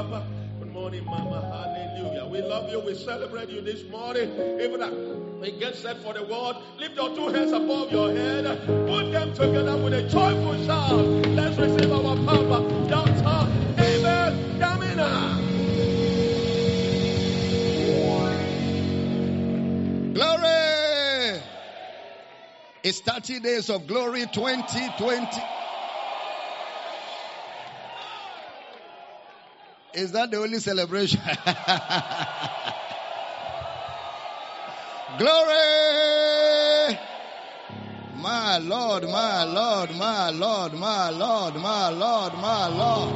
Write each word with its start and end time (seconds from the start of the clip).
Papa. 0.00 0.24
Good 0.58 0.72
morning, 0.72 1.04
Mama. 1.04 1.42
Hallelujah. 1.42 2.26
We 2.26 2.40
love 2.40 2.70
you. 2.70 2.80
We 2.80 2.94
celebrate 2.94 3.50
you 3.50 3.60
this 3.60 3.84
morning. 3.90 4.32
Even 4.58 5.38
we 5.42 5.52
get 5.52 5.76
set 5.76 5.98
for 5.98 6.14
the 6.14 6.22
word, 6.22 6.56
lift 6.78 6.96
your 6.96 7.14
two 7.14 7.28
hands 7.28 7.52
above 7.52 7.92
your 7.92 8.10
head. 8.10 8.46
Put 8.66 9.12
them 9.12 9.34
together 9.34 9.76
with 9.76 9.92
a 9.92 10.02
joyful 10.08 10.56
shout. 10.64 11.04
Let's 11.36 11.58
receive 11.58 11.92
our 11.92 12.16
Papa, 12.24 12.88
Dr. 12.88 13.46
Abel 13.78 14.32
Damina. 14.58 15.36
Glory! 20.14 21.42
It's 22.84 23.00
30 23.00 23.40
days 23.40 23.68
of 23.68 23.86
glory 23.86 24.24
2020. 24.32 25.59
Is 29.92 30.12
that 30.12 30.30
the 30.30 30.36
only 30.38 30.60
celebration? 30.60 31.20
Glory! 35.18 36.98
My 38.16 38.58
Lord, 38.58 39.02
my 39.04 39.42
Lord, 39.44 39.90
my 39.96 40.30
Lord, 40.30 40.74
my 40.74 41.10
Lord, 41.10 41.56
my 41.56 41.88
Lord, 41.88 42.34
my 42.34 42.68
Lord. 42.68 43.10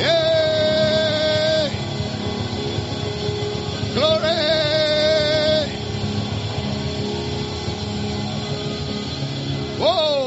Yay! 0.00 1.70
Glory! 3.94 4.30
Whoa! 9.78 10.19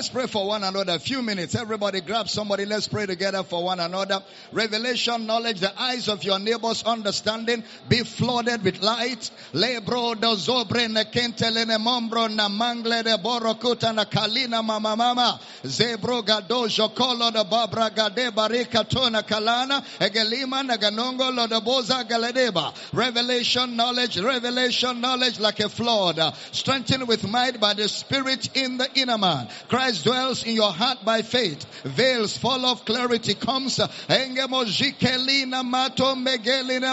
Let's 0.00 0.08
pray 0.08 0.28
for 0.28 0.46
one 0.46 0.64
another. 0.64 0.94
A 0.94 0.98
few 0.98 1.20
minutes. 1.20 1.54
Everybody 1.54 2.00
grab 2.00 2.26
somebody. 2.26 2.64
Let's 2.64 2.88
pray 2.88 3.04
together 3.04 3.42
for 3.42 3.62
one 3.62 3.80
another. 3.80 4.22
Revelation, 4.50 5.26
knowledge, 5.26 5.60
the 5.60 5.78
eyes 5.78 6.08
of 6.08 6.24
your 6.24 6.38
neighbor's 6.38 6.82
understanding 6.84 7.62
be 7.86 8.02
flooded 8.02 8.64
with 8.64 8.80
light. 8.80 9.30
Lebro 9.52 10.18
do 10.18 10.28
zobre 10.36 10.90
ne 10.90 11.04
kentele 11.04 11.66
ne 11.66 11.76
mombro 11.76 12.34
na 12.34 12.48
mangle 12.48 13.02
de 13.02 13.18
borokuta 13.18 13.94
na 13.94 14.06
kalina 14.06 14.64
mama 14.64 14.96
mama. 14.96 15.38
Zebro 15.64 16.22
gado 16.22 16.66
jokolo 16.66 17.30
de 17.30 17.44
babra 17.44 17.94
gade 17.94 18.34
barika 18.34 18.88
tona 18.88 19.22
kalana. 19.22 19.84
Egelima 19.98 20.64
na 20.64 20.78
ganongo 20.78 21.30
lo 21.30 21.46
de 21.46 21.60
boza 21.60 22.08
galedeba. 22.08 22.72
Revelation, 22.94 23.76
knowledge, 23.76 24.18
revelation, 24.18 24.98
knowledge 24.98 25.38
like 25.38 25.60
a 25.60 25.68
flood. 25.68 26.18
Strengthened 26.52 27.06
with 27.06 27.28
might 27.28 27.60
by 27.60 27.74
the 27.74 27.86
spirit 27.86 28.56
in 28.56 28.78
the 28.78 28.88
inner 28.94 29.18
man. 29.18 29.46
Christ 29.68 29.89
dwells 29.98 30.44
in 30.44 30.54
your 30.54 30.72
heart 30.72 31.04
by 31.04 31.22
faith. 31.22 31.64
Veils 31.84 32.36
fall 32.36 32.64
off, 32.64 32.84
clarity 32.84 33.34
comes. 33.34 33.78
Engemojikelina 33.78 35.62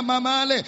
mamale. 0.01 0.63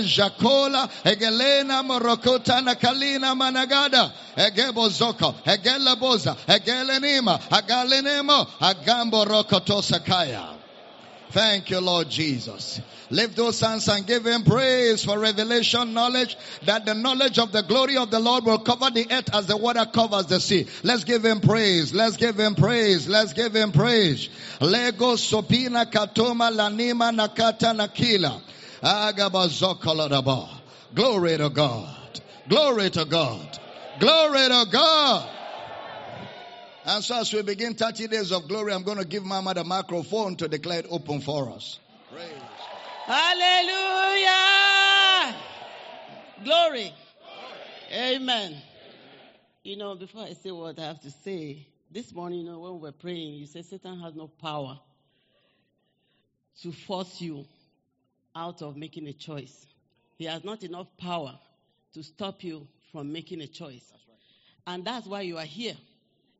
Jacola, 0.00 0.88
Egelena, 1.04 1.82
Morokota, 1.82 2.60
Nakalina, 2.60 3.34
Managada, 3.34 4.12
Egebo 4.36 4.88
Zoko, 4.88 5.34
Egela 5.44 5.96
Boza, 5.96 6.36
Egelenima, 6.46 7.38
Agalenemo, 7.50 8.46
Agambo 8.60 9.24
Rokoto 9.26 9.82
Sakaya. 9.82 10.61
Thank 11.32 11.70
you, 11.70 11.80
Lord 11.80 12.10
Jesus. 12.10 12.78
Lift 13.08 13.36
those 13.36 13.58
hands 13.58 13.88
and 13.88 14.06
give 14.06 14.26
him 14.26 14.42
praise 14.42 15.02
for 15.02 15.18
revelation 15.18 15.94
knowledge 15.94 16.36
that 16.66 16.84
the 16.84 16.94
knowledge 16.94 17.38
of 17.38 17.52
the 17.52 17.62
glory 17.62 17.96
of 17.96 18.10
the 18.10 18.20
Lord 18.20 18.44
will 18.44 18.58
cover 18.58 18.90
the 18.90 19.06
earth 19.10 19.34
as 19.34 19.46
the 19.46 19.56
water 19.56 19.86
covers 19.86 20.26
the 20.26 20.40
sea. 20.40 20.66
Let's 20.82 21.04
give 21.04 21.24
him 21.24 21.40
praise. 21.40 21.94
Let's 21.94 22.18
give 22.18 22.38
him 22.38 22.54
praise. 22.54 23.08
Let's 23.08 23.32
give 23.32 23.56
him 23.56 23.72
praise. 23.72 24.28
Lego 24.60 25.14
sopina 25.14 25.90
katoma 25.90 26.50
lanima 26.50 27.10
nakata 27.16 27.74
nakila. 27.74 28.42
Agabazokoladaba. 28.82 30.48
Glory 30.94 31.38
to 31.38 31.48
God. 31.48 32.20
Glory 32.46 32.90
to 32.90 33.06
God. 33.06 33.58
Glory 33.98 34.48
to 34.48 34.66
God. 34.70 35.28
And 36.84 37.04
so 37.04 37.20
as 37.20 37.32
we 37.32 37.42
begin 37.42 37.74
30 37.74 38.08
days 38.08 38.32
of 38.32 38.48
glory, 38.48 38.72
I'm 38.72 38.82
going 38.82 38.98
to 38.98 39.04
give 39.04 39.24
Mama 39.24 39.54
the 39.54 39.62
microphone 39.62 40.34
to 40.36 40.48
declare 40.48 40.80
it 40.80 40.86
open 40.90 41.20
for 41.20 41.48
us. 41.50 41.78
Praise. 42.12 42.28
Hallelujah. 43.06 44.32
Glory. 46.44 46.92
Amen. 47.92 48.56
You 49.62 49.76
know, 49.76 49.94
before 49.94 50.24
I 50.24 50.32
say 50.32 50.50
what 50.50 50.76
I 50.78 50.82
have 50.86 51.00
to 51.02 51.10
say, 51.10 51.68
this 51.92 52.12
morning, 52.12 52.40
you 52.40 52.46
know, 52.46 52.58
when 52.58 52.72
we 52.74 52.80
were 52.80 52.92
praying, 52.92 53.34
you 53.34 53.46
said 53.46 53.64
Satan 53.66 54.00
has 54.00 54.14
no 54.14 54.26
power 54.26 54.80
to 56.62 56.72
force 56.72 57.20
you 57.20 57.44
out 58.34 58.62
of 58.62 58.76
making 58.76 59.06
a 59.06 59.12
choice. 59.12 59.66
He 60.16 60.24
has 60.24 60.42
not 60.42 60.64
enough 60.64 60.88
power 60.96 61.38
to 61.94 62.02
stop 62.02 62.42
you 62.42 62.66
from 62.90 63.12
making 63.12 63.40
a 63.40 63.46
choice. 63.46 63.92
And 64.66 64.84
that's 64.84 65.06
why 65.06 65.20
you 65.20 65.38
are 65.38 65.44
here. 65.44 65.76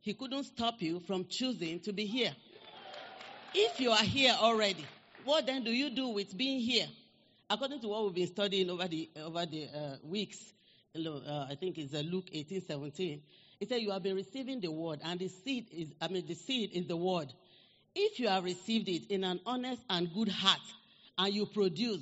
He 0.03 0.15
couldn't 0.15 0.45
stop 0.45 0.83
you 0.83 0.99
from 0.99 1.27
choosing 1.27 1.79
to 1.81 1.93
be 1.93 2.07
here. 2.07 2.33
If 3.55 3.79
you 3.79 3.93
are 3.93 4.03
here 4.03 4.35
already, 4.37 4.85
what 5.25 5.47
then 5.47 5.63
do 5.63 5.71
you 5.71 5.91
do 5.91 6.09
with 6.09 6.37
being 6.37 6.61
here? 6.61 6.87
According 7.49 7.81
to 7.83 7.89
what 7.89 8.05
we've 8.05 8.15
been 8.15 8.27
studying 8.27 8.69
over 8.69 8.89
the 8.89 9.09
over 9.23 9.47
the 9.47 9.69
uh, 9.69 9.97
weeks, 10.03 10.39
uh, 10.97 11.47
I 11.49 11.55
think 11.55 11.79
it's 11.79 11.95
uh, 11.95 11.99
Luke 11.99 12.27
18, 12.33 12.63
17. 12.63 13.23
It 13.61 13.69
said 13.69 13.81
you 13.81 13.93
have 13.93 14.03
been 14.03 14.17
receiving 14.17 14.61
the 14.61 14.73
word, 14.73 14.99
and 15.05 15.21
the 15.21 15.29
seed 15.29 15.67
is, 15.71 15.89
I 16.01 16.09
mean, 16.09 16.27
the 16.27 16.35
seed 16.35 16.71
is 16.73 16.89
the 16.89 16.97
word. 16.97 17.33
If 17.95 18.19
you 18.19 18.27
have 18.27 18.43
received 18.43 18.89
it 18.89 19.09
in 19.09 19.23
an 19.23 19.39
honest 19.47 19.83
and 19.89 20.13
good 20.13 20.29
heart, 20.29 20.61
and 21.17 21.33
you 21.33 21.47
produce, 21.47 22.01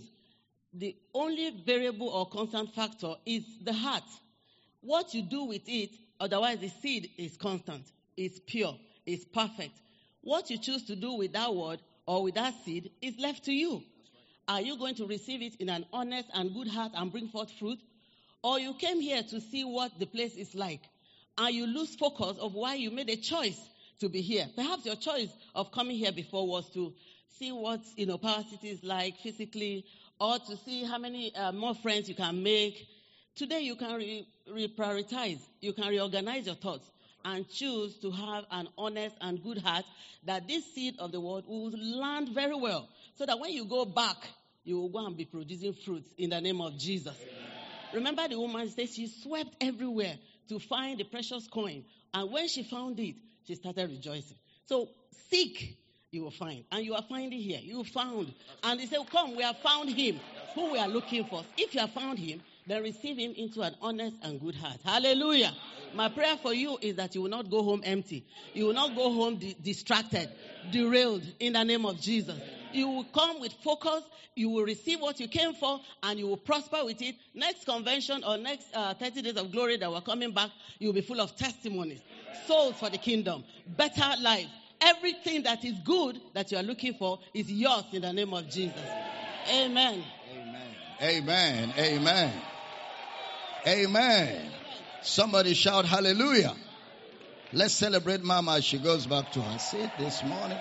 the 0.73 0.97
only 1.13 1.51
variable 1.67 2.09
or 2.09 2.27
constant 2.27 2.73
factor 2.75 3.15
is 3.27 3.45
the 3.63 3.75
heart. 3.75 4.05
What 4.81 5.13
you 5.13 5.21
do 5.21 5.45
with 5.45 5.69
it, 5.69 5.91
otherwise 6.21 6.59
the 6.59 6.69
seed 6.69 7.11
is 7.19 7.37
constant, 7.37 7.83
is 8.17 8.39
pure, 8.47 8.77
is 9.07 9.25
perfect. 9.25 9.73
What 10.23 10.51
you 10.51 10.59
choose 10.59 10.85
to 10.85 10.97
do 10.97 11.15
with 11.15 11.33
that 11.33 11.55
word 11.55 11.81
or 12.07 12.23
with 12.23 12.35
that 12.35 12.55
seed 12.65 12.91
is 13.01 13.19
left 13.19 13.45
to 13.47 13.53
you. 13.53 13.83
Are 14.47 14.61
you 14.61 14.77
going 14.79 14.95
to 14.97 15.07
receive 15.07 15.43
it 15.43 15.55
in 15.57 15.69
an 15.69 15.87
honest 15.93 16.29
and 16.35 16.53
good 16.53 16.69
heart 16.69 16.93
and 16.95 17.11
bring 17.11 17.29
forth 17.29 17.51
fruit? 17.59 17.79
Or 18.43 18.59
you 18.59 18.75
came 18.75 19.01
here 19.01 19.23
to 19.23 19.41
see 19.41 19.65
what 19.65 19.99
the 19.99 20.07
place 20.07 20.35
is 20.37 20.55
like 20.55 20.81
and 21.39 21.55
you 21.55 21.67
lose 21.67 21.95
focus 21.95 22.37
of 22.39 22.55
why 22.55 22.75
you 22.75 22.91
made 22.91 23.09
a 23.09 23.17
choice 23.17 23.59
to 24.01 24.09
be 24.09 24.21
here. 24.21 24.47
Perhaps 24.57 24.85
your 24.87 24.97
choice 24.97 25.31
of 25.55 25.73
coming 25.73 25.97
here 25.97 26.13
before 26.13 26.47
was 26.47 26.69
to 26.71 26.93
see 27.39 27.53
what 27.53 27.81
you 27.97 28.07
know 28.07 28.19
Power 28.19 28.45
City 28.51 28.69
is 28.69 28.85
like 28.85 29.17
physically, 29.19 29.85
or 30.21 30.39
to 30.39 30.57
see 30.59 30.85
how 30.85 30.99
many 30.99 31.35
uh, 31.35 31.53
more 31.53 31.75
friends 31.75 32.09
you 32.09 32.15
can 32.15 32.43
make. 32.43 32.87
Today 33.41 33.61
you 33.61 33.75
can 33.75 33.95
re- 33.95 34.29
reprioritize, 34.53 35.39
you 35.63 35.73
can 35.73 35.89
reorganize 35.89 36.45
your 36.45 36.57
thoughts 36.57 36.87
and 37.25 37.49
choose 37.49 37.97
to 38.01 38.11
have 38.11 38.45
an 38.51 38.69
honest 38.77 39.17
and 39.19 39.43
good 39.43 39.57
heart 39.57 39.87
that 40.27 40.47
this 40.47 40.63
seed 40.75 40.97
of 40.99 41.11
the 41.11 41.23
word 41.23 41.45
will 41.47 41.71
land 41.71 42.29
very 42.35 42.55
well. 42.55 42.87
So 43.15 43.25
that 43.25 43.41
when 43.41 43.53
you 43.53 43.65
go 43.65 43.87
back, 43.87 44.29
you 44.63 44.79
will 44.79 44.91
go 44.91 45.07
and 45.07 45.17
be 45.17 45.25
producing 45.25 45.73
fruits 45.73 46.13
in 46.19 46.29
the 46.29 46.41
name 46.43 46.61
of 46.61 46.77
Jesus. 46.77 47.17
Remember 47.95 48.29
the 48.29 48.39
woman 48.39 48.69
says 48.69 48.95
she 48.95 49.07
swept 49.07 49.57
everywhere 49.59 50.19
to 50.51 50.59
find 50.59 51.01
the 51.01 51.05
precious 51.05 51.49
coin. 51.49 51.83
And 52.13 52.31
when 52.31 52.47
she 52.47 52.63
found 52.63 53.01
it, 53.01 53.15
she 53.47 53.55
started 53.55 53.89
rejoicing. 53.89 54.37
So 54.67 54.91
seek, 55.31 55.79
you 56.11 56.25
will 56.25 56.31
find. 56.31 56.65
And 56.71 56.85
you 56.85 56.93
are 56.95 57.05
finding 57.09 57.41
here. 57.41 57.61
You 57.63 57.85
found. 57.85 58.35
And 58.63 58.81
they 58.81 58.85
say, 58.85 58.99
Come, 59.11 59.35
we 59.35 59.43
have 59.45 59.57
found 59.61 59.89
him 59.89 60.21
who 60.55 60.73
we 60.73 60.79
are 60.79 60.89
looking 60.89 61.25
for. 61.25 61.43
If 61.57 61.73
you 61.73 61.81
have 61.81 61.93
found 61.93 62.19
him, 62.19 62.43
then 62.71 62.83
receive 62.85 63.19
him 63.19 63.33
into 63.37 63.63
an 63.63 63.75
honest 63.83 64.17
and 64.23 64.41
good 64.41 64.55
heart. 64.55 64.79
Hallelujah. 64.85 65.53
My 65.95 66.09
prayer 66.09 66.37
for 66.37 66.55
you 66.55 66.79
is 66.81 66.95
that 66.97 67.15
you 67.17 67.23
will 67.23 67.29
not 67.29 67.51
go 67.51 67.65
home 67.65 67.83
empty. 67.85 68.25
You 68.55 68.67
will 68.67 68.75
not 68.75 68.95
go 68.95 69.13
home 69.13 69.37
di- 69.37 69.57
distracted, 69.61 70.29
derailed 70.71 71.25
in 71.41 71.55
the 71.55 71.65
name 71.65 71.85
of 71.85 72.01
Jesus. 72.01 72.39
You 72.73 72.89
will 72.89 73.05
come 73.05 73.41
with 73.41 73.53
focus. 73.65 74.05
You 74.37 74.51
will 74.51 74.63
receive 74.63 75.01
what 75.01 75.19
you 75.19 75.27
came 75.27 75.55
for 75.55 75.81
and 76.05 76.21
you 76.21 76.29
will 76.29 76.37
prosper 76.37 76.85
with 76.85 77.03
it. 77.03 77.17
Next 77.35 77.65
convention 77.65 78.23
or 78.23 78.39
next 78.39 78.69
uh, 78.73 78.95
30 78.95 79.23
days 79.23 79.37
of 79.37 79.51
glory 79.51 79.77
that 79.79 79.91
we're 79.91 80.01
coming 80.01 80.31
back, 80.31 80.51
you'll 80.79 80.93
be 80.93 81.01
full 81.01 81.21
of 81.21 81.35
testimonies, 81.35 82.01
souls 82.47 82.77
for 82.77 82.89
the 82.89 82.99
kingdom, 82.99 83.43
better 83.77 84.13
life. 84.21 84.47
Everything 84.81 85.43
that 85.43 85.65
is 85.65 85.75
good 85.85 86.21
that 86.35 86.53
you 86.53 86.57
are 86.57 86.63
looking 86.63 86.95
for 86.95 87.19
is 87.35 87.51
yours 87.51 87.85
in 87.93 88.03
the 88.03 88.13
name 88.13 88.33
of 88.33 88.49
Jesus. 88.49 88.81
Amen. 89.53 90.05
Amen. 90.33 90.75
Amen. 91.03 91.75
Amen. 91.77 92.33
Somebody 95.03 95.55
shout 95.55 95.85
hallelujah. 95.85 96.55
Let's 97.53 97.75
celebrate 97.75 98.23
Mama 98.23 98.57
as 98.57 98.65
she 98.65 98.79
goes 98.79 99.07
back 99.07 99.33
to 99.33 99.43
her 99.43 99.59
seat 99.59 99.91
this 99.99 100.23
morning. 100.23 100.59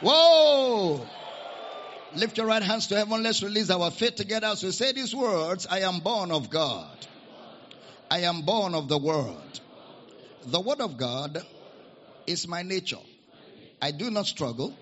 Whoa! 0.00 1.06
Lift 2.14 2.36
your 2.36 2.46
right 2.46 2.62
hands 2.62 2.86
to 2.88 2.96
heaven. 2.96 3.22
Let's 3.22 3.42
release 3.42 3.70
our 3.70 3.90
faith 3.90 4.16
together 4.16 4.48
as 4.48 4.62
we 4.62 4.70
say 4.70 4.92
these 4.92 5.14
words. 5.14 5.66
I 5.66 5.80
am 5.80 6.00
born 6.00 6.30
of 6.30 6.50
God. 6.50 7.06
I 8.10 8.20
am 8.20 8.42
born 8.42 8.74
of 8.74 8.88
the 8.88 8.98
world. 8.98 9.60
The 10.46 10.60
word 10.60 10.80
of 10.80 10.96
God 10.96 11.42
is 12.26 12.46
my 12.46 12.62
nature. 12.62 12.96
I 13.82 13.90
do 13.90 14.10
not 14.10 14.26
struggle 14.26 14.74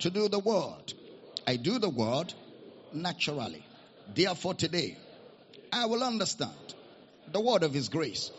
to 0.00 0.10
do 0.10 0.28
the 0.28 0.38
word. 0.38 0.94
I 1.46 1.56
do 1.56 1.78
the 1.78 1.88
word 1.88 2.32
naturally. 2.92 3.64
Therefore, 4.14 4.54
today, 4.54 4.96
I 5.72 5.86
will 5.86 6.02
understand 6.02 6.74
the 7.32 7.40
word 7.40 7.62
of 7.62 7.74
His 7.74 7.88
grace. 7.88 8.30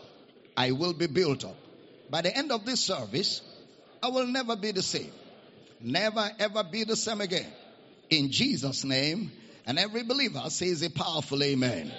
I 0.56 0.72
will 0.72 0.92
be 0.92 1.06
built 1.06 1.44
up. 1.44 1.56
By 2.10 2.22
the 2.22 2.36
end 2.36 2.50
of 2.52 2.66
this 2.66 2.80
service, 2.80 3.40
I 4.02 4.08
will 4.08 4.26
never 4.26 4.56
be 4.56 4.72
the 4.72 4.82
same. 4.82 5.12
Never 5.80 6.30
ever 6.38 6.64
be 6.64 6.84
the 6.84 6.96
same 6.96 7.20
again. 7.20 7.50
In 8.10 8.30
Jesus' 8.30 8.84
name, 8.84 9.30
and 9.66 9.78
every 9.78 10.02
believer 10.02 10.42
says 10.48 10.82
a 10.82 10.90
powerful 10.90 11.42
amen. 11.42 11.92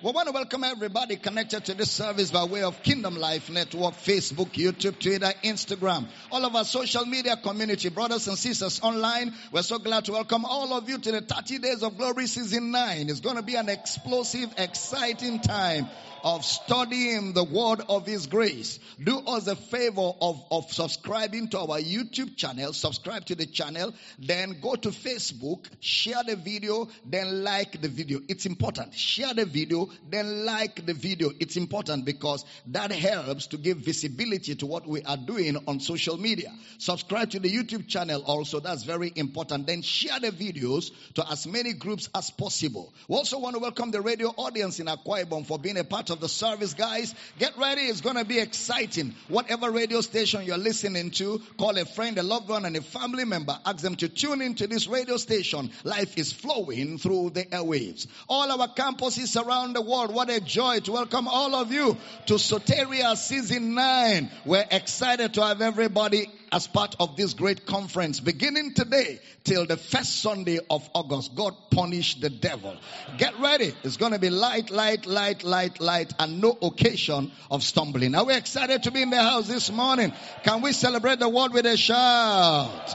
We 0.00 0.12
want 0.12 0.28
to 0.28 0.32
welcome 0.32 0.62
everybody 0.62 1.16
connected 1.16 1.64
to 1.64 1.74
this 1.74 1.90
service 1.90 2.30
by 2.30 2.44
way 2.44 2.62
of 2.62 2.84
Kingdom 2.84 3.16
Life 3.16 3.50
Network, 3.50 3.94
Facebook, 3.94 4.50
YouTube, 4.52 5.00
Twitter, 5.00 5.32
Instagram, 5.42 6.06
all 6.30 6.44
of 6.44 6.54
our 6.54 6.64
social 6.64 7.04
media 7.04 7.36
community, 7.36 7.88
brothers 7.88 8.28
and 8.28 8.38
sisters 8.38 8.78
online. 8.80 9.34
We're 9.50 9.62
so 9.62 9.80
glad 9.80 10.04
to 10.04 10.12
welcome 10.12 10.44
all 10.44 10.72
of 10.72 10.88
you 10.88 10.98
to 10.98 11.10
the 11.10 11.20
30 11.20 11.58
Days 11.58 11.82
of 11.82 11.98
Glory 11.98 12.28
Season 12.28 12.70
9. 12.70 13.10
It's 13.10 13.18
going 13.18 13.38
to 13.38 13.42
be 13.42 13.56
an 13.56 13.68
explosive, 13.68 14.54
exciting 14.56 15.40
time 15.40 15.88
of 16.24 16.44
studying 16.44 17.32
the 17.32 17.44
word 17.44 17.80
of 17.88 18.06
his 18.06 18.26
grace. 18.26 18.78
Do 19.02 19.18
us 19.18 19.46
a 19.46 19.56
favor 19.56 20.10
of, 20.20 20.42
of 20.50 20.72
subscribing 20.72 21.48
to 21.50 21.58
our 21.60 21.78
YouTube 21.80 22.36
channel, 22.36 22.72
subscribe 22.72 23.24
to 23.26 23.34
the 23.34 23.46
channel, 23.46 23.94
then 24.18 24.60
go 24.60 24.74
to 24.74 24.90
Facebook, 24.90 25.66
share 25.80 26.22
the 26.26 26.36
video, 26.36 26.88
then 27.04 27.44
like 27.44 27.80
the 27.80 27.88
video. 27.88 28.20
It's 28.28 28.46
important. 28.46 28.94
Share 28.94 29.34
the 29.34 29.44
video, 29.44 29.88
then 30.08 30.44
like 30.44 30.84
the 30.84 30.94
video. 30.94 31.30
It's 31.38 31.56
important 31.56 32.04
because 32.04 32.44
that 32.68 32.92
helps 32.92 33.48
to 33.48 33.56
give 33.56 33.78
visibility 33.78 34.54
to 34.56 34.66
what 34.66 34.86
we 34.86 35.02
are 35.02 35.16
doing 35.16 35.56
on 35.66 35.80
social 35.80 36.16
media. 36.16 36.52
Subscribe 36.78 37.30
to 37.30 37.38
the 37.40 37.50
YouTube 37.50 37.88
channel 37.88 38.22
also. 38.22 38.60
That's 38.60 38.82
very 38.82 39.12
important. 39.14 39.66
Then 39.66 39.82
share 39.82 40.20
the 40.20 40.30
videos 40.30 40.90
to 41.14 41.30
as 41.30 41.46
many 41.46 41.72
groups 41.72 42.08
as 42.14 42.30
possible. 42.30 42.92
We 43.08 43.16
also 43.16 43.38
want 43.38 43.54
to 43.54 43.60
welcome 43.60 43.90
the 43.90 44.00
radio 44.00 44.28
audience 44.28 44.80
in 44.80 44.86
Akwa 44.86 45.24
Ibom 45.24 45.46
for 45.46 45.58
being 45.58 45.78
a 45.78 45.84
part 45.84 46.07
of 46.10 46.20
the 46.20 46.28
service, 46.28 46.74
guys. 46.74 47.14
Get 47.38 47.56
ready. 47.58 47.82
It's 47.82 48.00
going 48.00 48.16
to 48.16 48.24
be 48.24 48.38
exciting. 48.38 49.14
Whatever 49.28 49.70
radio 49.70 50.00
station 50.00 50.44
you're 50.44 50.58
listening 50.58 51.10
to, 51.12 51.40
call 51.58 51.76
a 51.76 51.84
friend, 51.84 52.18
a 52.18 52.22
loved 52.22 52.48
one, 52.48 52.64
and 52.64 52.76
a 52.76 52.82
family 52.82 53.24
member. 53.24 53.58
Ask 53.64 53.78
them 53.78 53.96
to 53.96 54.08
tune 54.08 54.42
into 54.42 54.66
this 54.66 54.86
radio 54.86 55.16
station. 55.16 55.70
Life 55.84 56.16
is 56.18 56.32
flowing 56.32 56.98
through 56.98 57.30
the 57.30 57.44
airwaves. 57.44 58.06
All 58.28 58.50
our 58.50 58.68
campuses 58.68 59.40
around 59.42 59.74
the 59.74 59.82
world. 59.82 60.14
What 60.14 60.30
a 60.30 60.40
joy 60.40 60.80
to 60.80 60.92
welcome 60.92 61.28
all 61.28 61.54
of 61.54 61.72
you 61.72 61.96
to 62.26 62.34
Soteria 62.34 63.16
Season 63.16 63.74
9. 63.74 64.30
We're 64.44 64.66
excited 64.70 65.34
to 65.34 65.42
have 65.42 65.60
everybody 65.60 66.30
as 66.52 66.66
part 66.66 66.96
of 66.98 67.16
this 67.16 67.34
great 67.34 67.66
conference 67.66 68.20
beginning 68.20 68.74
today 68.74 69.20
till 69.44 69.66
the 69.66 69.76
first 69.76 70.20
Sunday 70.22 70.58
of 70.70 70.88
August. 70.94 71.34
God 71.34 71.54
punish 71.70 72.20
the 72.20 72.30
devil. 72.30 72.76
Get 73.16 73.38
ready. 73.38 73.74
It's 73.84 73.96
going 73.96 74.12
to 74.12 74.18
be 74.18 74.30
light, 74.30 74.70
light, 74.70 75.06
light, 75.06 75.44
light, 75.44 75.80
light, 75.80 76.12
and 76.18 76.40
no 76.40 76.56
occasion 76.62 77.32
of 77.50 77.62
stumbling. 77.62 78.14
Are 78.14 78.24
we 78.24 78.34
excited 78.34 78.84
to 78.84 78.90
be 78.90 79.02
in 79.02 79.10
the 79.10 79.22
house 79.22 79.48
this 79.48 79.70
morning? 79.70 80.12
Can 80.44 80.62
we 80.62 80.72
celebrate 80.72 81.18
the 81.18 81.28
word 81.28 81.52
with 81.52 81.66
a 81.66 81.76
shout? 81.76 82.94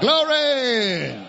Glory! 0.00 1.28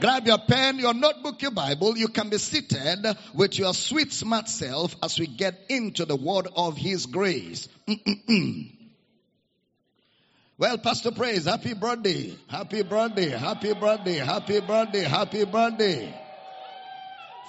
Grab 0.00 0.26
your 0.26 0.38
pen, 0.38 0.78
your 0.78 0.94
notebook, 0.94 1.40
your 1.42 1.50
Bible. 1.50 1.96
You 1.96 2.08
can 2.08 2.28
be 2.28 2.38
seated 2.38 3.06
with 3.34 3.58
your 3.58 3.74
sweet, 3.74 4.12
smart 4.12 4.48
self 4.48 4.96
as 5.02 5.18
we 5.18 5.26
get 5.26 5.54
into 5.68 6.04
the 6.04 6.16
word 6.16 6.48
of 6.56 6.76
His 6.76 7.06
grace. 7.06 7.68
Well, 10.58 10.76
Pastor 10.78 11.10
Praise, 11.10 11.46
happy 11.46 11.72
birthday, 11.72 12.34
happy 12.46 12.82
birthday, 12.82 13.30
happy 13.30 13.72
birthday, 13.72 14.16
happy 14.16 14.60
birthday, 14.60 15.00
happy 15.00 15.44
birthday. 15.44 16.14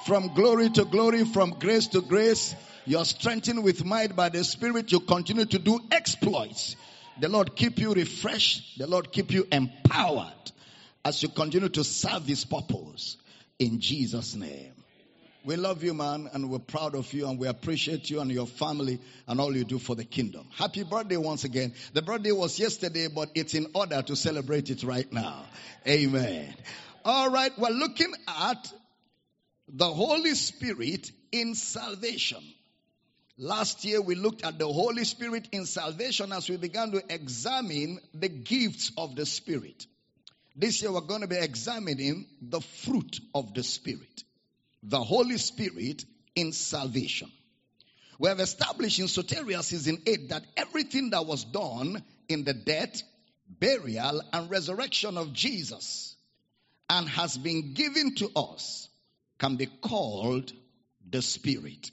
From 0.05 0.33
glory 0.33 0.69
to 0.69 0.85
glory, 0.85 1.25
from 1.25 1.51
grace 1.59 1.87
to 1.87 2.01
grace, 2.01 2.55
you're 2.85 3.05
strengthened 3.05 3.63
with 3.63 3.83
might 3.83 4.15
by 4.15 4.29
the 4.29 4.43
Spirit. 4.43 4.91
You 4.91 5.01
continue 5.01 5.45
to 5.45 5.59
do 5.59 5.79
exploits. 5.91 6.77
The 7.19 7.29
Lord 7.29 7.55
keep 7.55 7.77
you 7.77 7.93
refreshed. 7.93 8.79
The 8.79 8.87
Lord 8.87 9.11
keep 9.11 9.31
you 9.31 9.47
empowered 9.51 10.51
as 11.05 11.21
you 11.21 11.29
continue 11.29 11.69
to 11.69 11.83
serve 11.83 12.25
His 12.25 12.45
purpose. 12.45 13.17
In 13.59 13.79
Jesus' 13.79 14.33
name. 14.35 14.72
We 15.45 15.57
love 15.57 15.83
you, 15.83 15.93
man, 15.93 16.29
and 16.31 16.49
we're 16.49 16.59
proud 16.59 16.95
of 16.95 17.11
you, 17.11 17.27
and 17.27 17.37
we 17.37 17.47
appreciate 17.47 18.09
you 18.09 18.21
and 18.21 18.31
your 18.31 18.47
family 18.47 18.99
and 19.27 19.41
all 19.41 19.53
you 19.53 19.65
do 19.65 19.77
for 19.77 19.93
the 19.93 20.05
kingdom. 20.05 20.47
Happy 20.55 20.83
birthday 20.83 21.17
once 21.17 21.43
again. 21.43 21.73
The 21.91 22.01
birthday 22.01 22.31
was 22.31 22.57
yesterday, 22.57 23.09
but 23.09 23.29
it's 23.35 23.53
in 23.53 23.67
order 23.73 24.01
to 24.01 24.15
celebrate 24.15 24.69
it 24.69 24.83
right 24.83 25.11
now. 25.11 25.45
Amen. 25.85 26.53
All 27.03 27.29
right, 27.29 27.51
we're 27.57 27.71
looking 27.71 28.13
at 28.25 28.71
the 29.67 29.91
Holy 29.91 30.33
Spirit 30.33 31.11
in 31.33 31.55
salvation. 31.55 32.41
Last 33.37 33.83
year 33.83 34.01
we 34.01 34.15
looked 34.15 34.45
at 34.45 34.57
the 34.57 34.67
Holy 34.67 35.03
Spirit 35.03 35.49
in 35.51 35.65
salvation 35.65 36.31
as 36.31 36.49
we 36.49 36.55
began 36.55 36.91
to 36.91 37.03
examine 37.13 37.99
the 38.13 38.29
gifts 38.29 38.93
of 38.97 39.17
the 39.17 39.25
Spirit. 39.25 39.87
This 40.55 40.81
year 40.81 40.93
we're 40.93 41.01
going 41.01 41.21
to 41.21 41.27
be 41.27 41.35
examining 41.35 42.27
the 42.41 42.61
fruit 42.61 43.19
of 43.35 43.53
the 43.53 43.63
Spirit 43.63 44.23
the 44.83 44.99
Holy 44.99 45.37
Spirit 45.37 46.05
in 46.35 46.51
salvation. 46.51 47.31
We 48.19 48.29
have 48.29 48.39
established 48.39 48.99
in 48.99 49.07
Soteria 49.07 49.63
season 49.63 50.01
8 50.05 50.29
that 50.29 50.45
everything 50.55 51.09
that 51.11 51.25
was 51.25 51.43
done 51.43 52.03
in 52.29 52.43
the 52.43 52.53
death, 52.53 53.01
burial, 53.47 54.21
and 54.31 54.49
resurrection 54.49 55.17
of 55.17 55.33
Jesus 55.33 56.15
and 56.89 57.07
has 57.09 57.37
been 57.37 57.73
given 57.73 58.15
to 58.15 58.29
us 58.35 58.87
can 59.39 59.55
be 59.55 59.65
called 59.65 60.51
the 61.09 61.21
Spirit. 61.21 61.91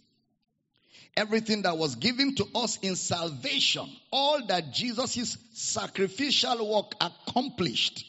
Everything 1.17 1.63
that 1.63 1.77
was 1.77 1.97
given 1.97 2.35
to 2.37 2.47
us 2.55 2.79
in 2.83 2.97
salvation, 2.97 3.89
all 4.13 4.47
that 4.47 4.73
Jesus' 4.73 5.37
sacrificial 5.53 6.73
work 6.73 6.93
accomplished, 7.01 8.05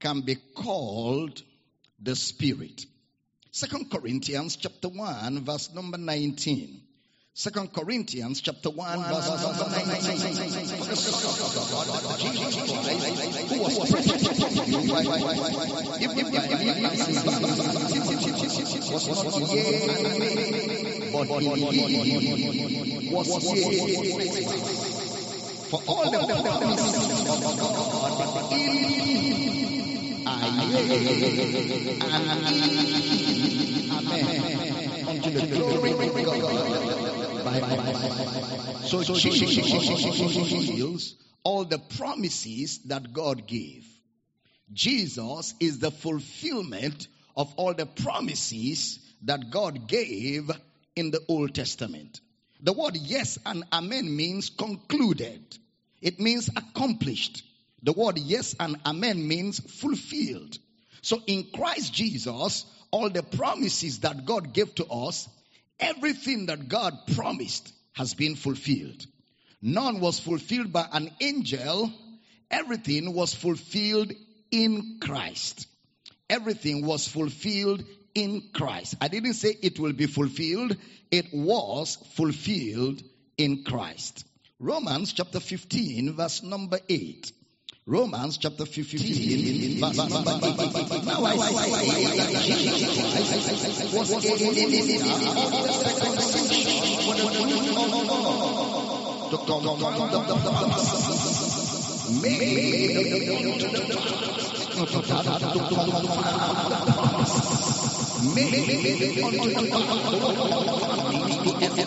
can 0.00 0.22
be 0.22 0.36
called 0.54 1.42
the 2.00 2.16
Spirit. 2.16 2.86
Second 3.56 3.88
Corinthians 3.90 4.56
chapter 4.56 4.88
1 4.88 5.40
verse 5.42 5.72
number 5.72 5.96
19. 5.96 6.82
Second 7.32 7.72
Corinthians 7.72 8.42
chapter 8.42 8.68
1 8.68 8.98
verse 9.08 9.30
number 9.40 9.70
19. 9.80 9.96
Who 13.48 13.56
was 13.62 13.90
present 13.90 14.20
if 15.96 16.12
you 16.12 16.26
was 18.92 19.08
not 19.08 19.40
yea, 19.56 19.88
but 21.10 21.28
was 23.26 23.44
yea. 23.54 23.80
For 25.70 25.80
all 25.88 26.10
the 26.10 26.18
promises 26.28 26.92
of 26.92 27.24
God 28.36 28.52
in 28.52 29.85
Amen. 30.26 30.66
The 35.22 35.46
glory 35.52 35.92
of 35.92 35.98
God. 36.24 36.66
So 38.86 39.02
Jesus 39.02 39.56
fulfills 40.48 41.14
all 41.44 41.64
the 41.64 41.78
promises 41.78 42.80
that 42.86 43.12
God 43.12 43.46
gave. 43.46 43.84
Jesus 44.72 45.54
is 45.60 45.78
the 45.78 45.92
fulfillment 45.92 47.06
of 47.36 47.54
all 47.56 47.74
the 47.74 47.86
promises 47.86 48.98
that 49.22 49.50
God 49.50 49.86
gave 49.86 50.50
in 50.96 51.12
the 51.12 51.20
Old 51.28 51.54
Testament. 51.54 52.20
The 52.60 52.72
word 52.72 52.96
yes 52.96 53.38
and 53.46 53.62
amen 53.72 54.16
means 54.16 54.50
concluded. 54.50 55.58
It 56.00 56.18
means 56.18 56.48
accomplished. 56.48 57.44
The 57.86 57.92
word 57.92 58.18
yes 58.18 58.56
and 58.58 58.80
amen 58.84 59.28
means 59.28 59.60
fulfilled. 59.60 60.58
So 61.02 61.22
in 61.28 61.46
Christ 61.54 61.94
Jesus, 61.94 62.66
all 62.90 63.08
the 63.10 63.22
promises 63.22 64.00
that 64.00 64.26
God 64.26 64.52
gave 64.52 64.74
to 64.74 64.86
us, 64.86 65.28
everything 65.78 66.46
that 66.46 66.68
God 66.68 66.98
promised 67.14 67.72
has 67.92 68.12
been 68.14 68.34
fulfilled. 68.34 69.06
None 69.62 70.00
was 70.00 70.18
fulfilled 70.18 70.72
by 70.72 70.84
an 70.92 71.12
angel. 71.20 71.92
Everything 72.50 73.14
was 73.14 73.32
fulfilled 73.32 74.12
in 74.50 74.98
Christ. 75.00 75.68
Everything 76.28 76.84
was 76.84 77.06
fulfilled 77.06 77.84
in 78.16 78.48
Christ. 78.52 78.96
I 79.00 79.06
didn't 79.06 79.34
say 79.34 79.56
it 79.62 79.78
will 79.78 79.92
be 79.92 80.06
fulfilled. 80.06 80.76
It 81.12 81.26
was 81.32 81.94
fulfilled 82.14 83.00
in 83.38 83.62
Christ. 83.62 84.26
Romans 84.58 85.12
chapter 85.12 85.38
15 85.38 86.14
verse 86.14 86.42
number 86.42 86.80
8. 86.88 87.30
Romans 87.88 88.36
chapter 88.38 88.66
15, 88.66 89.78
verse 89.78 89.96
number 90.10 90.32
8. 90.42 91.06
Now 91.06 91.22
I 91.22 91.36
say 91.36 91.70
that 92.18 92.34
Jesus 92.42 92.82
Christ 92.82 93.94
was 93.94 94.10
a 94.10 94.50
lily 94.50 94.80
of 94.80 95.14
the 95.54 95.70
circumcision 95.70 96.82
for 97.06 97.14
the 97.14 97.30
fruit 97.30 97.78
of 97.78 97.94
God 98.08 99.30
to 99.30 99.36
confirm 99.38 99.78
the 99.78 100.34
promise 100.42 100.90
made 102.10 102.96
unto 102.96 103.22
the 103.22 103.38
fathers 103.38 104.50
to 104.66 104.82
confirm 104.82 105.22
the 105.22 105.38
promise 106.90 107.34
made 108.34 108.66
unto 108.66 108.98
the 108.98 109.22
fathers 109.22 109.46
to 111.44 111.54
bring 111.54 111.86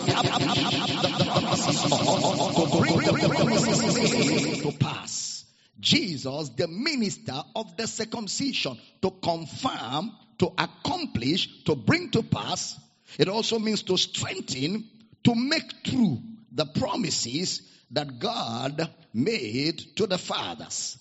Jesus, 5.80 6.50
the 6.50 6.68
minister 6.68 7.42
of 7.56 7.76
the 7.76 7.86
circumcision, 7.86 8.78
to 9.02 9.10
confirm, 9.10 10.12
to 10.38 10.52
accomplish, 10.58 11.64
to 11.64 11.74
bring 11.74 12.10
to 12.10 12.22
pass. 12.22 12.78
It 13.18 13.28
also 13.28 13.58
means 13.58 13.82
to 13.84 13.96
strengthen, 13.96 14.84
to 15.24 15.34
make 15.34 15.82
true 15.84 16.20
the 16.52 16.66
promises 16.66 17.62
that 17.90 18.18
God 18.18 18.88
made 19.12 19.78
to 19.96 20.06
the 20.06 20.18
fathers. 20.18 20.98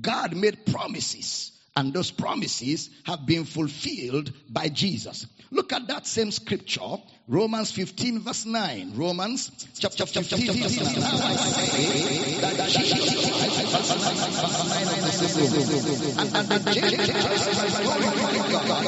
God 0.00 0.36
made 0.36 0.66
promises, 0.66 1.52
and 1.78 1.94
those 1.94 2.10
promises 2.10 2.90
have 3.04 3.24
been 3.24 3.44
fulfilled 3.44 4.32
by 4.50 4.68
Jesus. 4.68 5.26
Look 5.52 5.72
at 5.72 5.86
that 5.86 6.08
same 6.08 6.32
scripture, 6.32 6.96
Romans 7.28 7.70
15 7.70 8.18
verse 8.18 8.44
9. 8.46 8.94
Romans 8.96 9.48
chapter 9.78 10.04
15 10.04 10.60
verse 10.60 10.76
9. 10.76 10.98
Now 10.98 11.06
I 11.06 11.36
say 11.36 12.40
that 12.40 12.68
Jesus 12.68 13.14
Christ, 13.14 13.62
verse 13.70 13.90
9, 13.90 14.14
verse 14.16 14.56
9 14.74 14.88
of 14.88 15.02
the 15.04 15.18
same 15.22 15.52
Romans. 15.52 16.18
And, 16.18 16.34
and 16.36 16.48
the 16.48 16.72
Gentiles 16.72 17.46
glorify 17.78 18.38
God, 18.50 18.84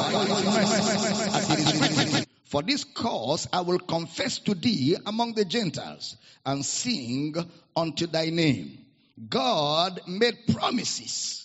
as 1.37 1.51
it 1.51 1.59
is 1.61 1.81
written. 1.81 2.25
For 2.47 2.63
this 2.63 2.83
cause 2.83 3.47
I 3.53 3.61
will 3.61 3.79
confess 3.79 4.41
to 4.41 4.55
thee 4.55 4.97
among 5.07 5.35
the 5.35 5.45
Gentiles 5.45 6.17
and 6.45 6.67
sing 6.67 7.37
unto 7.77 8.09
thy 8.09 8.31
name. 8.31 8.85
God 9.29 10.01
made 10.09 10.49
promises 10.49 11.40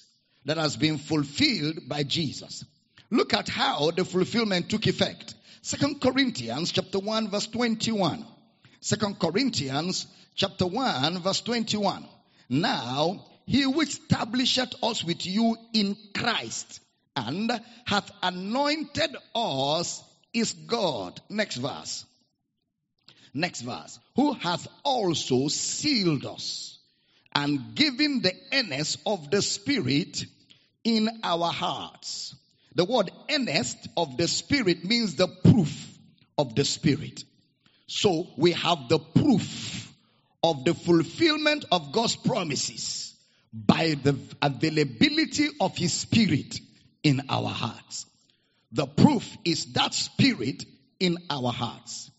that 0.45 0.57
has 0.57 0.77
been 0.77 0.97
fulfilled 0.97 1.87
by 1.87 2.03
Jesus. 2.03 2.63
Look 3.09 3.33
at 3.33 3.49
how 3.49 3.91
the 3.91 4.05
fulfillment 4.05 4.69
took 4.69 4.87
effect. 4.87 5.35
Second 5.61 6.01
Corinthians 6.01 6.71
chapter 6.71 6.99
1 6.99 7.29
verse 7.29 7.47
21. 7.47 8.25
Second 8.79 9.19
Corinthians 9.19 10.07
chapter 10.35 10.67
1 10.67 11.19
verse 11.19 11.41
21. 11.41 12.05
Now 12.49 13.25
he 13.45 13.65
which 13.65 13.89
establisheth 13.89 14.75
us 14.83 15.03
with 15.03 15.25
you 15.25 15.57
in 15.73 15.97
Christ 16.15 16.79
and 17.15 17.51
hath 17.85 18.11
anointed 18.21 19.15
us 19.33 20.03
is 20.33 20.53
God. 20.53 21.19
Next 21.29 21.55
verse. 21.55 22.05
Next 23.33 23.61
verse. 23.61 23.99
Who 24.15 24.33
hath 24.33 24.67
also 24.83 25.47
sealed 25.47 26.25
us 26.25 26.79
and 27.33 27.75
given 27.75 28.21
the 28.21 28.33
earnest 28.53 28.99
of 29.05 29.29
the 29.29 29.41
Spirit 29.41 30.25
in 30.85 31.09
our 31.23 31.51
hearts. 31.51 32.33
The 32.75 32.85
word 32.85 33.11
earnest 33.29 33.89
of 33.97 34.15
the 34.15 34.27
Spirit 34.27 34.85
means 34.85 35.15
the 35.15 35.27
proof 35.27 35.97
of 36.37 36.55
the 36.55 36.63
Spirit. 36.63 37.23
So 37.87 38.27
we 38.37 38.53
have 38.53 38.87
the 38.87 38.99
proof 38.99 39.93
of 40.43 40.63
the 40.63 40.73
fulfillment 40.73 41.65
of 41.71 41.91
God's 41.91 42.15
promises 42.15 43.13
by 43.51 43.95
the 44.01 44.15
availability 44.41 45.49
of 45.59 45.75
His 45.75 45.93
Spirit 45.93 46.59
in 47.03 47.21
our 47.29 47.49
hearts. 47.49 48.05
The 48.71 48.85
proof 48.85 49.37
is 49.43 49.73
that 49.73 49.93
Spirit 49.93 50.65
in 50.99 51.17
our 51.29 51.51
hearts. 51.51 52.11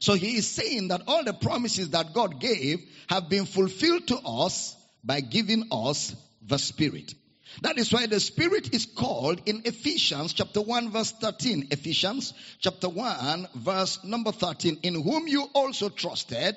So 0.00 0.14
he 0.14 0.36
is 0.36 0.48
saying 0.48 0.88
that 0.88 1.02
all 1.06 1.24
the 1.24 1.32
promises 1.32 1.90
that 1.90 2.12
God 2.12 2.40
gave 2.40 2.80
have 3.08 3.28
been 3.28 3.46
fulfilled 3.46 4.08
to 4.08 4.18
us 4.18 4.76
by 5.04 5.20
giving 5.20 5.64
us 5.70 6.14
the 6.42 6.58
Spirit. 6.58 7.14
That 7.60 7.78
is 7.78 7.92
why 7.92 8.06
the 8.06 8.18
Spirit 8.18 8.74
is 8.74 8.86
called 8.86 9.42
in 9.46 9.62
Ephesians 9.66 10.32
chapter 10.32 10.60
1 10.60 10.90
verse 10.90 11.12
13. 11.12 11.68
Ephesians 11.70 12.32
chapter 12.58 12.88
1 12.88 13.48
verse 13.54 14.02
number 14.04 14.32
13. 14.32 14.78
In 14.82 15.02
whom 15.02 15.28
you 15.28 15.42
also 15.54 15.90
trusted 15.90 16.56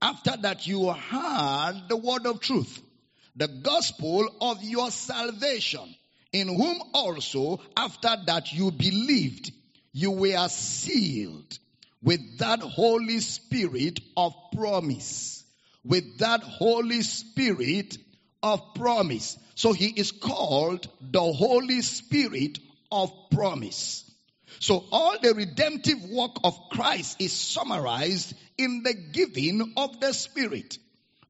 after 0.00 0.36
that 0.36 0.66
you 0.66 0.92
heard 0.92 1.82
the 1.88 1.96
word 1.96 2.26
of 2.26 2.40
truth, 2.40 2.80
the 3.34 3.48
gospel 3.48 4.28
of 4.40 4.62
your 4.62 4.90
salvation, 4.90 5.94
in 6.32 6.48
whom 6.48 6.80
also 6.94 7.60
after 7.76 8.14
that 8.26 8.52
you 8.52 8.70
believed, 8.70 9.52
you 9.92 10.12
were 10.12 10.48
sealed 10.48 11.58
with 12.02 12.38
that 12.38 12.60
Holy 12.60 13.20
Spirit 13.20 14.00
of 14.16 14.34
promise. 14.54 15.44
With 15.84 16.18
that 16.18 16.42
Holy 16.42 17.02
Spirit 17.02 17.96
of 18.42 18.74
promise. 18.74 19.38
So 19.56 19.72
he 19.72 19.86
is 19.88 20.12
called 20.12 20.86
the 21.00 21.32
Holy 21.32 21.80
Spirit 21.80 22.58
of 22.92 23.10
promise. 23.30 24.04
So 24.60 24.84
all 24.92 25.18
the 25.18 25.34
redemptive 25.34 26.04
work 26.10 26.36
of 26.44 26.58
Christ 26.70 27.20
is 27.20 27.32
summarized 27.32 28.34
in 28.58 28.82
the 28.82 28.92
giving 28.94 29.72
of 29.78 29.98
the 29.98 30.12
Spirit. 30.12 30.78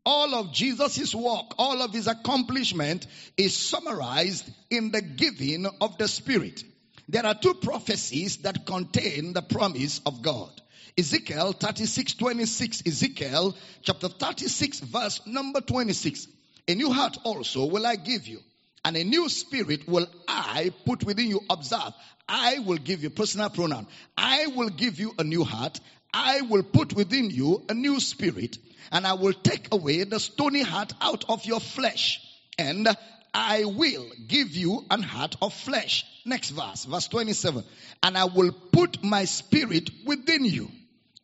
All 0.05 0.35
of 0.35 0.53
Jesus' 0.53 1.15
work, 1.15 1.55
all 1.57 1.81
of 1.83 1.93
his 1.93 2.09
accomplishment 2.09 3.07
is 3.37 3.57
summarized 3.57 4.49
in 4.71 4.91
the 4.91 5.03
giving 5.03 5.67
of 5.81 5.97
the 5.97 6.09
Spirit. 6.09 6.65
There 7.09 7.25
are 7.25 7.35
two 7.35 7.55
prophecies 7.55 8.39
that 8.39 8.67
contain 8.67 9.35
the 9.35 9.43
promise 9.43 10.01
of 10.05 10.23
God. 10.23 10.51
Ezekiel 10.99 11.53
36, 11.53 12.15
26. 12.15 12.83
Ezekiel 12.87 13.57
chapter 13.83 14.09
36 14.09 14.81
verse 14.81 15.21
number 15.27 15.61
26. 15.61 16.27
A 16.69 16.75
new 16.75 16.93
heart 16.93 17.19
also 17.25 17.67
will 17.67 17.87
I 17.87 17.97
give 17.97 18.27
you, 18.27 18.41
and 18.85 18.97
a 18.97 19.05
new 19.05 19.29
spirit 19.29 19.87
will 19.89 20.07
I 20.27 20.73
put 20.85 21.05
within 21.05 21.29
you. 21.29 21.41
Observe, 21.49 21.93
I 22.29 22.59
will 22.59 22.79
give 22.79 23.03
you 23.03 23.11
personal 23.11 23.51
pronoun. 23.51 23.87
I 24.17 24.49
will 24.49 24.71
give 24.71 24.99
you 24.99 25.15
a 25.19 25.25
new 25.25 25.45
heart. 25.45 25.79
I 26.13 26.41
will 26.41 26.63
put 26.65 26.93
within 26.93 27.31
you 27.31 27.63
a 27.69 27.75
new 27.75 28.01
spirit, 28.01 28.59
and 28.91 29.07
I 29.07 29.15
will 29.15 29.33
take 29.33 29.73
away 29.73 30.03
the 30.05 30.19
stony 30.19 30.63
heart 30.63 30.93
out 31.01 31.25
of 31.29 31.45
your 31.45 31.61
flesh, 31.61 32.21
and 32.59 32.89
I 33.33 33.65
will 33.65 34.07
give 34.27 34.57
you 34.57 34.85
an 34.91 35.03
heart 35.03 35.37
of 35.43 35.53
flesh. 35.53 36.05
Next 36.25 36.51
verse, 36.51 36.87
verse 36.87 37.07
27. 37.09 37.65
And 38.03 38.17
I 38.17 38.25
will 38.25 38.51
put 38.73 39.05
my 39.05 39.27
spirit 39.27 39.91
within 40.07 40.45
you 40.45 40.71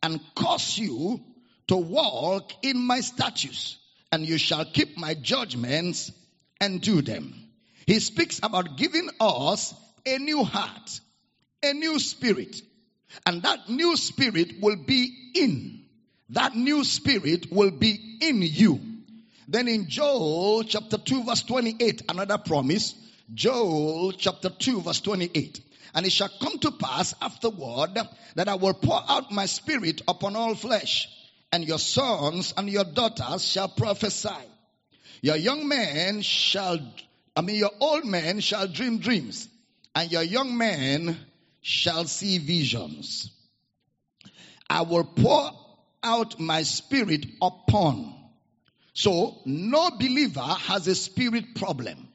and 0.01 0.21
cause 0.35 0.77
you 0.77 1.19
to 1.67 1.75
walk 1.75 2.51
in 2.61 2.77
my 2.77 2.99
statutes, 2.99 3.77
and 4.13 4.27
you 4.29 4.37
shall 4.37 4.63
keep 4.63 4.95
my 4.95 5.15
judgments 5.15 6.11
and 6.61 6.81
do 6.81 7.01
them. 7.01 7.33
He 7.87 7.99
speaks 7.99 8.39
about 8.43 8.77
giving 8.77 9.09
us 9.19 9.73
a 10.05 10.19
new 10.19 10.43
heart, 10.43 10.99
a 11.63 11.73
new 11.73 11.97
spirit, 11.97 12.61
and 13.25 13.41
that 13.41 13.69
new 13.69 13.97
spirit 13.97 14.61
will 14.61 14.75
be 14.75 15.31
in. 15.33 15.85
That 16.29 16.55
new 16.55 16.83
spirit 16.83 17.51
will 17.51 17.71
be 17.71 18.19
in 18.21 18.43
you. 18.43 18.79
Then 19.47 19.67
in 19.67 19.89
Joel 19.89 20.63
chapter 20.63 20.99
2 20.99 21.23
verse 21.23 21.41
28, 21.41 22.03
another 22.07 22.37
promise. 22.37 22.93
Joel 23.33 24.11
chapter 24.11 24.51
2 24.51 24.81
verse 24.81 25.01
28. 25.01 25.59
And 25.95 26.05
it 26.05 26.11
shall 26.11 26.29
come 26.39 26.59
to 26.59 26.71
pass 26.71 27.15
afterward 27.19 27.97
that 28.35 28.47
I 28.47 28.55
will 28.55 28.75
pour 28.75 29.01
out 29.09 29.31
my 29.31 29.47
spirit 29.47 30.03
upon 30.07 30.35
all 30.35 30.53
flesh, 30.53 31.09
and 31.53 31.67
your 31.67 31.77
sons 31.77 32.51
and 32.57 32.67
your 32.67 32.83
daughters 32.83 33.47
shall 33.47 33.67
prophesy. 33.67 34.43
Your 35.21 35.35
young 35.35 35.67
men 35.67 36.23
shall, 36.23 36.79
I 37.35 37.41
mean, 37.41 37.57
your 37.57 37.69
old 37.79 38.05
men 38.05 38.39
shall 38.39 38.67
dream 38.67 38.97
dreams, 38.97 39.47
and 39.93 40.11
your 40.11 40.23
young 40.23 40.57
men 40.57 41.15
shall 41.61 42.05
see 42.05 42.39
visions. 42.39 43.29
I 44.67 44.81
will 44.81 45.03
pour 45.03 45.51
out 46.01 46.39
my 46.39 46.63
spirit 46.63 47.27
upon. 47.39 48.15
So, 48.95 49.37
no 49.45 49.91
believer 49.91 50.41
has 50.41 50.87
a 50.87 50.95
spirit 50.95 51.53
problem. 51.53 52.07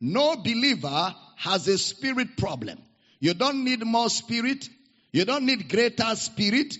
No 0.00 0.36
believer 0.36 1.16
has 1.34 1.66
a 1.66 1.78
spirit 1.78 2.36
problem. 2.36 2.78
You 3.18 3.34
don't 3.34 3.64
need 3.64 3.84
more 3.84 4.08
spirit. 4.08 4.68
You 5.10 5.24
don't 5.24 5.46
need 5.46 5.68
greater 5.68 6.14
spirit. 6.14 6.76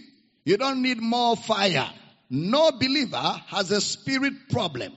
You 0.49 0.57
don't 0.57 0.81
need 0.81 1.03
more 1.03 1.37
fire. 1.37 1.91
No 2.31 2.73
believer 2.73 3.43
has 3.49 3.71
a 3.71 3.83
spirit 3.83 4.33
problem 4.49 4.95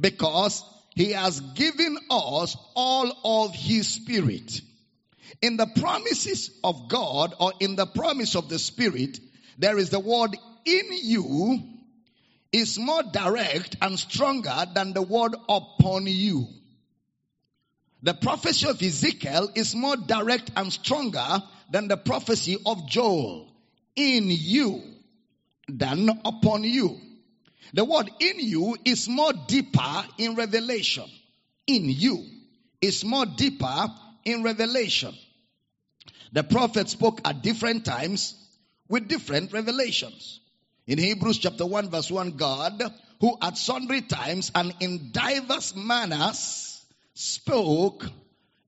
because 0.00 0.64
he 0.96 1.12
has 1.12 1.38
given 1.38 1.96
us 2.10 2.56
all 2.74 3.12
of 3.24 3.54
his 3.54 3.86
spirit. 3.86 4.60
In 5.40 5.56
the 5.56 5.68
promises 5.68 6.50
of 6.64 6.88
God 6.88 7.32
or 7.38 7.52
in 7.60 7.76
the 7.76 7.86
promise 7.86 8.34
of 8.34 8.48
the 8.48 8.58
spirit, 8.58 9.20
there 9.56 9.78
is 9.78 9.90
the 9.90 10.00
word 10.00 10.36
in 10.64 10.86
you 10.90 11.62
is 12.50 12.76
more 12.76 13.04
direct 13.04 13.76
and 13.80 13.96
stronger 13.96 14.66
than 14.74 14.94
the 14.94 15.02
word 15.02 15.36
upon 15.48 16.06
you. 16.08 16.48
The 18.02 18.14
prophecy 18.14 18.68
of 18.68 18.82
Ezekiel 18.82 19.48
is 19.54 19.76
more 19.76 19.96
direct 19.96 20.50
and 20.56 20.72
stronger 20.72 21.40
than 21.70 21.86
the 21.86 21.96
prophecy 21.96 22.58
of 22.66 22.88
Joel. 22.88 23.51
In 23.96 24.26
you 24.28 24.82
than 25.68 26.08
upon 26.24 26.64
you. 26.64 26.98
The 27.74 27.84
word 27.84 28.10
in 28.20 28.40
you 28.40 28.76
is 28.84 29.08
more 29.08 29.32
deeper 29.32 30.04
in 30.18 30.34
revelation. 30.34 31.08
In 31.66 31.88
you 31.88 32.24
is 32.80 33.04
more 33.04 33.26
deeper 33.26 33.86
in 34.24 34.42
revelation. 34.42 35.14
The 36.32 36.42
prophet 36.42 36.88
spoke 36.88 37.20
at 37.24 37.42
different 37.42 37.84
times 37.84 38.34
with 38.88 39.08
different 39.08 39.52
revelations. 39.52 40.40
In 40.86 40.98
Hebrews 40.98 41.38
chapter 41.38 41.64
1 41.64 41.90
verse 41.90 42.10
1, 42.10 42.32
God, 42.32 42.82
who 43.20 43.36
at 43.40 43.56
sundry 43.56 44.02
times 44.02 44.50
and 44.54 44.74
in 44.80 45.10
diverse 45.12 45.74
manners 45.76 46.84
spoke 47.14 48.04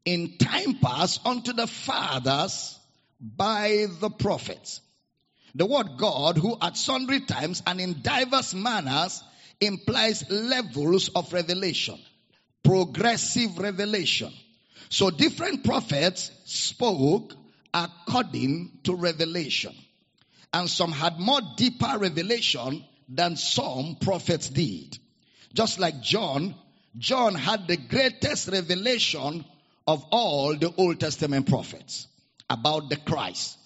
in 0.04 0.38
time 0.38 0.78
past 0.78 1.21
unto 1.26 1.52
the 1.52 1.66
fathers 1.66 2.78
by 3.21 3.87
the 4.00 4.11
prophets. 4.11 4.81
The 5.54 5.66
word 5.66 5.96
God, 5.96 6.37
who 6.37 6.56
at 6.61 6.76
sundry 6.76 7.20
times 7.20 7.62
and 7.66 7.80
in 7.80 8.02
diverse 8.02 8.54
manners 8.54 9.23
implies 9.61 10.28
levels 10.28 11.08
of 11.11 11.32
revelation, 11.32 11.99
progressive 12.62 13.58
revelation. 13.58 14.32
So 14.88 15.11
different 15.11 15.64
prophets 15.64 16.30
spoke 16.44 17.34
according 17.73 18.78
to 18.84 18.94
revelation. 18.94 19.75
And 20.52 20.68
some 20.68 20.92
had 20.92 21.18
more 21.18 21.40
deeper 21.56 21.99
revelation 21.99 22.84
than 23.08 23.37
some 23.37 23.96
prophets 24.00 24.49
did. 24.49 24.99
Just 25.52 25.78
like 25.78 26.00
John, 26.00 26.54
John 26.99 27.34
had 27.34 27.66
the 27.68 27.76
greatest 27.76 28.49
revelation 28.49 29.44
of 29.87 30.04
all 30.11 30.56
the 30.56 30.73
Old 30.76 31.00
Testament 31.00 31.49
prophets 31.49 32.06
about 32.49 32.88
the 32.88 32.96
Christ. 32.96 33.58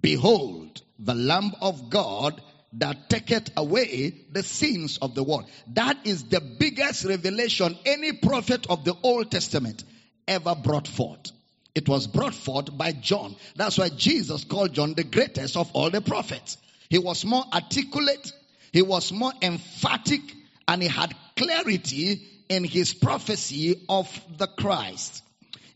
Behold, 0.00 0.80
the 0.98 1.14
Lamb 1.14 1.52
of 1.60 1.90
God 1.90 2.40
that 2.74 3.10
taketh 3.10 3.50
away 3.56 4.14
the 4.32 4.42
sins 4.42 4.98
of 4.98 5.14
the 5.14 5.22
world. 5.22 5.44
That 5.74 6.06
is 6.06 6.24
the 6.24 6.40
biggest 6.40 7.04
revelation 7.04 7.76
any 7.84 8.12
prophet 8.12 8.66
of 8.70 8.84
the 8.84 8.96
Old 9.02 9.30
Testament 9.30 9.84
ever 10.26 10.54
brought 10.54 10.88
forth. 10.88 11.32
It 11.74 11.88
was 11.88 12.06
brought 12.06 12.34
forth 12.34 12.76
by 12.76 12.92
John. 12.92 13.36
That's 13.56 13.78
why 13.78 13.90
Jesus 13.90 14.44
called 14.44 14.74
John 14.74 14.94
the 14.94 15.04
greatest 15.04 15.56
of 15.56 15.70
all 15.72 15.90
the 15.90 16.00
prophets. 16.00 16.56
He 16.88 16.98
was 16.98 17.24
more 17.24 17.44
articulate, 17.52 18.32
he 18.72 18.82
was 18.82 19.12
more 19.12 19.32
emphatic, 19.42 20.20
and 20.68 20.82
he 20.82 20.88
had 20.88 21.14
clarity 21.36 22.22
in 22.48 22.64
his 22.64 22.92
prophecy 22.92 23.84
of 23.88 24.08
the 24.36 24.46
Christ. 24.46 25.22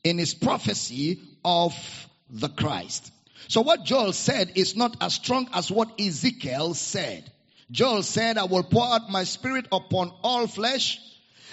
In 0.04 0.18
his 0.18 0.35
prophecy 0.35 1.20
of 1.44 1.75
the 2.30 2.49
Christ. 2.49 3.11
So 3.49 3.61
what 3.61 3.85
Joel 3.85 4.12
said 4.12 4.52
is 4.55 4.76
not 4.76 4.97
as 5.00 5.14
strong 5.14 5.49
as 5.52 5.71
what 5.71 6.00
Ezekiel 6.00 6.75
said. 6.75 7.31
Joel 7.71 8.02
said, 8.02 8.38
I 8.38 8.45
will 8.45 8.62
pour 8.62 8.87
out 8.87 9.11
my 9.11 9.25
spirit 9.25 9.66
upon 9.73 10.12
all 10.23 10.47
flesh. 10.47 11.00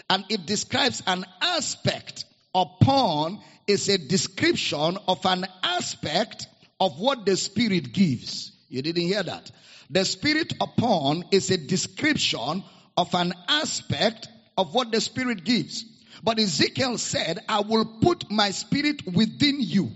And 0.10 0.26
it 0.30 0.46
describes 0.46 1.02
an 1.08 1.26
aspect 1.42 2.26
upon 2.54 3.40
is 3.68 3.90
a 3.90 3.98
description 3.98 4.98
of 5.08 5.26
an 5.26 5.46
aspect 5.64 6.48
of 6.80 7.00
what 7.00 7.26
the 7.26 7.38
Spirit 7.38 7.94
gives. 7.94 8.52
You 8.70 8.82
didn't 8.82 9.04
hear 9.04 9.24
that. 9.24 9.52
The 9.90 10.06
Spirit 10.06 10.54
upon 10.60 11.26
is 11.32 11.50
a 11.50 11.58
description 11.58 12.64
of 12.98 13.14
an 13.16 13.34
aspect 13.48 14.28
of 14.58 14.74
what 14.74 14.92
the 14.92 15.02
Spirit 15.02 15.44
gives. 15.44 15.86
But 16.24 16.40
Ezekiel 16.40 16.98
said, 16.98 17.40
I 17.48 17.62
will 17.62 17.86
put 18.02 18.30
my 18.30 18.52
Spirit 18.52 19.02
within 19.06 19.58
you. 19.60 19.92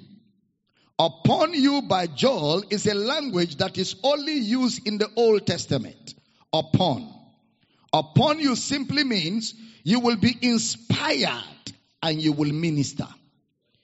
Upon 1.00 1.54
you 1.54 1.84
by 1.84 2.08
Joel 2.08 2.64
is 2.72 2.88
a 2.88 2.96
language 2.96 3.58
that 3.58 3.78
is 3.78 3.96
only 4.04 4.34
used 4.34 4.88
in 4.88 4.98
the 4.98 5.10
Old 5.16 5.46
Testament. 5.46 6.16
Upon. 6.52 7.14
Upon 7.94 8.40
you 8.40 8.56
simply 8.56 9.04
means 9.04 9.54
you 9.84 10.00
will 10.00 10.16
be 10.16 10.36
inspired 10.42 11.44
and 12.02 12.20
you 12.20 12.32
will 12.32 12.52
minister. 12.52 13.08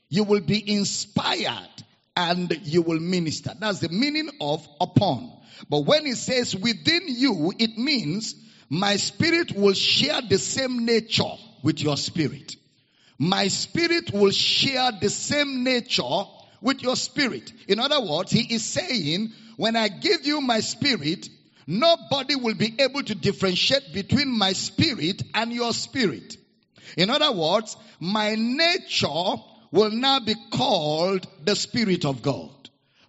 You 0.10 0.23
will 0.23 0.41
be 0.41 0.71
inspired 0.73 1.84
and 2.17 2.60
you 2.63 2.82
will 2.82 2.99
minister. 2.99 3.52
That's 3.60 3.80
the 3.80 3.89
meaning 3.89 4.30
of 4.41 4.67
upon. 4.82 5.32
But 5.69 5.82
when 5.82 6.08
it 6.08 6.17
says 6.17 6.56
within 6.56 7.04
you, 7.08 7.54
it 7.60 7.78
means 7.78 8.36
my 8.69 8.95
spirit 8.95 9.52
will 9.52 9.73
share 9.73 10.21
the 10.21 10.39
same 10.39 10.86
nature 10.86 11.36
with 11.62 11.80
your 11.80 11.97
spirit. 11.97 12.56
My 13.19 13.47
spirit 13.49 14.12
will 14.12 14.32
share 14.32 14.91
the 14.99 15.10
same 15.10 15.63
nature 15.63 16.23
with 16.63 16.82
your 16.82 16.95
spirit. 16.95 17.54
In 17.67 17.80
other 17.80 17.99
words, 17.99 18.32
he 18.32 18.54
is 18.54 18.63
saying, 18.65 19.34
when 19.58 19.76
I 19.76 19.89
give 19.89 20.26
you 20.26 20.41
my 20.41 20.62
spirit, 20.62 21.30
nobody 21.67 22.36
will 22.36 22.56
be 22.56 22.73
able 22.80 23.04
to 23.04 23.13
differentiate 23.13 23.93
between 23.93 24.36
my 24.36 24.54
spirit 24.54 25.21
and 25.36 25.52
your 25.52 25.73
spirit. 25.73 26.38
In 26.97 27.10
other 27.10 27.32
words, 27.32 27.76
my 27.99 28.36
nature 28.36 29.36
will 29.71 29.91
now 29.91 30.19
be 30.21 30.36
called 30.52 31.28
the 31.43 31.56
Spirit 31.56 32.06
of 32.06 32.21
God. 32.21 32.52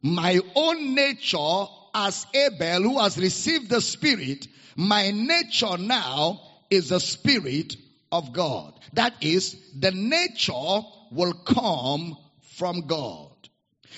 My 0.03 0.41
own 0.55 0.95
nature 0.95 1.67
as 1.95 2.27
Abel 2.35 2.83
who 2.83 2.99
has 2.99 3.19
received 3.19 3.69
the 3.71 3.81
Spirit, 3.81 4.49
my 4.75 5.11
nature 5.11 5.79
now 5.79 6.41
is 6.71 6.89
the 6.89 7.01
Spirit 7.01 7.77
of 8.11 8.33
God. 8.33 8.75
That 8.95 9.15
is, 9.21 9.57
the 9.79 9.93
nature 9.93 10.81
will 11.13 11.35
come 11.35 12.17
from 12.57 12.87
God. 12.87 13.34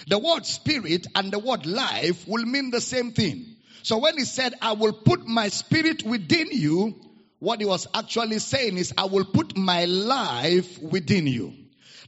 The 0.06 0.18
word 0.18 0.46
spirit 0.46 1.06
and 1.14 1.32
the 1.32 1.38
word 1.38 1.66
life 1.66 2.26
will 2.28 2.44
mean 2.44 2.70
the 2.70 2.80
same 2.80 3.12
thing. 3.12 3.56
So 3.82 3.98
when 3.98 4.18
he 4.18 4.24
said, 4.24 4.54
I 4.61 4.72
will 4.72 4.92
put 4.92 5.26
my 5.26 5.48
spirit 5.48 6.02
within 6.04 6.48
you, 6.50 6.94
what 7.38 7.61
he 7.61 7.66
was 7.66 7.87
actually 7.94 8.38
saying 8.38 8.76
is, 8.76 8.94
I 8.96 9.04
will 9.06 9.24
put 9.24 9.56
my 9.56 9.85
life 9.85 10.80
within 10.80 11.26
you. 11.26 11.52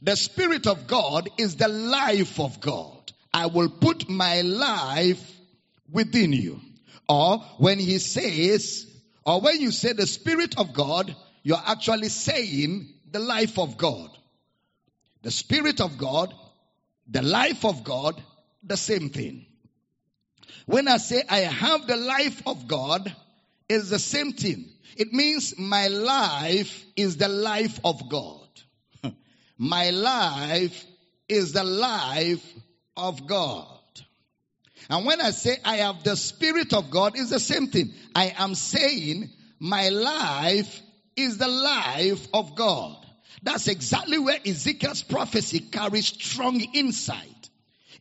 The 0.01 0.15
Spirit 0.15 0.65
of 0.65 0.87
God 0.87 1.29
is 1.37 1.55
the 1.55 1.67
life 1.67 2.39
of 2.39 2.59
God. 2.59 3.11
I 3.33 3.47
will 3.47 3.69
put 3.69 4.09
my 4.09 4.41
life 4.41 5.39
within 5.91 6.33
you. 6.33 6.59
Or 7.07 7.39
when 7.57 7.79
he 7.79 7.99
says, 7.99 8.85
or 9.25 9.41
when 9.41 9.61
you 9.61 9.71
say 9.71 9.93
the 9.93 10.07
Spirit 10.07 10.57
of 10.57 10.73
God, 10.73 11.15
you're 11.43 11.61
actually 11.63 12.09
saying 12.09 12.93
the 13.11 13.19
life 13.19 13.59
of 13.59 13.77
God. 13.77 14.09
The 15.21 15.31
Spirit 15.31 15.81
of 15.81 15.97
God, 15.97 16.33
the 17.09 17.21
life 17.21 17.65
of 17.65 17.83
God, 17.83 18.21
the 18.63 18.77
same 18.77 19.09
thing. 19.09 19.45
When 20.65 20.87
I 20.87 20.97
say 20.97 21.23
I 21.27 21.39
have 21.39 21.87
the 21.87 21.95
life 21.95 22.41
of 22.45 22.67
God, 22.67 23.13
it's 23.67 23.89
the 23.89 23.99
same 23.99 24.33
thing. 24.33 24.69
It 24.95 25.13
means 25.13 25.57
my 25.57 25.87
life 25.87 26.85
is 26.95 27.17
the 27.17 27.29
life 27.29 27.79
of 27.83 28.09
God. 28.09 28.47
my 29.57 29.89
life 29.89 30.85
is 31.27 31.53
the 31.53 31.63
life 31.63 32.53
of 32.97 33.25
God. 33.25 33.79
And 34.89 35.05
when 35.05 35.21
I 35.21 35.31
say 35.31 35.57
I 35.63 35.77
have 35.77 36.03
the 36.03 36.15
Spirit 36.15 36.73
of 36.73 36.89
God, 36.89 37.13
it's 37.15 37.29
the 37.29 37.39
same 37.39 37.67
thing. 37.67 37.93
I 38.15 38.33
am 38.37 38.55
saying 38.55 39.29
my 39.59 39.89
life 39.89 40.81
is 41.15 41.37
the 41.37 41.47
life 41.47 42.27
of 42.33 42.55
God. 42.55 42.98
That's 43.43 43.67
exactly 43.67 44.19
where 44.19 44.39
Ezekiel's 44.45 45.03
prophecy 45.03 45.59
carries 45.59 46.07
strong 46.07 46.59
insight. 46.73 47.49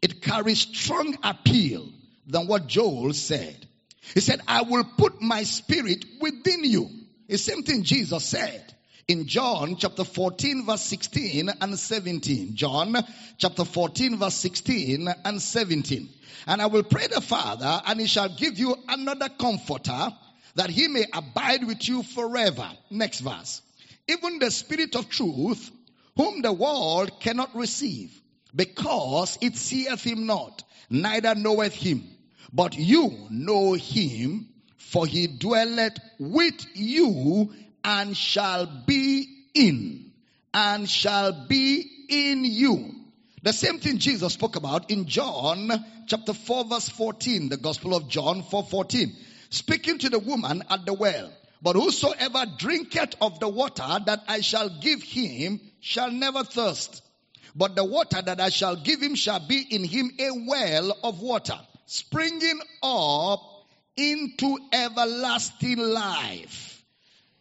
It 0.03 0.22
carries 0.22 0.61
strong 0.61 1.16
appeal 1.22 1.88
than 2.27 2.46
what 2.46 2.66
Joel 2.66 3.12
said. 3.12 3.66
He 4.14 4.20
said, 4.20 4.40
I 4.46 4.62
will 4.62 4.85
put 4.85 5.20
my 5.20 5.42
spirit 5.42 6.05
within 6.20 6.64
you. 6.64 6.88
The 7.29 7.38
same 7.38 7.62
thing 7.62 7.83
Jesus 7.83 8.24
said 8.24 8.74
in 9.07 9.27
John 9.27 9.77
chapter 9.77 10.05
14 10.05 10.66
verse 10.66 10.83
16 10.83 11.51
and 11.61 11.79
17. 11.79 12.55
John 12.55 12.96
chapter 13.38 13.64
14 13.64 14.18
verse 14.18 14.35
16 14.35 15.09
and 15.24 15.42
17. 15.42 16.09
And 16.46 16.62
I 16.62 16.66
will 16.66 16.83
pray 16.85 17.07
the 17.07 17.20
Father 17.20 17.83
and 17.87 18.01
he 18.01 18.07
shall 18.07 18.29
give 18.29 18.59
you 18.59 18.77
another 18.88 19.29
comforter 19.29 20.09
that 20.55 20.70
he 20.70 20.88
may 20.88 21.05
abide 21.12 21.66
with 21.66 21.87
you 21.88 22.03
forever. 22.03 22.70
Next 22.90 23.20
verse. 23.20 23.62
Even 24.09 24.38
the 24.38 24.51
spirit 24.51 24.94
of 24.97 25.09
truth 25.09 25.71
whom 26.16 26.42
the 26.42 26.53
world 26.53 27.21
cannot 27.21 27.55
receive 27.55 28.12
because 28.55 29.38
it 29.40 29.57
seeth 29.57 30.03
him 30.03 30.27
not, 30.27 30.64
neither 30.90 31.35
knoweth 31.35 31.75
him 31.75 32.03
but 32.53 32.77
you 32.77 33.27
know 33.31 33.75
him, 33.75 34.49
for 34.77 35.07
he 35.07 35.27
dwelleth 35.27 35.99
with 36.18 36.66
you 36.75 37.53
and 37.85 38.16
shall 38.16 38.66
be 38.87 39.29
in, 39.55 40.12
and 40.55 40.88
shall 40.88 41.47
be 41.47 41.90
in 42.09 42.44
you. 42.44 42.94
The 43.42 43.53
same 43.53 43.79
thing 43.79 43.99
Jesus 43.99 44.33
spoke 44.33 44.57
about 44.57 44.90
in 44.90 45.07
John 45.07 45.71
chapter 46.07 46.33
4 46.33 46.64
verse 46.64 46.88
14, 46.88 47.51
the 47.51 47.57
Gospel 47.57 47.94
of 47.94 48.09
John 48.09 48.42
4 48.42 48.64
14. 48.64 49.14
Speaking 49.51 49.99
to 49.99 50.11
the 50.11 50.18
woman 50.18 50.64
at 50.68 50.85
the 50.85 50.92
well. 50.92 51.31
But 51.61 51.77
whosoever 51.77 52.47
drinketh 52.57 53.16
of 53.21 53.40
the 53.40 53.49
water 53.49 53.99
that 54.07 54.25
I 54.29 54.40
shall 54.40 54.68
give 54.68 55.03
him 55.03 55.61
shall 55.81 56.11
never 56.11 56.44
thirst. 56.44 57.03
But 57.57 57.75
the 57.75 57.85
water 57.85 58.23
that 58.23 58.40
I 58.40 58.51
shall 58.51 58.77
give 58.77 59.03
him 59.03 59.14
shall 59.14 59.40
be 59.40 59.61
in 59.61 59.85
him 59.85 60.12
a 60.18 60.31
well 60.47 60.97
of 61.03 61.21
water 61.21 61.59
springing 61.87 62.61
up 62.83 63.42
into 63.97 64.59
everlasting 64.73 65.79
life. 65.79 66.85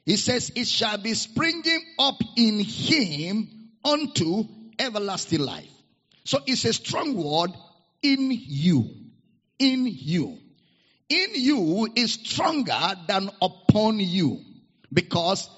He 0.05 0.15
says, 0.15 0.51
It 0.55 0.67
shall 0.67 0.97
be 0.97 1.13
springing 1.13 1.81
up 1.99 2.19
in 2.35 2.59
him 2.59 3.49
unto 3.83 4.45
everlasting 4.79 5.41
life. 5.41 5.69
So 6.23 6.39
it's 6.47 6.65
a 6.65 6.73
strong 6.73 7.13
word 7.13 7.51
in 8.01 8.31
you. 8.31 8.89
In 9.59 9.85
you. 9.85 10.39
In 11.09 11.29
you 11.35 11.87
is 11.95 12.13
stronger 12.13 12.95
than 13.07 13.29
upon 13.41 13.99
you. 13.99 14.41
Because 14.91 15.49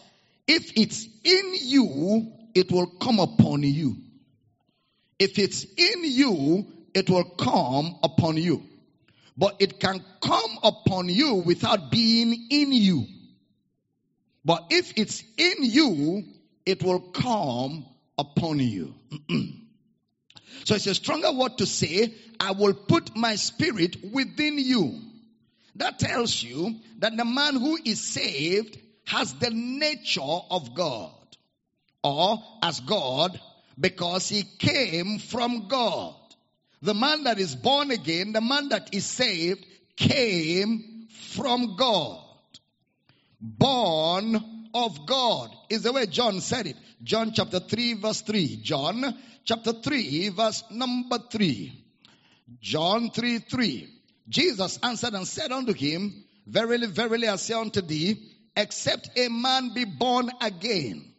if 0.47 0.73
it's 0.75 1.07
in 1.23 1.53
you, 1.61 2.31
it 2.53 2.71
will 2.71 2.87
come 2.87 3.19
upon 3.19 3.63
you. 3.63 3.97
If 5.17 5.37
it's 5.37 5.63
in 5.63 6.03
you, 6.03 6.65
it 6.93 7.09
will 7.09 7.23
come 7.23 7.97
upon 8.03 8.37
you. 8.37 8.63
But 9.37 9.57
it 9.59 9.79
can 9.79 10.03
come 10.21 10.59
upon 10.63 11.09
you 11.09 11.35
without 11.35 11.91
being 11.91 12.47
in 12.49 12.71
you. 12.71 13.05
But 14.43 14.65
if 14.69 14.93
it's 14.97 15.23
in 15.37 15.55
you, 15.59 16.23
it 16.65 16.83
will 16.83 16.99
come 16.99 17.85
upon 18.17 18.59
you. 18.59 18.93
so 20.65 20.75
it's 20.75 20.87
a 20.87 20.95
stronger 20.95 21.31
word 21.31 21.57
to 21.59 21.65
say, 21.65 22.13
I 22.39 22.51
will 22.51 22.73
put 22.73 23.15
my 23.15 23.35
spirit 23.35 23.97
within 24.11 24.57
you. 24.57 24.99
That 25.79 25.97
tells 25.97 26.43
you 26.43 26.75
that 26.99 27.15
the 27.15 27.25
man 27.25 27.55
who 27.55 27.77
is 27.83 28.01
saved 28.01 28.77
has 29.07 29.33
the 29.33 29.49
nature 29.49 30.21
of 30.21 30.75
God 30.75 31.11
or 32.03 32.43
as 32.61 32.81
God 32.81 33.39
because 33.79 34.27
he 34.27 34.43
came 34.43 35.19
from 35.19 35.69
God. 35.69 36.15
The 36.81 36.93
man 36.93 37.23
that 37.23 37.39
is 37.39 37.55
born 37.55 37.91
again, 37.91 38.33
the 38.33 38.41
man 38.41 38.69
that 38.69 38.93
is 38.93 39.05
saved, 39.05 39.65
came 39.95 41.07
from 41.31 41.77
God. 41.77 42.23
Born 43.39 44.69
of 44.73 45.05
God 45.05 45.49
is 45.69 45.83
the 45.83 45.93
way 45.93 46.07
John 46.07 46.41
said 46.41 46.67
it. 46.67 46.75
John 47.03 47.31
chapter 47.33 47.61
3 47.61 47.93
verse 47.93 48.21
3. 48.21 48.57
John 48.57 49.17
chapter 49.45 49.71
3 49.71 50.29
verse 50.29 50.63
number 50.71 51.19
3. 51.31 51.85
John 52.61 53.11
3 53.11 53.39
3. 53.39 53.98
Jesus 54.29 54.77
answered 54.83 55.15
and 55.15 55.27
said 55.27 55.51
unto 55.51 55.73
him, 55.73 56.23
Verily, 56.45 56.87
verily, 56.87 57.27
I 57.27 57.35
say 57.35 57.55
unto 57.55 57.81
thee, 57.81 58.17
except 58.55 59.17
a 59.17 59.27
man 59.27 59.73
be 59.73 59.85
born 59.85 60.29
again, 60.41 61.13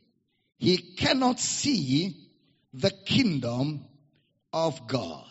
he 0.58 0.76
cannot 0.76 1.40
see 1.40 2.28
the 2.72 2.90
kingdom 2.90 3.84
of 4.52 4.86
God. 4.86 5.24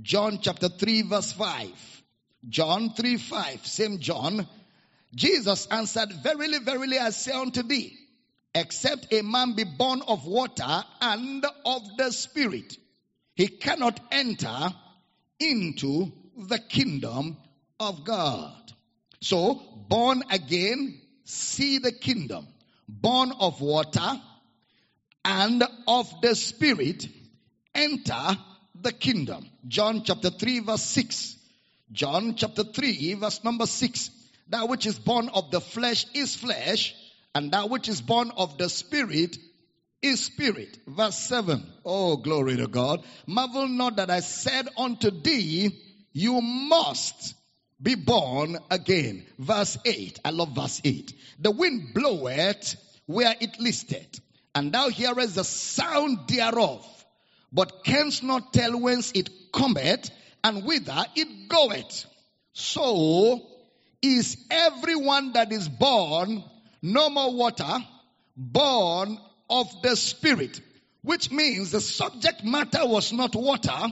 John 0.00 0.38
chapter 0.40 0.68
3 0.68 1.02
verse 1.02 1.32
5. 1.32 2.02
John 2.48 2.94
3 2.94 3.16
5. 3.16 3.66
Same 3.66 3.98
John. 3.98 4.46
Jesus 5.14 5.66
answered, 5.66 6.12
Verily, 6.12 6.58
verily, 6.58 6.98
I 6.98 7.10
say 7.10 7.32
unto 7.32 7.62
thee, 7.62 7.96
except 8.54 9.12
a 9.12 9.22
man 9.22 9.54
be 9.54 9.64
born 9.64 10.02
of 10.06 10.26
water 10.26 10.84
and 11.00 11.44
of 11.66 11.82
the 11.98 12.12
Spirit, 12.12 12.76
he 13.34 13.48
cannot 13.48 14.00
enter 14.10 14.68
into 15.38 16.12
the 16.36 16.58
kingdom 16.58 17.36
of 17.78 18.04
God. 18.04 18.72
So, 19.20 19.60
born 19.88 20.22
again, 20.30 21.00
see 21.24 21.78
the 21.78 21.92
kingdom. 21.92 22.46
Born 22.88 23.32
of 23.38 23.60
water 23.60 24.20
and 25.24 25.62
of 25.86 26.20
the 26.22 26.34
Spirit, 26.34 27.06
enter 27.74 28.38
the 28.80 28.92
kingdom. 28.92 29.46
John 29.68 30.02
chapter 30.04 30.30
3 30.30 30.60
verse 30.60 30.82
6. 30.82 31.36
John 31.92 32.34
chapter 32.36 32.64
3 32.64 33.14
verse 33.14 33.44
number 33.44 33.66
6. 33.66 34.10
That 34.48 34.68
which 34.68 34.86
is 34.86 34.98
born 34.98 35.28
of 35.28 35.50
the 35.50 35.60
flesh 35.60 36.06
is 36.12 36.34
flesh, 36.34 36.94
and 37.34 37.52
that 37.52 37.70
which 37.70 37.88
is 37.88 38.00
born 38.00 38.32
of 38.36 38.58
the 38.58 38.68
spirit 38.68 39.38
is 40.02 40.24
spirit. 40.24 40.78
Verse 40.86 41.16
7. 41.16 41.64
Oh, 41.84 42.16
glory 42.16 42.56
to 42.56 42.66
God. 42.66 43.04
Marvel 43.26 43.68
not 43.68 43.96
that 43.96 44.10
I 44.10 44.20
said 44.20 44.68
unto 44.76 45.10
thee, 45.10 45.78
you 46.12 46.40
must 46.40 47.34
be 47.80 47.94
born 47.94 48.58
again. 48.70 49.24
Verse 49.38 49.78
8. 49.84 50.20
I 50.24 50.30
love 50.30 50.54
verse 50.54 50.80
8. 50.84 51.12
The 51.40 51.50
wind 51.50 51.94
bloweth 51.94 52.76
where 53.06 53.34
it 53.40 53.58
listeth, 53.58 54.20
and 54.54 54.72
thou 54.72 54.88
hearest 54.88 55.34
the 55.34 55.44
sound 55.44 56.28
thereof, 56.28 56.86
but 57.52 57.84
canst 57.84 58.22
not 58.22 58.52
tell 58.52 58.78
whence 58.78 59.12
it 59.14 59.52
cometh 59.52 60.10
and 60.44 60.64
whither 60.64 61.04
it 61.16 61.48
goeth. 61.48 62.06
So 62.52 63.46
is 64.02 64.36
everyone 64.50 65.32
that 65.32 65.52
is 65.52 65.68
born 65.68 66.44
no 66.82 67.10
more 67.10 67.34
water, 67.34 67.78
born 68.36 69.18
of 69.48 69.82
the 69.82 69.96
Spirit, 69.96 70.60
which 71.02 71.30
means 71.30 71.70
the 71.70 71.80
subject 71.80 72.44
matter 72.44 72.86
was 72.86 73.12
not 73.12 73.34
water, 73.34 73.88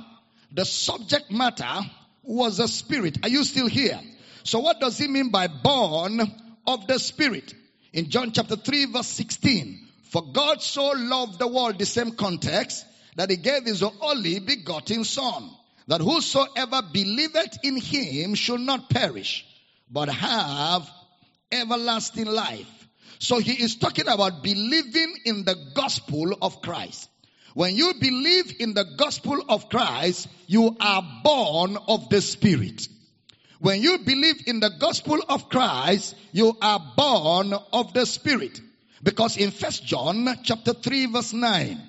the 0.53 0.65
subject 0.65 1.31
matter 1.31 1.81
was 2.29 2.61
a 2.61 2.69
Spirit. 2.69 3.19
Are 3.25 3.29
you 3.29 3.43
still 3.43 3.67
here? 3.67 3.99
So 4.45 4.61
what 4.61 4.81
does 4.81 4.99
he 4.99 5.09
mean 5.09 5.31
by 5.31 5.49
born 5.49 6.21
of 6.67 6.87
the 6.87 6.99
Spirit? 6.99 7.55
In 7.93 8.11
John 8.11 8.33
chapter 8.33 8.57
3 8.57 8.87
verse 8.87 9.07
16, 9.09 9.89
for 10.05 10.23
God 10.33 10.63
so 10.63 10.93
loved 10.95 11.39
the 11.39 11.49
world, 11.49 11.79
the 11.79 11.87
same 11.87 12.13
context, 12.13 12.85
that 13.17 13.31
he 13.31 13.37
gave 13.37 13.65
his 13.65 13.83
only 13.83 14.39
begotten 14.39 15.05
son, 15.05 15.51
that 15.87 16.01
whosoever 16.01 16.83
believeth 16.93 17.59
in 17.65 17.77
him 17.77 18.35
should 18.35 18.61
not 18.61 18.91
perish, 18.91 19.47
but 19.91 20.09
have 20.09 20.89
everlasting 21.51 22.27
life. 22.27 22.89
So 23.19 23.39
he 23.39 23.53
is 23.53 23.77
talking 23.77 24.07
about 24.07 24.43
believing 24.43 25.15
in 25.25 25.45
the 25.45 25.57
gospel 25.75 26.37
of 26.41 26.63
Christ. 26.63 27.08
When 27.59 27.75
you 27.75 27.93
believe 27.95 28.61
in 28.61 28.73
the 28.73 28.85
gospel 28.85 29.43
of 29.49 29.69
Christ, 29.69 30.29
you 30.47 30.77
are 30.79 31.03
born 31.25 31.77
of 31.89 32.09
the 32.09 32.21
Spirit. 32.21 32.87
When 33.59 33.83
you 33.83 33.99
believe 33.99 34.47
in 34.47 34.61
the 34.61 34.71
gospel 34.79 35.19
of 35.29 35.49
Christ, 35.49 36.15
you 36.31 36.57
are 36.63 36.79
born 36.97 37.53
of 37.73 37.93
the 37.95 38.07
Spirit. 38.07 38.61
Because 39.03 39.37
in 39.37 39.51
First 39.51 39.85
John 39.85 40.39
chapter 40.45 40.73
3 40.73 41.07
verse 41.07 41.33
9, 41.33 41.83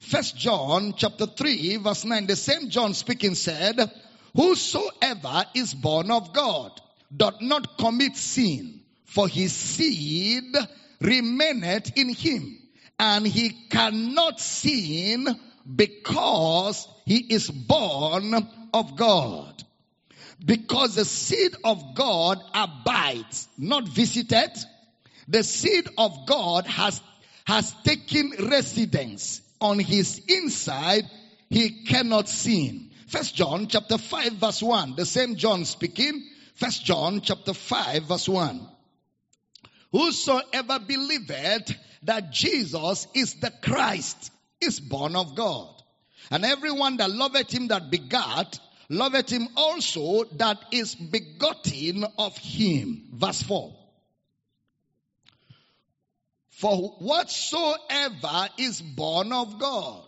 First 0.00 0.38
John 0.38 0.94
chapter 0.96 1.26
3 1.26 1.76
verse 1.76 2.06
9, 2.06 2.26
the 2.26 2.34
same 2.34 2.70
John 2.70 2.94
speaking 2.94 3.34
said, 3.34 3.92
Whosoever 4.34 5.44
is 5.54 5.74
born 5.74 6.10
of 6.10 6.32
God 6.32 6.80
doth 7.14 7.42
not 7.42 7.76
commit 7.76 8.16
sin, 8.16 8.80
for 9.04 9.28
his 9.28 9.52
seed 9.52 10.56
remaineth 11.02 11.98
in 11.98 12.14
him, 12.14 12.61
and 12.98 13.26
he 13.26 13.50
cannot 13.50 14.40
sin 14.40 15.28
because 15.74 16.88
he 17.04 17.18
is 17.18 17.50
born 17.50 18.34
of 18.72 18.96
God. 18.96 19.62
Because 20.44 20.96
the 20.96 21.04
seed 21.04 21.54
of 21.64 21.94
God 21.94 22.40
abides, 22.52 23.48
not 23.56 23.86
visited. 23.88 24.50
The 25.28 25.44
seed 25.44 25.88
of 25.96 26.26
God 26.26 26.66
has, 26.66 27.00
has 27.44 27.72
taken 27.84 28.32
residence 28.50 29.40
on 29.60 29.78
his 29.78 30.20
inside. 30.28 31.04
He 31.48 31.84
cannot 31.84 32.28
sin. 32.28 32.90
First 33.06 33.34
John 33.34 33.68
chapter 33.68 33.98
5 33.98 34.32
verse 34.32 34.62
1. 34.62 34.96
The 34.96 35.06
same 35.06 35.36
John 35.36 35.64
speaking. 35.64 36.28
First 36.54 36.84
John 36.84 37.20
chapter 37.20 37.54
5 37.54 38.04
verse 38.04 38.28
1. 38.28 38.68
Whosoever 39.92 40.78
believeth 40.80 41.76
that 42.04 42.32
Jesus 42.32 43.06
is 43.14 43.34
the 43.34 43.52
Christ 43.62 44.32
is 44.60 44.80
born 44.80 45.14
of 45.14 45.34
God. 45.34 45.68
And 46.30 46.44
everyone 46.44 46.96
that 46.96 47.10
loveth 47.10 47.50
him 47.52 47.68
that 47.68 47.90
begat, 47.90 48.58
loveth 48.88 49.30
him 49.30 49.48
also 49.56 50.24
that 50.36 50.58
is 50.72 50.94
begotten 50.94 52.04
of 52.18 52.36
him. 52.38 53.08
Verse 53.12 53.42
4. 53.42 53.72
For 56.48 56.76
whatsoever 56.98 58.48
is 58.56 58.80
born 58.80 59.32
of 59.32 59.58
God 59.58 60.06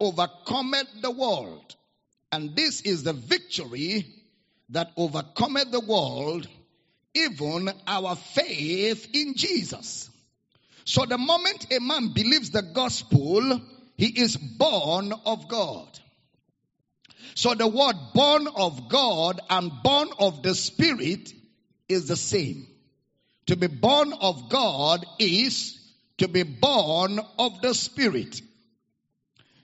overcometh 0.00 0.88
the 1.00 1.10
world. 1.10 1.76
And 2.32 2.56
this 2.56 2.80
is 2.80 3.02
the 3.02 3.12
victory 3.12 4.06
that 4.70 4.90
overcometh 4.96 5.70
the 5.70 5.80
world, 5.80 6.48
even 7.14 7.70
our 7.86 8.16
faith 8.16 9.08
in 9.12 9.34
Jesus. 9.36 10.10
So 10.84 11.04
the 11.04 11.18
moment 11.18 11.72
a 11.72 11.80
man 11.80 12.12
believes 12.14 12.50
the 12.50 12.62
gospel, 12.62 13.60
he 13.96 14.06
is 14.06 14.36
born 14.36 15.12
of 15.26 15.48
God. 15.48 15.88
So 17.34 17.54
the 17.54 17.66
word 17.66 17.96
born 18.14 18.48
of 18.48 18.88
God 18.88 19.40
and 19.48 19.70
born 19.82 20.08
of 20.18 20.42
the 20.42 20.54
Spirit 20.54 21.32
is 21.88 22.08
the 22.08 22.16
same. 22.16 22.66
To 23.46 23.56
be 23.56 23.66
born 23.66 24.12
of 24.12 24.48
God 24.48 25.04
is 25.18 25.78
to 26.18 26.28
be 26.28 26.42
born 26.42 27.20
of 27.38 27.60
the 27.62 27.74
Spirit. 27.74 28.40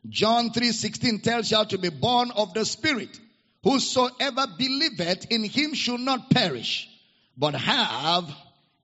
John 0.09 0.51
3:16 0.51 1.23
tells 1.23 1.51
you 1.51 1.65
to 1.67 1.79
be 1.79 1.91
born 1.91 2.31
of 2.31 2.55
the 2.55 2.65
Spirit. 2.65 3.21
whosoever 3.67 4.47
believeth 4.47 5.27
in 5.31 5.43
him 5.43 5.75
should 5.75 5.99
not 6.01 6.31
perish, 6.31 6.89
but 7.37 7.55
have 7.55 8.29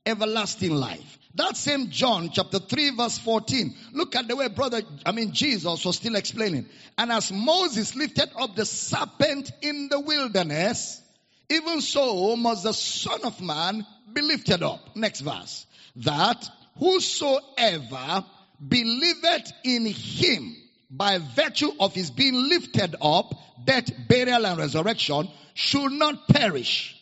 everlasting 0.05 0.73
life. 0.73 1.19
That 1.35 1.57
same 1.57 1.88
John 1.88 2.31
chapter 2.31 2.59
3 2.59 2.97
verse 2.97 3.19
14. 3.19 3.75
Look 3.93 4.15
at 4.17 4.29
the 4.29 4.37
way 4.37 4.49
brother, 4.49 4.83
I 5.07 5.12
mean 5.12 5.33
Jesus 5.33 5.85
was 5.85 5.97
still 5.97 6.17
explaining. 6.17 6.67
And 6.99 7.11
as 7.11 7.33
Moses 7.33 7.97
lifted 7.97 8.31
up 8.37 8.55
the 8.55 8.67
serpent 8.67 9.51
in 9.62 9.88
the 9.88 10.01
wilderness, 10.01 11.01
even 11.49 11.81
so 11.81 12.37
must 12.37 12.65
the 12.65 12.75
son 12.75 13.21
of 13.25 13.41
man 13.41 13.87
be 14.12 14.21
lifted 14.21 14.62
up. 14.62 14.95
Next 14.95 15.21
verse. 15.21 15.67
That 15.97 16.49
whosoever 16.79 18.25
believeth 18.67 19.53
in 19.65 19.87
him 19.87 20.57
by 20.91 21.19
virtue 21.19 21.73
of 21.81 21.95
his 21.95 22.11
being 22.11 22.49
lifted 22.49 22.95
up, 23.01 23.35
death, 23.65 23.91
burial, 24.09 24.47
and 24.47 24.59
resurrection 24.59 25.29
should 25.55 25.93
not 25.93 26.29
perish, 26.29 27.02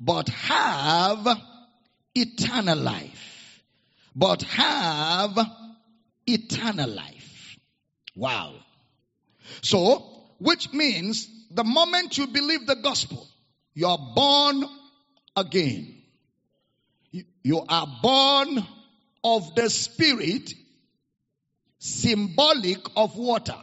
but 0.00 0.28
have 0.28 1.28
eternal 2.14 2.78
life 2.78 3.30
but 4.14 4.42
have 4.42 5.38
eternal 6.26 6.90
life. 6.90 7.58
Wow. 8.14 8.54
So, 9.62 10.04
which 10.38 10.72
means 10.72 11.28
the 11.50 11.64
moment 11.64 12.18
you 12.18 12.26
believe 12.26 12.66
the 12.66 12.76
gospel, 12.76 13.26
you 13.74 13.86
are 13.86 13.98
born 14.14 14.64
again. 15.36 16.02
You 17.42 17.64
are 17.68 17.86
born 18.02 18.66
of 19.24 19.54
the 19.54 19.70
spirit, 19.70 20.52
symbolic 21.78 22.78
of 22.96 23.16
water. 23.16 23.56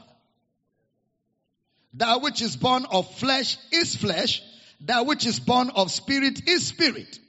That 1.93 2.21
which 2.21 2.41
is 2.41 2.55
born 2.55 2.85
of 2.91 3.09
flesh 3.15 3.57
is 3.71 3.95
flesh. 3.95 4.41
That 4.81 5.05
which 5.05 5.25
is 5.25 5.39
born 5.39 5.71
of 5.75 5.91
spirit 5.91 6.47
is 6.47 6.67
spirit. 6.67 7.19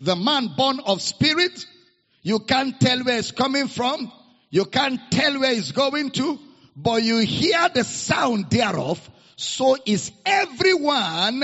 The 0.00 0.16
man 0.16 0.50
born 0.56 0.80
of 0.80 1.00
spirit 1.00 1.66
you 2.24 2.38
can't 2.38 2.80
tell 2.80 3.04
where 3.04 3.18
it's 3.18 3.32
coming 3.32 3.68
from. 3.68 4.10
You 4.48 4.64
can't 4.64 4.98
tell 5.10 5.38
where 5.38 5.52
it's 5.52 5.72
going 5.72 6.10
to, 6.12 6.38
but 6.74 7.02
you 7.02 7.18
hear 7.18 7.68
the 7.68 7.84
sound 7.84 8.48
thereof. 8.48 8.98
So 9.36 9.76
is 9.84 10.10
everyone 10.24 11.42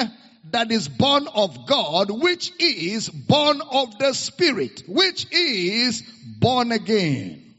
that 0.52 0.72
is 0.72 0.88
born 0.88 1.28
of 1.28 1.66
God, 1.66 2.10
which 2.10 2.50
is 2.58 3.10
born 3.10 3.60
of 3.60 3.98
the 3.98 4.14
Spirit, 4.14 4.84
which 4.88 5.26
is 5.30 6.02
born 6.38 6.72
again. 6.72 7.54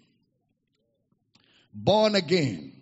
Born 1.76 2.16
again. 2.16 2.74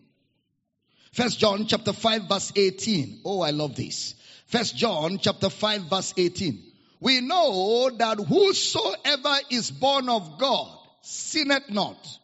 First 1.12 1.38
John 1.38 1.66
chapter 1.66 1.92
5 1.92 2.30
verse 2.30 2.54
18. 2.56 3.22
Oh, 3.26 3.42
I 3.42 3.50
love 3.50 3.76
this. 3.76 4.16
First 4.50 4.76
John 4.76 5.18
chapter 5.20 5.50
5 5.50 5.84
verse 5.84 6.14
18 6.18 6.70
we 7.00 7.22
know 7.22 7.90
that 7.98 8.20
whosoever 8.20 9.36
is 9.50 9.72
born 9.72 10.10
of 10.10 10.38
God 10.38 10.78
sinneth 11.02 11.70
not. 11.70 12.20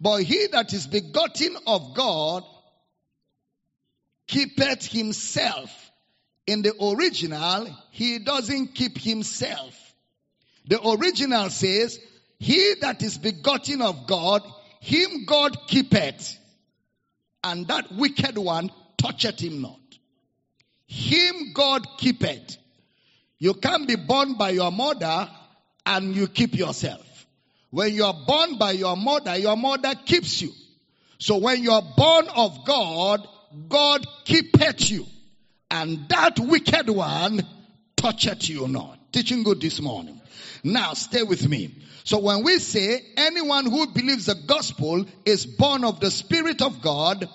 But 0.00 0.22
he 0.22 0.46
that 0.52 0.72
is 0.72 0.86
begotten 0.86 1.56
of 1.66 1.94
God 1.94 2.44
keepeth 4.26 4.86
himself. 4.86 5.90
In 6.46 6.62
the 6.62 6.74
original, 6.80 7.66
he 7.90 8.18
doesn't 8.18 8.74
keep 8.74 8.98
himself. 8.98 9.78
The 10.66 10.80
original 10.88 11.50
says, 11.50 11.98
he 12.38 12.74
that 12.80 13.02
is 13.02 13.18
begotten 13.18 13.82
of 13.82 14.06
God, 14.06 14.42
him 14.80 15.24
God 15.24 15.56
keepeth, 15.68 16.38
and 17.44 17.66
that 17.68 17.92
wicked 17.92 18.38
one 18.38 18.70
toucheth 18.96 19.40
him 19.40 19.62
not. 19.62 19.81
Him 20.92 21.54
God 21.54 21.86
keepeth. 21.96 22.58
You 23.38 23.54
can't 23.54 23.88
be 23.88 23.96
born 23.96 24.34
by 24.34 24.50
your 24.50 24.70
mother 24.70 25.26
and 25.86 26.14
you 26.14 26.28
keep 26.28 26.54
yourself. 26.54 27.26
When 27.70 27.94
you 27.94 28.04
are 28.04 28.14
born 28.26 28.58
by 28.58 28.72
your 28.72 28.94
mother, 28.94 29.34
your 29.38 29.56
mother 29.56 29.94
keeps 29.94 30.42
you. 30.42 30.52
So 31.18 31.38
when 31.38 31.62
you 31.62 31.72
are 31.72 31.82
born 31.96 32.28
of 32.36 32.66
God, 32.66 33.26
God 33.70 34.06
keepeth 34.24 34.90
you. 34.90 35.06
And 35.70 36.10
that 36.10 36.38
wicked 36.38 36.90
one 36.90 37.40
toucheth 37.96 38.50
you 38.50 38.68
not. 38.68 38.98
Teaching 39.12 39.44
good 39.44 39.62
this 39.62 39.80
morning. 39.80 40.20
Now 40.62 40.92
stay 40.92 41.22
with 41.22 41.48
me. 41.48 41.74
So 42.04 42.18
when 42.18 42.44
we 42.44 42.58
say 42.58 43.02
anyone 43.16 43.64
who 43.64 43.86
believes 43.86 44.26
the 44.26 44.34
gospel 44.34 45.06
is 45.24 45.46
born 45.46 45.84
of 45.84 46.00
the 46.00 46.10
Spirit 46.10 46.60
of 46.60 46.82
God, 46.82 47.26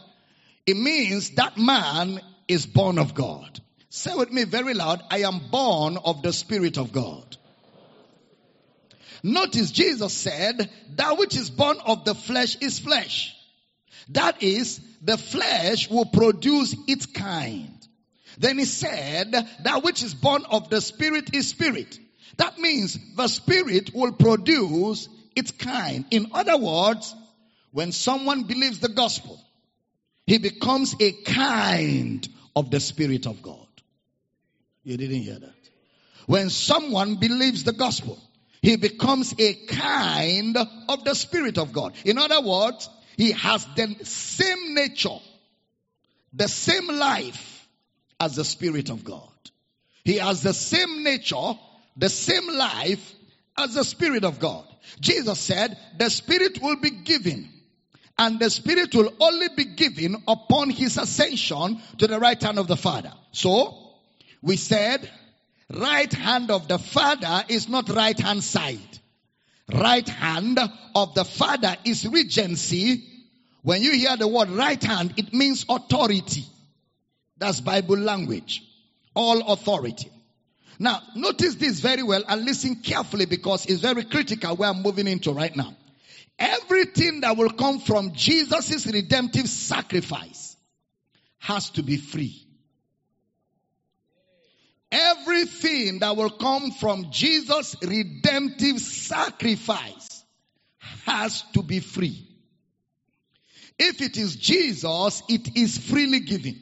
it 0.68 0.78
means 0.78 1.32
that 1.32 1.58
man 1.58 2.22
is 2.48 2.66
born 2.66 2.98
of 2.98 3.14
God. 3.14 3.60
Say 3.90 4.14
with 4.16 4.32
me 4.32 4.44
very 4.44 4.74
loud, 4.74 5.02
I 5.10 5.20
am 5.20 5.40
born 5.50 5.98
of 5.98 6.22
the 6.22 6.34
Spirit 6.34 6.78
of 6.78 6.92
God. 6.92 7.38
Notice 9.24 9.72
Jesus 9.72 10.14
said, 10.14 10.70
that 10.96 11.18
which 11.18 11.36
is 11.36 11.50
born 11.50 11.78
of 11.86 12.06
the 12.06 12.16
flesh 12.16 12.58
is 12.58 12.80
flesh. 12.80 13.36
That 14.10 14.44
is, 14.44 14.80
the 15.02 15.18
flesh 15.18 15.90
will 15.90 16.06
produce 16.06 16.76
its 16.88 17.06
kind. 17.06 17.74
Then 18.38 18.60
he 18.60 18.66
said, 18.66 19.32
that 19.64 19.84
which 19.84 20.04
is 20.04 20.14
born 20.14 20.46
of 20.46 20.70
the 20.70 20.82
spirit 20.82 21.34
is 21.34 21.50
spirit. 21.50 22.00
That 22.38 22.60
means 22.60 22.98
the 23.16 23.28
spirit 23.28 23.92
will 23.94 24.12
produce 24.12 25.10
its 25.36 25.52
kind. 25.52 26.06
In 26.12 26.28
other 26.34 26.58
words, 26.58 27.16
when 27.72 27.92
someone 27.92 28.44
believes 28.44 28.80
the 28.80 28.90
gospel, 28.90 29.42
he 30.26 30.38
becomes 30.38 30.96
a 31.00 31.12
kind 31.12 32.28
of 32.58 32.72
the 32.72 32.80
spirit 32.80 33.28
of 33.28 33.44
God. 33.44 33.68
You 34.84 34.98
didn't 34.98 35.22
hear 35.22 35.38
that. 35.38 35.70
When 36.26 36.50
someone 36.50 37.16
believes 37.16 37.64
the 37.64 37.72
gospel, 37.72 38.18
he 38.64 38.78
becomes 38.78 39.36
a 39.38 39.54
kind 39.54 40.58
of 40.90 41.04
the 41.04 41.14
Spirit 41.14 41.60
of 41.60 41.72
God. 41.72 41.94
In 42.04 42.18
other 42.18 42.42
words, 42.42 42.90
he 43.16 43.32
has 43.34 43.64
the 43.76 43.96
same 44.04 44.74
nature, 44.74 45.20
the 46.34 46.48
same 46.48 46.88
life 46.88 47.70
as 48.20 48.36
the 48.36 48.44
Spirit 48.44 48.90
of 48.90 49.04
God. 49.04 49.30
He 50.04 50.18
has 50.18 50.42
the 50.42 50.54
same 50.54 51.04
nature, 51.04 51.54
the 51.96 52.10
same 52.10 52.48
life 52.58 53.14
as 53.56 53.76
the 53.76 53.84
Spirit 53.84 54.24
of 54.24 54.40
God. 54.40 54.66
Jesus 55.00 55.40
said, 55.40 55.78
the 56.00 56.10
Spirit 56.10 56.60
will 56.62 56.78
be 56.78 56.90
given 56.90 57.50
and 58.20 58.40
the 58.40 58.50
Spirit 58.50 58.94
will 58.96 59.14
only 59.20 59.48
be 59.56 59.66
given 59.66 60.24
upon 60.28 60.70
his 60.70 60.98
ascension 60.98 61.80
to 62.00 62.08
the 62.08 62.20
right 62.20 62.42
hand 62.42 62.58
of 62.58 62.68
the 62.68 62.78
Father. 62.78 63.14
So, 63.32 63.88
we 64.42 64.58
said 64.58 65.10
right 65.72 66.12
hand 66.12 66.52
of 66.52 66.68
the 66.68 66.80
father 66.80 67.44
is 67.50 67.68
not 67.68 67.90
right 67.90 68.18
hand 68.18 68.44
side. 68.44 68.80
Right 69.74 70.08
hand 70.08 70.60
of 70.96 71.14
the 71.14 71.26
father 71.26 71.76
is 71.84 72.08
regency. 72.08 73.04
When 73.64 73.82
you 73.82 73.92
hear 73.92 74.16
the 74.16 74.28
word 74.28 74.50
right 74.50 74.82
hand, 74.82 75.16
it 75.18 75.34
means 75.34 75.66
authority. 75.68 76.46
That's 77.38 77.60
Bible 77.60 77.98
language. 77.98 78.64
All 79.14 79.52
authority. 79.52 80.10
Now, 80.80 81.02
notice 81.16 81.56
this 81.56 81.80
very 81.80 82.04
well 82.04 82.24
and 82.28 82.46
listen 82.46 82.76
carefully 82.76 83.26
because 83.26 83.66
it's 83.66 83.82
very 83.82 84.04
critical 84.04 84.56
where 84.56 84.70
I'm 84.70 84.84
moving 84.84 85.08
into 85.08 85.34
right 85.34 85.56
now. 85.56 85.76
Everything 86.40 87.22
that 87.22 87.36
will 87.36 87.50
come 87.50 87.80
from 87.80 88.14
Jesus' 88.14 88.86
redemptive 88.86 89.48
sacrifice 89.48 90.56
has 91.40 91.70
to 91.72 91.84
be 91.84 91.98
free. 91.98 92.44
Everything 94.92 96.00
that 96.00 96.16
will 96.16 96.30
come 96.30 96.72
from 96.72 97.12
Jesus' 97.12 97.76
redemptive 97.82 98.80
sacrifice 98.80 100.24
has 101.06 101.44
to 101.54 101.64
be 101.64 101.80
free. 101.80 102.28
If 103.80 104.02
it 104.02 104.18
is 104.18 104.36
Jesus, 104.36 105.24
it 105.28 105.58
is 105.58 105.78
freely 105.78 106.22
given. 106.22 106.60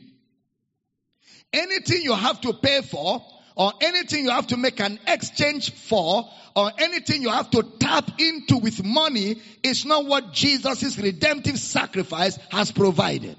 Anything 1.53 2.01
you 2.01 2.13
have 2.13 2.41
to 2.41 2.53
pay 2.53 2.81
for, 2.81 3.23
or 3.55 3.71
anything 3.81 4.25
you 4.25 4.31
have 4.31 4.47
to 4.47 4.57
make 4.57 4.79
an 4.79 4.99
exchange 5.07 5.71
for, 5.71 6.29
or 6.55 6.71
anything 6.77 7.21
you 7.21 7.29
have 7.29 7.49
to 7.51 7.63
tap 7.79 8.19
into 8.19 8.57
with 8.57 8.83
money 8.83 9.41
is 9.63 9.85
not 9.85 10.05
what 10.05 10.33
Jesus' 10.33 10.97
redemptive 10.97 11.57
sacrifice 11.57 12.37
has 12.51 12.71
provided. 12.71 13.37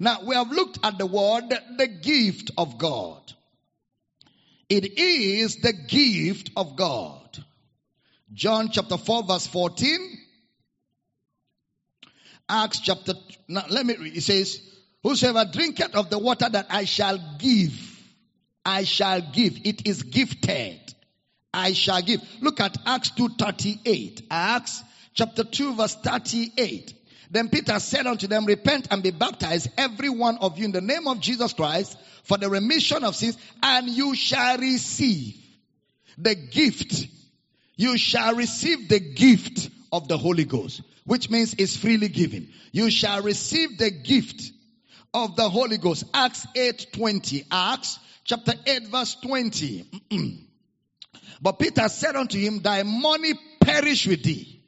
Now, 0.00 0.20
we 0.24 0.34
have 0.34 0.50
looked 0.52 0.78
at 0.84 0.98
the 0.98 1.06
word, 1.06 1.48
the 1.76 1.88
gift 1.88 2.52
of 2.56 2.78
God. 2.78 3.32
It 4.68 4.98
is 4.98 5.56
the 5.56 5.72
gift 5.72 6.50
of 6.56 6.76
God. 6.76 7.44
John 8.32 8.68
chapter 8.70 8.96
4 8.96 9.24
verse 9.24 9.46
14. 9.46 10.18
Acts 12.48 12.80
chapter, 12.80 13.14
now 13.48 13.64
let 13.68 13.84
me 13.86 13.96
read. 13.96 14.16
It 14.16 14.22
says, 14.22 14.60
whosoever 15.02 15.44
drinketh 15.50 15.94
of 15.94 16.10
the 16.10 16.18
water 16.18 16.48
that 16.48 16.66
I 16.70 16.84
shall 16.84 17.18
give, 17.38 17.72
I 18.64 18.84
shall 18.84 19.20
give. 19.20 19.58
It 19.64 19.86
is 19.86 20.02
gifted. 20.02 20.80
I 21.52 21.72
shall 21.72 22.02
give. 22.02 22.20
Look 22.40 22.60
at 22.60 22.76
Acts 22.86 23.10
2.38. 23.12 24.22
Acts 24.30 24.82
chapter 25.14 25.44
2 25.44 25.74
verse 25.74 25.94
38. 25.96 26.94
Then 27.30 27.48
Peter 27.48 27.78
said 27.78 28.06
unto 28.06 28.26
them, 28.26 28.46
Repent 28.46 28.88
and 28.90 29.02
be 29.02 29.10
baptized, 29.10 29.68
every 29.76 30.08
one 30.08 30.38
of 30.38 30.58
you, 30.58 30.64
in 30.64 30.72
the 30.72 30.80
name 30.80 31.06
of 31.06 31.20
Jesus 31.20 31.52
Christ, 31.52 31.96
for 32.24 32.38
the 32.38 32.48
remission 32.48 33.04
of 33.04 33.16
sins, 33.16 33.36
and 33.62 33.88
you 33.88 34.14
shall 34.14 34.58
receive 34.58 35.36
the 36.16 36.34
gift. 36.34 37.06
You 37.76 37.98
shall 37.98 38.34
receive 38.34 38.88
the 38.88 39.00
gift 39.00 39.70
of 39.92 40.08
the 40.08 40.16
Holy 40.16 40.44
Ghost, 40.44 40.82
which 41.04 41.30
means 41.30 41.54
it's 41.58 41.76
freely 41.76 42.08
given. 42.08 42.48
You 42.72 42.90
shall 42.90 43.22
receive 43.22 43.78
the 43.78 43.90
gift 43.90 44.52
of 45.14 45.36
the 45.36 45.48
Holy 45.48 45.78
Ghost. 45.78 46.04
Acts 46.14 46.46
8 46.54 46.88
20. 46.92 47.46
Acts 47.50 47.98
chapter 48.24 48.54
8, 48.66 48.88
verse 48.88 49.16
20. 49.22 49.86
but 51.42 51.58
Peter 51.58 51.88
said 51.88 52.16
unto 52.16 52.38
him, 52.38 52.60
Thy 52.60 52.82
money 52.82 53.34
perish 53.60 54.06
with 54.06 54.22
thee 54.22 54.58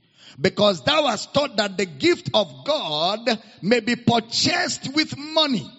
because 0.40 0.82
thou 0.82 1.06
hast 1.06 1.34
taught 1.34 1.56
that 1.56 1.76
the 1.76 1.86
gift 1.86 2.30
of 2.34 2.64
God 2.64 3.38
may 3.62 3.80
be 3.80 3.96
purchased 3.96 4.94
with 4.94 5.16
money. 5.16 5.70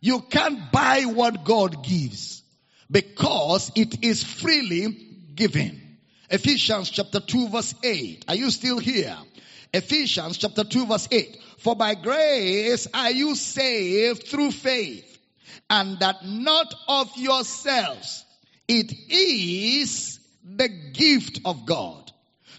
You 0.00 0.20
can't 0.20 0.72
buy 0.72 1.02
what 1.02 1.44
God 1.44 1.84
gives 1.84 2.42
because 2.90 3.70
it 3.76 4.04
is 4.04 4.24
freely 4.24 4.88
given. 5.34 5.98
Ephesians 6.28 6.90
chapter 6.90 7.20
2 7.20 7.48
verse 7.50 7.74
8. 7.84 8.24
Are 8.28 8.34
you 8.34 8.50
still 8.50 8.78
here? 8.78 9.16
Ephesians 9.72 10.38
chapter 10.38 10.64
2 10.64 10.86
verse 10.86 11.08
8. 11.10 11.38
For 11.58 11.76
by 11.76 11.94
grace 11.94 12.86
are 12.92 13.10
you 13.10 13.34
saved 13.34 14.26
through 14.26 14.50
faith 14.50 15.18
and 15.70 15.98
that 16.00 16.24
not 16.24 16.74
of 16.88 17.16
yourselves. 17.16 18.24
It 18.68 18.92
is 19.10 20.20
the 20.44 20.68
gift 20.68 21.40
of 21.44 21.66
God 21.66 22.12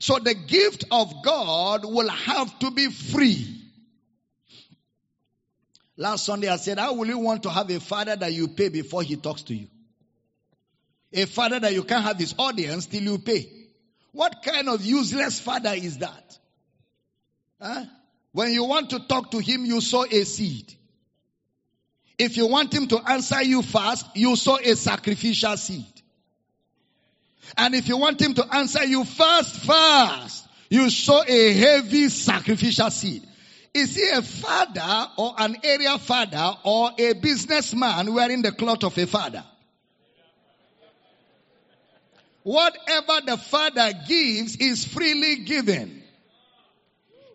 so 0.03 0.19
the 0.19 0.33
gift 0.33 0.83
of 0.91 1.23
God 1.23 1.85
will 1.85 2.09
have 2.09 2.59
to 2.59 2.71
be 2.71 2.89
free. 2.89 3.61
Last 5.95 6.25
Sunday 6.25 6.49
I 6.49 6.57
said, 6.57 6.77
how 6.77 6.95
will 6.95 7.07
you 7.07 7.19
want 7.19 7.43
to 7.43 7.49
have 7.49 7.69
a 7.69 7.79
father 7.79 8.13
that 8.13 8.33
you 8.33 8.49
pay 8.49 8.67
before 8.67 9.01
he 9.01 9.15
talks 9.15 9.43
to 9.43 9.55
you? 9.55 9.67
A 11.13 11.23
father 11.23 11.57
that 11.61 11.71
you 11.73 11.85
can't 11.85 12.03
have 12.03 12.17
his 12.17 12.35
audience 12.37 12.85
till 12.87 13.01
you 13.01 13.17
pay. 13.17 13.49
What 14.11 14.43
kind 14.43 14.67
of 14.67 14.83
useless 14.83 15.39
father 15.39 15.73
is 15.73 15.99
that? 15.99 16.37
Huh? 17.63 17.85
When 18.33 18.51
you 18.51 18.65
want 18.65 18.89
to 18.89 18.99
talk 18.99 19.31
to 19.31 19.39
him, 19.39 19.63
you 19.65 19.79
sow 19.79 20.03
a 20.03 20.25
seed. 20.25 20.73
If 22.19 22.35
you 22.35 22.47
want 22.47 22.73
him 22.73 22.87
to 22.87 22.99
answer 23.09 23.41
you 23.41 23.61
fast, 23.61 24.05
you 24.15 24.35
sow 24.35 24.57
a 24.57 24.75
sacrificial 24.75 25.55
seed. 25.55 25.85
And 27.57 27.73
if 27.73 27.87
you 27.87 27.97
want 27.97 28.21
him 28.21 28.33
to 28.33 28.55
answer 28.55 28.83
you 28.83 29.05
fast, 29.05 29.55
fast, 29.61 30.47
you 30.69 30.89
sow 30.89 31.23
a 31.25 31.53
heavy 31.53 32.09
sacrificial 32.09 32.91
seed. 32.91 33.23
Is 33.73 33.95
he 33.95 34.09
a 34.09 34.21
father 34.21 35.11
or 35.17 35.33
an 35.37 35.55
area 35.63 35.97
father 35.97 36.55
or 36.63 36.91
a 36.99 37.13
businessman 37.13 38.13
wearing 38.13 38.41
the 38.41 38.51
cloth 38.51 38.83
of 38.83 38.97
a 38.97 39.07
father? 39.07 39.43
Whatever 42.43 43.21
the 43.25 43.37
father 43.37 43.91
gives 44.05 44.57
is 44.57 44.85
freely 44.85 45.37
given. 45.37 46.02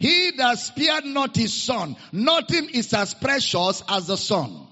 He 0.00 0.32
that 0.32 0.58
spared 0.58 1.04
not 1.04 1.37
his 1.37 1.52
son, 1.52 1.96
nothing 2.12 2.70
is 2.70 2.92
as 2.94 3.14
precious 3.14 3.82
as 3.88 4.06
the 4.06 4.16
son. 4.16 4.66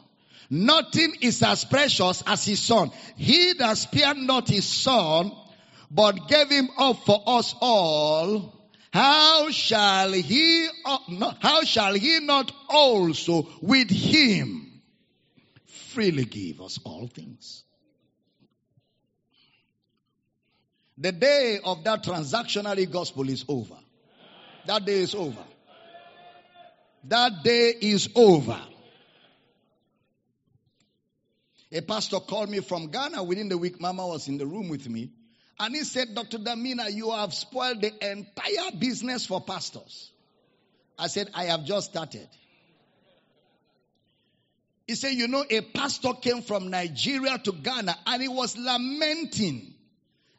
Nothing 0.49 1.17
is 1.23 1.43
as 1.43 1.65
precious 1.65 2.23
as 2.27 2.45
his 2.45 2.61
son. 2.61 2.93
He 3.17 3.55
that 3.55 3.77
spared 3.79 4.17
not 4.17 4.49
his 4.49 4.65
son, 4.65 5.33
but 5.91 6.29
gave 6.29 6.49
him 6.51 6.69
up 6.79 7.05
for 7.05 7.21
us 7.27 7.55
all, 7.61 8.55
how 8.93 9.51
shall 9.51 10.13
he, 10.13 10.69
uh, 10.85 10.99
how 11.41 11.65
shall 11.65 11.95
he 11.95 12.21
not 12.21 12.53
also 12.69 13.49
with 13.61 13.91
him 13.91 14.81
freely 15.67 16.25
give 16.25 16.61
us 16.61 16.79
all 16.85 17.07
things? 17.09 17.65
The 20.99 21.13
day 21.13 21.61
of 21.63 21.85
that 21.85 22.05
transactionary 22.05 22.91
gospel 22.91 23.29
is 23.29 23.45
over. 23.49 23.77
That 24.67 24.85
day 24.85 24.99
is 25.01 25.15
over. 25.15 25.45
That 27.05 27.45
day 27.45 27.75
is 27.81 28.09
over. 28.15 28.61
A 31.73 31.81
pastor 31.83 32.21
called 32.21 32.49
me 32.49 32.61
from 32.61 32.89
Ghana 32.91 33.23
within 33.23 33.49
the 33.49 33.59
week. 33.59 33.81
Mama 33.81 34.07
was 34.07 34.29
in 34.29 34.39
the 34.39 34.47
room 34.47 34.69
with 34.69 34.89
me. 34.89 35.11
And 35.59 35.75
he 35.75 35.85
said, 35.85 36.15
Dr. 36.15 36.39
Damina, 36.39 36.93
you 36.93 37.11
have 37.13 37.33
spoiled 37.33 37.81
the 37.81 37.93
entire 38.11 38.73
business 38.79 39.27
for 39.27 39.41
pastors. 39.41 40.11
I 40.99 41.09
said, 41.09 41.31
I 41.35 41.45
have 41.45 41.65
just 41.65 41.91
started. 41.91 42.29
He 44.87 44.95
said, 44.95 45.13
you 45.13 45.29
know, 45.29 45.45
a 45.49 45.61
pastor 45.61 46.13
came 46.15 46.43
from 46.43 46.71
Nigeria 46.71 47.39
to 47.39 47.53
Ghana 47.53 47.97
and 48.07 48.23
he 48.23 48.29
was 48.29 48.57
lamenting 48.57 49.75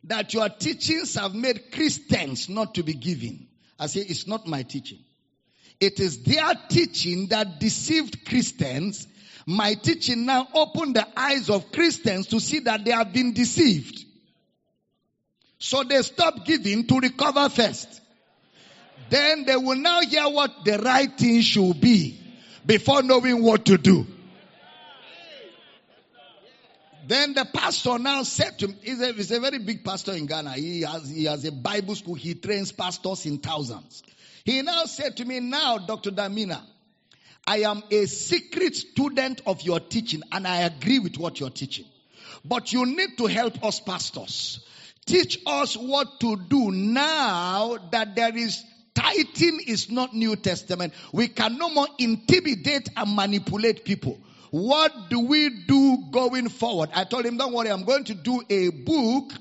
that 0.05 0.33
your 0.33 0.47
teachings 0.49 1.15
have 1.15 1.35
made 1.35 1.71
Christians 1.71 2.47
not 2.47 2.75
to 2.75 2.83
be 2.83 2.93
giving. 2.93 3.47
I 3.79 3.87
said, 3.87 4.05
it's 4.09 4.27
not 4.27 4.47
my 4.47 4.63
teaching. 4.63 4.99
It 5.79 5.99
is 5.99 6.23
their 6.23 6.53
teaching 6.69 7.27
that 7.27 7.59
deceived 7.59 8.25
Christians 8.25 9.07
my 9.49 9.75
teaching 9.75 10.25
now 10.25 10.45
opened 10.53 10.97
the 10.97 11.07
eyes 11.17 11.49
of 11.49 11.71
Christians 11.71 12.27
to 12.27 12.39
see 12.41 12.59
that 12.59 12.83
they 12.83 12.91
have 12.91 13.13
been 13.13 13.31
deceived. 13.31 14.03
So 15.57 15.83
they 15.83 16.01
stop 16.01 16.45
giving 16.45 16.85
to 16.87 16.99
recover 16.99 17.47
first. 17.47 18.01
Then 19.09 19.45
they 19.45 19.55
will 19.55 19.77
now 19.77 20.01
hear 20.01 20.25
what 20.25 20.65
the 20.65 20.77
right 20.79 21.17
thing 21.17 21.39
should 21.39 21.79
be 21.79 22.19
before 22.65 23.01
knowing 23.03 23.41
what 23.41 23.63
to 23.67 23.77
do. 23.77 24.05
Then 27.07 27.33
the 27.33 27.45
pastor 27.45 27.97
now 27.97 28.23
said 28.23 28.59
to 28.59 28.67
me, 28.67 28.75
he's 28.81 28.99
a, 28.99 29.13
he's 29.13 29.31
a 29.31 29.39
very 29.39 29.59
big 29.59 29.85
pastor 29.85 30.11
in 30.13 30.25
Ghana. 30.25 30.51
He 30.51 30.81
has, 30.81 31.09
he 31.09 31.23
has 31.23 31.45
a 31.45 31.53
Bible 31.53 31.95
school. 31.95 32.15
He 32.15 32.35
trains 32.35 32.73
pastors 32.73 33.25
in 33.25 33.37
thousands. 33.37 34.03
He 34.43 34.61
now 34.61 34.83
said 34.85 35.15
to 35.17 35.25
me, 35.25 35.39
now, 35.39 35.77
Dr. 35.77 36.11
Damina, 36.11 36.61
I 37.45 37.59
am 37.59 37.81
a 37.91 38.05
secret 38.07 38.75
student 38.75 39.41
of 39.45 39.61
your 39.61 39.79
teaching 39.79 40.21
and 40.33 40.45
I 40.45 40.63
agree 40.63 40.99
with 40.99 41.17
what 41.17 41.39
you're 41.39 41.49
teaching. 41.49 41.85
But 42.43 42.73
you 42.73 42.85
need 42.85 43.17
to 43.19 43.27
help 43.27 43.63
us 43.63 43.79
pastors. 43.79 44.59
Teach 45.05 45.39
us 45.45 45.77
what 45.77 46.19
to 46.19 46.35
do 46.35 46.71
now 46.71 47.77
that 47.91 48.17
there 48.17 48.35
is 48.35 48.61
tithing 48.93 49.61
is 49.65 49.89
not 49.89 50.13
New 50.13 50.35
Testament. 50.35 50.93
We 51.13 51.29
can 51.29 51.57
no 51.57 51.69
more 51.69 51.87
intimidate 51.99 52.89
and 52.97 53.15
manipulate 53.15 53.85
people. 53.85 54.19
What 54.51 55.09
do 55.09 55.21
we 55.21 55.49
do 55.49 56.05
going 56.11 56.49
forward? 56.49 56.89
I 56.93 57.03
told 57.03 57.25
him, 57.25 57.37
don't 57.37 57.53
worry, 57.53 57.69
I'm 57.69 57.83
going 57.83 58.05
to 58.05 58.15
do 58.15 58.41
a 58.49 58.69
book 58.69 59.31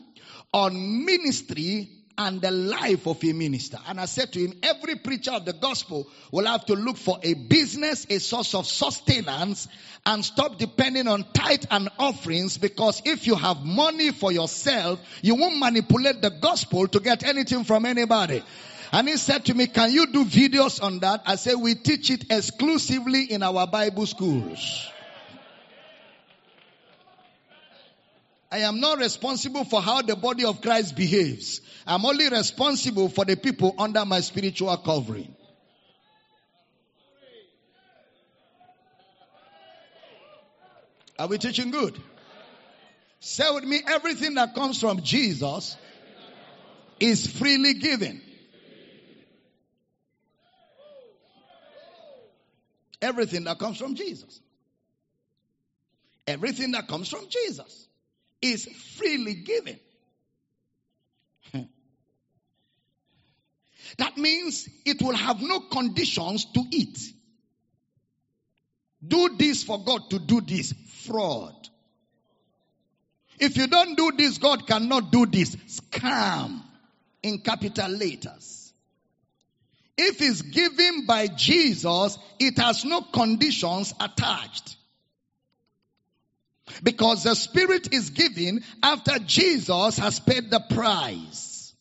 on 0.52 1.04
ministry 1.04 1.90
and 2.18 2.40
the 2.40 2.50
life 2.50 3.06
of 3.06 3.22
a 3.22 3.32
minister. 3.32 3.78
And 3.86 4.00
I 4.00 4.06
said 4.06 4.32
to 4.32 4.38
him, 4.38 4.54
every 4.62 4.96
preacher 4.96 5.32
of 5.32 5.44
the 5.44 5.52
gospel 5.52 6.08
will 6.32 6.46
have 6.46 6.64
to 6.66 6.74
look 6.74 6.96
for 6.96 7.18
a 7.22 7.34
business, 7.34 8.06
a 8.08 8.18
source 8.18 8.54
of 8.54 8.66
sustenance, 8.66 9.68
and 10.04 10.24
stop 10.24 10.58
depending 10.58 11.08
on 11.08 11.26
tithe 11.34 11.64
and 11.70 11.88
offerings 11.98 12.56
because 12.58 13.02
if 13.04 13.26
you 13.26 13.34
have 13.34 13.64
money 13.64 14.12
for 14.12 14.32
yourself, 14.32 14.98
you 15.20 15.34
won't 15.34 15.58
manipulate 15.58 16.22
the 16.22 16.30
gospel 16.30 16.88
to 16.88 17.00
get 17.00 17.22
anything 17.22 17.64
from 17.64 17.84
anybody. 17.84 18.42
And 18.92 19.08
he 19.08 19.16
said 19.16 19.44
to 19.46 19.54
me, 19.54 19.66
can 19.66 19.92
you 19.92 20.06
do 20.06 20.24
videos 20.24 20.82
on 20.82 21.00
that? 21.00 21.22
I 21.26 21.36
said, 21.36 21.56
we 21.56 21.74
teach 21.74 22.10
it 22.10 22.30
exclusively 22.30 23.24
in 23.24 23.42
our 23.42 23.66
Bible 23.66 24.06
schools. 24.06 24.88
I 28.50 28.58
am 28.58 28.80
not 28.80 28.98
responsible 28.98 29.64
for 29.64 29.82
how 29.82 30.02
the 30.02 30.14
body 30.14 30.44
of 30.44 30.60
Christ 30.60 30.94
behaves. 30.94 31.60
I'm 31.86 32.04
only 32.04 32.28
responsible 32.28 33.08
for 33.08 33.24
the 33.24 33.36
people 33.36 33.74
under 33.78 34.04
my 34.04 34.20
spiritual 34.20 34.76
covering. 34.76 35.34
Are 41.18 41.26
we 41.26 41.38
teaching 41.38 41.70
good? 41.70 42.00
Say 43.20 43.50
with 43.52 43.64
me, 43.64 43.80
everything 43.86 44.34
that 44.34 44.54
comes 44.54 44.78
from 44.78 45.02
Jesus 45.02 45.76
is 47.00 47.26
freely 47.26 47.74
given. 47.74 48.20
Everything 53.02 53.44
that 53.44 53.58
comes 53.58 53.78
from 53.78 53.94
Jesus. 53.94 54.40
Everything 56.26 56.72
that 56.72 56.86
comes 56.86 57.08
from 57.08 57.28
Jesus 57.28 57.85
is 58.42 58.66
freely 58.96 59.34
given. 59.34 59.78
Hmm. 61.52 61.62
that 63.98 64.16
means 64.16 64.68
it 64.84 65.00
will 65.02 65.16
have 65.16 65.40
no 65.40 65.60
conditions 65.60 66.44
to 66.46 66.64
eat. 66.70 66.98
Do 69.06 69.36
this 69.36 69.62
for 69.62 69.82
God 69.84 70.10
to 70.10 70.18
do 70.18 70.40
this. 70.40 70.72
Fraud. 71.06 71.54
If 73.38 73.56
you 73.56 73.66
don't 73.66 73.96
do 73.96 74.12
this, 74.16 74.38
God 74.38 74.66
cannot 74.66 75.12
do 75.12 75.26
this. 75.26 75.54
Scam 75.56 76.62
in 77.22 77.40
capital 77.40 77.90
letters. 77.90 78.72
If 79.98 80.20
it's 80.20 80.42
given 80.42 81.06
by 81.06 81.28
Jesus, 81.28 82.18
it 82.38 82.58
has 82.58 82.84
no 82.84 83.02
conditions 83.02 83.94
attached. 84.00 84.76
Because 86.82 87.22
the 87.22 87.34
Spirit 87.34 87.92
is 87.92 88.10
given 88.10 88.64
after 88.82 89.18
Jesus 89.20 89.98
has 89.98 90.20
paid 90.20 90.50
the 90.50 90.60
price. 90.60 91.74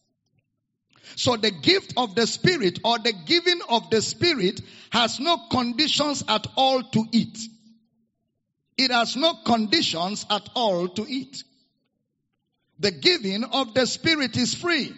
So 1.15 1.37
the 1.37 1.51
gift 1.51 1.93
of 1.97 2.13
the 2.15 2.27
Spirit 2.27 2.79
or 2.83 2.99
the 2.99 3.13
giving 3.25 3.61
of 3.69 3.89
the 3.89 4.01
Spirit 4.01 4.61
has 4.91 5.19
no 5.19 5.37
conditions 5.49 6.23
at 6.27 6.45
all 6.55 6.83
to 6.83 7.05
it. 7.11 7.37
It 8.77 8.91
has 8.91 9.15
no 9.15 9.33
conditions 9.33 10.25
at 10.29 10.49
all 10.55 10.89
to 10.89 11.05
it. 11.07 11.43
The 12.79 12.91
giving 12.91 13.45
of 13.45 13.73
the 13.73 13.87
Spirit 13.87 14.35
is 14.35 14.53
free. 14.53 14.93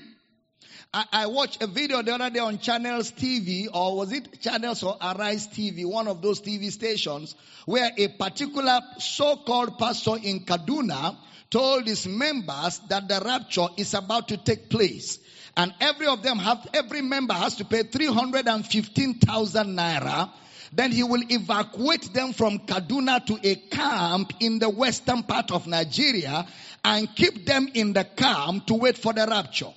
I, 0.94 1.06
I, 1.12 1.28
watched 1.28 1.62
a 1.62 1.68
video 1.68 2.02
the 2.02 2.14
other 2.16 2.30
day 2.30 2.40
on 2.40 2.60
Channels 2.60 3.12
TV, 3.12 3.68
or 3.74 3.98
was 3.98 4.14
it 4.14 4.40
Channels 4.40 4.84
or 4.84 4.96
Arise 5.02 5.48
TV, 5.48 5.86
one 5.86 6.08
of 6.08 6.22
those 6.22 6.42
TV 6.42 6.72
stations, 6.72 7.36
where 7.66 7.92
a 7.98 8.08
particular 8.08 8.80
so-called 8.98 9.78
pastor 9.78 10.16
in 10.24 10.46
Kaduna 10.46 11.18
told 11.50 11.88
his 11.88 12.08
members 12.08 12.80
that 12.90 13.08
the 13.10 13.22
rapture 13.24 13.68
is 13.76 13.94
about 13.94 14.30
to 14.30 14.38
take 14.38 14.70
place. 14.70 15.20
And 15.58 15.74
every 15.82 16.08
of 16.08 16.24
them 16.24 16.38
have, 16.38 16.66
every 16.74 17.02
member 17.02 17.34
has 17.34 17.56
to 17.56 17.66
pay 17.66 17.84
315,000 17.84 19.68
naira. 19.78 20.30
Then 20.72 20.92
he 20.92 21.04
will 21.04 21.24
evacuate 21.30 22.14
them 22.14 22.32
from 22.34 22.60
Kaduna 22.60 23.26
to 23.26 23.40
a 23.44 23.56
camp 23.56 24.34
in 24.40 24.60
the 24.60 24.70
western 24.70 25.24
part 25.24 25.52
of 25.52 25.68
Nigeria 25.68 26.48
and 26.86 27.14
keep 27.14 27.46
them 27.46 27.68
in 27.74 27.94
the 27.94 28.04
camp 28.04 28.68
to 28.68 28.76
wait 28.76 28.98
for 28.98 29.14
the 29.14 29.26
rapture 29.28 29.74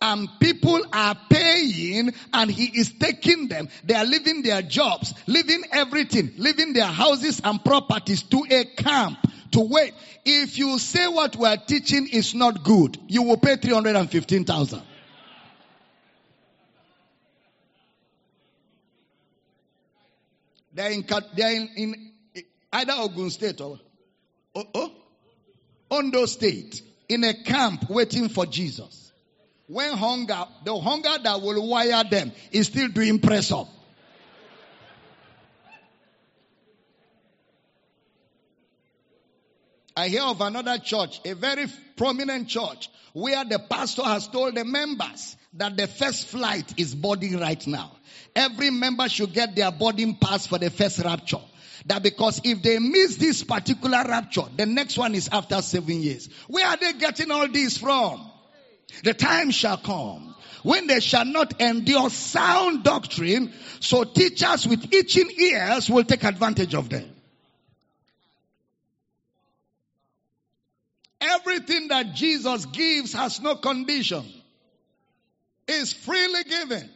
and 0.00 0.28
people 0.40 0.80
are 0.92 1.16
paying 1.28 2.12
and 2.32 2.50
he 2.50 2.78
is 2.78 2.92
taking 2.92 3.48
them. 3.48 3.68
They 3.84 3.94
are 3.94 4.04
leaving 4.04 4.42
their 4.42 4.62
jobs, 4.62 5.14
leaving 5.26 5.62
everything, 5.72 6.32
leaving 6.36 6.72
their 6.72 6.86
houses 6.86 7.40
and 7.42 7.64
properties 7.64 8.22
to 8.24 8.44
a 8.50 8.64
camp 8.64 9.18
to 9.52 9.60
wait. 9.60 9.94
If 10.24 10.58
you 10.58 10.78
say 10.78 11.06
what 11.08 11.36
we 11.36 11.46
are 11.46 11.56
teaching 11.56 12.08
is 12.08 12.34
not 12.34 12.62
good, 12.62 12.98
you 13.08 13.22
will 13.22 13.38
pay 13.38 13.56
315,000. 13.56 14.82
They're 20.74 20.92
in, 20.92 21.04
they're 21.34 21.56
in, 21.56 21.68
in 21.76 22.12
either 22.72 22.92
Ogun 22.92 23.30
State 23.30 23.60
or 23.60 23.80
oh, 24.54 24.64
oh, 24.74 24.92
Ondo 25.90 26.26
State 26.26 26.82
in 27.08 27.24
a 27.24 27.34
camp 27.34 27.88
waiting 27.90 28.28
for 28.28 28.46
Jesus. 28.46 29.07
When 29.68 29.92
hunger, 29.92 30.46
the 30.64 30.78
hunger 30.78 31.16
that 31.22 31.42
will 31.42 31.68
wire 31.68 32.02
them 32.04 32.32
is 32.50 32.66
still 32.68 32.88
doing 32.88 33.20
press 33.20 33.52
up. 33.52 33.68
I 39.94 40.08
hear 40.08 40.22
of 40.22 40.40
another 40.40 40.78
church, 40.78 41.20
a 41.24 41.34
very 41.34 41.66
prominent 41.96 42.48
church, 42.48 42.88
where 43.12 43.44
the 43.44 43.58
pastor 43.58 44.04
has 44.04 44.28
told 44.28 44.54
the 44.54 44.64
members 44.64 45.36
that 45.54 45.76
the 45.76 45.86
first 45.86 46.28
flight 46.28 46.72
is 46.78 46.94
boarding 46.94 47.38
right 47.38 47.66
now. 47.66 47.92
Every 48.34 48.70
member 48.70 49.08
should 49.08 49.34
get 49.34 49.56
their 49.56 49.72
boarding 49.72 50.14
pass 50.14 50.46
for 50.46 50.58
the 50.58 50.70
first 50.70 51.00
rapture. 51.00 51.40
That 51.86 52.02
because 52.02 52.40
if 52.44 52.62
they 52.62 52.78
miss 52.78 53.16
this 53.16 53.42
particular 53.42 54.04
rapture, 54.06 54.44
the 54.56 54.66
next 54.66 54.96
one 54.96 55.14
is 55.14 55.28
after 55.30 55.60
seven 55.60 56.00
years. 56.00 56.28
Where 56.46 56.66
are 56.66 56.76
they 56.76 56.92
getting 56.92 57.30
all 57.30 57.48
this 57.48 57.76
from? 57.76 58.27
The 59.04 59.14
time 59.14 59.50
shall 59.50 59.76
come 59.76 60.34
when 60.62 60.86
they 60.86 61.00
shall 61.00 61.24
not 61.24 61.60
endure 61.60 62.10
sound 62.10 62.82
doctrine, 62.82 63.52
so 63.80 64.04
teachers 64.04 64.66
with 64.66 64.92
itching 64.92 65.30
ears 65.30 65.88
will 65.88 66.04
take 66.04 66.24
advantage 66.24 66.74
of 66.74 66.88
them. 66.88 67.08
Everything 71.20 71.88
that 71.88 72.14
Jesus 72.14 72.64
gives 72.66 73.12
has 73.12 73.40
no 73.40 73.56
condition. 73.56 74.24
Is 75.66 75.92
freely 75.92 76.44
given. 76.44 76.88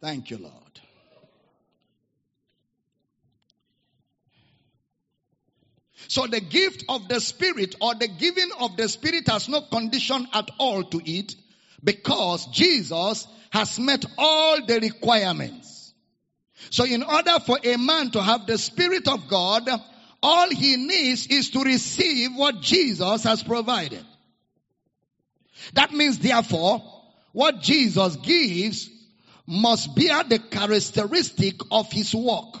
Thank 0.00 0.30
you, 0.30 0.38
Lord. 0.38 0.69
So 6.08 6.26
the 6.26 6.40
gift 6.40 6.84
of 6.88 7.08
the 7.08 7.20
Spirit 7.20 7.76
or 7.80 7.94
the 7.94 8.08
giving 8.08 8.50
of 8.58 8.76
the 8.76 8.88
Spirit 8.88 9.28
has 9.28 9.48
no 9.48 9.62
condition 9.62 10.26
at 10.32 10.50
all 10.58 10.82
to 10.84 11.00
it 11.04 11.34
because 11.82 12.46
Jesus 12.46 13.26
has 13.50 13.78
met 13.78 14.04
all 14.18 14.64
the 14.64 14.80
requirements. 14.80 15.92
So 16.70 16.84
in 16.84 17.02
order 17.02 17.38
for 17.44 17.58
a 17.62 17.76
man 17.76 18.10
to 18.12 18.22
have 18.22 18.46
the 18.46 18.58
Spirit 18.58 19.08
of 19.08 19.28
God, 19.28 19.68
all 20.22 20.50
he 20.50 20.76
needs 20.76 21.26
is 21.26 21.50
to 21.50 21.62
receive 21.62 22.30
what 22.34 22.60
Jesus 22.60 23.24
has 23.24 23.42
provided. 23.42 24.04
That 25.74 25.92
means 25.92 26.18
therefore, 26.18 26.82
what 27.32 27.60
Jesus 27.60 28.16
gives 28.16 28.90
must 29.46 29.94
bear 29.94 30.22
the 30.24 30.38
characteristic 30.38 31.60
of 31.70 31.90
his 31.90 32.14
work. 32.14 32.56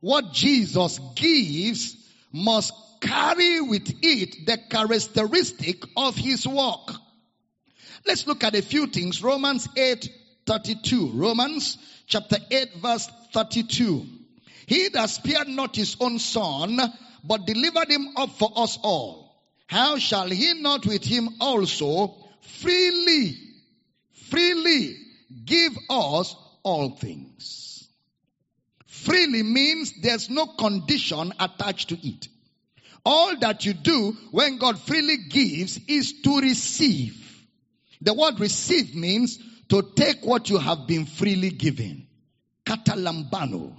What 0.00 0.32
Jesus 0.32 0.98
gives 1.14 1.96
must 2.32 2.72
carry 3.00 3.60
with 3.60 3.92
it 4.02 4.46
the 4.46 4.58
characteristic 4.68 5.82
of 5.96 6.16
his 6.16 6.46
work. 6.46 6.94
Let's 8.06 8.26
look 8.26 8.44
at 8.44 8.54
a 8.54 8.62
few 8.62 8.86
things. 8.86 9.22
Romans 9.22 9.68
8, 9.76 10.08
32. 10.46 11.10
Romans 11.14 11.78
chapter 12.06 12.36
8 12.50 12.74
verse 12.76 13.08
32. 13.32 14.06
He 14.66 14.88
that 14.88 15.10
spared 15.10 15.48
not 15.48 15.76
his 15.76 15.96
own 16.00 16.18
son, 16.18 16.78
but 17.24 17.46
delivered 17.46 17.90
him 17.90 18.08
up 18.16 18.30
for 18.30 18.50
us 18.56 18.78
all. 18.82 19.34
How 19.66 19.98
shall 19.98 20.28
he 20.28 20.54
not 20.54 20.86
with 20.86 21.04
him 21.04 21.28
also 21.40 22.16
freely, 22.40 23.36
freely 24.12 24.96
give 25.44 25.76
us 25.88 26.34
all 26.62 26.90
things? 26.90 27.69
Freely 29.04 29.42
means 29.42 29.92
there's 30.02 30.28
no 30.28 30.46
condition 30.46 31.32
attached 31.40 31.88
to 31.88 32.06
it. 32.06 32.28
All 33.04 33.34
that 33.38 33.64
you 33.64 33.72
do 33.72 34.16
when 34.30 34.58
God 34.58 34.78
freely 34.78 35.16
gives 35.28 35.80
is 35.88 36.20
to 36.22 36.40
receive. 36.40 37.16
The 38.02 38.12
word 38.12 38.38
receive 38.40 38.94
means 38.94 39.38
to 39.70 39.82
take 39.94 40.22
what 40.22 40.50
you 40.50 40.58
have 40.58 40.86
been 40.86 41.06
freely 41.06 41.48
given. 41.48 42.06
Katalambano. 42.66 43.74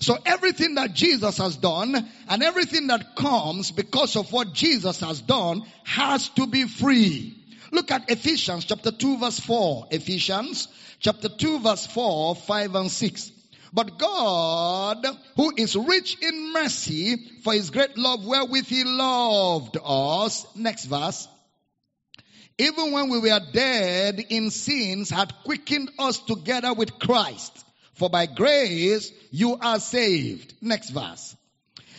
So 0.00 0.18
everything 0.26 0.74
that 0.74 0.94
Jesus 0.94 1.38
has 1.38 1.56
done 1.56 1.94
and 2.28 2.42
everything 2.42 2.88
that 2.88 3.14
comes 3.14 3.70
because 3.70 4.16
of 4.16 4.32
what 4.32 4.52
Jesus 4.52 4.98
has 5.00 5.20
done 5.20 5.62
has 5.84 6.28
to 6.30 6.48
be 6.48 6.64
free. 6.64 7.40
Look 7.70 7.92
at 7.92 8.10
Ephesians 8.10 8.64
chapter 8.64 8.90
2 8.90 9.18
verse 9.18 9.38
4. 9.38 9.88
Ephesians 9.92 10.66
chapter 10.98 11.28
2 11.28 11.60
verse 11.60 11.86
4, 11.86 12.34
5 12.34 12.74
and 12.74 12.90
6. 12.90 13.30
But 13.74 13.98
God, 13.98 15.04
who 15.34 15.52
is 15.56 15.74
rich 15.74 16.16
in 16.22 16.52
mercy, 16.52 17.16
for 17.42 17.52
his 17.52 17.70
great 17.70 17.98
love 17.98 18.24
wherewith 18.24 18.66
he 18.66 18.84
loved 18.84 19.76
us. 19.82 20.46
Next 20.54 20.84
verse. 20.84 21.26
Even 22.56 22.92
when 22.92 23.10
we 23.10 23.18
were 23.18 23.40
dead 23.52 24.24
in 24.28 24.52
sins, 24.52 25.10
had 25.10 25.34
quickened 25.42 25.90
us 25.98 26.20
together 26.20 26.72
with 26.72 27.00
Christ. 27.00 27.64
For 27.94 28.08
by 28.08 28.26
grace 28.26 29.10
you 29.32 29.56
are 29.56 29.80
saved. 29.80 30.54
Next 30.60 30.90
verse. 30.90 31.34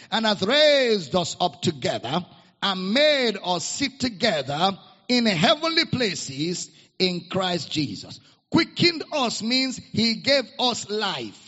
And 0.09 0.25
hath 0.25 0.43
raised 0.43 1.13
us 1.13 1.35
up 1.41 1.61
together 1.61 2.25
and 2.63 2.93
made 2.93 3.37
us 3.43 3.65
sit 3.65 3.99
together 3.99 4.77
in 5.09 5.25
heavenly 5.25 5.85
places 5.85 6.71
in 6.99 7.25
Christ 7.29 7.69
Jesus. 7.69 8.21
Quickened 8.49 9.03
us 9.11 9.43
means 9.43 9.75
he 9.91 10.15
gave 10.15 10.45
us 10.57 10.89
life 10.89 11.44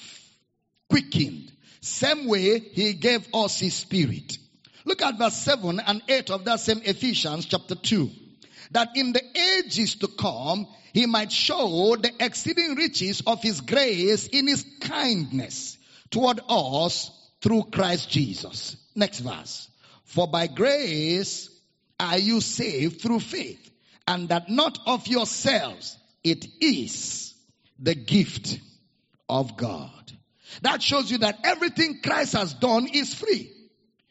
quickened. 0.90 1.52
Same 1.82 2.28
way 2.28 2.60
he 2.60 2.94
gave 2.94 3.28
us 3.34 3.60
his 3.60 3.74
spirit. 3.74 4.38
Look 4.86 5.02
at 5.02 5.18
verse 5.18 5.36
7 5.36 5.80
and 5.80 6.02
8 6.08 6.32
of 6.32 6.46
that 6.46 6.60
same 6.60 6.82
Ephesians 6.84 7.46
chapter 7.46 7.76
2. 7.76 8.10
That 8.72 8.96
in 8.96 9.14
the 9.14 9.24
ages 9.60 9.96
to 9.96 10.08
come, 10.08 10.68
he 10.94 11.06
might 11.06 11.32
show 11.32 11.96
the 11.96 12.12
exceeding 12.20 12.76
riches 12.76 13.22
of 13.26 13.42
his 13.42 13.62
grace 13.62 14.28
in 14.28 14.48
his 14.48 14.66
kindness 14.82 15.78
toward 16.10 16.40
us 16.50 17.12
through 17.42 17.64
Christ 17.72 18.10
Jesus. 18.10 18.78
Next 18.96 19.20
verse. 19.20 19.70
For 20.06 20.28
by 20.28 20.48
grace 20.48 21.50
are 22.00 22.18
you 22.18 22.42
saved 22.42 23.02
through 23.02 23.20
faith, 23.20 23.70
and 24.08 24.30
that 24.30 24.50
not 24.50 24.80
of 24.86 25.08
yourselves, 25.08 25.98
it 26.24 26.46
is 26.62 27.34
the 27.80 27.96
gift 27.96 28.60
of 29.30 29.58
God. 29.58 29.92
That 30.62 30.82
shows 30.82 31.12
you 31.12 31.20
that 31.20 31.40
everything 31.44 32.02
Christ 32.04 32.34
has 32.34 32.54
done 32.54 32.88
is 32.88 33.14
free. 33.14 33.52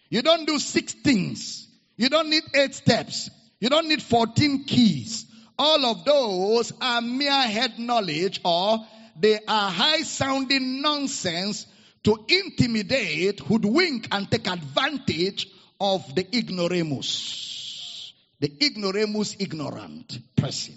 You 0.09 0.23
don't 0.23 0.47
do 0.47 0.59
six 0.59 0.93
things. 0.93 1.69
You 1.97 2.09
don't 2.09 2.31
need 2.31 2.45
eight 2.55 2.75
steps. 2.75 3.31
You 3.61 3.69
don't 3.69 3.89
need 3.89 4.03
14 4.03 4.65
keys. 4.65 5.27
All 5.59 5.87
of 5.87 6.05
those 6.05 6.73
are 6.81 7.01
mere 7.01 7.43
head 7.43 7.79
knowledge 7.79 8.41
or 8.45 8.87
they 9.19 9.41
are 9.49 9.71
high 9.71 10.03
sounding 10.03 10.83
nonsense 10.83 11.67
to 12.05 12.25
intimidate, 12.29 13.41
hoodwink, 13.41 14.09
and 14.13 14.31
take 14.31 14.47
advantage 14.47 15.49
of 15.81 16.15
the 16.15 16.27
ignoramus. 16.37 18.13
The 18.39 18.53
ignoramus 18.63 19.37
ignorant 19.39 20.19
person. 20.37 20.75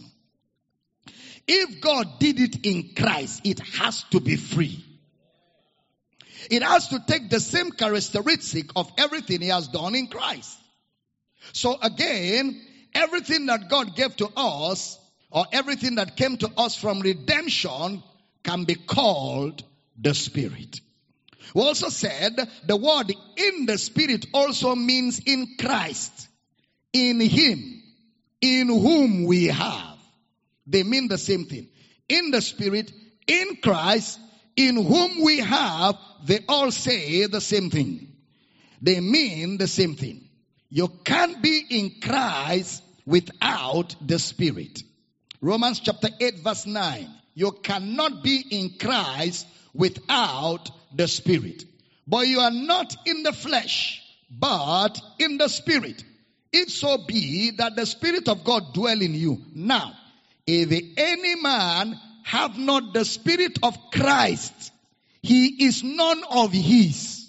If 1.45 1.81
God 1.81 2.19
did 2.19 2.39
it 2.39 2.65
in 2.65 2.95
Christ, 2.95 3.41
it 3.43 3.59
has 3.59 4.03
to 4.11 4.19
be 4.21 4.37
free. 4.37 4.85
It 6.49 6.63
has 6.63 6.87
to 6.89 6.99
take 7.05 7.29
the 7.29 7.39
same 7.39 7.71
characteristic 7.71 8.71
of 8.75 8.91
everything 8.97 9.41
he 9.41 9.49
has 9.49 9.67
done 9.67 9.95
in 9.95 10.07
Christ. 10.07 10.57
So 11.53 11.77
again, 11.81 12.59
everything 12.93 13.45
that 13.47 13.69
God 13.69 13.95
gave 13.95 14.15
to 14.17 14.29
us 14.35 14.97
or 15.31 15.45
everything 15.51 15.95
that 15.95 16.17
came 16.17 16.37
to 16.37 16.49
us 16.57 16.75
from 16.75 17.01
redemption 17.01 18.03
can 18.43 18.63
be 18.63 18.75
called 18.75 19.63
the 19.99 20.13
Spirit. 20.13 20.81
We 21.53 21.61
also 21.61 21.89
said 21.89 22.35
the 22.65 22.77
word 22.77 23.11
in 23.37 23.65
the 23.65 23.77
Spirit 23.77 24.27
also 24.33 24.75
means 24.75 25.19
in 25.25 25.55
Christ, 25.59 26.27
in 26.93 27.19
Him, 27.19 27.83
in 28.41 28.67
whom 28.67 29.25
we 29.25 29.47
have. 29.47 29.97
They 30.67 30.83
mean 30.83 31.07
the 31.07 31.17
same 31.17 31.45
thing. 31.45 31.67
In 32.07 32.31
the 32.31 32.41
Spirit, 32.41 32.91
in 33.27 33.57
Christ, 33.61 34.19
in 34.59 34.75
whom 34.75 35.23
we 35.23 35.39
have, 35.39 35.97
they 36.25 36.39
all 36.49 36.69
say 36.69 37.25
the 37.27 37.39
same 37.39 37.69
thing. 37.69 38.11
They 38.81 38.99
mean 38.99 39.57
the 39.57 39.67
same 39.67 39.95
thing. 39.95 40.27
You 40.69 40.89
can't 41.05 41.41
be 41.41 41.63
in 41.69 42.01
Christ 42.01 42.83
without 43.05 43.95
the 44.05 44.19
Spirit. 44.19 44.83
Romans 45.39 45.79
chapter 45.79 46.09
8 46.19 46.39
verse 46.39 46.65
9. 46.65 47.07
You 47.35 47.53
cannot 47.53 48.21
be 48.21 48.43
in 48.51 48.71
Christ 48.77 49.47
without 49.73 50.69
the 50.93 51.07
Spirit. 51.07 51.63
But 52.05 52.27
you 52.27 52.41
are 52.41 52.51
not 52.51 52.93
in 53.05 53.23
the 53.23 53.31
flesh, 53.31 54.03
but 54.29 54.99
in 55.19 55.37
the 55.37 55.47
Spirit. 55.47 56.03
If 56.51 56.69
so 56.69 56.97
be 57.07 57.51
that 57.51 57.77
the 57.77 57.85
Spirit 57.85 58.27
of 58.27 58.43
God 58.43 58.73
dwell 58.73 59.01
in 59.01 59.13
you. 59.13 59.41
Now, 59.55 59.93
if 60.45 60.69
any 60.97 61.35
man 61.41 61.97
have 62.29 62.59
not 62.59 62.93
the 62.93 63.03
Spirit 63.03 63.57
of 63.63 63.75
Christ, 63.91 64.71
he 65.21 65.65
is 65.65 65.83
none 65.83 66.23
of 66.29 66.53
his. 66.53 67.27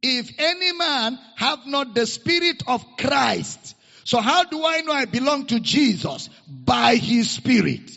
If 0.00 0.30
any 0.38 0.72
man 0.72 1.18
have 1.36 1.66
not 1.66 1.92
the 1.92 2.06
Spirit 2.06 2.62
of 2.68 2.84
Christ, 2.96 3.74
so 4.04 4.20
how 4.20 4.44
do 4.44 4.64
I 4.64 4.82
know 4.82 4.92
I 4.92 5.06
belong 5.06 5.46
to 5.46 5.58
Jesus? 5.58 6.28
By 6.46 6.96
His 6.96 7.30
Spirit. 7.30 7.90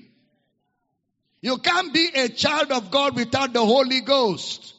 You 1.41 1.57
can't 1.59 1.93
be 1.93 2.09
a 2.15 2.29
child 2.29 2.71
of 2.71 2.89
God 2.89 3.15
without 3.15 3.53
the 3.53 3.63
Holy 3.63 4.01
Ghost. 4.01 4.73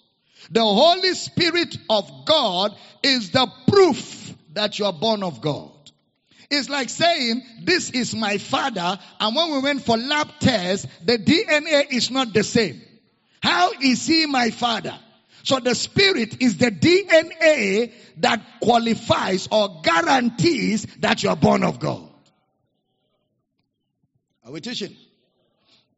The 0.50 0.64
Holy 0.64 1.14
Spirit 1.14 1.76
of 1.88 2.10
God 2.24 2.74
is 3.04 3.30
the 3.30 3.46
proof 3.68 4.34
that 4.54 4.78
you 4.78 4.86
are 4.86 4.92
born 4.92 5.22
of 5.22 5.40
God. 5.40 5.77
It's 6.50 6.68
like 6.70 6.88
saying, 6.88 7.42
this 7.62 7.90
is 7.90 8.14
my 8.14 8.38
father, 8.38 8.98
and 9.20 9.36
when 9.36 9.52
we 9.52 9.58
went 9.60 9.82
for 9.82 9.98
lab 9.98 10.28
tests, 10.40 10.86
the 11.04 11.18
DNA 11.18 11.92
is 11.92 12.10
not 12.10 12.32
the 12.32 12.42
same. 12.42 12.80
How 13.42 13.72
is 13.80 14.06
he 14.06 14.26
my 14.26 14.50
father? 14.50 14.98
So 15.42 15.60
the 15.60 15.74
spirit 15.74 16.42
is 16.42 16.56
the 16.56 16.70
DNA 16.70 17.92
that 18.18 18.42
qualifies 18.60 19.48
or 19.50 19.82
guarantees 19.82 20.86
that 21.00 21.22
you 21.22 21.28
are 21.28 21.36
born 21.36 21.62
of 21.62 21.80
God. 21.80 22.08
Are 24.44 24.52
we 24.52 24.60
teaching? 24.60 24.96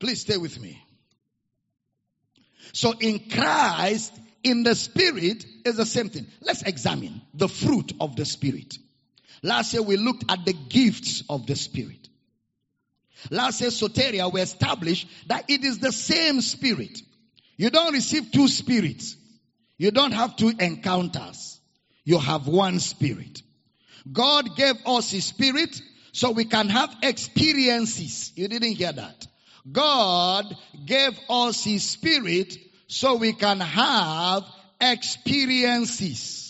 Please 0.00 0.20
stay 0.22 0.36
with 0.36 0.60
me. 0.60 0.82
So 2.72 2.92
in 2.98 3.20
Christ, 3.30 4.12
in 4.42 4.64
the 4.64 4.74
spirit 4.74 5.44
is 5.64 5.76
the 5.76 5.86
same 5.86 6.08
thing. 6.08 6.26
Let's 6.40 6.62
examine 6.62 7.20
the 7.34 7.48
fruit 7.48 7.92
of 8.00 8.16
the 8.16 8.24
spirit. 8.24 8.76
Last 9.42 9.72
year 9.72 9.82
we 9.82 9.96
looked 9.96 10.24
at 10.28 10.44
the 10.44 10.52
gifts 10.52 11.22
of 11.28 11.46
the 11.46 11.56
spirit. 11.56 12.08
Last 13.30 13.60
year 13.60 13.70
soteria 13.70 14.32
we 14.32 14.40
established 14.40 15.08
that 15.26 15.44
it 15.48 15.64
is 15.64 15.78
the 15.78 15.92
same 15.92 16.40
spirit. 16.40 17.00
You 17.56 17.70
don't 17.70 17.92
receive 17.92 18.32
two 18.32 18.48
spirits. 18.48 19.16
You 19.76 19.90
don't 19.90 20.12
have 20.12 20.36
two 20.36 20.52
encounters. 20.58 21.60
You 22.04 22.18
have 22.18 22.46
one 22.46 22.80
spirit. 22.80 23.42
God 24.10 24.56
gave 24.56 24.76
us 24.86 25.10
his 25.10 25.24
spirit 25.24 25.80
so 26.12 26.32
we 26.32 26.44
can 26.44 26.68
have 26.68 26.94
experiences. 27.02 28.32
You 28.34 28.48
didn't 28.48 28.72
hear 28.72 28.92
that. 28.92 29.26
God 29.70 30.46
gave 30.86 31.18
us 31.28 31.64
his 31.64 31.84
spirit 31.84 32.56
so 32.86 33.16
we 33.16 33.32
can 33.32 33.60
have 33.60 34.44
experiences. 34.80 36.49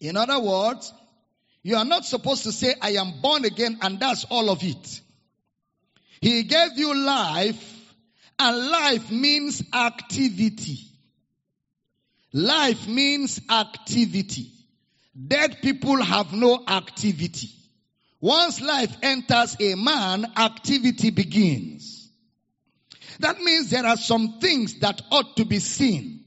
In 0.00 0.16
other 0.16 0.38
words, 0.38 0.92
you 1.62 1.76
are 1.76 1.84
not 1.84 2.04
supposed 2.04 2.44
to 2.44 2.52
say, 2.52 2.74
I 2.80 2.92
am 2.92 3.20
born 3.20 3.44
again 3.44 3.78
and 3.82 3.98
that's 3.98 4.24
all 4.30 4.48
of 4.50 4.62
it. 4.62 5.00
He 6.20 6.44
gave 6.44 6.76
you 6.76 6.94
life 6.94 7.94
and 8.38 8.70
life 8.70 9.10
means 9.10 9.62
activity. 9.72 10.78
Life 12.32 12.86
means 12.86 13.40
activity. 13.50 14.52
Dead 15.26 15.58
people 15.62 16.00
have 16.02 16.32
no 16.32 16.62
activity. 16.68 17.50
Once 18.20 18.60
life 18.60 18.96
enters 19.02 19.56
a 19.60 19.74
man, 19.74 20.26
activity 20.36 21.10
begins. 21.10 22.10
That 23.20 23.40
means 23.40 23.70
there 23.70 23.86
are 23.86 23.96
some 23.96 24.38
things 24.38 24.78
that 24.80 25.02
ought 25.10 25.36
to 25.36 25.44
be 25.44 25.58
seen 25.58 26.24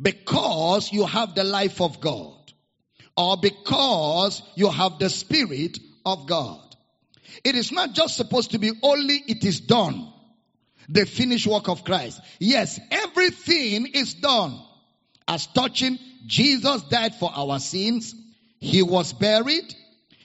because 0.00 0.92
you 0.92 1.04
have 1.04 1.34
the 1.34 1.44
life 1.44 1.80
of 1.80 2.00
God 2.00 2.37
or 3.18 3.36
because 3.36 4.42
you 4.54 4.70
have 4.70 5.00
the 5.00 5.10
Spirit 5.10 5.76
of 6.06 6.28
God. 6.28 6.60
It 7.42 7.56
is 7.56 7.72
not 7.72 7.92
just 7.92 8.16
supposed 8.16 8.52
to 8.52 8.58
be 8.58 8.70
only 8.80 9.16
it 9.26 9.44
is 9.44 9.60
done 9.60 10.12
the 10.88 11.04
finished 11.04 11.48
work 11.48 11.68
of 11.68 11.84
Christ. 11.84 12.20
Yes, 12.38 12.78
everything 12.92 13.86
is 13.88 14.14
done. 14.14 14.58
As 15.26 15.48
touching, 15.48 15.98
Jesus 16.26 16.82
died 16.84 17.16
for 17.16 17.30
our 17.34 17.58
sins. 17.58 18.14
He 18.60 18.82
was 18.82 19.12
buried. 19.12 19.74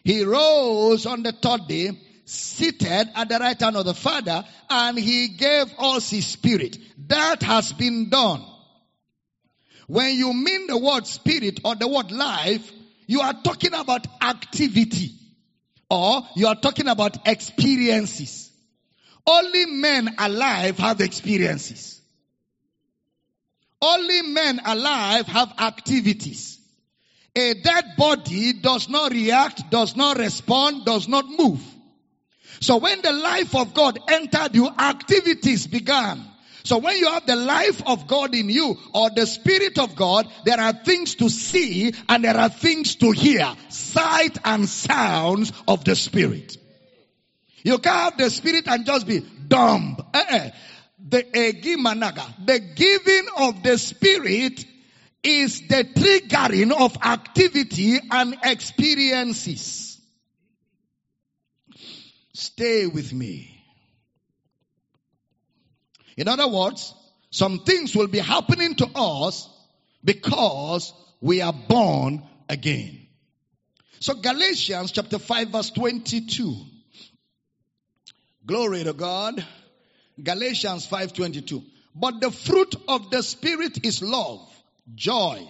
He 0.03 0.23
rose 0.23 1.07
on 1.07 1.23
the 1.23 1.31
third 1.31 1.67
day, 1.67 1.99
seated 2.25 3.09
at 3.15 3.27
the 3.27 3.39
right 3.39 3.59
hand 3.59 3.75
of 3.75 3.85
the 3.85 3.95
Father, 3.95 4.45
and 4.69 4.99
he 4.99 5.29
gave 5.29 5.73
us 5.79 6.11
his 6.11 6.27
spirit. 6.27 6.77
That 7.07 7.41
has 7.41 7.73
been 7.73 8.09
done. 8.09 8.45
When 9.87 10.13
you 10.15 10.31
mean 10.33 10.67
the 10.67 10.77
word 10.77 11.07
spirit 11.07 11.59
or 11.65 11.75
the 11.75 11.87
word 11.87 12.11
life, 12.11 12.71
you 13.07 13.21
are 13.21 13.33
talking 13.43 13.73
about 13.73 14.05
activity 14.21 15.11
or 15.89 16.21
you 16.35 16.47
are 16.47 16.55
talking 16.55 16.87
about 16.87 17.27
experiences. 17.27 18.51
Only 19.25 19.65
men 19.65 20.15
alive 20.17 20.77
have 20.79 21.01
experiences. 21.01 22.01
Only 23.81 24.21
men 24.21 24.61
alive 24.65 25.27
have 25.27 25.53
activities. 25.59 26.59
A 27.35 27.53
dead 27.55 27.95
body 27.97 28.53
does 28.53 28.89
not 28.89 29.11
react, 29.11 29.69
does 29.69 29.95
not 29.95 30.17
respond, 30.17 30.85
does 30.85 31.07
not 31.07 31.25
move. 31.27 31.61
So 32.59 32.77
when 32.77 33.01
the 33.01 33.11
life 33.11 33.55
of 33.55 33.73
God 33.73 33.99
entered 34.07 34.55
you, 34.55 34.67
activities 34.67 35.67
began. 35.67 36.32
So 36.63 36.77
when 36.77 36.97
you 36.97 37.09
have 37.09 37.25
the 37.25 37.35
life 37.35 37.81
of 37.85 38.07
God 38.07 38.33
in 38.33 38.49
you 38.49 38.77
or 38.93 39.09
the 39.09 39.25
Spirit 39.25 39.77
of 39.79 39.95
God, 39.95 40.27
there 40.45 40.59
are 40.59 40.73
things 40.73 41.15
to 41.15 41.29
see 41.29 41.93
and 42.07 42.23
there 42.23 42.37
are 42.37 42.49
things 42.49 42.95
to 42.97 43.11
hear. 43.11 43.53
Sight 43.69 44.37
and 44.45 44.67
sounds 44.67 45.51
of 45.67 45.83
the 45.83 45.95
Spirit. 45.95 46.57
You 47.63 47.79
can't 47.79 47.95
have 47.95 48.17
the 48.17 48.29
spirit 48.29 48.67
and 48.67 48.85
just 48.85 49.07
be 49.07 49.21
dumb. 49.47 49.97
Uh-uh. 50.13 50.49
The 51.05 51.23
egimanaga, 51.23 52.45
the 52.45 52.59
giving 52.59 53.27
of 53.37 53.63
the 53.63 53.77
spirit 53.77 54.65
is 55.23 55.61
the 55.67 55.83
triggering 55.85 56.71
of 56.71 56.97
activity 57.01 57.99
and 58.11 58.35
experiences. 58.43 60.01
Stay 62.33 62.87
with 62.87 63.13
me. 63.13 63.52
In 66.17 66.27
other 66.27 66.47
words, 66.47 66.93
some 67.31 67.59
things 67.59 67.95
will 67.95 68.07
be 68.07 68.19
happening 68.19 68.75
to 68.75 68.87
us 68.95 69.49
because 70.03 70.93
we 71.21 71.41
are 71.41 71.53
born 71.53 72.23
again. 72.49 73.07
So 73.99 74.15
Galatians 74.15 74.91
chapter 74.91 75.17
5 75.17 75.49
verse 75.49 75.69
22. 75.71 76.55
Glory 78.45 78.83
to 78.83 78.93
God. 78.93 79.45
Galatians 80.21 80.85
5:22. 80.85 81.63
But 81.95 82.19
the 82.21 82.31
fruit 82.31 82.75
of 82.87 83.09
the 83.09 83.23
spirit 83.23 83.85
is 83.85 84.01
love, 84.01 84.47
joy, 84.93 85.47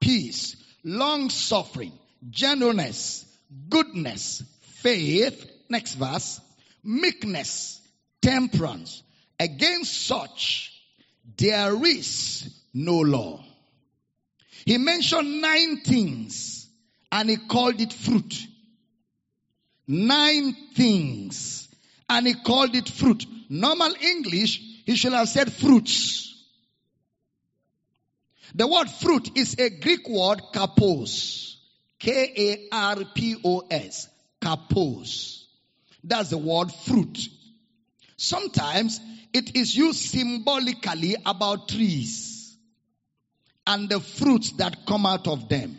peace, 0.00 0.56
long 0.84 1.30
suffering, 1.30 1.92
gentleness, 2.30 3.24
goodness, 3.68 4.42
faith, 4.82 5.50
next 5.68 5.94
verse, 5.94 6.40
meekness, 6.84 7.80
temperance. 8.22 9.02
Against 9.38 10.06
such, 10.06 10.72
there 11.36 11.84
is 11.84 12.48
no 12.72 12.98
law. 12.98 13.44
He 14.64 14.78
mentioned 14.78 15.40
nine 15.40 15.80
things 15.80 16.66
and 17.12 17.28
he 17.30 17.36
called 17.36 17.80
it 17.80 17.92
fruit. 17.92 18.46
Nine 19.86 20.56
things 20.74 21.68
and 22.08 22.26
he 22.26 22.34
called 22.34 22.74
it 22.74 22.88
fruit. 22.88 23.26
Normal 23.48 23.94
English, 24.00 24.60
he 24.84 24.96
should 24.96 25.12
have 25.12 25.28
said 25.28 25.52
fruits. 25.52 26.32
The 28.54 28.66
word 28.66 28.90
fruit 28.90 29.36
is 29.36 29.54
a 29.58 29.68
Greek 29.70 30.08
word 30.08 30.40
karpos. 30.52 31.56
K-A-R-P-O-S. 31.98 32.48
Karpos. 34.40 35.44
That's 36.02 36.30
the 36.30 36.38
word 36.38 36.72
fruit. 36.72 37.28
Sometimes 38.16 39.00
it 39.36 39.54
is 39.54 39.76
used 39.76 40.00
symbolically 40.00 41.14
about 41.26 41.68
trees 41.68 42.56
and 43.66 43.86
the 43.90 44.00
fruits 44.00 44.52
that 44.52 44.86
come 44.86 45.04
out 45.04 45.28
of 45.28 45.50
them. 45.50 45.78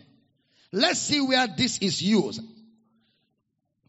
Let's 0.72 1.00
see 1.00 1.22
where 1.22 1.48
this 1.48 1.80
is 1.80 2.00
used. 2.00 2.42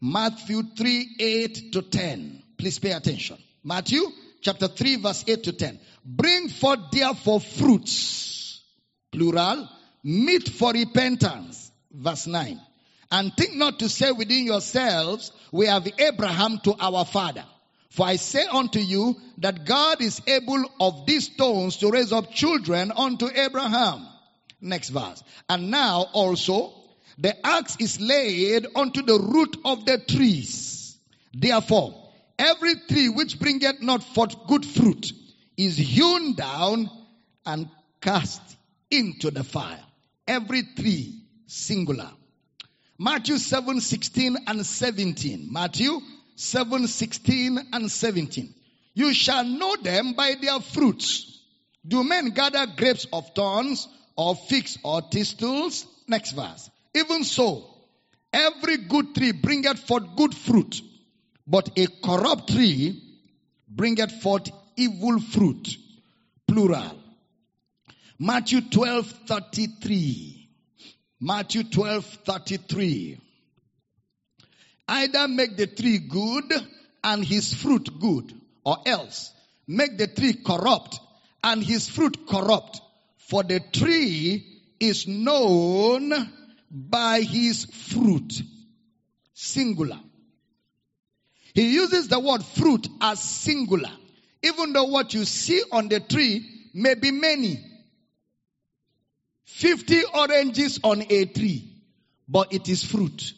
Matthew 0.01 0.63
3, 0.75 1.15
8 1.19 1.73
to 1.73 1.81
10. 1.83 2.43
Please 2.57 2.79
pay 2.79 2.93
attention. 2.93 3.37
Matthew 3.63 4.01
chapter 4.41 4.67
3 4.67 4.95
verse 4.95 5.23
8 5.27 5.43
to 5.43 5.53
10. 5.53 5.79
Bring 6.03 6.49
forth 6.49 6.79
therefore 6.91 7.39
fruits, 7.39 8.63
plural, 9.11 9.69
meet 10.03 10.49
for 10.49 10.71
repentance, 10.71 11.71
verse 11.91 12.25
9. 12.25 12.59
And 13.11 13.37
think 13.37 13.55
not 13.55 13.77
to 13.79 13.89
say 13.89 14.11
within 14.11 14.45
yourselves, 14.45 15.31
we 15.51 15.67
have 15.67 15.87
Abraham 15.99 16.59
to 16.63 16.73
our 16.79 17.05
father. 17.05 17.45
For 17.89 18.05
I 18.05 18.17
say 18.17 18.45
unto 18.45 18.79
you 18.79 19.15
that 19.39 19.65
God 19.65 20.01
is 20.01 20.21
able 20.27 20.63
of 20.79 21.05
these 21.05 21.31
stones 21.31 21.77
to 21.77 21.89
raise 21.89 22.11
up 22.11 22.31
children 22.31 22.91
unto 22.95 23.27
Abraham. 23.33 24.07
Next 24.61 24.89
verse. 24.89 25.23
And 25.47 25.71
now 25.71 26.05
also 26.13 26.73
the 27.17 27.35
axe 27.45 27.77
is 27.79 27.99
laid 27.99 28.67
unto 28.75 29.01
the 29.01 29.19
root 29.19 29.57
of 29.65 29.85
the 29.85 29.97
trees. 29.97 30.97
Therefore, 31.33 32.09
every 32.37 32.75
tree 32.87 33.09
which 33.09 33.39
bringeth 33.39 33.81
not 33.81 34.03
forth 34.03 34.47
good 34.47 34.65
fruit 34.65 35.11
is 35.57 35.77
hewn 35.77 36.35
down 36.35 36.89
and 37.45 37.69
cast 38.01 38.41
into 38.91 39.31
the 39.31 39.43
fire. 39.43 39.83
Every 40.27 40.63
tree 40.63 41.23
singular. 41.47 42.11
Matthew 42.97 43.37
7, 43.37 43.81
16 43.81 44.37
and 44.47 44.65
17. 44.65 45.47
Matthew 45.51 45.99
7, 46.39 46.87
16 46.87 47.59
and 47.73 47.91
17. 47.91 48.53
You 48.93 49.13
shall 49.13 49.43
know 49.43 49.75
them 49.75 50.13
by 50.13 50.35
their 50.41 50.61
fruits. 50.61 51.37
Do 51.85 52.01
men 52.01 52.29
gather 52.29 52.65
grapes 52.65 53.05
of 53.11 53.35
thorns 53.35 53.89
or 54.15 54.35
figs 54.35 54.77
or 54.81 55.01
thistles? 55.01 55.85
Next 56.07 56.31
verse. 56.31 56.69
Even 56.95 57.25
so, 57.25 57.65
every 58.31 58.77
good 58.77 59.15
tree 59.15 59.33
bringeth 59.33 59.79
forth 59.79 60.15
good 60.15 60.33
fruit, 60.33 60.81
but 61.45 61.77
a 61.77 61.87
corrupt 61.87 62.53
tree 62.53 63.03
bringeth 63.67 64.21
forth 64.21 64.49
evil 64.77 65.19
fruit. 65.19 65.75
Plural. 66.47 66.97
Matthew 68.17 68.61
12, 68.61 69.07
33. 69.27 70.49
Matthew 71.19 71.63
12, 71.65 72.05
33. 72.05 73.19
Either 74.89 75.27
make 75.27 75.55
the 75.55 75.67
tree 75.67 75.99
good 75.99 76.51
and 77.03 77.23
his 77.23 77.53
fruit 77.53 77.99
good, 77.99 78.33
or 78.65 78.77
else 78.87 79.31
make 79.67 79.99
the 79.99 80.07
tree 80.07 80.33
corrupt 80.33 80.99
and 81.43 81.63
his 81.63 81.87
fruit 81.87 82.27
corrupt. 82.27 82.81
For 83.17 83.43
the 83.43 83.59
tree 83.59 84.61
is 84.79 85.07
known 85.07 86.11
by 86.71 87.21
his 87.21 87.65
fruit. 87.65 88.41
Singular. 89.35 89.99
He 91.53 91.71
uses 91.73 92.07
the 92.07 92.19
word 92.19 92.43
fruit 92.43 92.87
as 92.99 93.21
singular, 93.21 93.91
even 94.41 94.73
though 94.73 94.85
what 94.85 95.13
you 95.13 95.23
see 95.23 95.61
on 95.71 95.89
the 95.89 95.99
tree 95.99 96.43
may 96.73 96.95
be 96.95 97.11
many. 97.11 97.63
50 99.45 100.01
oranges 100.15 100.79
on 100.83 101.03
a 101.07 101.25
tree, 101.25 101.75
but 102.27 102.53
it 102.53 102.67
is 102.67 102.83
fruit. 102.83 103.33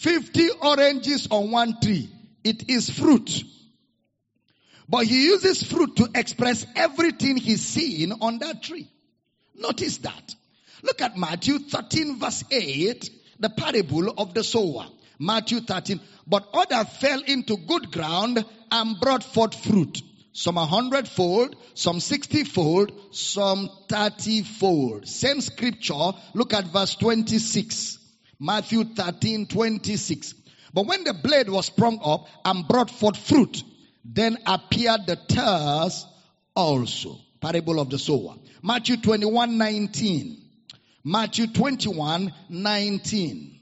50 0.00 0.48
oranges 0.62 1.28
on 1.30 1.50
one 1.50 1.78
tree. 1.80 2.08
It 2.42 2.70
is 2.70 2.88
fruit. 2.88 3.44
But 4.88 5.04
he 5.04 5.26
uses 5.26 5.62
fruit 5.62 5.96
to 5.96 6.08
express 6.14 6.66
everything 6.74 7.36
he's 7.36 7.60
seeing 7.64 8.12
on 8.12 8.38
that 8.38 8.62
tree. 8.62 8.88
Notice 9.54 9.98
that. 9.98 10.34
Look 10.82 11.02
at 11.02 11.18
Matthew 11.18 11.58
13 11.58 12.18
verse 12.18 12.44
8, 12.50 13.10
the 13.40 13.50
parable 13.50 14.14
of 14.16 14.32
the 14.32 14.42
sower. 14.42 14.86
Matthew 15.18 15.60
13. 15.60 16.00
But 16.26 16.48
other 16.54 16.84
fell 16.86 17.20
into 17.26 17.58
good 17.58 17.92
ground 17.92 18.42
and 18.72 19.00
brought 19.00 19.22
forth 19.22 19.54
fruit. 19.54 20.00
Some 20.32 20.56
a 20.56 20.64
hundredfold, 20.64 21.56
some 21.74 22.00
sixtyfold, 22.00 22.92
some 23.14 23.68
thirtyfold. 23.88 25.06
Same 25.06 25.42
scripture. 25.42 26.12
Look 26.32 26.54
at 26.54 26.68
verse 26.68 26.94
26. 26.94 27.99
Matthew 28.40 28.84
13, 28.84 29.46
26. 29.46 30.34
But 30.72 30.86
when 30.86 31.04
the 31.04 31.12
blade 31.12 31.50
was 31.50 31.66
sprung 31.66 32.00
up 32.02 32.26
and 32.44 32.66
brought 32.66 32.90
forth 32.90 33.18
fruit, 33.18 33.62
then 34.04 34.38
appeared 34.46 35.06
the 35.06 35.16
tares 35.16 36.06
also. 36.56 37.18
Parable 37.40 37.78
of 37.78 37.90
the 37.90 37.98
sower. 37.98 38.36
Matthew 38.62 38.96
21, 38.96 39.58
19. 39.58 40.42
Matthew 41.04 41.48
21, 41.48 42.32
19. 42.48 43.60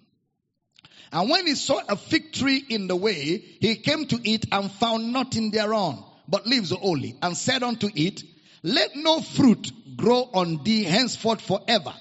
And 1.11 1.31
when 1.31 1.47
he 1.47 1.55
saw 1.55 1.81
a 1.89 1.97
fig 1.97 2.33
tree 2.33 2.65
in 2.69 2.87
the 2.87 2.97
way, 2.97 3.39
he 3.61 3.77
came 3.77 4.07
to 4.07 4.21
it 4.23 4.47
and 4.53 4.71
found 4.71 5.13
nothing 5.13 5.51
thereon, 5.51 6.05
but 6.29 6.47
leaves 6.47 6.73
only, 6.73 7.17
and 7.23 7.37
said 7.37 7.63
unto 7.63 7.89
it, 7.95 8.23
Let 8.63 8.95
no 8.95 9.21
fruit 9.21 9.73
grow 9.97 10.29
on 10.35 10.63
thee 10.63 10.85
henceforth 10.85 11.41
forever. 11.41 11.95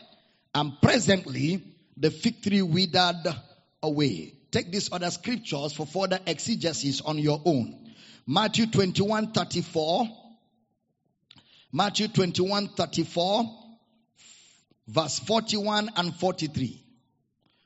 And 0.54 0.74
presently 0.82 1.64
the 1.98 2.12
fig 2.12 2.42
tree 2.42 2.62
withered 2.62 3.28
away. 3.84 4.34
Take 4.52 4.72
these 4.72 4.92
other 4.92 5.12
scriptures 5.12 5.74
for 5.74 5.86
further 5.86 6.20
exegesis 6.26 7.02
on 7.02 7.18
your 7.18 7.42
own. 7.44 7.94
Matthew 8.26 8.68
21 8.68 9.32
34. 9.32 10.08
Matthew 11.72 12.08
21 12.08 12.70
34, 12.70 13.44
verse 14.88 15.20
41 15.20 15.90
and 15.98 16.16
43. 16.16 16.84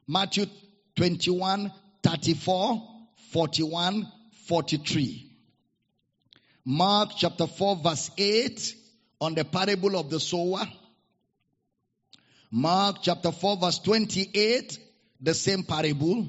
Matthew 0.08 0.48
21 0.96 1.72
34, 2.04 2.82
41, 3.32 4.12
43. 4.48 5.38
Mark 6.66 7.12
chapter 7.16 7.48
4, 7.48 7.76
verse 7.78 8.12
8 8.18 8.76
on 9.22 9.36
the 9.36 9.46
parable 9.46 9.96
of 9.96 10.10
the 10.10 10.20
sower. 10.20 10.66
Mark 12.52 12.98
chapter 13.02 13.32
4 13.32 13.58
verse 13.58 13.80
28, 13.80 14.78
the 15.22 15.34
same 15.34 15.64
parable. 15.64 16.28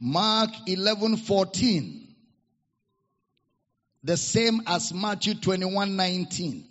Mark 0.00 0.50
11 0.66 1.16
14, 1.16 2.08
the 4.04 4.16
same 4.16 4.62
as 4.66 4.92
Matthew 4.92 5.34
21 5.34 5.96
19. 5.96 6.64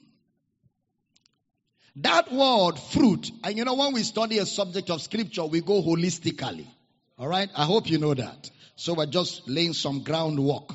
That 1.97 2.31
word 2.31 2.79
fruit, 2.79 3.29
and 3.43 3.57
you 3.57 3.65
know, 3.65 3.73
when 3.73 3.93
we 3.93 4.03
study 4.03 4.37
a 4.37 4.45
subject 4.45 4.89
of 4.89 5.01
scripture, 5.01 5.45
we 5.45 5.61
go 5.61 5.81
holistically. 5.81 6.67
All 7.17 7.27
right? 7.27 7.49
I 7.55 7.65
hope 7.65 7.89
you 7.89 7.99
know 7.99 8.13
that. 8.13 8.49
So 8.75 8.93
we're 8.93 9.05
just 9.05 9.47
laying 9.47 9.73
some 9.73 10.03
groundwork. 10.03 10.73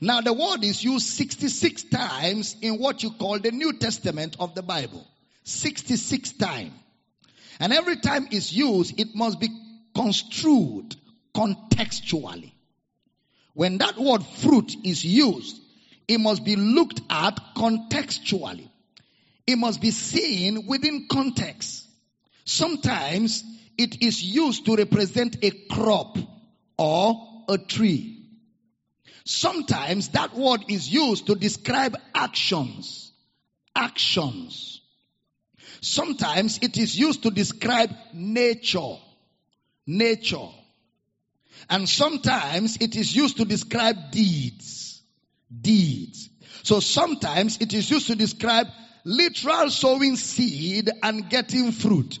Now, 0.00 0.22
the 0.22 0.32
word 0.32 0.64
is 0.64 0.82
used 0.82 1.06
66 1.08 1.84
times 1.84 2.56
in 2.62 2.78
what 2.78 3.02
you 3.02 3.10
call 3.10 3.38
the 3.38 3.50
New 3.50 3.74
Testament 3.74 4.36
of 4.40 4.54
the 4.54 4.62
Bible. 4.62 5.06
66 5.44 6.32
times. 6.32 6.72
And 7.58 7.72
every 7.72 7.96
time 7.96 8.28
it's 8.30 8.52
used, 8.52 8.98
it 8.98 9.14
must 9.14 9.38
be 9.38 9.48
construed 9.94 10.96
contextually. 11.34 12.52
When 13.54 13.78
that 13.78 13.98
word 13.98 14.24
fruit 14.24 14.74
is 14.84 15.04
used, 15.04 15.60
it 16.08 16.18
must 16.18 16.44
be 16.44 16.56
looked 16.56 17.00
at 17.10 17.38
contextually. 17.54 18.68
It 19.46 19.56
must 19.56 19.80
be 19.80 19.90
seen 19.90 20.66
within 20.66 21.06
context. 21.10 21.86
Sometimes 22.44 23.44
it 23.76 24.02
is 24.02 24.22
used 24.22 24.66
to 24.66 24.76
represent 24.76 25.36
a 25.42 25.50
crop 25.50 26.16
or 26.78 27.44
a 27.48 27.58
tree. 27.58 28.24
Sometimes 29.24 30.08
that 30.10 30.34
word 30.34 30.64
is 30.68 30.88
used 30.88 31.26
to 31.26 31.34
describe 31.34 31.96
actions. 32.14 33.12
Actions. 33.76 34.79
Sometimes 35.80 36.58
it 36.62 36.76
is 36.76 36.98
used 36.98 37.22
to 37.22 37.30
describe 37.30 37.90
nature. 38.12 38.96
Nature. 39.86 40.48
And 41.68 41.88
sometimes 41.88 42.78
it 42.80 42.96
is 42.96 43.14
used 43.14 43.38
to 43.38 43.44
describe 43.44 44.10
deeds. 44.10 45.02
Deeds. 45.60 46.28
So 46.62 46.80
sometimes 46.80 47.58
it 47.60 47.72
is 47.72 47.90
used 47.90 48.08
to 48.08 48.14
describe 48.14 48.66
literal 49.04 49.70
sowing 49.70 50.16
seed 50.16 50.90
and 51.02 51.28
getting 51.30 51.72
fruit. 51.72 52.18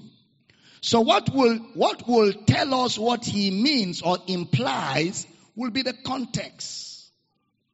So 0.80 1.02
what 1.02 1.28
will, 1.28 1.56
what 1.74 2.08
will 2.08 2.32
tell 2.32 2.74
us 2.74 2.98
what 2.98 3.24
he 3.24 3.50
means 3.50 4.00
or 4.00 4.18
implies 4.26 5.26
will 5.54 5.70
be 5.70 5.82
the 5.82 5.92
context. 5.92 7.10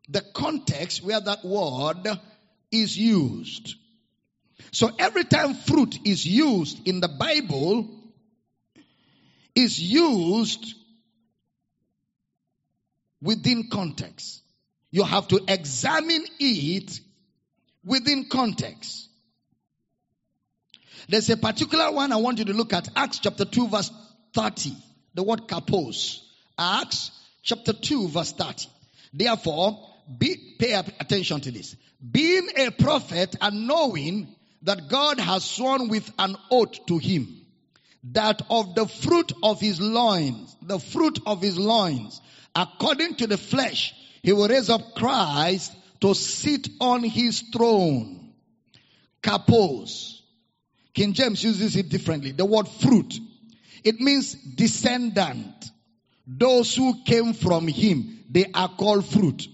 The 0.08 0.22
context 0.34 1.04
where 1.04 1.20
that 1.20 1.44
word 1.44 2.18
is 2.72 2.96
used. 2.98 3.76
So 4.72 4.90
every 4.98 5.24
time 5.24 5.54
fruit 5.54 5.98
is 6.04 6.26
used 6.26 6.86
in 6.86 7.00
the 7.00 7.08
Bible, 7.08 7.88
is 9.54 9.80
used 9.80 10.74
within 13.22 13.68
context. 13.70 14.42
You 14.90 15.04
have 15.04 15.28
to 15.28 15.40
examine 15.48 16.24
it 16.38 17.00
within 17.84 18.28
context. 18.28 19.08
There's 21.08 21.30
a 21.30 21.36
particular 21.36 21.90
one 21.92 22.12
I 22.12 22.16
want 22.16 22.38
you 22.38 22.44
to 22.46 22.52
look 22.52 22.72
at, 22.72 22.88
Acts 22.96 23.20
chapter 23.20 23.44
2 23.44 23.68
verse 23.68 23.90
30. 24.34 24.72
The 25.14 25.22
word 25.22 25.48
karpos. 25.48 26.20
Acts 26.58 27.10
chapter 27.42 27.72
2 27.72 28.08
verse 28.08 28.32
30. 28.32 28.68
Therefore, 29.12 29.78
be, 30.18 30.36
pay 30.58 30.72
attention 30.74 31.40
to 31.40 31.50
this. 31.50 31.76
Being 32.10 32.48
a 32.56 32.70
prophet 32.70 33.36
and 33.40 33.66
knowing 33.66 34.35
that 34.66 34.88
God 34.88 35.20
has 35.20 35.44
sworn 35.44 35.88
with 35.88 36.10
an 36.18 36.36
oath 36.50 36.86
to 36.86 36.98
him 36.98 37.46
that 38.12 38.42
of 38.50 38.74
the 38.74 38.86
fruit 38.86 39.32
of 39.42 39.60
his 39.60 39.80
loins, 39.80 40.56
the 40.62 40.78
fruit 40.78 41.20
of 41.24 41.40
his 41.40 41.58
loins, 41.58 42.20
according 42.54 43.14
to 43.16 43.26
the 43.26 43.38
flesh, 43.38 43.94
he 44.22 44.32
will 44.32 44.48
raise 44.48 44.68
up 44.68 44.94
Christ 44.94 45.72
to 46.00 46.14
sit 46.14 46.68
on 46.80 47.02
his 47.02 47.42
throne. 47.52 48.32
Karpos. 49.22 50.20
King 50.94 51.12
James 51.12 51.42
uses 51.42 51.76
it 51.76 51.88
differently. 51.88 52.32
The 52.32 52.44
word 52.44 52.68
fruit. 52.68 53.18
It 53.84 54.00
means 54.00 54.34
descendant. 54.34 55.70
Those 56.26 56.74
who 56.74 57.04
came 57.04 57.34
from 57.34 57.68
him, 57.68 58.24
they 58.30 58.46
are 58.52 58.68
called 58.68 59.06
fruit. 59.06 59.46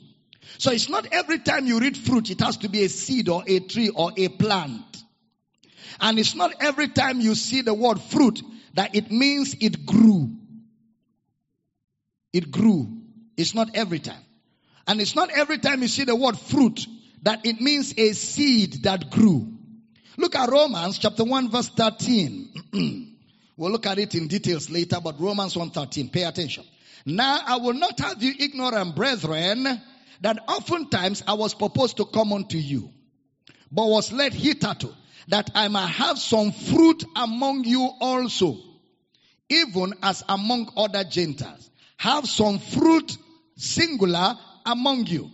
So 0.58 0.70
it's 0.70 0.88
not 0.88 1.06
every 1.12 1.38
time 1.38 1.66
you 1.66 1.80
read 1.80 1.96
fruit, 1.96 2.30
it 2.30 2.40
has 2.40 2.58
to 2.58 2.68
be 2.68 2.84
a 2.84 2.88
seed 2.88 3.28
or 3.28 3.42
a 3.46 3.60
tree 3.60 3.90
or 3.90 4.12
a 4.16 4.28
plant. 4.28 4.91
And 6.00 6.18
it's 6.18 6.34
not 6.34 6.52
every 6.60 6.88
time 6.88 7.20
you 7.20 7.34
see 7.34 7.62
the 7.62 7.74
word 7.74 8.00
fruit 8.00 8.42
that 8.74 8.94
it 8.94 9.10
means 9.10 9.54
it 9.60 9.84
grew. 9.86 10.30
It 12.32 12.50
grew. 12.50 12.88
It's 13.36 13.54
not 13.54 13.70
every 13.74 13.98
time. 13.98 14.22
And 14.86 15.00
it's 15.00 15.14
not 15.14 15.30
every 15.30 15.58
time 15.58 15.82
you 15.82 15.88
see 15.88 16.04
the 16.04 16.16
word 16.16 16.38
fruit 16.38 16.86
that 17.22 17.46
it 17.46 17.60
means 17.60 17.94
a 17.96 18.12
seed 18.12 18.82
that 18.84 19.10
grew. 19.10 19.52
Look 20.16 20.34
at 20.34 20.50
Romans 20.50 20.98
chapter 20.98 21.24
1 21.24 21.50
verse 21.50 21.68
13. 21.68 23.16
we'll 23.56 23.70
look 23.70 23.86
at 23.86 23.98
it 23.98 24.14
in 24.14 24.28
details 24.28 24.70
later, 24.70 24.98
but 25.02 25.20
Romans 25.20 25.54
1:13. 25.54 26.12
Pay 26.12 26.24
attention. 26.24 26.64
Now 27.06 27.40
I 27.46 27.56
will 27.56 27.74
not 27.74 27.98
have 28.00 28.22
you 28.22 28.34
ignorant, 28.38 28.94
brethren, 28.94 29.80
that 30.20 30.38
oftentimes 30.48 31.22
I 31.26 31.34
was 31.34 31.54
proposed 31.54 31.96
to 31.96 32.04
come 32.04 32.32
unto 32.32 32.58
you, 32.58 32.90
but 33.70 33.88
was 33.88 34.12
led 34.12 34.34
hitherto, 34.34 34.94
that 35.28 35.50
I 35.54 35.68
might 35.68 35.86
have 35.88 36.18
some 36.18 36.52
fruit 36.52 37.04
among 37.16 37.64
you 37.64 37.90
also, 38.00 38.58
even 39.48 39.94
as 40.02 40.22
among 40.28 40.72
other 40.76 41.04
Gentiles. 41.04 41.70
Have 41.98 42.26
some 42.26 42.58
fruit 42.58 43.16
singular 43.56 44.36
among 44.66 45.06
you. 45.06 45.30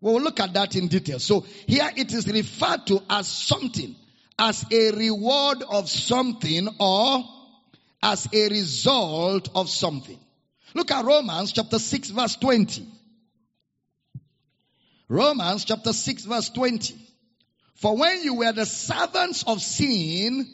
We'll 0.00 0.22
look 0.22 0.40
at 0.40 0.52
that 0.54 0.76
in 0.76 0.88
detail. 0.88 1.18
So 1.18 1.40
here 1.66 1.90
it 1.96 2.12
is 2.12 2.26
referred 2.26 2.86
to 2.86 3.02
as 3.10 3.26
something, 3.26 3.96
as 4.38 4.64
a 4.70 4.92
reward 4.92 5.62
of 5.68 5.88
something 5.88 6.68
or 6.78 7.24
as 8.02 8.28
a 8.32 8.48
result 8.48 9.48
of 9.54 9.68
something. 9.68 10.18
Look 10.74 10.90
at 10.90 11.04
Romans 11.04 11.52
chapter 11.52 11.78
6 11.78 12.10
verse 12.10 12.36
20. 12.36 12.86
Romans 15.08 15.64
chapter 15.64 15.92
6 15.92 16.24
verse 16.24 16.50
20. 16.50 17.07
For 17.78 17.96
when 17.96 18.22
you 18.22 18.34
were 18.34 18.52
the 18.52 18.66
servants 18.66 19.42
of 19.44 19.60
sin, 19.60 20.48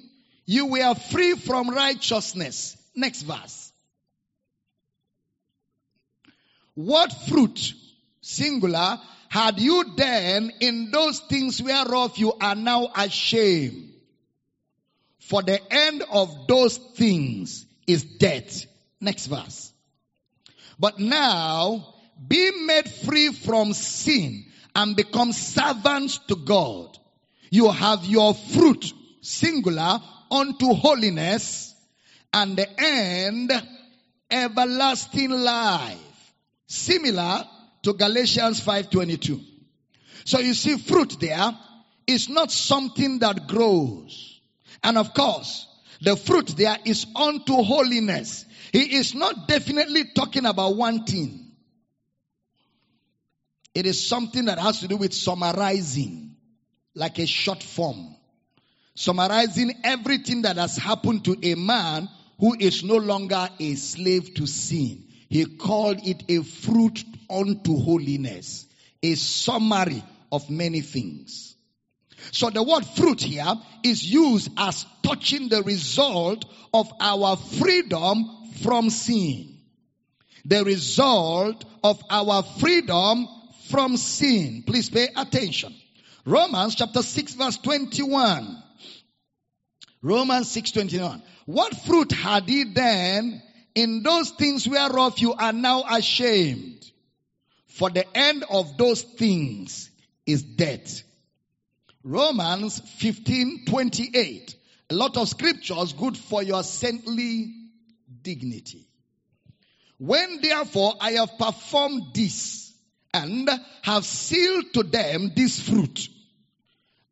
you 0.47 0.66
were 0.66 0.95
free 0.95 1.35
from 1.35 1.70
righteousness. 1.70 2.77
Next 2.95 3.22
verse. 3.22 3.72
What 6.75 7.12
fruit 7.29 7.75
singular, 8.25 8.99
had 9.29 9.61
you 9.61 9.85
then 9.97 10.51
in 10.61 10.91
those 10.91 11.20
things 11.20 11.62
whereof 11.62 12.16
you 12.16 12.33
are 12.41 12.55
now 12.55 12.89
ashamed. 12.97 13.93
For 15.18 15.43
the 15.43 15.61
end 15.72 16.03
of 16.11 16.47
those 16.47 16.77
things 16.77 17.66
is 17.87 18.05
death. 18.05 18.66
Next 19.01 19.27
verse. 19.27 19.72
But 20.79 20.99
now, 20.99 21.95
be 22.27 22.51
made 22.64 22.91
free 22.91 23.33
from 23.33 23.72
sin 23.72 24.45
and 24.75 24.97
become 24.97 25.33
servants 25.33 26.18
to 26.29 26.37
God. 26.37 26.99
You 27.55 27.70
have 27.70 28.05
your 28.05 28.34
fruit, 28.34 28.92
singular, 29.20 30.00
unto 30.28 30.74
holiness 30.74 31.72
and 32.32 32.57
the 32.57 32.68
end, 32.82 33.52
everlasting 34.28 35.30
life. 35.30 36.32
Similar 36.66 37.46
to 37.84 37.92
Galatians 37.92 38.59
5:22. 38.59 39.40
So 40.24 40.40
you 40.40 40.52
see 40.52 40.78
fruit 40.78 41.20
there 41.20 41.57
is 42.09 42.28
not 42.28 42.50
something 42.50 43.20
that 43.20 43.46
grows. 43.46 44.40
And 44.82 44.98
of 44.98 45.14
course, 45.14 45.68
the 46.00 46.16
fruit 46.16 46.48
there 46.57 46.78
is 46.84 47.07
unto 47.14 47.62
holiness. 47.62 48.46
He 48.72 48.96
is 48.96 49.14
not 49.14 49.46
definitely 49.46 50.07
talking 50.12 50.44
about 50.44 50.74
one 50.74 51.05
thing. 51.05 51.52
It 53.76 53.86
is 53.86 54.09
something 54.09 54.46
that 54.46 54.59
has 54.59 54.80
to 54.80 54.88
do 54.88 54.96
with 54.96 55.14
summarizing, 55.14 56.34
like 56.95 57.18
a 57.18 57.26
short 57.26 57.62
form. 57.62 58.14
Summarizing 58.95 59.72
everything 59.82 60.42
that 60.42 60.57
has 60.57 60.76
happened 60.76 61.24
to 61.24 61.36
a 61.42 61.55
man 61.55 62.09
who 62.38 62.57
is 62.59 62.84
no 62.84 62.97
longer 62.97 63.49
a 63.59 63.74
slave 63.74 64.34
to 64.34 64.47
sin. 64.47 65.05
He 65.28 65.47
called 65.47 66.07
it 66.07 66.22
a 66.28 66.42
fruit 66.42 67.05
unto 67.28 67.76
holiness, 67.76 68.66
a 69.03 69.14
summary 69.14 70.03
of 70.30 70.49
many 70.49 70.80
things. 70.80 71.57
So 72.30 72.51
the 72.51 72.62
word 72.62 72.86
fruit 72.86 73.20
here 73.20 73.53
is 73.82 74.05
used 74.05 74.51
as 74.57 74.86
touching 75.03 75.49
the 75.49 75.62
result 75.62 76.45
of 76.72 76.90
our 77.01 77.36
freedom 77.36 78.30
from 78.62 78.90
sin. 78.90 79.59
The 80.45 80.64
result 80.64 81.64
of 81.82 82.03
our 82.11 82.42
freedom 82.42 83.26
from 83.70 83.97
sin. 83.97 84.62
Please 84.66 84.90
pay 84.90 85.09
attention. 85.16 85.74
Romans 86.25 86.75
chapter 86.75 87.03
6 87.03 87.35
verse 87.35 87.59
21. 87.59 88.62
Romans 90.03 90.51
6 90.51 90.70
21. 90.72 91.22
What 91.47 91.75
fruit 91.75 92.12
had 92.12 92.49
he 92.49 92.64
then 92.64 93.43
in 93.75 94.03
those 94.03 94.31
things 94.31 94.66
whereof 94.66 95.18
you 95.18 95.35
are 95.35 95.53
now 95.53 95.85
ashamed? 95.91 96.91
For 97.66 97.91
the 97.91 98.07
end 98.16 98.45
of 98.49 98.79
those 98.79 99.03
things 99.03 99.91
is 100.27 100.43
death. 100.43 101.03
Romans 102.03 102.81
15, 102.99 103.64
28. 103.66 104.57
A 104.91 104.95
lot 104.95 105.16
of 105.16 105.29
scriptures 105.29 105.93
good 105.93 106.16
for 106.16 106.43
your 106.43 106.62
saintly 106.62 107.53
dignity. 108.22 108.87
When 109.99 110.41
therefore 110.41 110.95
I 111.01 111.12
have 111.12 111.39
performed 111.39 112.14
this 112.14 112.72
and 113.12 113.49
have 113.83 114.05
sealed 114.05 114.72
to 114.75 114.83
them 114.83 115.33
this 115.35 115.61
fruit, 115.61 116.09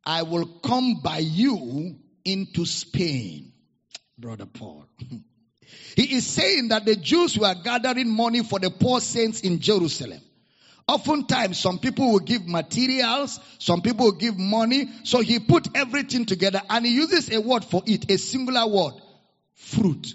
I 0.05 0.23
will 0.23 0.47
come 0.47 1.01
by 1.03 1.19
you 1.19 1.97
into 2.25 2.65
Spain. 2.65 3.53
Brother 4.19 4.47
Paul. 4.47 4.87
he 5.97 6.17
is 6.17 6.27
saying 6.27 6.69
that 6.69 6.85
the 6.85 6.97
Jews 6.97 7.39
were 7.39 7.55
gathering 7.63 8.11
money 8.11 8.43
for 8.43 8.59
the 8.59 8.71
poor 8.71 9.01
saints 9.01 9.41
in 9.41 9.61
Jerusalem. 9.61 10.21
Oftentimes, 10.89 11.59
some 11.59 11.79
people 11.79 12.13
will 12.13 12.19
give 12.21 12.47
materials, 12.47 13.39
some 13.59 13.83
people 13.83 14.07
will 14.07 14.19
give 14.19 14.39
money. 14.39 14.89
So 15.05 15.21
he 15.21 15.39
put 15.39 15.69
everything 15.77 16.27
together 16.27 16.61
and 16.69 16.85
he 16.85 16.95
uses 16.95 17.33
a 17.33 17.41
word 17.41 17.65
for 17.65 17.83
it, 17.87 18.11
a 18.11 18.19
singular 18.19 18.67
word, 18.67 18.95
fruit. 19.55 20.15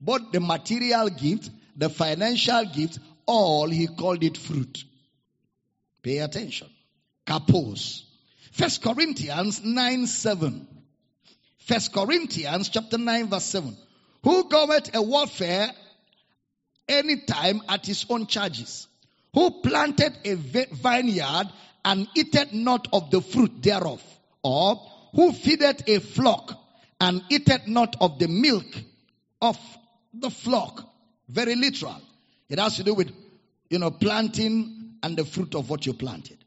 Both 0.00 0.32
the 0.32 0.40
material 0.40 1.08
gift, 1.10 1.50
the 1.76 1.88
financial 1.88 2.64
gift, 2.64 2.98
all 3.26 3.68
he 3.68 3.86
called 3.86 4.24
it 4.24 4.36
fruit. 4.36 4.84
Pay 6.02 6.18
attention. 6.18 6.68
Karpos. 7.26 8.02
First 8.50 8.82
Corinthians 8.82 9.62
9 9.64 10.06
7. 10.06 10.66
First 11.58 11.92
Corinthians 11.92 12.68
chapter 12.68 12.98
9 12.98 13.28
verse 13.28 13.44
7. 13.44 13.76
Who 14.24 14.48
goeth 14.48 14.94
a 14.94 15.00
warfare 15.00 15.70
anytime 16.88 17.62
at 17.68 17.86
his 17.86 18.04
own 18.08 18.26
charges? 18.26 18.88
Who 19.34 19.62
planted 19.62 20.12
a 20.24 20.34
vineyard 20.34 21.48
and 21.84 22.08
eateth 22.16 22.52
not 22.52 22.88
of 22.92 23.10
the 23.10 23.20
fruit 23.20 23.62
thereof? 23.62 24.02
Or 24.42 24.80
who 25.14 25.32
feedeth 25.32 25.88
a 25.88 26.00
flock 26.00 26.58
and 27.00 27.22
eateth 27.28 27.68
not 27.68 27.96
of 28.00 28.18
the 28.18 28.28
milk 28.28 28.66
of 29.40 29.58
the 30.12 30.30
flock? 30.30 30.86
Very 31.28 31.54
literal. 31.54 32.02
It 32.48 32.58
has 32.58 32.76
to 32.76 32.82
do 32.82 32.94
with, 32.94 33.12
you 33.68 33.78
know, 33.78 33.92
planting 33.92 34.96
and 35.02 35.16
the 35.16 35.24
fruit 35.24 35.54
of 35.54 35.70
what 35.70 35.86
you 35.86 35.94
planted. 35.94 36.39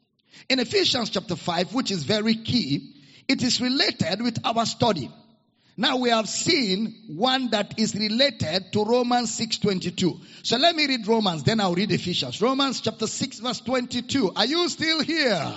In 0.48 0.58
Ephesians 0.58 1.10
chapter 1.10 1.36
5, 1.36 1.74
which 1.74 1.90
is 1.90 2.04
very 2.04 2.34
key, 2.34 2.94
it 3.28 3.42
is 3.42 3.60
related 3.60 4.22
with 4.22 4.38
our 4.44 4.66
study. 4.66 5.10
Now 5.76 5.96
we 5.96 6.10
have 6.10 6.28
seen 6.28 6.94
one 7.08 7.50
that 7.50 7.78
is 7.78 7.94
related 7.94 8.72
to 8.72 8.84
Romans 8.84 9.30
6:22. 9.36 10.20
So 10.44 10.56
let 10.56 10.76
me 10.76 10.86
read 10.86 11.06
Romans, 11.06 11.42
then 11.42 11.58
I'll 11.58 11.74
read 11.74 11.90
Ephesians. 11.90 12.40
Romans 12.40 12.80
chapter 12.80 13.08
6 13.08 13.40
verse 13.40 13.60
22. 13.60 14.32
Are 14.36 14.46
you 14.46 14.68
still 14.68 15.00
here? 15.02 15.52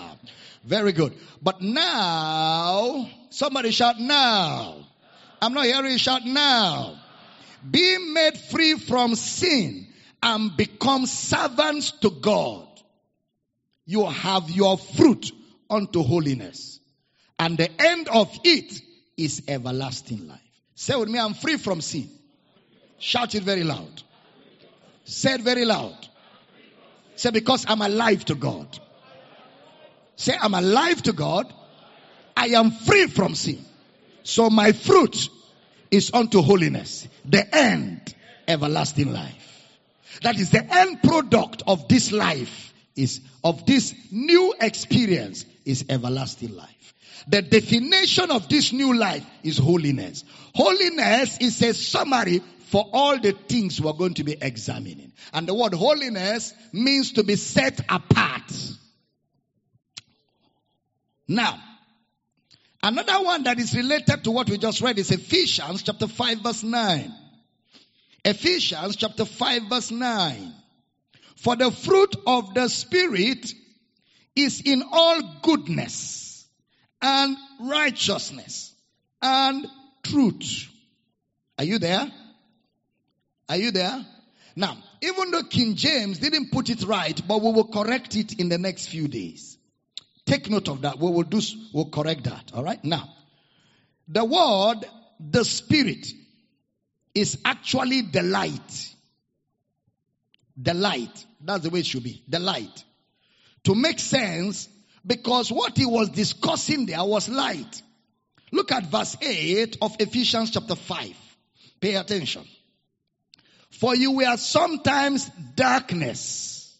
Very 0.64 0.92
good. 0.92 1.14
But 1.42 1.62
now, 1.62 3.10
somebody 3.30 3.72
shout 3.72 4.00
now. 4.00 4.88
I'm 5.42 5.54
not 5.54 5.66
hearing 5.66 5.92
you 5.92 5.98
shout 6.00 6.26
now. 6.26 7.00
Be 7.70 7.98
made 8.00 8.38
free 8.38 8.74
from 8.74 9.16
sin 9.16 9.88
and 10.24 10.58
become 10.58 11.06
servants 11.06 11.92
to 12.02 12.10
God. 12.10 12.67
You 13.88 14.06
have 14.06 14.50
your 14.50 14.78
fruit 14.78 15.32
unto 15.70 16.04
holiness. 16.04 16.80
And 17.40 17.58
the 17.58 17.70
end 17.82 18.10
of 18.10 18.30
it 18.44 18.82
is 19.16 19.44
everlasting 19.48 20.28
life. 20.28 20.42
Say 20.76 20.96
with 20.96 21.10
me, 21.10 21.18
I'm 21.18 21.34
free 21.34 21.56
from 21.56 21.80
sin. 21.80 22.10
Shout 23.00 23.34
it 23.34 23.44
very 23.44 23.64
loud. 23.64 24.04
Say 25.06 25.36
it 25.36 25.42
very 25.42 25.64
loud. 25.64 25.96
Say, 27.16 27.32
because 27.32 27.66
I'm 27.68 27.82
alive 27.82 28.26
to 28.26 28.36
God. 28.36 28.78
Say, 30.18 30.36
I'm 30.40 30.54
alive 30.54 31.02
to 31.04 31.14
God. 31.14 31.52
I 32.36 32.48
am 32.50 32.72
free 32.72 33.08
from 33.08 33.36
sin. 33.36 33.64
So 34.24 34.50
my 34.50 34.74
fruit 34.74 35.30
is 35.90 36.12
unto 36.14 36.42
holiness. 36.42 37.08
The 37.24 37.56
end, 37.56 38.14
everlasting 38.48 39.14
life. 39.14 39.66
That 40.24 40.38
is 40.38 40.50
the 40.50 40.64
end 40.64 41.02
product 41.02 41.64
of 41.66 41.88
this 41.88 42.12
life 42.12 42.67
is, 42.98 43.22
of 43.44 43.66
this 43.66 43.94
new 44.12 44.54
experience 44.60 45.46
is 45.66 45.86
everlasting 45.90 46.56
life. 46.56 46.94
The 47.28 47.42
definition 47.42 48.32
of 48.32 48.48
this 48.48 48.72
new 48.72 48.96
life 48.96 49.26
is 49.44 49.58
holiness. 49.58 50.24
Holiness 50.56 51.38
is 51.40 51.62
a 51.62 51.74
summary 51.74 52.42
for 52.70 52.86
all 52.94 53.20
the 53.20 53.32
things 53.32 53.80
we're 53.82 53.94
going 53.94 54.16
to 54.16 54.24
be 54.24 54.36
examining. 54.40 55.12
And 55.34 55.48
the 55.48 55.54
word 55.54 55.74
holiness 55.74 56.54
means 56.72 57.14
to 57.14 57.24
be 57.24 57.36
set 57.36 57.80
apart. 57.90 58.52
Now, 61.28 61.60
another 62.82 63.24
one 63.24 63.44
that 63.44 63.60
is 63.60 63.76
related 63.76 64.24
to 64.24 64.32
what 64.32 64.50
we 64.50 64.58
just 64.58 64.82
read 64.82 64.98
is 64.98 65.12
Ephesians 65.12 65.84
chapter 65.84 66.08
5 66.08 66.40
verse 66.40 66.64
9. 66.64 67.14
Ephesians 68.24 68.96
chapter 68.96 69.26
5 69.26 69.64
verse 69.64 69.92
9. 69.92 70.54
For 71.38 71.56
the 71.56 71.72
fruit 71.72 72.16
of 72.26 72.54
the 72.54 72.68
Spirit 72.68 73.54
is 74.36 74.62
in 74.66 74.84
all 74.92 75.22
goodness 75.42 76.46
and 77.02 77.38
righteousness 77.62 78.74
and 79.22 79.68
truth. 80.04 80.68
Are 81.58 81.64
you 81.64 81.80
there? 81.80 82.12
Are 83.50 83.58
you 83.58 83.72
there? 83.72 84.06
Now, 84.56 84.78
even 85.02 85.32
though 85.32 85.44
King 85.44 85.76
James 85.76 86.20
didn't 86.20 86.52
put 86.52 86.70
it 86.70 86.84
right, 86.84 87.20
but 87.28 87.42
we 87.42 87.52
will 87.52 87.68
correct 87.68 88.16
it 88.16 88.40
in 88.40 88.50
the 88.50 88.58
next 88.58 88.88
few 88.88 89.08
days. 89.08 89.58
Take 90.26 90.50
note 90.50 90.68
of 90.68 90.82
that. 90.82 91.00
We 91.00 91.12
will 91.12 91.24
do, 91.24 91.40
we'll 91.74 91.90
correct 91.90 92.24
that. 92.24 92.52
All 92.54 92.64
right. 92.64 92.84
Now, 92.84 93.08
the 94.08 94.26
word, 94.26 94.86
the 95.20 95.46
spirit, 95.46 96.08
is 97.14 97.38
actually 97.46 98.02
the 98.02 98.24
light. 98.24 98.96
The 100.58 100.74
light. 100.74 101.26
That's 101.42 101.64
the 101.64 101.70
way 101.70 101.80
it 101.80 101.86
should 101.86 102.04
be. 102.04 102.24
The 102.28 102.40
light. 102.40 102.84
To 103.66 103.76
make 103.76 104.00
sense, 104.00 104.70
because 105.06 105.52
what 105.52 105.78
he 105.78 105.86
was 105.86 106.10
discussing 106.10 106.86
there 106.86 107.04
was 107.04 107.30
light. 107.30 107.82
Look 108.52 108.72
at 108.72 108.86
verse 108.86 109.18
8 109.22 109.78
of 109.82 109.96
Ephesians 110.00 110.52
chapter 110.52 110.76
5. 110.76 111.14
Pay 111.80 111.96
attention. 111.96 112.44
For 113.72 113.96
you 113.96 114.14
were 114.14 114.38
sometimes 114.38 115.30
darkness, 115.56 116.76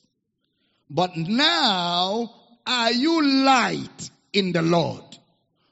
but 0.90 1.16
now 1.16 2.34
are 2.66 2.92
you 2.92 3.44
light 3.44 4.10
in 4.34 4.52
the 4.52 4.62
Lord. 4.62 5.04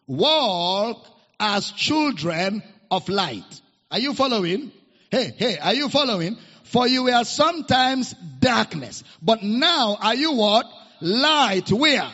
Walk 0.08 1.08
as 1.40 1.72
children 1.72 2.62
of 2.92 3.10
light. 3.10 3.62
Are 3.90 4.00
you 4.00 4.14
following? 4.14 4.72
Hey, 5.10 5.34
hey, 5.36 5.58
are 5.58 5.74
you 5.74 5.90
following? 5.90 6.38
For 6.66 6.88
you 6.88 7.04
were 7.04 7.24
sometimes 7.24 8.14
darkness, 8.40 9.04
but 9.22 9.42
now 9.42 9.98
are 10.00 10.16
you 10.16 10.34
what? 10.34 10.66
Light. 11.02 11.72
Where? 11.72 12.12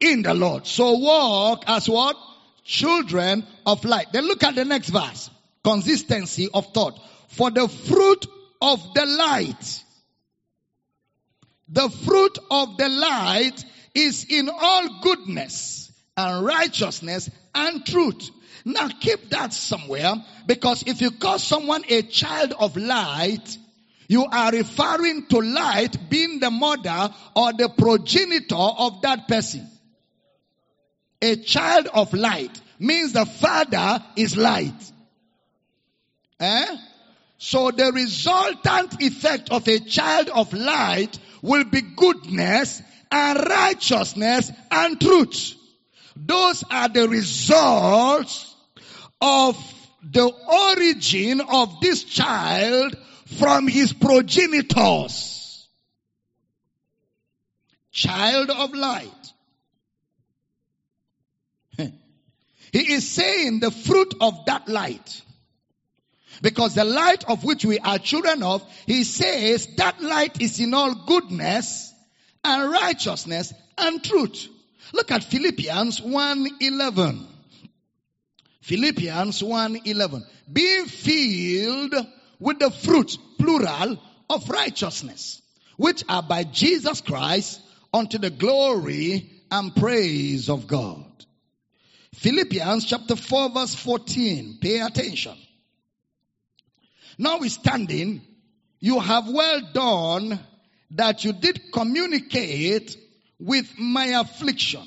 in 0.00 0.22
the 0.22 0.34
Lord. 0.34 0.66
So 0.66 0.98
walk 0.98 1.64
as 1.66 1.88
what? 1.88 2.16
Children 2.64 3.46
of 3.66 3.84
light. 3.84 4.12
Then 4.12 4.26
look 4.26 4.42
at 4.42 4.54
the 4.54 4.64
next 4.64 4.90
verse. 4.90 5.30
Consistency 5.64 6.48
of 6.52 6.72
thought. 6.72 7.00
For 7.28 7.50
the 7.50 7.68
fruit 7.68 8.26
of 8.60 8.94
the 8.94 9.06
light. 9.06 9.84
The 11.68 11.88
fruit 11.88 12.38
of 12.50 12.76
the 12.76 12.88
light 12.88 13.64
is 13.94 14.24
in 14.28 14.48
all 14.48 15.00
goodness 15.02 15.92
and 16.16 16.44
righteousness 16.44 17.30
and 17.54 17.84
truth. 17.84 18.30
Now 18.64 18.88
keep 18.88 19.30
that 19.30 19.52
somewhere 19.52 20.14
because 20.46 20.84
if 20.86 21.00
you 21.00 21.10
call 21.10 21.38
someone 21.38 21.84
a 21.88 22.02
child 22.02 22.54
of 22.58 22.76
light, 22.76 23.56
you 24.08 24.24
are 24.24 24.50
referring 24.50 25.26
to 25.26 25.38
light 25.40 26.08
being 26.08 26.40
the 26.40 26.50
mother 26.50 27.14
or 27.36 27.52
the 27.52 27.68
progenitor 27.68 28.56
of 28.56 29.02
that 29.02 29.28
person. 29.28 29.68
A 31.20 31.36
child 31.36 31.88
of 31.92 32.14
light 32.14 32.58
means 32.78 33.12
the 33.12 33.26
father 33.26 34.02
is 34.16 34.36
light. 34.36 34.92
Eh? 36.40 36.76
So 37.36 37.70
the 37.70 37.92
resultant 37.92 39.02
effect 39.02 39.50
of 39.50 39.68
a 39.68 39.78
child 39.80 40.30
of 40.30 40.54
light 40.54 41.18
will 41.42 41.64
be 41.64 41.82
goodness 41.82 42.80
and 43.12 43.38
righteousness 43.46 44.50
and 44.70 44.98
truth. 44.98 45.54
Those 46.16 46.64
are 46.70 46.88
the 46.88 47.08
results 47.08 48.54
of 49.20 49.56
the 50.02 50.26
origin 50.26 51.42
of 51.42 51.80
this 51.80 52.04
child 52.04 52.96
from 53.36 53.68
his 53.68 53.92
progenitors. 53.92 55.66
Child 57.92 58.50
of 58.50 58.74
light. 58.74 59.32
He 62.72 62.92
is 62.92 63.08
saying 63.08 63.60
the 63.60 63.70
fruit 63.70 64.14
of 64.20 64.44
that 64.46 64.68
light. 64.68 65.22
Because 66.40 66.74
the 66.74 66.84
light 66.84 67.24
of 67.24 67.44
which 67.44 67.64
we 67.64 67.78
are 67.78 67.98
children 67.98 68.42
of, 68.42 68.62
he 68.86 69.04
says 69.04 69.66
that 69.76 70.00
light 70.00 70.40
is 70.40 70.60
in 70.60 70.72
all 70.72 70.94
goodness 70.94 71.92
and 72.44 72.70
righteousness 72.70 73.52
and 73.76 74.02
truth. 74.04 74.48
Look 74.92 75.10
at 75.10 75.24
Philippians 75.24 76.00
1:11. 76.00 77.26
Philippians 78.60 79.42
1:11. 79.42 80.24
Being 80.50 80.86
filled 80.86 81.94
with 82.40 82.58
the 82.58 82.70
fruit, 82.70 83.16
plural, 83.38 83.98
of 84.30 84.48
righteousness, 84.50 85.40
which 85.76 86.04
are 86.08 86.22
by 86.22 86.44
Jesus 86.44 87.00
Christ 87.00 87.60
unto 87.92 88.18
the 88.18 88.30
glory 88.30 89.30
and 89.50 89.74
praise 89.74 90.48
of 90.48 90.66
God. 90.66 91.04
Philippians 92.14 92.84
chapter 92.84 93.16
4 93.16 93.50
verse 93.50 93.74
14. 93.74 94.58
Pay 94.60 94.80
attention. 94.80 95.36
Notwithstanding, 97.16 98.22
you 98.80 99.00
have 99.00 99.28
well 99.28 99.60
done 99.72 100.38
that 100.92 101.24
you 101.24 101.32
did 101.32 101.72
communicate 101.72 102.96
with 103.38 103.78
my 103.78 104.06
affliction. 104.06 104.86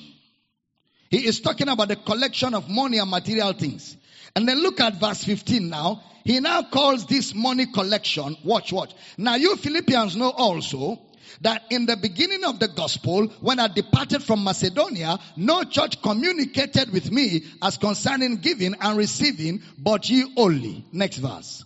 He 1.09 1.25
is 1.25 1.41
talking 1.41 1.67
about 1.67 1.89
the 1.89 1.97
collection 1.97 2.53
of 2.53 2.69
money 2.69 2.97
and 2.97 3.09
material 3.09 3.53
things. 3.53 3.97
And 4.35 4.47
then 4.47 4.61
look 4.61 4.79
at 4.79 4.95
verse 4.95 5.23
15 5.23 5.69
now. 5.69 6.03
He 6.23 6.39
now 6.39 6.63
calls 6.63 7.05
this 7.05 7.33
money 7.33 7.65
collection, 7.65 8.37
watch, 8.43 8.71
watch. 8.71 8.93
Now 9.17 9.35
you 9.35 9.55
Philippians 9.55 10.15
know 10.15 10.29
also 10.29 11.01
that 11.41 11.63
in 11.71 11.85
the 11.85 11.97
beginning 11.97 12.43
of 12.43 12.59
the 12.59 12.67
gospel, 12.67 13.27
when 13.41 13.59
I 13.59 13.67
departed 13.67 14.23
from 14.23 14.43
Macedonia, 14.43 15.17
no 15.35 15.63
church 15.63 16.01
communicated 16.01 16.91
with 16.91 17.11
me 17.11 17.45
as 17.61 17.77
concerning 17.77 18.37
giving 18.37 18.75
and 18.79 18.97
receiving, 18.97 19.61
but 19.77 20.09
ye 20.09 20.31
only. 20.37 20.85
Next 20.91 21.17
verse. 21.17 21.65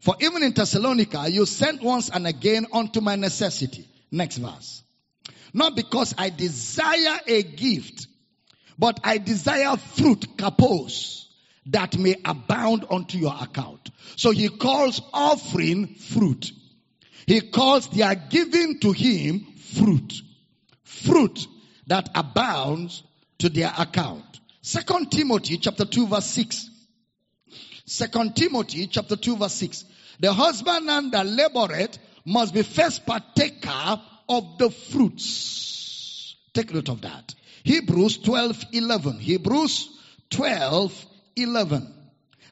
For 0.00 0.16
even 0.20 0.42
in 0.42 0.52
Thessalonica, 0.52 1.30
you 1.30 1.46
sent 1.46 1.82
once 1.82 2.10
and 2.10 2.26
again 2.26 2.66
unto 2.72 3.00
my 3.00 3.16
necessity. 3.16 3.86
Next 4.10 4.36
verse. 4.36 4.82
Not 5.52 5.76
because 5.76 6.14
I 6.16 6.30
desire 6.30 7.20
a 7.26 7.42
gift, 7.42 8.06
but 8.78 9.00
I 9.04 9.18
desire 9.18 9.76
fruit, 9.76 10.36
karpos, 10.36 11.26
that 11.66 11.96
may 11.98 12.16
abound 12.24 12.86
unto 12.90 13.18
your 13.18 13.34
account. 13.40 13.90
So 14.16 14.30
he 14.30 14.48
calls 14.48 15.00
offering 15.12 15.94
fruit. 15.94 16.52
He 17.26 17.40
calls 17.40 17.88
their 17.88 18.14
giving 18.14 18.80
to 18.80 18.92
him 18.92 19.46
fruit. 19.74 20.14
Fruit 20.82 21.46
that 21.86 22.08
abounds 22.14 23.02
to 23.38 23.48
their 23.48 23.72
account. 23.78 24.24
Second 24.62 25.10
Timothy 25.10 25.58
chapter 25.58 25.84
2 25.84 26.06
verse 26.08 26.26
6. 26.26 26.70
Second 27.86 28.36
Timothy 28.36 28.86
chapter 28.86 29.16
2 29.16 29.36
verse 29.36 29.54
6. 29.54 29.84
The 30.20 30.32
husbandman 30.32 31.10
that 31.10 31.26
laboreth 31.26 31.98
must 32.24 32.52
be 32.54 32.62
first 32.62 33.06
partaker 33.06 34.00
of 34.28 34.58
the 34.58 34.70
fruits. 34.70 36.36
Take 36.52 36.74
note 36.74 36.88
of 36.88 37.02
that. 37.02 37.34
Hebrews 37.64 38.18
12, 38.18 38.64
11. 38.72 39.18
Hebrews 39.18 39.88
12, 40.30 41.06
11. 41.42 41.94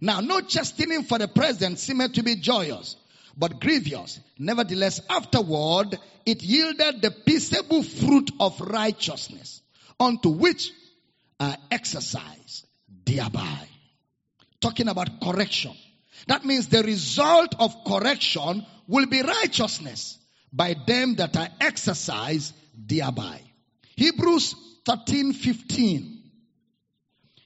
Now, 0.00 0.20
no 0.20 0.40
chastening 0.40 1.02
for 1.04 1.18
the 1.18 1.28
present 1.28 1.78
seemed 1.78 2.14
to 2.14 2.22
be 2.22 2.36
joyous, 2.36 2.96
but 3.36 3.60
grievous. 3.60 4.20
Nevertheless, 4.38 5.00
afterward, 5.08 5.98
it 6.24 6.42
yielded 6.42 7.02
the 7.02 7.10
peaceable 7.10 7.82
fruit 7.82 8.30
of 8.38 8.60
righteousness, 8.60 9.60
unto 9.98 10.30
which 10.30 10.72
are 11.40 11.56
exercised 11.70 12.66
thereby. 13.04 13.68
Talking 14.60 14.88
about 14.88 15.20
correction. 15.20 15.72
That 16.26 16.44
means 16.44 16.66
the 16.66 16.82
result 16.82 17.54
of 17.58 17.84
correction 17.84 18.66
will 18.86 19.06
be 19.06 19.22
righteousness 19.22 20.18
by 20.52 20.74
them 20.86 21.16
that 21.16 21.36
are 21.36 21.48
exercised 21.60 22.54
thereby. 22.76 23.40
Hebrews 23.96 24.54
13, 24.84 25.32
15. 25.32 26.22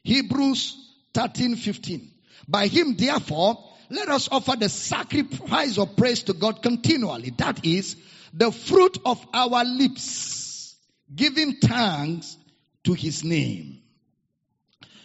Hebrews 0.03 0.76
13, 1.14 1.56
15. 1.56 2.10
By 2.48 2.66
him, 2.66 2.96
therefore, 2.96 3.58
let 3.90 4.08
us 4.08 4.28
offer 4.30 4.56
the 4.56 4.68
sacrifice 4.68 5.78
of 5.78 5.96
praise 5.96 6.22
to 6.24 6.32
God 6.32 6.62
continually. 6.62 7.30
That 7.36 7.64
is 7.64 7.96
the 8.32 8.50
fruit 8.50 8.98
of 9.04 9.24
our 9.34 9.64
lips, 9.64 10.74
giving 11.14 11.56
thanks 11.56 12.36
to 12.84 12.94
his 12.94 13.22
name. 13.22 13.80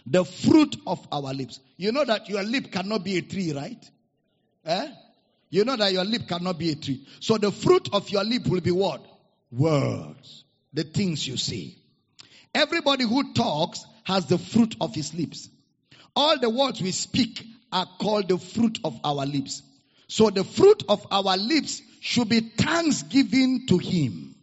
The 0.06 0.24
fruit 0.24 0.78
of 0.88 1.06
our 1.12 1.34
lips. 1.34 1.60
You 1.76 1.92
know 1.92 2.06
that 2.06 2.30
your 2.30 2.44
lip 2.44 2.72
cannot 2.72 3.04
be 3.04 3.18
a 3.18 3.22
tree, 3.22 3.52
right? 3.52 3.92
Eh? 4.66 4.88
You 5.50 5.66
know 5.66 5.76
that 5.76 5.92
your 5.92 6.06
lip 6.06 6.28
cannot 6.28 6.58
be 6.58 6.72
a 6.72 6.76
tree. 6.76 7.06
So 7.20 7.38
the 7.38 7.52
fruit 7.52 7.90
of 7.92 8.10
your 8.10 8.24
lip 8.24 8.48
will 8.48 8.62
be 8.62 8.72
what? 8.72 9.06
Words. 9.52 10.46
The 10.74 10.84
things 10.84 11.28
you 11.28 11.38
say. 11.38 11.76
Everybody 12.54 13.04
who 13.04 13.34
talks 13.34 13.86
has 14.04 14.26
the 14.28 14.38
fruit 14.38 14.76
of 14.80 14.96
his 14.96 15.14
lips. 15.14 15.50
All 16.18 16.40
the 16.40 16.50
words 16.50 16.82
we 16.82 16.90
speak 16.94 17.46
are 17.72 17.86
called 18.00 18.28
the 18.28 18.40
fruit 18.40 18.80
of 18.84 19.00
our 19.04 19.24
lips. 19.24 19.62
So 20.08 20.32
the 20.32 20.44
fruit 20.44 20.82
of 20.90 21.06
our 21.12 21.38
lips 21.38 21.80
should 22.00 22.28
be 22.30 22.40
thanksgiving 22.40 23.68
to 23.68 23.78
Him. 23.78 24.34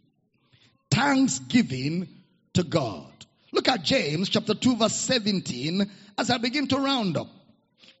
Thanksgiving 0.89 2.07
to 2.53 2.63
God. 2.63 3.11
Look 3.51 3.67
at 3.67 3.83
James 3.83 4.29
chapter 4.29 4.53
2 4.53 4.77
verse 4.77 4.95
17 4.95 5.91
as 6.17 6.29
I 6.29 6.37
begin 6.37 6.69
to 6.69 6.77
round 6.77 7.17
up. 7.17 7.27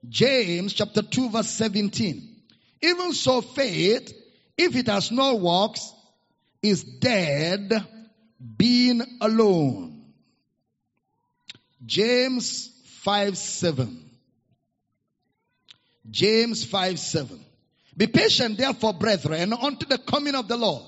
James 0.07 0.71
chapter 0.71 1.01
2 1.01 1.31
verse 1.31 1.49
17. 1.49 2.33
Even 2.81 3.11
so 3.11 3.41
faith, 3.41 4.13
if 4.57 4.73
it 4.77 4.87
has 4.87 5.11
no 5.11 5.35
works, 5.35 5.93
is 6.61 6.81
dead 6.81 7.73
being 8.55 9.01
alone. 9.19 10.13
James 11.85 12.71
5 13.05 13.37
7. 13.37 14.03
James 16.09 16.63
5 16.63 16.97
7. 16.99 17.39
Be 17.95 18.07
patient 18.07 18.57
therefore, 18.57 18.95
brethren, 18.95 19.53
unto 19.53 19.85
the 19.85 19.99
coming 19.99 20.33
of 20.33 20.47
the 20.47 20.57
Lord. 20.57 20.81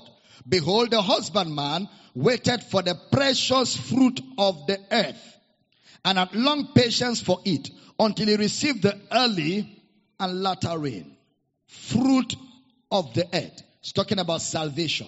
Behold, 0.48 0.90
the 0.90 1.00
husbandman 1.00 1.88
waited 2.16 2.64
for 2.64 2.82
the 2.82 2.96
precious 3.12 3.76
fruit 3.76 4.20
of 4.36 4.66
the 4.66 4.80
earth 4.90 5.36
and 6.04 6.18
had 6.18 6.34
long 6.34 6.72
patience 6.74 7.20
for 7.22 7.38
it 7.44 7.70
until 8.00 8.26
he 8.26 8.34
received 8.34 8.82
the 8.82 9.00
early 9.12 9.80
and 10.18 10.42
latter 10.42 10.76
rain. 10.76 11.16
Fruit 11.68 12.34
of 12.90 13.14
the 13.14 13.26
earth. 13.32 13.62
It's 13.78 13.92
talking 13.92 14.18
about 14.18 14.42
salvation. 14.42 15.06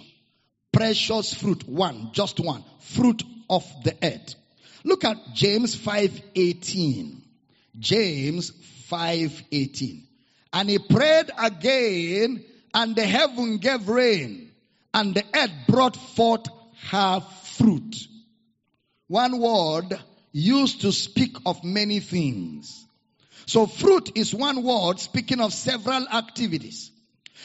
Precious 0.72 1.34
fruit. 1.34 1.68
One, 1.68 2.10
just 2.12 2.38
one. 2.38 2.62
Fruit 2.78 3.24
of 3.48 3.64
the 3.82 3.96
earth. 4.00 4.36
Look 4.84 5.04
at 5.04 5.34
James 5.34 5.74
5:18. 5.74 7.22
James 7.78 8.52
5:18. 8.90 10.06
And 10.52 10.68
he 10.68 10.78
prayed 10.78 11.30
again, 11.38 12.44
and 12.74 12.96
the 12.96 13.06
heaven 13.06 13.58
gave 13.58 13.88
rain, 13.88 14.50
and 14.92 15.14
the 15.14 15.24
earth 15.34 15.52
brought 15.68 15.96
forth 15.96 16.46
her 16.90 17.20
fruit. 17.20 18.08
One 19.06 19.38
word 19.38 19.98
used 20.32 20.82
to 20.82 20.92
speak 20.92 21.36
of 21.44 21.62
many 21.64 22.00
things. 22.00 22.86
So 23.46 23.66
fruit 23.66 24.12
is 24.14 24.34
one 24.34 24.62
word 24.62 25.00
speaking 25.00 25.40
of 25.40 25.52
several 25.52 26.06
activities. 26.08 26.90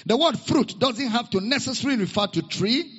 The 0.06 0.18
word 0.18 0.40
fruit 0.40 0.78
doesn't 0.80 1.08
have 1.08 1.30
to 1.32 1.42
necessarily 1.42 2.02
refer 2.02 2.28
to 2.28 2.42
tree. 2.44 2.92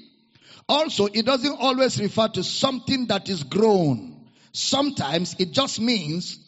Also, 0.68 1.06
it 1.06 1.24
doesn't 1.24 1.60
always 1.60 2.00
refer 2.00 2.28
to 2.28 2.42
something 2.42 3.06
that 3.06 3.28
is 3.28 3.44
grown. 3.44 4.15
Sometimes 4.56 5.36
it 5.38 5.52
just 5.52 5.78
means 5.78 6.38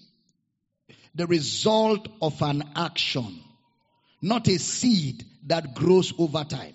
the 1.15 1.27
result 1.27 2.09
of 2.23 2.41
an 2.41 2.65
action, 2.75 3.39
not 4.23 4.49
a 4.49 4.59
seed 4.59 5.27
that 5.47 5.75
grows 5.75 6.15
over 6.19 6.43
time. 6.43 6.73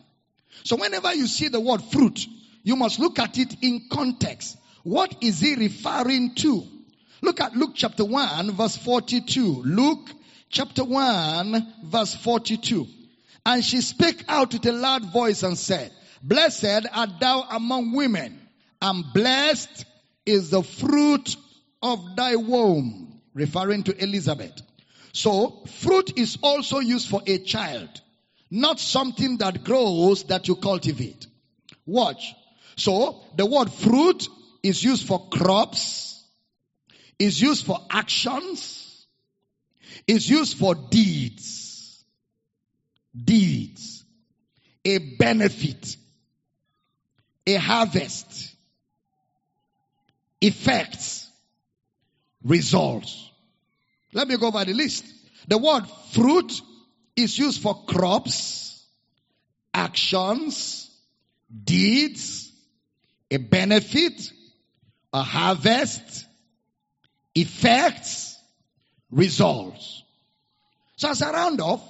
So 0.64 0.76
whenever 0.76 1.12
you 1.16 1.26
see 1.26 1.48
the 1.48 1.60
word 1.60 1.82
fruit, 1.86 2.28
you 2.62 2.76
must 2.76 3.00
look 3.00 3.18
at 3.18 3.40
it 3.40 3.56
in 3.64 3.88
context. 3.92 4.60
What 4.84 5.16
is 5.22 5.40
he 5.40 5.56
referring 5.56 6.36
to? 6.36 6.68
Look 7.24 7.42
at 7.42 7.56
Luke 7.56 7.72
chapter 7.74 8.06
1 8.06 8.52
verse 8.52 8.78
42. 8.78 9.64
Luke 9.66 10.12
chapter 10.50 10.84
1 10.84 11.74
verse 11.86 12.14
42. 12.14 12.86
And 13.44 13.66
she 13.66 13.82
spake 13.82 14.24
out 14.28 14.54
with 14.54 14.68
a 14.68 14.72
loud 14.72 15.12
voice 15.12 15.42
and 15.42 15.58
said, 15.58 15.92
Blessed 16.22 16.86
art 16.94 17.20
thou 17.20 17.42
among 17.50 17.94
women, 17.94 18.40
and 18.80 19.04
blessed 19.16 19.86
is 20.26 20.50
the 20.50 20.64
fruit 20.64 21.36
of 21.82 22.16
thy 22.16 22.36
womb 22.36 23.22
referring 23.34 23.84
to 23.84 24.04
Elizabeth. 24.04 24.62
So, 25.12 25.64
fruit 25.80 26.18
is 26.18 26.38
also 26.42 26.80
used 26.80 27.10
for 27.10 27.22
a 27.28 27.38
child, 27.40 27.90
not 28.50 28.80
something 28.80 29.38
that 29.38 29.64
grows 29.64 30.24
that 30.26 30.48
you 30.48 30.56
cultivate. 30.56 31.28
Watch. 31.86 32.34
So, 32.78 33.24
the 33.36 33.46
word 33.46 33.72
fruit 33.72 34.28
is 34.64 34.84
used 34.84 35.06
for 35.06 35.28
crops, 35.30 36.24
is 37.20 37.40
used 37.40 37.66
for 37.66 37.80
actions, 37.92 39.06
is 40.08 40.30
used 40.30 40.58
for 40.58 40.74
deeds. 40.76 42.04
Deeds. 43.16 44.04
A 44.86 44.98
benefit. 44.98 45.96
A 47.46 47.56
harvest. 47.56 48.53
Effects 50.44 51.30
results. 52.44 53.32
Let 54.12 54.28
me 54.28 54.36
go 54.36 54.48
over 54.48 54.66
the 54.66 54.74
list. 54.74 55.06
The 55.48 55.58
word 55.58 55.86
fruit 56.12 56.62
is 57.16 57.38
used 57.40 57.62
for 57.62 57.86
crops, 57.86 58.86
actions, 59.74 60.92
deeds, 61.64 62.52
a 63.32 63.38
benefit, 63.38 64.34
a 65.14 65.24
harvest, 65.24 66.26
effects, 67.34 68.38
results. 69.12 70.04
So 70.98 71.10
as 71.10 71.22
a 71.22 71.32
round 71.32 71.62
off, 71.62 71.82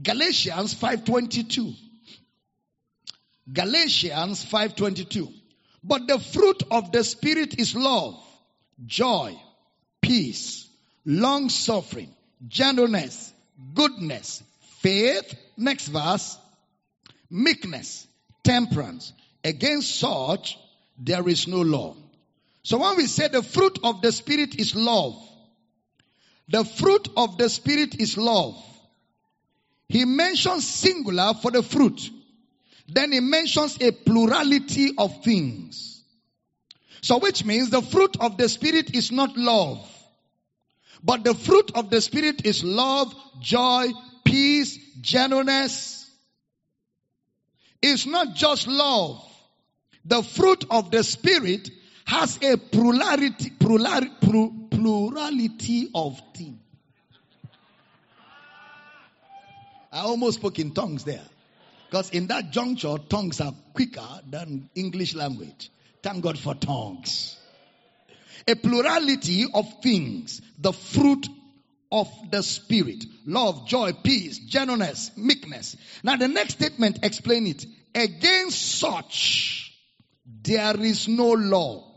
Galatians 0.00 0.74
5:22. 0.74 1.74
Galatians 3.52 4.42
5:22. 4.44 5.39
But 5.82 6.06
the 6.06 6.18
fruit 6.18 6.62
of 6.70 6.92
the 6.92 7.02
spirit 7.04 7.58
is 7.58 7.74
love, 7.74 8.22
joy, 8.84 9.38
peace, 10.00 10.68
long 11.04 11.48
suffering, 11.48 12.14
gentleness, 12.48 13.32
goodness, 13.74 14.42
faith, 14.80 15.34
next 15.56 15.88
verse, 15.88 16.38
meekness, 17.30 18.06
temperance. 18.42 19.12
Against 19.42 19.98
such, 19.98 20.58
there 20.98 21.26
is 21.28 21.48
no 21.48 21.62
law. 21.62 21.96
So 22.62 22.78
when 22.78 22.96
we 22.96 23.06
say 23.06 23.28
the 23.28 23.42
fruit 23.42 23.78
of 23.82 24.02
the 24.02 24.12
Spirit 24.12 24.56
is 24.56 24.74
love, 24.74 25.16
the 26.48 26.64
fruit 26.64 27.08
of 27.16 27.38
the 27.38 27.48
Spirit 27.48 28.00
is 28.00 28.18
love. 28.18 28.62
He 29.88 30.04
mentions 30.04 30.66
singular 30.68 31.32
for 31.40 31.50
the 31.50 31.62
fruit. 31.62 32.10
Then 32.92 33.12
he 33.12 33.20
mentions 33.20 33.80
a 33.80 33.92
plurality 33.92 34.92
of 34.98 35.22
things. 35.22 36.02
So 37.02 37.18
which 37.18 37.44
means 37.44 37.70
the 37.70 37.82
fruit 37.82 38.16
of 38.20 38.36
the 38.36 38.48
Spirit 38.48 38.94
is 38.94 39.12
not 39.12 39.36
love. 39.36 39.86
But 41.02 41.24
the 41.24 41.34
fruit 41.34 41.72
of 41.74 41.88
the 41.88 42.00
Spirit 42.00 42.44
is 42.44 42.62
love, 42.62 43.14
joy, 43.40 43.88
peace, 44.24 44.78
gentleness. 45.00 46.10
It's 47.80 48.06
not 48.06 48.34
just 48.34 48.66
love. 48.66 49.24
The 50.04 50.22
fruit 50.22 50.64
of 50.70 50.90
the 50.90 51.02
Spirit 51.02 51.70
has 52.04 52.38
a 52.42 52.56
plurality, 52.56 53.50
plurality, 53.50 54.10
plurality 54.70 55.90
of 55.94 56.20
things. 56.34 56.58
I 59.92 60.00
almost 60.00 60.38
spoke 60.38 60.58
in 60.58 60.72
tongues 60.72 61.04
there. 61.04 61.24
Because 61.90 62.10
in 62.10 62.28
that 62.28 62.52
juncture, 62.52 62.98
tongues 63.08 63.40
are 63.40 63.52
quicker 63.74 64.06
than 64.28 64.70
English 64.76 65.16
language. 65.16 65.72
Thank 66.04 66.22
God 66.22 66.38
for 66.38 66.54
tongues. 66.54 67.36
A 68.46 68.54
plurality 68.54 69.44
of 69.52 69.66
things, 69.82 70.40
the 70.56 70.72
fruit 70.72 71.26
of 71.90 72.08
the 72.30 72.44
Spirit. 72.44 73.04
Love, 73.26 73.66
joy, 73.66 73.92
peace, 74.04 74.38
gentleness, 74.38 75.10
meekness. 75.16 75.76
Now 76.04 76.14
the 76.14 76.28
next 76.28 76.54
statement 76.54 77.00
explain 77.02 77.48
it. 77.48 77.66
Against 77.92 78.78
such, 78.78 79.76
there 80.24 80.80
is 80.80 81.08
no 81.08 81.32
law. 81.32 81.90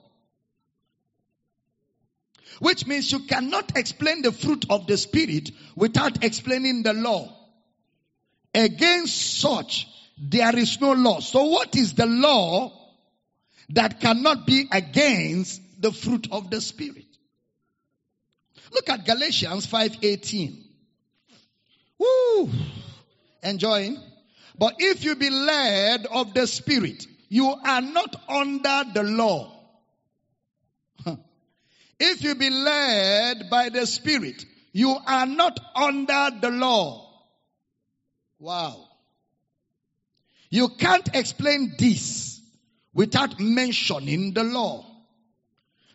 Which 2.62 2.88
means 2.88 3.12
you 3.12 3.20
cannot 3.28 3.78
explain 3.78 4.24
the 4.24 4.32
fruit 4.32 4.66
of 4.72 4.88
the 4.88 4.98
Spirit 4.98 5.52
without 5.76 6.24
explaining 6.24 6.82
the 6.82 6.94
law. 6.94 7.43
Against 8.54 9.40
such, 9.40 9.88
there 10.18 10.56
is 10.58 10.80
no 10.80 10.94
law. 10.94 11.20
So 11.20 11.46
what 11.46 11.76
is 11.76 11.94
the 11.94 12.06
law 12.06 12.72
that 13.70 14.00
cannot 14.00 14.46
be 14.46 14.68
against 14.72 15.62
the 15.82 15.92
fruit 15.92 16.28
of 16.32 16.50
the 16.50 16.62
Spirit? 16.62 17.06
Look 18.72 18.90
at 18.90 19.06
Galatians 19.06 19.66
5:18. 19.68 20.64
Woo! 21.98 22.50
Enjoying? 23.42 24.00
But 24.58 24.76
if 24.80 25.04
you 25.04 25.16
be 25.16 25.30
led 25.30 26.06
of 26.06 26.34
the 26.34 26.48
Spirit, 26.48 27.08
you 27.30 27.48
are 27.48 27.82
not 27.82 28.16
under 28.30 28.84
the 28.94 29.04
law. 29.04 29.52
If 32.00 32.22
you 32.24 32.36
be 32.36 32.50
led 32.50 33.50
by 33.50 33.70
the 33.70 33.88
Spirit, 33.88 34.46
you 34.74 34.98
are 35.06 35.26
not 35.26 35.60
under 35.76 36.30
the 36.42 36.50
law. 36.50 37.13
Wow. 38.44 38.90
You 40.50 40.68
can't 40.68 41.08
explain 41.16 41.76
this 41.80 42.42
without 42.94 43.40
mentioning 43.40 44.34
the 44.34 44.44
law. 44.44 44.86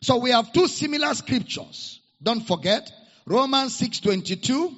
So 0.01 0.17
we 0.17 0.31
have 0.31 0.55
two 0.55 0.67
similar 0.67 1.13
scriptures. 1.13 2.01
Don't 2.23 2.41
forget 2.41 2.91
Romans 3.27 3.79
6:22 3.79 4.75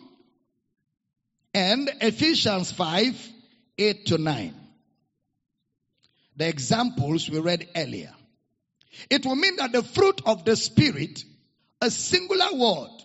and 1.55 1.89
Ephesians 2.01 2.73
5 2.73 3.29
8 3.79 4.07
to 4.07 4.19
9. 4.19 4.55
The 6.39 6.49
examples 6.49 7.31
we 7.31 7.39
read 7.39 7.69
earlier. 7.77 8.13
It 9.09 9.25
will 9.25 9.37
mean 9.37 9.55
that 9.57 9.71
the 9.71 9.85
fruit 9.85 10.23
of 10.27 10.45
the 10.45 10.57
Spirit, 10.57 11.23
a 11.81 11.89
singular 11.89 12.53
word, 12.53 13.05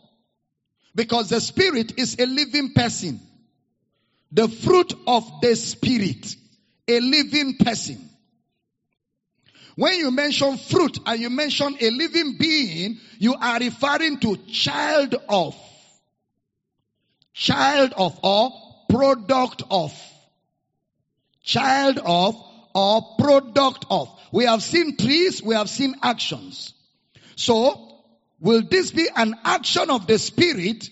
because 0.96 1.30
the 1.30 1.40
Spirit 1.40 2.00
is 2.00 2.18
a 2.18 2.26
living 2.26 2.74
person. 2.74 3.22
The 4.32 4.48
fruit 4.48 4.94
of 5.08 5.42
the 5.42 5.56
Spirit, 5.56 6.36
a 6.88 7.00
living 7.00 7.58
person. 7.58 8.10
When 9.76 9.94
you 9.96 10.12
mention 10.12 10.58
fruit 10.58 11.00
and 11.06 11.20
you 11.20 11.30
mention 11.30 11.78
a 11.80 11.90
living 11.90 12.38
being, 12.38 13.00
you 13.20 13.36
are 13.36 13.60
referring 13.60 14.20
to 14.22 14.38
child 14.48 15.16
of. 15.28 15.56
Child 17.34 17.94
of 17.98 18.18
or 18.24 18.52
product 18.90 19.64
of. 19.70 19.94
Child 21.44 22.00
of 22.04 22.36
or 22.74 23.16
product 23.20 23.86
of. 23.90 24.10
We 24.32 24.46
have 24.46 24.64
seen 24.64 24.96
trees, 24.98 25.44
we 25.44 25.56
have 25.56 25.70
seen 25.70 25.96
actions. 26.02 26.74
So, 27.36 28.02
will 28.40 28.62
this 28.62 28.92
be 28.92 29.08
an 29.14 29.36
action 29.44 29.90
of 29.90 30.08
the 30.08 30.18
Spirit 30.18 30.90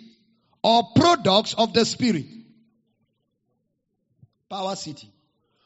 or 0.62 0.90
products 0.96 1.54
of 1.54 1.74
the 1.74 1.86
Spirit? 1.86 2.26
Power 4.54 4.76
City. 4.76 5.12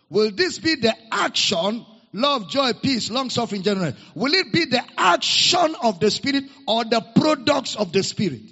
Will 0.10 0.32
this 0.32 0.60
be 0.60 0.76
the 0.76 0.96
action, 1.12 1.86
love, 2.14 2.50
joy, 2.50 2.72
peace, 2.72 3.12
long 3.12 3.30
suffering, 3.30 3.62
general? 3.62 3.92
Will 4.16 4.34
it 4.34 4.54
be 4.54 4.64
the 4.64 4.82
action 4.98 5.76
of 5.84 6.00
the 6.00 6.10
Spirit 6.10 6.46
or 6.66 6.86
the 6.86 7.02
products 7.02 7.76
of 7.76 7.92
the 7.92 8.02
Spirit? 8.02 8.44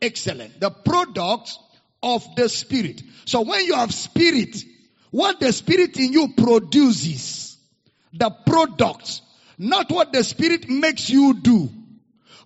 Excellent. 0.00 0.58
The 0.58 0.70
products 0.70 1.58
of 2.02 2.24
the 2.36 2.48
Spirit. 2.48 3.02
So 3.26 3.42
when 3.42 3.66
you 3.66 3.74
have 3.74 3.92
Spirit, 3.92 4.64
what 5.10 5.40
the 5.40 5.52
Spirit 5.52 5.98
in 5.98 6.14
you 6.14 6.28
produces, 6.28 7.58
the 8.14 8.30
products, 8.30 9.20
not 9.58 9.90
what 9.90 10.10
the 10.10 10.24
Spirit 10.24 10.70
makes 10.70 11.10
you 11.10 11.34
do, 11.34 11.68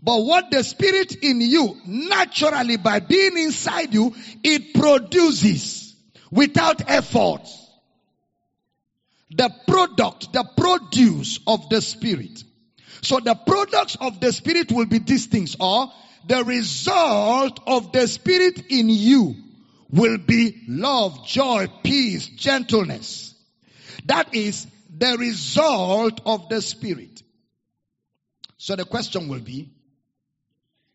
but 0.03 0.21
what 0.21 0.51
the 0.51 0.65
Spirit 0.65 1.15
in 1.15 1.43
you, 1.43 1.77
naturally 1.87 2.77
by 2.77 2.99
being 2.99 3.39
inside 3.39 3.95
you, 3.95 4.17
it 4.43 4.75
produces 4.75 5.92
without 6.33 6.91
effort. 6.91 7.47
The 9.31 9.55
product, 9.69 10.33
the 10.33 10.45
produce 10.57 11.39
of 11.47 11.69
the 11.69 11.81
Spirit. 11.81 12.43
So 13.03 13.21
the 13.21 13.35
products 13.35 13.97
of 14.01 14.21
the 14.21 14.33
Spirit 14.33 14.73
will 14.73 14.87
be 14.87 14.99
these 14.99 15.27
things, 15.27 15.57
or 15.61 15.93
the 16.27 16.45
result 16.45 17.61
of 17.67 17.93
the 17.93 18.09
Spirit 18.09 18.65
in 18.71 18.89
you 18.89 19.37
will 19.91 20.19
be 20.19 20.63
love, 20.69 21.27
joy, 21.27 21.69
peace, 21.83 22.27
gentleness. 22.29 23.35
That 24.07 24.35
is 24.35 24.67
the 24.97 25.17
result 25.19 26.21
of 26.27 26.49
the 26.49 26.61
Spirit. 26.63 27.23
So 28.57 28.77
the 28.77 28.85
question 28.85 29.29
will 29.29 29.41
be, 29.41 29.71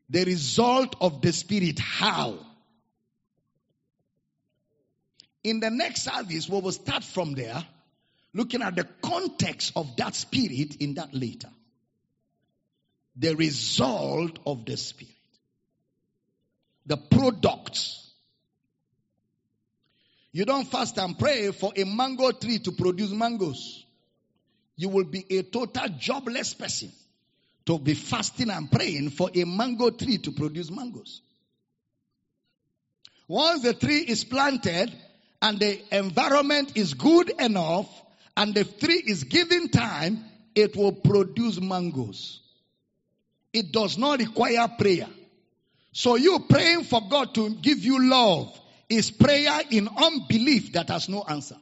the 0.10 0.24
result 0.24 0.96
of 1.02 1.22
the 1.22 1.34
Spirit, 1.34 1.80
how? 1.80 2.40
In 5.48 5.62
the 5.62 5.70
next 5.70 6.04
service, 6.04 6.50
we 6.50 6.60
will 6.60 6.74
start 6.74 7.06
from 7.06 7.34
there, 7.34 7.66
looking 8.34 8.62
at 8.62 8.76
the 8.76 8.84
context 9.02 9.72
of 9.78 9.96
that 9.96 10.14
Spirit 10.14 10.76
in 10.82 10.96
that 10.96 11.14
later. 11.14 11.50
The 13.16 13.34
result 13.34 14.40
of 14.46 14.66
the 14.66 14.76
Spirit. 14.76 15.14
The 16.86 16.98
products 16.98 18.08
you 20.34 20.44
don't 20.44 20.68
fast 20.68 20.98
and 20.98 21.18
pray 21.18 21.52
for 21.52 21.72
a 21.76 21.86
mango 21.86 22.32
tree 22.32 22.60
to 22.60 22.74
produce 22.74 23.12
mangoes. 23.12 23.86
You 24.76 24.90
will 24.90 25.06
be 25.06 25.26
a 25.30 25.44
total 25.44 25.88
jobless 25.98 26.54
person 26.54 26.92
to 27.66 27.80
be 27.80 27.94
fasting 27.94 28.50
and 28.50 28.70
praying 28.70 29.12
for 29.12 29.32
a 29.34 29.46
mango 29.46 29.92
tree 29.92 30.18
to 30.18 30.32
produce 30.32 30.70
mangoes. 30.70 31.22
Once 33.30 33.64
the 33.64 33.74
tree 33.74 34.02
is 34.02 34.26
planted 34.26 34.94
and 35.42 35.60
the 35.60 35.80
environment 35.96 36.74
is 36.76 36.94
good 36.94 37.30
enough 37.40 37.88
and 38.36 38.54
the 38.54 38.64
tree 38.64 39.04
is 39.06 39.24
given 39.24 39.70
time, 39.70 40.24
it 40.56 40.76
will 40.76 40.92
produce 40.92 41.60
mangoes. 41.60 42.42
It 43.54 43.72
does 43.72 43.98
not 43.98 44.20
require 44.20 44.68
prayer. 44.68 45.08
So 45.92 46.16
you 46.16 46.40
praying 46.48 46.84
for 46.84 47.02
God 47.10 47.34
to 47.36 47.50
give 47.56 47.80
you 47.80 48.10
love 48.10 48.60
is 48.90 49.12
prayer 49.12 49.62
in 49.70 49.88
unbelief 49.88 50.74
that 50.74 50.90
has 50.90 51.10
no 51.10 51.24
answer. 51.24 51.58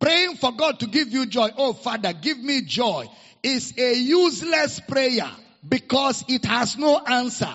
Praying 0.00 0.36
for 0.36 0.52
God 0.52 0.80
to 0.80 0.86
give 0.86 1.08
you 1.12 1.26
joy. 1.26 1.50
Oh 1.56 1.72
Father, 1.72 2.12
give 2.12 2.38
me 2.38 2.62
joy 2.62 3.08
is 3.42 3.74
a 3.78 3.94
useless 3.94 4.80
prayer 4.80 5.30
because 5.68 6.24
it 6.28 6.44
has 6.44 6.76
no 6.76 6.98
answer. 6.98 7.54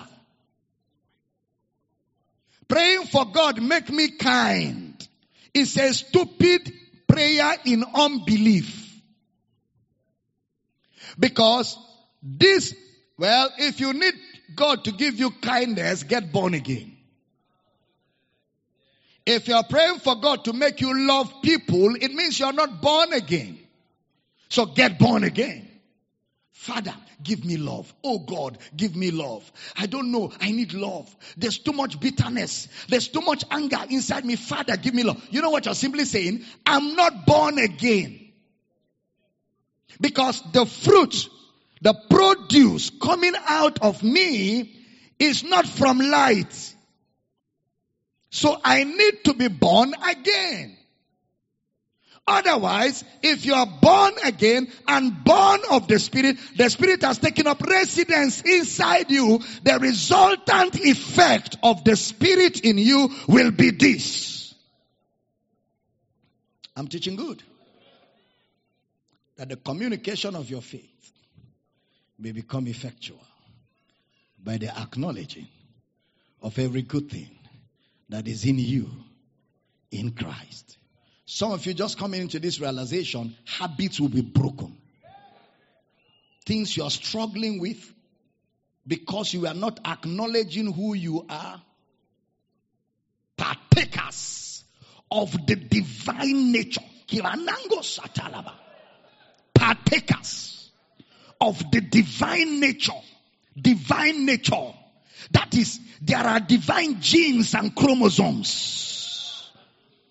Praying 2.68 3.06
for 3.06 3.26
God, 3.26 3.60
make 3.60 3.90
me 3.90 4.12
kind 4.12 4.89
is 5.54 5.76
a 5.76 5.92
stupid 5.92 6.72
prayer 7.06 7.54
in 7.64 7.84
unbelief. 7.94 9.00
Because 11.18 11.76
this, 12.22 12.74
well, 13.18 13.50
if 13.58 13.80
you 13.80 13.92
need 13.92 14.14
God 14.54 14.84
to 14.84 14.92
give 14.92 15.18
you 15.18 15.30
kindness, 15.30 16.02
get 16.04 16.32
born 16.32 16.54
again. 16.54 16.96
If 19.26 19.48
you're 19.48 19.62
praying 19.64 19.98
for 19.98 20.16
God 20.16 20.44
to 20.44 20.52
make 20.52 20.80
you 20.80 21.06
love 21.06 21.42
people, 21.42 21.94
it 21.94 22.12
means 22.12 22.38
you're 22.38 22.52
not 22.52 22.80
born 22.80 23.12
again. 23.12 23.58
So 24.48 24.66
get 24.66 24.98
born 24.98 25.24
again. 25.24 25.68
Father, 26.52 26.94
give 27.22 27.44
me 27.44 27.56
love. 27.56 27.92
Oh 28.02 28.18
God, 28.18 28.58
give 28.76 28.96
me 28.96 29.10
love. 29.10 29.50
I 29.76 29.86
don't 29.86 30.12
know. 30.12 30.32
I 30.40 30.50
need 30.50 30.72
love. 30.72 31.14
There's 31.36 31.58
too 31.58 31.72
much 31.72 32.00
bitterness. 32.00 32.68
There's 32.88 33.08
too 33.08 33.20
much 33.20 33.44
anger 33.50 33.84
inside 33.88 34.24
me. 34.24 34.36
Father, 34.36 34.76
give 34.76 34.94
me 34.94 35.02
love. 35.02 35.22
You 35.30 35.42
know 35.42 35.50
what 35.50 35.66
you're 35.66 35.74
simply 35.74 36.04
saying? 36.04 36.44
I'm 36.66 36.94
not 36.94 37.26
born 37.26 37.58
again. 37.58 38.32
Because 40.00 40.42
the 40.52 40.66
fruit, 40.66 41.28
the 41.82 41.94
produce 42.08 42.90
coming 42.90 43.34
out 43.46 43.82
of 43.82 44.02
me 44.02 44.76
is 45.18 45.44
not 45.44 45.66
from 45.66 45.98
light. 45.98 46.74
So 48.30 48.58
I 48.64 48.84
need 48.84 49.24
to 49.24 49.34
be 49.34 49.48
born 49.48 49.92
again. 50.08 50.76
Otherwise, 52.30 53.02
if 53.22 53.44
you 53.44 53.54
are 53.54 53.66
born 53.66 54.12
again 54.24 54.70
and 54.86 55.24
born 55.24 55.60
of 55.68 55.88
the 55.88 55.98
Spirit, 55.98 56.36
the 56.56 56.70
Spirit 56.70 57.02
has 57.02 57.18
taken 57.18 57.48
up 57.48 57.60
residence 57.60 58.40
inside 58.42 59.10
you. 59.10 59.40
The 59.64 59.80
resultant 59.80 60.76
effect 60.76 61.56
of 61.60 61.82
the 61.82 61.96
Spirit 61.96 62.60
in 62.60 62.78
you 62.78 63.10
will 63.26 63.50
be 63.50 63.70
this. 63.70 64.54
I'm 66.76 66.86
teaching 66.86 67.16
good. 67.16 67.42
That 69.36 69.48
the 69.48 69.56
communication 69.56 70.36
of 70.36 70.48
your 70.48 70.62
faith 70.62 71.12
may 72.16 72.30
become 72.30 72.68
effectual 72.68 73.24
by 74.40 74.58
the 74.58 74.68
acknowledging 74.78 75.48
of 76.42 76.56
every 76.60 76.82
good 76.82 77.10
thing 77.10 77.36
that 78.08 78.28
is 78.28 78.44
in 78.44 78.60
you 78.60 78.88
in 79.90 80.12
Christ. 80.12 80.76
Some 81.32 81.52
of 81.52 81.64
you 81.64 81.74
just 81.74 81.96
coming 81.96 82.22
into 82.22 82.40
this 82.40 82.58
realization, 82.58 83.36
habits 83.44 84.00
will 84.00 84.08
be 84.08 84.20
broken. 84.20 84.76
Things 86.44 86.76
you 86.76 86.82
are 86.82 86.90
struggling 86.90 87.60
with 87.60 87.94
because 88.84 89.32
you 89.32 89.46
are 89.46 89.54
not 89.54 89.78
acknowledging 89.86 90.72
who 90.72 90.94
you 90.94 91.24
are. 91.30 91.62
Partakers 93.36 94.64
of 95.08 95.30
the 95.46 95.54
divine 95.54 96.50
nature. 96.50 96.80
Partakers 99.54 100.70
of 101.40 101.70
the 101.70 101.80
divine 101.80 102.58
nature. 102.58 103.00
Divine 103.56 104.26
nature. 104.26 104.74
That 105.30 105.54
is, 105.54 105.78
there 106.02 106.18
are 106.18 106.40
divine 106.40 107.00
genes 107.00 107.54
and 107.54 107.72
chromosomes 107.72 108.99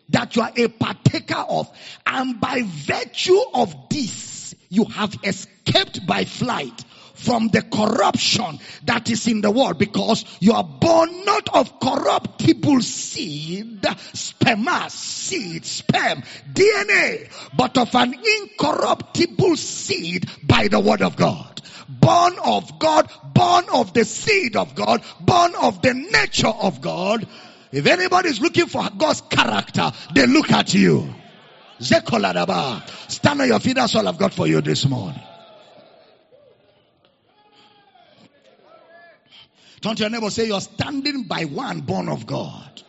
that 0.09 0.35
you 0.35 0.41
are 0.41 0.51
a 0.55 0.67
partaker 0.67 1.45
of. 1.49 1.69
And 2.05 2.39
by 2.39 2.63
virtue 2.63 3.39
of 3.53 3.89
this, 3.89 4.55
you 4.69 4.85
have 4.85 5.15
escaped 5.23 6.05
by 6.05 6.25
flight 6.25 6.85
from 7.19 7.49
the 7.49 7.61
corruption 7.61 8.59
that 8.85 9.09
is 9.09 9.27
in 9.27 9.41
the 9.41 9.51
world 9.51 9.77
because 9.77 10.23
you 10.39 10.53
are 10.53 10.63
born 10.63 11.25
not 11.25 11.49
of 11.53 11.79
corruptible 11.79 12.81
seed, 12.81 13.81
sperma, 13.81 14.89
seed, 14.89 15.65
sperm, 15.65 16.23
DNA, 16.53 17.29
but 17.55 17.77
of 17.77 17.93
an 17.95 18.13
incorruptible 18.13 19.57
seed 19.57 20.29
by 20.43 20.67
the 20.69 20.79
word 20.79 21.01
of 21.01 21.15
God. 21.17 21.61
Born 21.89 22.37
of 22.43 22.79
God, 22.79 23.11
born 23.33 23.65
of 23.73 23.93
the 23.93 24.05
seed 24.05 24.55
of 24.55 24.75
God, 24.75 25.03
born 25.19 25.55
of 25.55 25.81
the 25.81 25.93
nature 25.93 26.47
of 26.47 26.81
God, 26.81 27.27
if 27.71 27.85
anybody 27.85 28.29
is 28.29 28.41
looking 28.41 28.67
for 28.67 28.87
God's 28.97 29.21
character, 29.21 29.91
they 30.13 30.25
look 30.25 30.51
at 30.51 30.73
you. 30.73 31.13
Zekoladaba. 31.79 32.87
Stand 33.09 33.41
on 33.41 33.47
your 33.47 33.59
feet. 33.59 33.75
That's 33.75 33.95
all 33.95 34.07
I've 34.07 34.17
got 34.17 34.33
for 34.33 34.47
you 34.47 34.61
this 34.61 34.87
morning. 34.87 35.21
Turn 39.81 39.95
to 39.95 40.03
your 40.03 40.09
neighbor 40.09 40.29
say 40.29 40.47
you're 40.47 40.59
standing 40.59 41.23
by 41.23 41.43
one 41.45 41.81
born 41.81 42.09
of 42.09 42.25
God. 42.25 42.83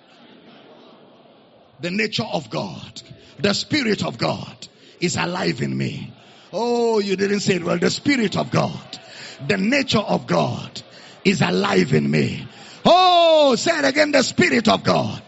The 1.81 1.91
nature 1.91 2.25
of 2.25 2.51
God. 2.51 3.03
The 3.39 3.55
spirit 3.55 4.05
of 4.05 4.19
God 4.19 4.69
is 4.99 5.17
alive 5.17 5.63
in 5.63 5.77
me. 5.77 6.13
Oh, 6.53 6.99
you 6.99 7.17
didn't 7.17 7.41
say 7.41 7.55
it 7.57 7.65
well. 7.65 7.79
The 7.79 7.91
spirit 7.91 8.37
of 8.37 8.51
God. 8.51 8.99
The 9.47 9.57
nature 9.57 9.99
of 9.99 10.27
God 10.27 10.83
is 11.25 11.41
alive 11.41 11.95
in 11.95 12.11
me. 12.11 12.47
Oh, 12.85 13.55
say 13.57 13.79
it 13.79 13.85
again. 13.85 14.13
The 14.13 14.23
Spirit 14.23 14.69
of 14.69 14.85
God, 14.85 15.23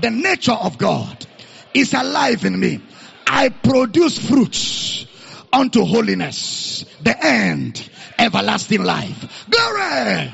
the 0.00 0.10
nature 0.10 0.52
of 0.52 0.78
God 0.78 1.26
is 1.74 1.92
alive 1.94 2.44
in 2.44 2.58
me. 2.58 2.80
I 3.26 3.48
produce 3.48 4.18
fruits 4.18 5.06
unto 5.52 5.84
holiness, 5.84 6.84
the 7.02 7.16
end, 7.24 7.88
everlasting 8.18 8.82
life. 8.82 9.46
Glory! 9.50 10.32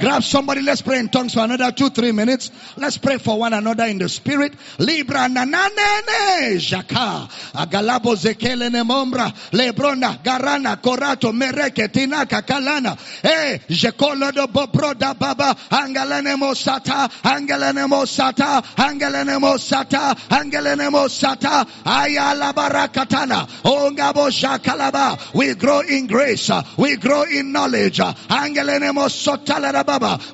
Grab 0.00 0.22
somebody. 0.22 0.62
Let's 0.62 0.82
pray 0.82 0.98
in 0.98 1.08
tongues 1.08 1.34
for 1.34 1.40
another 1.40 1.72
two, 1.72 1.90
three 1.90 2.12
minutes. 2.12 2.50
Let's 2.76 2.98
pray 2.98 3.18
for 3.18 3.38
one 3.38 3.52
another 3.52 3.84
in 3.84 3.98
the 3.98 4.08
spirit. 4.08 4.54
Libra 4.78 5.28
nanane 5.28 6.56
jaka. 6.58 7.28
Agalabo 7.54 8.14
zekele 8.14 8.70
ne 8.70 8.82
mombra. 8.82 9.32
Lebrona 9.52 10.22
garana 10.22 10.80
korato 10.80 11.32
mereke 11.32 11.88
tinaka 11.88 12.42
kalana. 12.42 12.96
Eh, 13.24 13.58
jekolo 13.68 14.32
do 14.32 14.46
bobroda 14.46 15.18
baba. 15.18 15.56
Angelene 15.70 16.36
mosata. 16.38 17.08
Angelene 17.22 17.88
mosata. 17.88 18.62
Angelene 18.76 19.40
mosata. 19.40 20.14
Angelene 20.30 20.90
mosata. 20.90 21.66
Ayala 21.84 22.52
barakatana. 22.52 23.48
Ongabo 23.64 24.30
shakalaba. 24.30 25.34
We 25.34 25.54
grow 25.54 25.80
in 25.80 26.06
grace. 26.06 26.50
We 26.76 26.96
grow 26.96 27.24
in 27.24 27.52
knowledge. 27.52 27.98
Angelene 27.98 28.92
mosota 28.94 29.58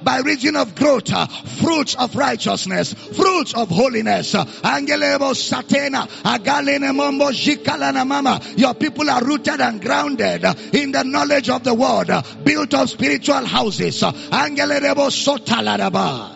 by 0.03 0.21
reason 0.25 0.57
of 0.57 0.75
growth, 0.75 1.13
uh, 1.13 1.27
fruits 1.27 1.95
of 1.95 2.17
righteousness, 2.17 2.93
fruits 2.93 3.55
of 3.55 3.69
holiness. 3.69 4.35
Uh, 4.35 4.45
Angelebo 4.45 5.35
satena, 5.35 6.09
agalene 6.23 6.91
mombo 6.91 7.31
jikalana 7.31 8.05
mama. 8.07 8.41
Your 8.57 8.75
people 8.75 9.09
are 9.09 9.23
rooted 9.25 9.61
and 9.61 9.81
grounded 9.81 10.45
uh, 10.45 10.55
in 10.73 10.91
the 10.91 11.05
knowledge 11.05 11.51
of 11.51 11.63
the 11.63 11.75
word, 11.75 12.11
built 12.43 12.75
of 12.75 12.91
spiritual 12.91 13.45
houses. 13.45 14.01
Angelebo 14.03 15.11
sotalaraba. 15.11 16.33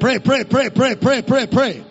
Pray, 0.00 0.18
pray, 0.18 0.42
pray, 0.44 0.70
pray, 0.70 0.96
pray, 0.96 1.22
pray, 1.22 1.46
pray. 1.46 1.84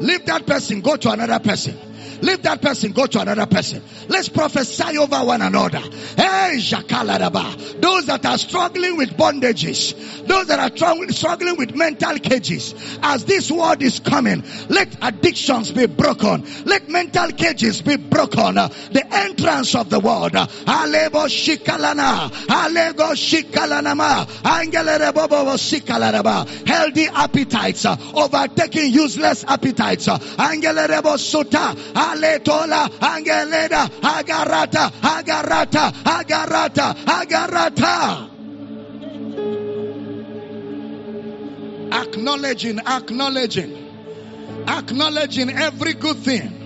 Leave 0.00 0.24
that 0.26 0.46
person, 0.46 0.80
go 0.80 0.96
to 0.96 1.10
another 1.10 1.38
person. 1.38 1.76
Leave 2.22 2.42
that 2.42 2.60
person, 2.60 2.92
go 2.92 3.06
to 3.06 3.20
another 3.20 3.46
person. 3.46 3.82
Let's 4.08 4.28
prophesy 4.28 4.98
over 4.98 5.24
one 5.24 5.42
another. 5.42 5.78
Hey, 5.78 6.56
Jakalaraba. 6.58 7.80
Those 7.80 8.06
that 8.06 8.24
are 8.26 8.38
struggling 8.38 8.96
with 8.96 9.10
bondages, 9.16 10.26
those 10.26 10.46
that 10.48 10.58
are 10.58 11.10
struggling 11.10 11.56
with 11.56 11.74
mental 11.74 12.18
cages, 12.18 12.74
as 13.02 13.24
this 13.24 13.50
word 13.50 13.82
is 13.82 14.00
coming, 14.00 14.44
let 14.68 14.96
addictions 15.02 15.72
be 15.72 15.86
broken. 15.86 16.44
Let 16.64 16.88
mental 16.88 17.30
cages 17.32 17.82
be 17.82 17.96
broken. 17.96 18.54
The 18.54 19.06
entrance 19.10 19.74
of 19.74 19.90
the 19.90 20.00
word. 20.00 20.34
Alebo 20.34 21.26
shikalana. 21.26 22.30
Alego 22.48 23.12
shikalanama. 23.14 24.26
Angelerebobo 24.42 25.56
shikalaraba. 25.56 26.66
Healthy 26.66 27.06
appetites 27.06 27.86
overtaking 27.86 28.92
useless 28.92 29.44
appetites. 29.44 30.06
Angelerebo 30.08 31.16
sota. 31.16 31.74
Aletola, 32.10 32.88
Angeleda, 33.00 33.88
Agarata, 34.00 34.90
Agarata, 35.00 35.92
Agarata, 36.02 36.94
Agarata. 37.04 38.26
Acknowledging, 41.92 42.78
acknowledging, 42.80 43.72
acknowledging 44.66 45.50
every 45.50 45.94
good 45.94 46.16
thing. 46.18 46.59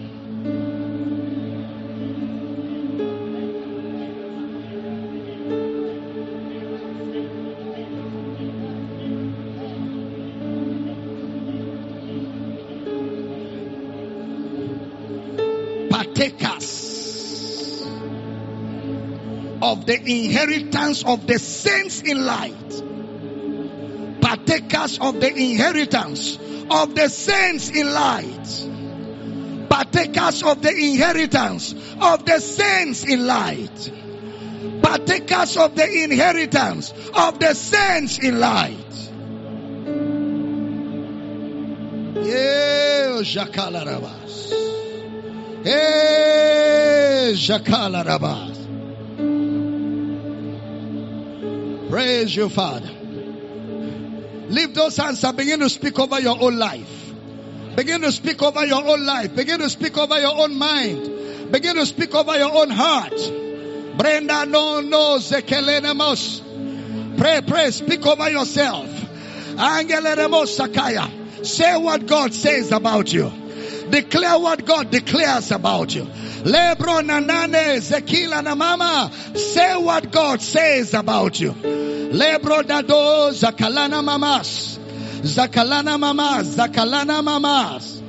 Of 19.75 19.87
the 19.87 20.01
inheritance 20.01 21.05
of 21.05 21.27
the 21.27 21.39
saints 21.39 22.01
in 22.01 22.25
light. 22.25 22.83
Partakers 24.21 24.99
of 24.99 25.21
the 25.21 25.31
inheritance 25.35 26.39
of 26.71 26.95
the 26.95 27.09
saints 27.09 27.71
in 27.71 27.93
light. 27.93 29.69
Partakers 29.69 30.43
of 30.43 30.63
the 30.63 30.71
inheritance 30.71 31.75
of 32.01 32.25
the 32.25 32.39
saints 32.41 33.05
in 33.05 33.27
light 33.27 33.93
partakers 34.85 35.57
of 35.57 35.75
the 35.75 36.05
inheritance 36.05 36.93
of 37.15 37.39
the 37.39 37.55
saints 37.55 38.19
in 38.19 38.39
light. 38.39 38.95
Yeah, 42.25 43.21
Jakala 43.23 43.85
Rabas. 43.85 44.51
Hey, 45.65 47.33
Jakala 47.35 48.05
Rabas. 48.05 48.64
Praise 51.91 52.35
you, 52.35 52.49
Father. 52.49 52.91
Lift 54.49 54.75
those 54.75 54.97
hands 54.97 55.25
and 55.25 55.37
begin 55.37 55.61
to 55.61 55.69
speak 55.69 55.99
over 55.99 56.21
your 56.21 56.41
own 56.41 56.57
life. 56.59 57.13
Begin 57.77 58.03
to 58.03 58.13
speak 58.13 58.43
over 58.43 58.65
your 58.65 58.85
own 58.85 59.05
life. 59.05 59.35
Begin 59.35 59.59
to 59.61 59.69
speak 59.69 59.97
over 59.99 60.19
your 60.21 60.41
own 60.43 60.57
mind. 60.57 61.51
Begin 61.51 61.77
to 61.77 61.87
speak 61.87 62.15
over 62.15 62.37
your 62.37 62.55
own 62.55 62.71
heart. 62.71 63.17
Brenda 63.97 64.47
no 64.47 64.81
no 64.81 65.19
zekelenemos. 65.19 66.43
Pray, 67.19 67.41
pray, 67.47 67.71
speak 67.71 68.07
over 68.07 68.31
yourself. 68.31 68.87
Angeleremos 69.57 70.57
sakaya. 70.59 71.45
Say 71.45 71.77
what 71.77 72.07
God 72.07 72.33
says 72.33 72.73
about 72.73 73.13
you. 73.13 73.31
Declare 73.91 74.39
what 74.39 74.65
God 74.65 74.91
declares 74.91 75.51
about 75.51 75.95
you. 75.95 76.07
Lebro 76.45 77.01
nanane 77.01 77.81
zekila 77.81 78.43
na 78.43 78.55
mama. 78.55 79.11
Say 79.35 79.77
what 79.77 80.11
God 80.11 80.43
says 80.43 80.93
about 80.93 81.41
you. 81.41 81.53
Lebro 81.53 82.63
dado 82.63 83.31
zakalana 83.33 84.05
mamas. 84.05 84.79
Zakalana 85.23 85.99
mamas. 85.99 86.55
Zakalana 86.55 87.25
mamas. 87.25 88.03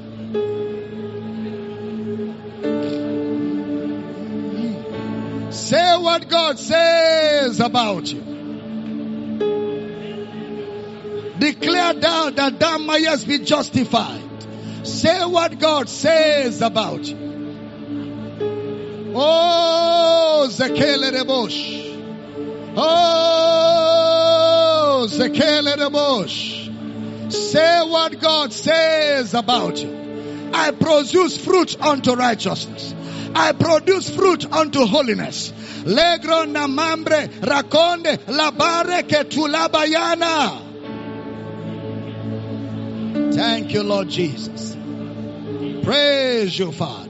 Say 5.56 5.98
what 5.98 6.28
God 6.28 6.60
says 6.60 7.62
about 7.62 8.06
you. 8.12 8.22
Declare 11.40 11.94
thou 11.94 12.30
that 12.32 12.60
thou 12.60 12.78
mayest 12.80 13.28
be 13.30 13.40
justified. 13.40 14.22
Say 14.84 15.26
what 15.26 15.58
God 15.58 15.88
says 15.88 16.62
about 16.62 17.06
you. 17.06 17.35
Oh, 19.18 20.48
Zekele 20.50 21.12
Rebosh. 21.12 21.96
Oh, 22.76 23.48
Zekele 25.10 25.76
Rebosh. 25.78 27.32
Say 27.32 27.82
what 27.88 28.20
God 28.20 28.52
says 28.52 29.34
about 29.34 29.78
you. 29.78 30.52
I 30.54 30.72
produce 30.72 31.38
fruit 31.38 31.82
unto 31.82 32.14
righteousness. 32.14 32.94
I 33.34 33.54
produce 33.54 34.10
fruit 34.10 34.52
unto 34.52 34.86
holiness. 34.86 35.52
Legro 35.86 36.46
namambre 36.46 37.30
raconde 37.40 38.18
labare 38.28 39.08
que 39.08 39.24
tulabayana. 39.24 40.62
Thank 43.34 43.74
you, 43.74 43.84
Lord 43.84 44.10
Jesus. 44.10 44.76
Praise 45.84 46.60
you, 46.60 46.72
Father. 46.72 47.05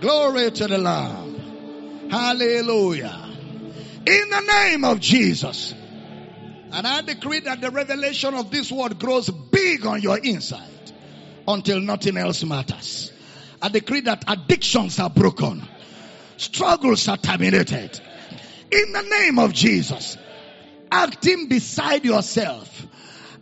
Glory 0.00 0.50
to 0.50 0.66
the 0.68 0.78
Lamb. 0.78 2.08
Hallelujah. 2.10 3.28
In 4.06 4.30
the 4.30 4.40
name 4.40 4.84
of 4.84 5.00
Jesus. 5.00 5.74
And 6.70 6.86
I 6.86 7.00
decree 7.00 7.40
that 7.40 7.60
the 7.60 7.70
revelation 7.70 8.34
of 8.34 8.50
this 8.50 8.70
word 8.70 8.98
grows 8.98 9.28
big 9.28 9.84
on 9.86 10.00
your 10.00 10.18
inside 10.18 10.92
until 11.46 11.80
nothing 11.80 12.16
else 12.16 12.44
matters. 12.44 13.12
I 13.60 13.68
decree 13.68 14.02
that 14.02 14.24
addictions 14.28 14.98
are 15.00 15.10
broken. 15.10 15.66
Struggles 16.36 17.08
are 17.08 17.16
terminated. 17.16 18.00
In 18.70 18.92
the 18.92 19.02
name 19.02 19.38
of 19.38 19.52
Jesus. 19.52 20.16
Acting 20.92 21.48
beside 21.48 22.04
yourself. 22.04 22.86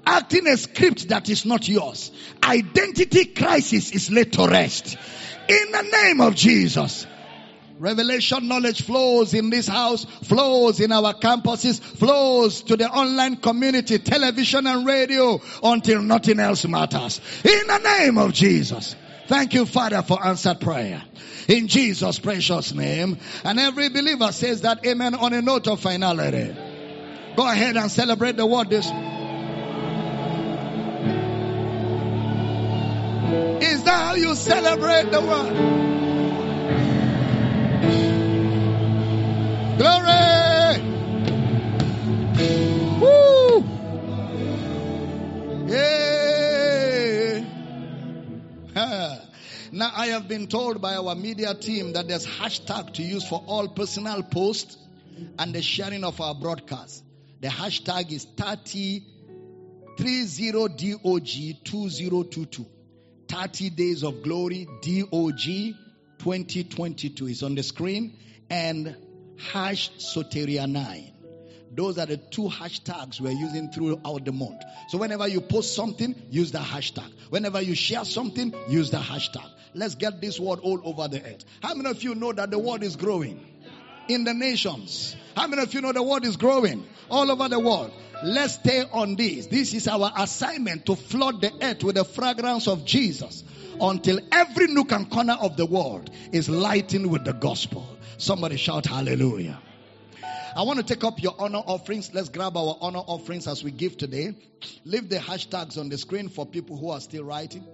Acting 0.06 0.46
a 0.46 0.56
script 0.56 1.08
that 1.08 1.28
is 1.28 1.44
not 1.44 1.68
yours. 1.68 2.12
Identity 2.42 3.26
crisis 3.26 3.90
is 3.92 4.10
laid 4.10 4.32
to 4.34 4.46
rest. 4.46 4.96
In 5.48 5.72
the 5.72 5.82
name 5.82 6.20
of 6.20 6.34
Jesus. 6.34 7.06
Revelation 7.78 8.48
knowledge 8.48 8.82
flows 8.82 9.34
in 9.34 9.50
this 9.50 9.68
house, 9.68 10.04
flows 10.24 10.80
in 10.80 10.92
our 10.92 11.12
campuses, 11.12 11.78
flows 11.78 12.62
to 12.62 12.76
the 12.76 12.88
online 12.88 13.36
community, 13.36 13.98
television 13.98 14.66
and 14.66 14.86
radio 14.86 15.40
until 15.62 16.00
nothing 16.00 16.40
else 16.40 16.66
matters. 16.66 17.20
In 17.44 17.66
the 17.66 17.78
name 17.78 18.16
of 18.16 18.32
Jesus. 18.32 18.96
Thank 19.26 19.54
you, 19.54 19.66
Father, 19.66 20.02
for 20.02 20.24
answered 20.24 20.60
prayer. 20.60 21.02
In 21.48 21.68
Jesus' 21.68 22.18
precious 22.18 22.72
name. 22.72 23.18
And 23.44 23.60
every 23.60 23.90
believer 23.90 24.32
says 24.32 24.62
that 24.62 24.86
amen 24.86 25.14
on 25.14 25.34
a 25.34 25.42
note 25.42 25.68
of 25.68 25.80
finality. 25.80 26.56
Go 27.36 27.46
ahead 27.46 27.76
and 27.76 27.90
celebrate 27.90 28.36
the 28.36 28.46
word 28.46 28.70
this. 28.70 28.90
Is 33.26 33.82
that 33.82 33.90
how 33.90 34.14
you 34.14 34.36
celebrate 34.36 35.10
the 35.10 35.20
word? 35.20 35.56
Glory! 39.78 40.82
Woo! 43.00 43.64
Yeah! 45.66 47.40
now 49.72 49.90
I 49.94 50.06
have 50.08 50.28
been 50.28 50.46
told 50.46 50.80
by 50.80 50.94
our 50.94 51.16
media 51.16 51.52
team 51.54 51.94
that 51.94 52.06
there's 52.06 52.24
hashtag 52.26 52.94
to 52.94 53.02
use 53.02 53.28
for 53.28 53.42
all 53.48 53.66
personal 53.66 54.22
posts 54.22 54.78
and 55.38 55.52
the 55.52 55.62
sharing 55.62 56.04
of 56.04 56.20
our 56.20 56.34
broadcast. 56.36 57.02
The 57.40 57.48
hashtag 57.48 58.12
is 58.12 58.24
30 58.36 59.02
30DOG 59.96 61.64
2022. 61.64 62.66
30 63.28 63.70
days 63.70 64.02
of 64.02 64.22
glory 64.22 64.66
DOG 64.82 65.74
2022 66.18 67.26
is 67.26 67.42
on 67.42 67.54
the 67.54 67.62
screen 67.62 68.18
and 68.50 68.96
hash 69.52 69.90
soteria 69.98 70.70
9 70.70 71.12
those 71.76 71.98
are 71.98 72.06
the 72.06 72.16
two 72.16 72.48
hashtags 72.48 73.20
we're 73.20 73.32
using 73.32 73.70
throughout 73.70 74.24
the 74.24 74.32
month. 74.32 74.62
So 74.88 74.96
whenever 74.96 75.28
you 75.28 75.42
post 75.42 75.74
something 75.74 76.14
use 76.30 76.50
the 76.50 76.58
hashtag. 76.58 77.12
Whenever 77.28 77.60
you 77.60 77.74
share 77.74 78.06
something 78.06 78.54
use 78.68 78.90
the 78.90 78.96
hashtag. 78.96 79.46
Let's 79.74 79.94
get 79.94 80.22
this 80.22 80.40
word 80.40 80.60
all 80.60 80.80
over 80.84 81.06
the 81.06 81.22
earth. 81.22 81.44
How 81.62 81.74
many 81.74 81.90
of 81.90 82.02
you 82.02 82.14
know 82.14 82.32
that 82.32 82.50
the 82.50 82.58
word 82.58 82.82
is 82.82 82.96
growing? 82.96 83.44
In 84.08 84.24
the 84.24 84.32
nations. 84.32 85.14
How 85.36 85.48
many 85.48 85.62
of 85.62 85.74
you 85.74 85.82
know 85.82 85.92
the 85.92 86.02
word 86.02 86.24
is 86.24 86.38
growing 86.38 86.86
all 87.10 87.30
over 87.30 87.48
the 87.48 87.58
world 87.58 87.92
let's 88.22 88.54
stay 88.54 88.84
on 88.92 89.16
this 89.16 89.46
this 89.46 89.74
is 89.74 89.88
our 89.88 90.10
assignment 90.16 90.86
to 90.86 90.96
flood 90.96 91.40
the 91.40 91.52
earth 91.62 91.84
with 91.84 91.96
the 91.96 92.04
fragrance 92.04 92.66
of 92.68 92.84
jesus 92.84 93.44
until 93.80 94.18
every 94.32 94.68
nook 94.68 94.92
and 94.92 95.10
corner 95.10 95.36
of 95.40 95.56
the 95.56 95.66
world 95.66 96.10
is 96.32 96.48
lightened 96.48 97.10
with 97.10 97.24
the 97.24 97.32
gospel. 97.32 97.86
Somebody 98.18 98.56
shout 98.56 98.86
hallelujah. 98.86 99.58
I 100.56 100.62
want 100.62 100.78
to 100.78 100.84
take 100.84 101.04
up 101.04 101.22
your 101.22 101.34
honor 101.38 101.58
offerings. 101.58 102.14
Let's 102.14 102.30
grab 102.30 102.56
our 102.56 102.78
honor 102.80 103.00
offerings 103.00 103.46
as 103.46 103.62
we 103.62 103.70
give 103.70 103.98
today. 103.98 104.34
Leave 104.84 105.08
the 105.10 105.16
hashtags 105.16 105.78
on 105.78 105.90
the 105.90 105.98
screen 105.98 106.28
for 106.30 106.46
people 106.46 106.78
who 106.78 106.90
are 106.90 107.00
still 107.00 107.24
writing. 107.24 107.66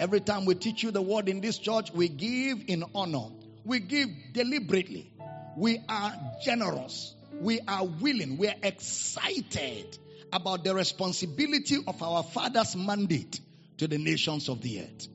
Every 0.00 0.20
time 0.20 0.46
we 0.46 0.54
teach 0.54 0.82
you 0.82 0.90
the 0.90 1.02
word 1.02 1.28
in 1.28 1.40
this 1.40 1.58
church, 1.58 1.92
we 1.92 2.08
give 2.08 2.64
in 2.68 2.84
honor. 2.94 3.26
We 3.64 3.80
give 3.80 4.08
deliberately. 4.32 5.12
We 5.56 5.80
are 5.88 6.14
generous. 6.42 7.13
We 7.44 7.60
are 7.68 7.84
willing. 7.84 8.38
We 8.38 8.48
are 8.48 8.54
excited 8.62 9.98
about 10.32 10.64
the 10.64 10.74
responsibility 10.74 11.76
of 11.86 12.02
our 12.02 12.22
Father's 12.22 12.74
mandate 12.74 13.38
to 13.76 13.86
the 13.86 13.98
nations 13.98 14.48
of 14.48 14.62
the 14.62 14.80
earth. 14.80 15.08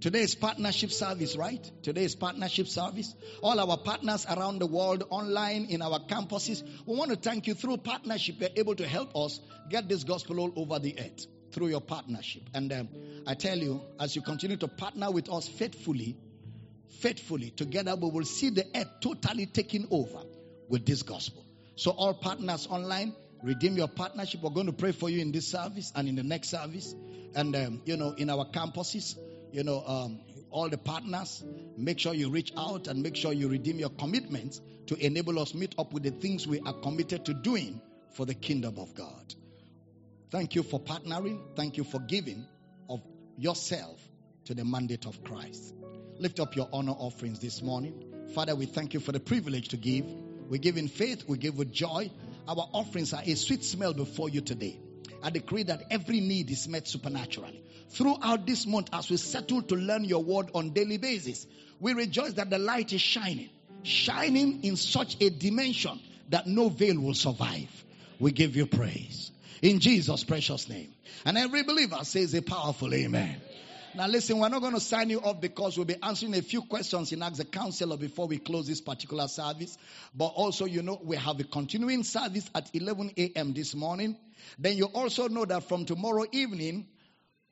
Today 0.00 0.20
is 0.20 0.34
partnership 0.34 0.90
service, 0.90 1.36
right? 1.36 1.70
Today 1.82 2.04
is 2.04 2.14
partnership 2.14 2.68
service. 2.68 3.14
All 3.42 3.60
our 3.60 3.76
partners 3.76 4.24
around 4.24 4.60
the 4.60 4.66
world, 4.66 5.04
online, 5.10 5.66
in 5.66 5.82
our 5.82 5.98
campuses, 5.98 6.62
we 6.86 6.96
want 6.96 7.10
to 7.10 7.16
thank 7.16 7.46
you 7.46 7.52
through 7.52 7.76
partnership. 7.76 8.36
You're 8.40 8.48
able 8.56 8.76
to 8.76 8.88
help 8.88 9.14
us 9.14 9.38
get 9.68 9.86
this 9.86 10.02
gospel 10.02 10.40
all 10.40 10.52
over 10.56 10.78
the 10.78 10.98
earth 10.98 11.26
through 11.52 11.68
your 11.68 11.82
partnership. 11.82 12.44
And 12.54 12.72
um, 12.72 12.88
I 13.26 13.34
tell 13.34 13.58
you, 13.58 13.82
as 14.00 14.16
you 14.16 14.22
continue 14.22 14.56
to 14.56 14.68
partner 14.68 15.10
with 15.10 15.30
us 15.30 15.46
faithfully, 15.46 16.16
faithfully, 17.00 17.50
together 17.50 17.94
we 17.96 18.08
will 18.08 18.24
see 18.24 18.48
the 18.48 18.64
earth 18.74 18.88
totally 19.02 19.44
taking 19.44 19.88
over 19.90 20.22
with 20.70 20.86
this 20.86 21.02
gospel. 21.02 21.45
So, 21.76 21.92
all 21.92 22.14
partners 22.14 22.66
online, 22.68 23.14
redeem 23.42 23.76
your 23.76 23.88
partnership. 23.88 24.42
We're 24.42 24.50
going 24.50 24.66
to 24.66 24.72
pray 24.72 24.92
for 24.92 25.08
you 25.08 25.20
in 25.20 25.32
this 25.32 25.46
service 25.46 25.92
and 25.94 26.08
in 26.08 26.16
the 26.16 26.22
next 26.22 26.48
service. 26.48 26.94
And 27.34 27.54
um, 27.54 27.82
you 27.84 27.98
know 27.98 28.12
in 28.12 28.30
our 28.30 28.46
campuses 28.46 29.16
you 29.52 29.62
know 29.62 29.82
um, 29.86 30.20
all 30.50 30.70
the 30.70 30.78
partners 30.78 31.44
make 31.76 31.98
sure 31.98 32.14
you 32.14 32.30
reach 32.30 32.50
out 32.56 32.88
and 32.88 33.02
make 33.02 33.14
sure 33.14 33.32
you 33.32 33.48
redeem 33.48 33.78
your 33.78 33.90
commitments 33.90 34.60
to 34.86 34.96
enable 34.96 35.38
us 35.38 35.54
meet 35.54 35.74
up 35.78 35.92
with 35.92 36.02
the 36.02 36.10
things 36.10 36.46
we 36.46 36.60
are 36.60 36.72
committed 36.72 37.26
to 37.26 37.34
doing 37.34 37.80
for 38.12 38.24
the 38.24 38.34
kingdom 38.34 38.78
of 38.78 38.94
god. 38.94 39.34
Thank 40.30 40.54
you 40.54 40.62
for 40.62 40.80
partnering. 40.80 41.40
Thank 41.56 41.76
you 41.76 41.84
for 41.84 42.00
giving 42.00 42.46
of 42.88 43.02
yourself 43.36 44.00
to 44.46 44.54
the 44.54 44.64
mandate 44.64 45.04
of 45.06 45.22
christ. 45.22 45.74
Lift 46.18 46.40
up 46.40 46.56
your 46.56 46.68
honor 46.72 46.92
offerings 46.92 47.38
this 47.38 47.60
morning. 47.60 48.28
Father 48.34 48.56
we 48.56 48.64
thank 48.64 48.94
you 48.94 49.00
for 49.00 49.12
the 49.12 49.20
privilege 49.20 49.68
to 49.68 49.76
give 49.76 50.06
We 50.48 50.58
give 50.58 50.76
in 50.76 50.88
faith, 50.88 51.24
we 51.26 51.38
give 51.38 51.58
with 51.58 51.72
joy. 51.72 52.10
Our 52.48 52.68
offerings 52.72 53.12
are 53.12 53.22
a 53.24 53.34
sweet 53.34 53.64
smell 53.64 53.92
before 53.92 54.28
you 54.28 54.40
today. 54.40 54.78
I 55.22 55.30
decree 55.30 55.64
that 55.64 55.84
every 55.90 56.20
need 56.20 56.50
is 56.50 56.68
met 56.68 56.86
supernaturally. 56.86 57.62
Throughout 57.90 58.46
this 58.46 58.66
month, 58.66 58.90
as 58.92 59.10
we 59.10 59.16
settle 59.16 59.62
to 59.62 59.74
learn 59.74 60.04
your 60.04 60.22
word 60.22 60.50
on 60.54 60.70
daily 60.70 60.98
basis, 60.98 61.46
we 61.80 61.92
rejoice 61.94 62.34
that 62.34 62.50
the 62.50 62.58
light 62.58 62.92
is 62.92 63.00
shining, 63.00 63.50
shining 63.82 64.62
in 64.64 64.76
such 64.76 65.16
a 65.20 65.30
dimension 65.30 66.00
that 66.28 66.46
no 66.46 66.68
veil 66.68 67.00
will 67.00 67.14
survive. 67.14 67.70
We 68.18 68.32
give 68.32 68.56
you 68.56 68.66
praise. 68.66 69.30
In 69.62 69.80
Jesus' 69.80 70.24
precious 70.24 70.68
name. 70.68 70.92
And 71.24 71.38
every 71.38 71.62
believer 71.62 71.98
says 72.02 72.34
a 72.34 72.42
powerful 72.42 72.92
amen. 72.92 73.40
Now 73.96 74.08
listen, 74.08 74.38
we're 74.38 74.50
not 74.50 74.60
going 74.60 74.74
to 74.74 74.80
sign 74.80 75.08
you 75.08 75.20
off 75.20 75.40
because 75.40 75.78
we'll 75.78 75.86
be 75.86 75.96
answering 76.02 76.34
a 76.34 76.42
few 76.42 76.60
questions 76.60 77.12
in 77.12 77.22
Ask 77.22 77.36
the 77.36 77.46
Counselor 77.46 77.96
before 77.96 78.26
we 78.26 78.36
close 78.36 78.66
this 78.66 78.82
particular 78.82 79.26
service. 79.26 79.78
But 80.14 80.26
also, 80.26 80.66
you 80.66 80.82
know, 80.82 81.00
we 81.02 81.16
have 81.16 81.40
a 81.40 81.44
continuing 81.44 82.02
service 82.02 82.50
at 82.54 82.68
11 82.74 83.12
a.m. 83.16 83.54
this 83.54 83.74
morning. 83.74 84.18
Then 84.58 84.76
you 84.76 84.84
also 84.84 85.28
know 85.28 85.46
that 85.46 85.66
from 85.66 85.86
tomorrow 85.86 86.26
evening, 86.30 86.88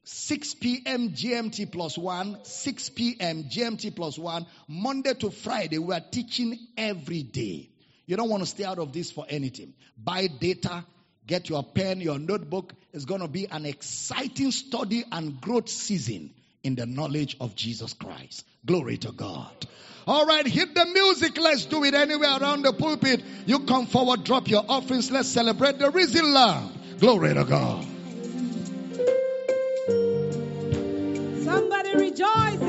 6 0.03 0.55
p.m. 0.57 1.13
GMT 1.13 1.73
plus 1.73 1.97
1, 1.97 2.45
6 2.45 2.91
p.m. 2.91 3.45
GMT 3.45 3.97
plus 3.97 4.19
1, 4.19 4.47
Monday 4.69 5.15
to 5.15 5.31
Friday, 5.31 5.79
we 5.79 5.95
are 5.95 6.05
teaching 6.11 6.59
every 6.77 7.23
day. 7.23 7.71
You 8.05 8.19
don't 8.19 8.29
want 8.29 8.43
to 8.43 8.47
stay 8.47 8.65
out 8.65 8.79
of 8.79 8.93
this 8.93 9.11
for 9.11 9.25
anything. 9.31 9.73
Buy 9.97 10.27
data, 10.27 10.85
get 11.27 11.49
your 11.49 11.63
pen, 11.63 12.01
your 12.01 12.19
notebook. 12.19 12.73
It's 12.93 13.05
going 13.05 13.21
to 13.21 13.29
be 13.29 13.47
an 13.47 13.67
exciting 13.67 14.51
study 14.51 15.05
and 15.11 15.41
growth 15.41 15.69
season 15.69 16.35
in 16.63 16.75
the 16.75 16.87
knowledge 16.87 17.37
of 17.41 17.55
Jesus 17.55 17.93
Christ. 17.93 18.47
Glory 18.65 18.97
to 18.99 19.13
God. 19.13 19.67
All 20.07 20.27
right, 20.27 20.47
hit 20.47 20.75
the 20.75 20.85
music. 20.87 21.39
Let's 21.39 21.65
do 21.65 21.83
it 21.85 21.95
anywhere 21.95 22.37
around 22.39 22.63
the 22.63 22.73
pulpit. 22.73 23.23
You 23.47 23.61
come 23.61 23.87
forward, 23.87 24.25
drop 24.25 24.49
your 24.49 24.65
offerings. 24.69 25.11
Let's 25.11 25.29
celebrate 25.29 25.79
the 25.79 25.91
risen 25.91 26.33
Lamb. 26.35 26.73
Glory 26.99 27.35
to 27.35 27.45
God. 27.45 27.87
Somebody 31.45 31.95
rejoice 31.97 32.64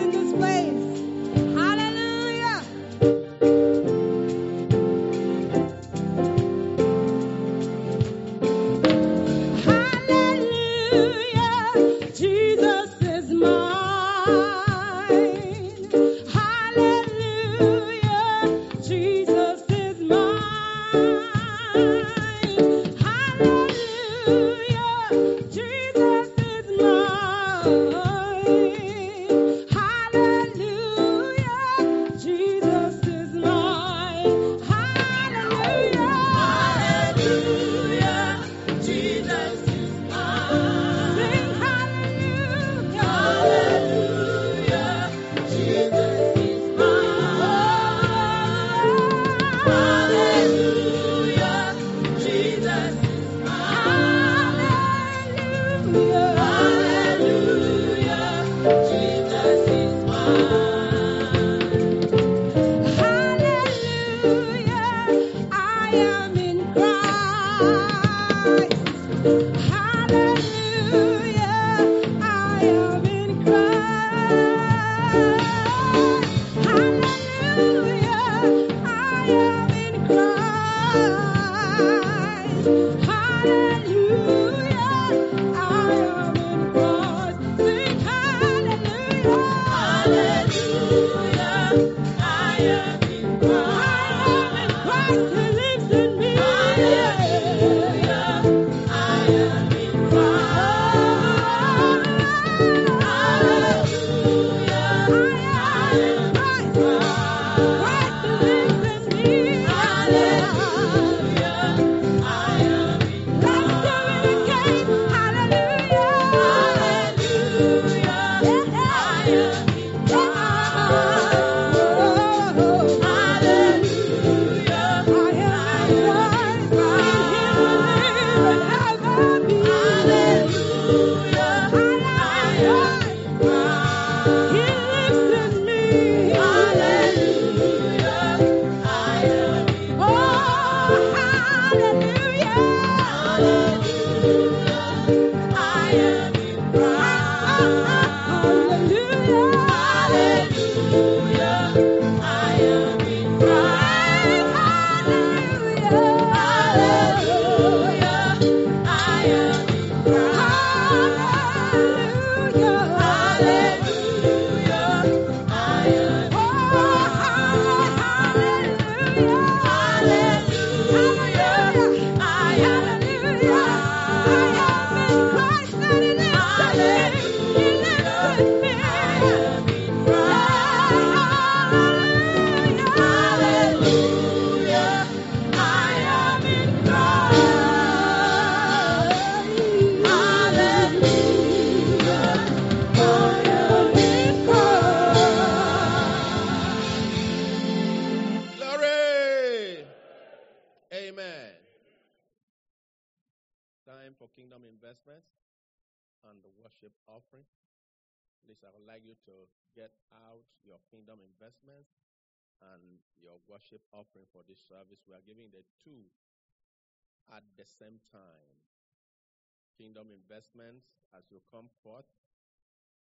As 220.56 221.28
you 221.32 221.44
come 221.52 221.68
forth, 221.84 222.08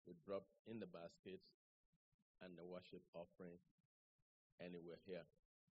we 0.03 0.13
drop 0.27 0.43
in 0.67 0.79
the 0.79 0.87
basket 0.87 1.39
and 2.43 2.57
the 2.59 2.67
worship 2.67 3.01
offering 3.15 3.55
anywhere 4.59 4.99
here. 5.07 5.23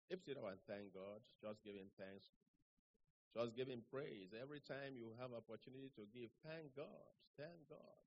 If 0.09 0.25
you 0.25 0.33
don't 0.33 0.61
thank 0.65 0.95
God, 0.97 1.21
just 1.43 1.61
give 1.65 1.77
him 1.77 1.93
thanks. 2.01 2.33
Just 3.37 3.53
give 3.53 3.69
him 3.69 3.85
praise. 3.93 4.33
Every 4.33 4.65
time 4.65 4.97
you 4.97 5.13
have 5.21 5.37
opportunity 5.37 5.93
to 6.01 6.09
give, 6.09 6.33
thank 6.41 6.73
God. 6.73 7.13
Thank 7.37 7.69
God. 7.69 8.01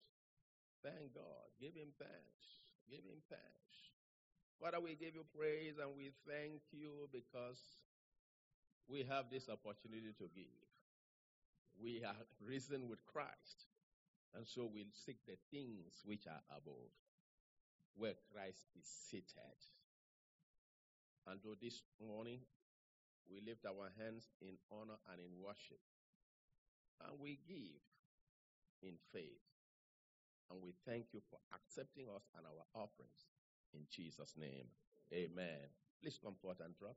Thank 0.82 1.14
God. 1.14 1.54
Give 1.62 1.76
him 1.76 1.94
thanks. 2.00 2.46
Give 2.90 3.06
him 3.06 3.22
thanks. 3.30 3.76
Father, 4.58 4.80
we 4.82 4.96
give 4.96 5.14
you 5.14 5.26
praise 5.38 5.78
and 5.78 5.94
we 5.96 6.10
thank 6.26 6.66
you 6.72 7.06
because 7.14 7.62
we 8.90 9.06
have 9.06 9.30
this 9.30 9.48
opportunity 9.48 10.10
to 10.18 10.26
give. 10.34 10.69
We 11.82 12.04
are 12.04 12.16
risen 12.48 12.88
with 12.90 13.06
Christ. 13.06 13.66
And 14.36 14.46
so 14.46 14.70
we'll 14.72 14.94
seek 14.94 15.18
the 15.26 15.38
things 15.52 16.02
which 16.06 16.28
are 16.28 16.42
above, 16.56 16.94
where 17.96 18.14
Christ 18.32 18.68
is 18.78 18.86
seated. 18.86 19.58
And 21.28 21.40
so 21.42 21.56
this 21.60 21.82
morning, 22.00 22.40
we 23.30 23.42
lift 23.46 23.66
our 23.66 23.90
hands 23.98 24.30
in 24.42 24.58
honor 24.72 24.98
and 25.12 25.20
in 25.20 25.32
worship. 25.44 25.80
And 27.02 27.20
we 27.20 27.40
give 27.48 27.82
in 28.82 28.96
faith. 29.14 29.42
And 30.52 30.62
we 30.64 30.74
thank 30.86 31.08
you 31.14 31.22
for 31.30 31.40
accepting 31.54 32.06
us 32.16 32.24
and 32.38 32.46
our 32.46 32.66
offerings. 32.74 33.30
In 33.74 33.82
Jesus' 33.92 34.34
name, 34.38 34.66
amen. 35.14 35.70
Please 36.02 36.20
come 36.24 36.36
forth 36.42 36.60
and 36.64 36.74
drop. 36.78 36.96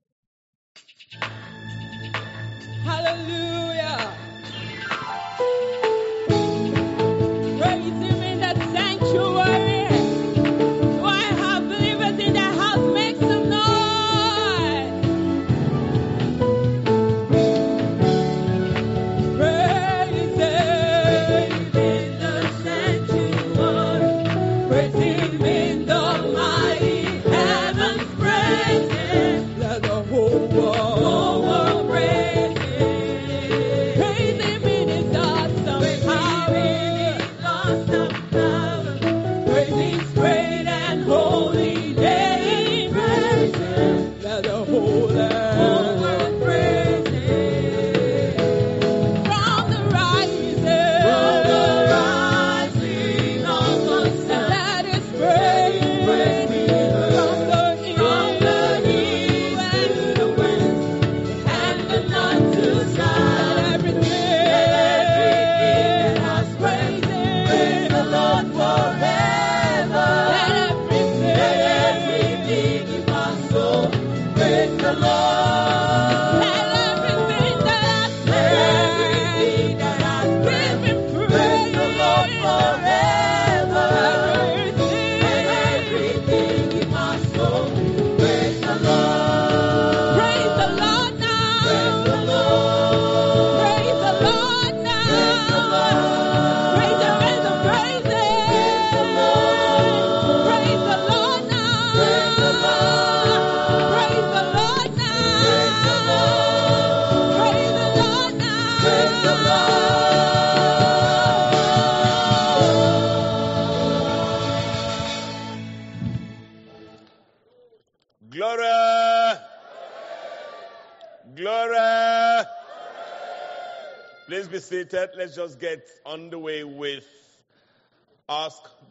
Hallelujah. 2.84 4.31
Thank 5.42 5.84
you. 5.84 5.91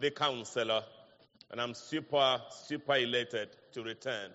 The 0.02 0.12
Counselor. 0.12 0.84
And 1.52 1.62
I'm 1.62 1.76
super, 1.76 2.42
super 2.66 2.96
elated 2.96 3.50
to 3.74 3.84
return. 3.84 4.32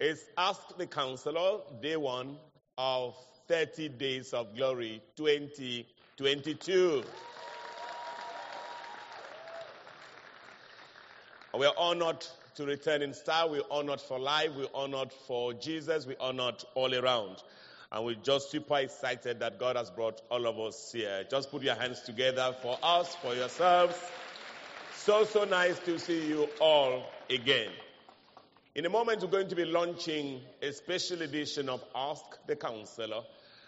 It's 0.00 0.22
Ask 0.38 0.76
the 0.78 0.86
Counselor, 0.86 1.60
day 1.82 1.96
one 1.96 2.38
of 2.78 3.14
30 3.46 3.90
Days 3.90 4.32
of 4.32 4.56
Glory 4.56 5.02
2022. 5.16 7.04
We 11.58 11.66
are 11.66 11.74
honored 11.76 12.26
to 12.56 12.64
return 12.64 13.02
in 13.02 13.12
style. 13.12 13.50
We're 13.50 13.60
honored 13.70 14.00
for 14.00 14.18
life. 14.18 14.50
We're 14.56 14.66
honored 14.74 15.12
for 15.26 15.52
Jesus. 15.52 16.06
We're 16.06 16.16
honored 16.18 16.64
all 16.74 16.92
around. 16.94 17.36
And 17.92 18.04
we're 18.04 18.14
just 18.14 18.50
super 18.50 18.78
excited 18.78 19.40
that 19.40 19.60
God 19.60 19.76
has 19.76 19.90
brought 19.90 20.20
all 20.30 20.46
of 20.46 20.58
us 20.58 20.90
here. 20.90 21.24
Just 21.30 21.50
put 21.50 21.62
your 21.62 21.76
hands 21.76 22.00
together 22.00 22.54
for 22.60 22.78
us, 22.82 23.14
for 23.16 23.34
yourselves. 23.34 23.94
So, 25.04 25.24
so 25.26 25.44
nice 25.44 25.78
to 25.80 25.98
see 25.98 26.28
you 26.28 26.48
all 26.62 27.04
again. 27.28 27.68
In 28.74 28.86
a 28.86 28.88
moment, 28.88 29.20
we're 29.20 29.28
going 29.28 29.48
to 29.48 29.54
be 29.54 29.66
launching 29.66 30.40
a 30.62 30.72
special 30.72 31.20
edition 31.20 31.68
of 31.68 31.84
Ask 31.94 32.24
the 32.46 32.56
Counselor. 32.56 33.20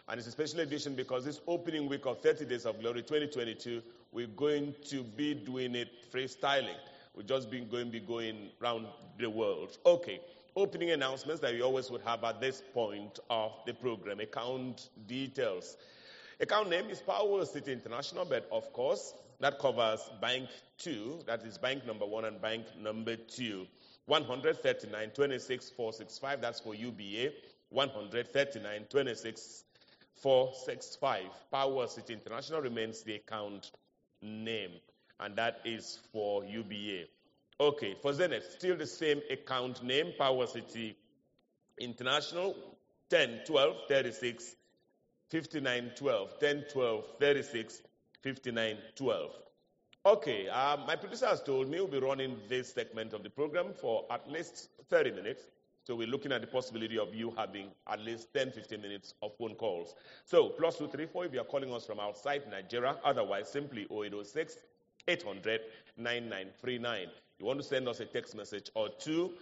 And 0.08 0.18
it's 0.18 0.26
a 0.26 0.30
special 0.30 0.60
edition 0.60 0.94
because 0.94 1.26
this 1.26 1.42
opening 1.46 1.90
week 1.90 2.06
of 2.06 2.22
30 2.22 2.46
Days 2.46 2.64
of 2.64 2.80
Glory 2.80 3.02
2022, 3.02 3.82
we're 4.12 4.28
going 4.28 4.74
to 4.86 5.02
be 5.02 5.34
doing 5.34 5.74
it 5.74 6.10
freestyling. 6.10 6.78
We've 7.14 7.26
just 7.26 7.50
been 7.50 7.68
going 7.68 7.90
be 7.90 8.00
going 8.00 8.48
around 8.62 8.86
the 9.18 9.28
world. 9.28 9.76
Okay. 9.84 10.20
Opening 10.56 10.90
announcements 10.92 11.42
that 11.42 11.52
we 11.52 11.60
always 11.60 11.90
would 11.90 12.00
have 12.00 12.24
at 12.24 12.40
this 12.40 12.62
point 12.72 13.18
of 13.28 13.52
the 13.66 13.74
program. 13.74 14.20
Account 14.20 14.88
details. 15.06 15.76
Account 16.40 16.70
name 16.70 16.88
is 16.88 17.00
Power 17.00 17.44
City 17.44 17.72
International, 17.72 18.24
but 18.24 18.48
of 18.50 18.72
course, 18.72 19.12
that 19.40 19.58
covers 19.58 20.00
Bank 20.20 20.48
2, 20.78 21.20
that 21.26 21.44
is 21.44 21.58
Bank 21.58 21.86
number 21.86 22.06
1 22.06 22.24
and 22.24 22.40
Bank 22.40 22.66
number 22.78 23.16
2. 23.16 23.66
139 24.06 25.10
26 25.10 25.70
465, 25.70 26.40
that's 26.40 26.60
for 26.60 26.74
UBA. 26.74 27.32
139 27.70 28.84
26 28.88 29.64
465. 30.14 31.22
Power 31.50 31.86
City 31.86 32.12
International 32.12 32.60
remains 32.60 33.02
the 33.02 33.16
account 33.16 33.72
name, 34.22 34.70
and 35.20 35.36
that 35.36 35.60
is 35.64 35.98
for 36.12 36.44
UBA. 36.44 37.04
Okay, 37.58 37.94
for 38.00 38.12
Zenith, 38.12 38.54
still 38.58 38.76
the 38.76 38.86
same 38.86 39.20
account 39.30 39.82
name, 39.82 40.12
Power 40.18 40.46
City 40.46 40.96
International, 41.78 42.54
10 43.10 43.40
12 43.46 43.76
36 43.88 44.56
59 45.30 45.90
12. 45.96 46.40
10 46.40 46.64
12 46.72 47.04
36 47.18 47.82
59 48.26 48.78
12. 48.96 49.30
Okay, 50.04 50.48
uh, 50.48 50.76
my 50.84 50.96
producer 50.96 51.26
has 51.26 51.40
told 51.40 51.68
me 51.68 51.78
we'll 51.78 51.86
be 51.86 52.00
running 52.00 52.36
this 52.48 52.74
segment 52.74 53.12
of 53.12 53.22
the 53.22 53.30
program 53.30 53.66
for 53.72 54.04
at 54.10 54.28
least 54.28 54.70
30 54.90 55.12
minutes. 55.12 55.44
So 55.84 55.94
we're 55.94 56.08
looking 56.08 56.32
at 56.32 56.40
the 56.40 56.48
possibility 56.48 56.98
of 56.98 57.14
you 57.14 57.32
having 57.36 57.68
at 57.86 58.00
least 58.00 58.34
10, 58.34 58.50
15 58.50 58.82
minutes 58.82 59.14
of 59.22 59.30
phone 59.38 59.54
calls. 59.54 59.94
So 60.24 60.48
plus 60.48 60.76
234 60.78 61.26
if 61.26 61.34
you're 61.34 61.44
calling 61.44 61.72
us 61.72 61.86
from 61.86 62.00
outside 62.00 62.42
Nigeria. 62.50 62.96
Otherwise, 63.04 63.48
simply 63.48 63.82
0806 63.92 64.56
800 65.06 65.60
9939. 65.96 67.06
You 67.38 67.46
want 67.46 67.60
to 67.60 67.64
send 67.64 67.86
us 67.86 68.00
a 68.00 68.06
text 68.06 68.34
message 68.34 68.70
or 68.74 68.88
two. 68.88 69.34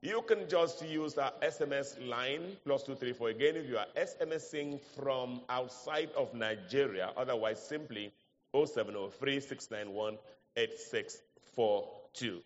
You 0.00 0.22
can 0.22 0.48
just 0.48 0.80
use 0.86 1.18
our 1.18 1.32
SMS 1.42 1.98
line, 2.08 2.56
plus 2.64 2.84
234 2.84 3.30
again, 3.30 3.56
if 3.56 3.68
you 3.68 3.78
are 3.78 3.86
SMSing 3.96 4.80
from 4.80 5.40
outside 5.48 6.10
of 6.16 6.32
Nigeria. 6.34 7.10
Otherwise, 7.16 7.60
simply 7.60 8.12
0703 8.54 9.40
691 9.40 10.16
8642. 10.56 12.40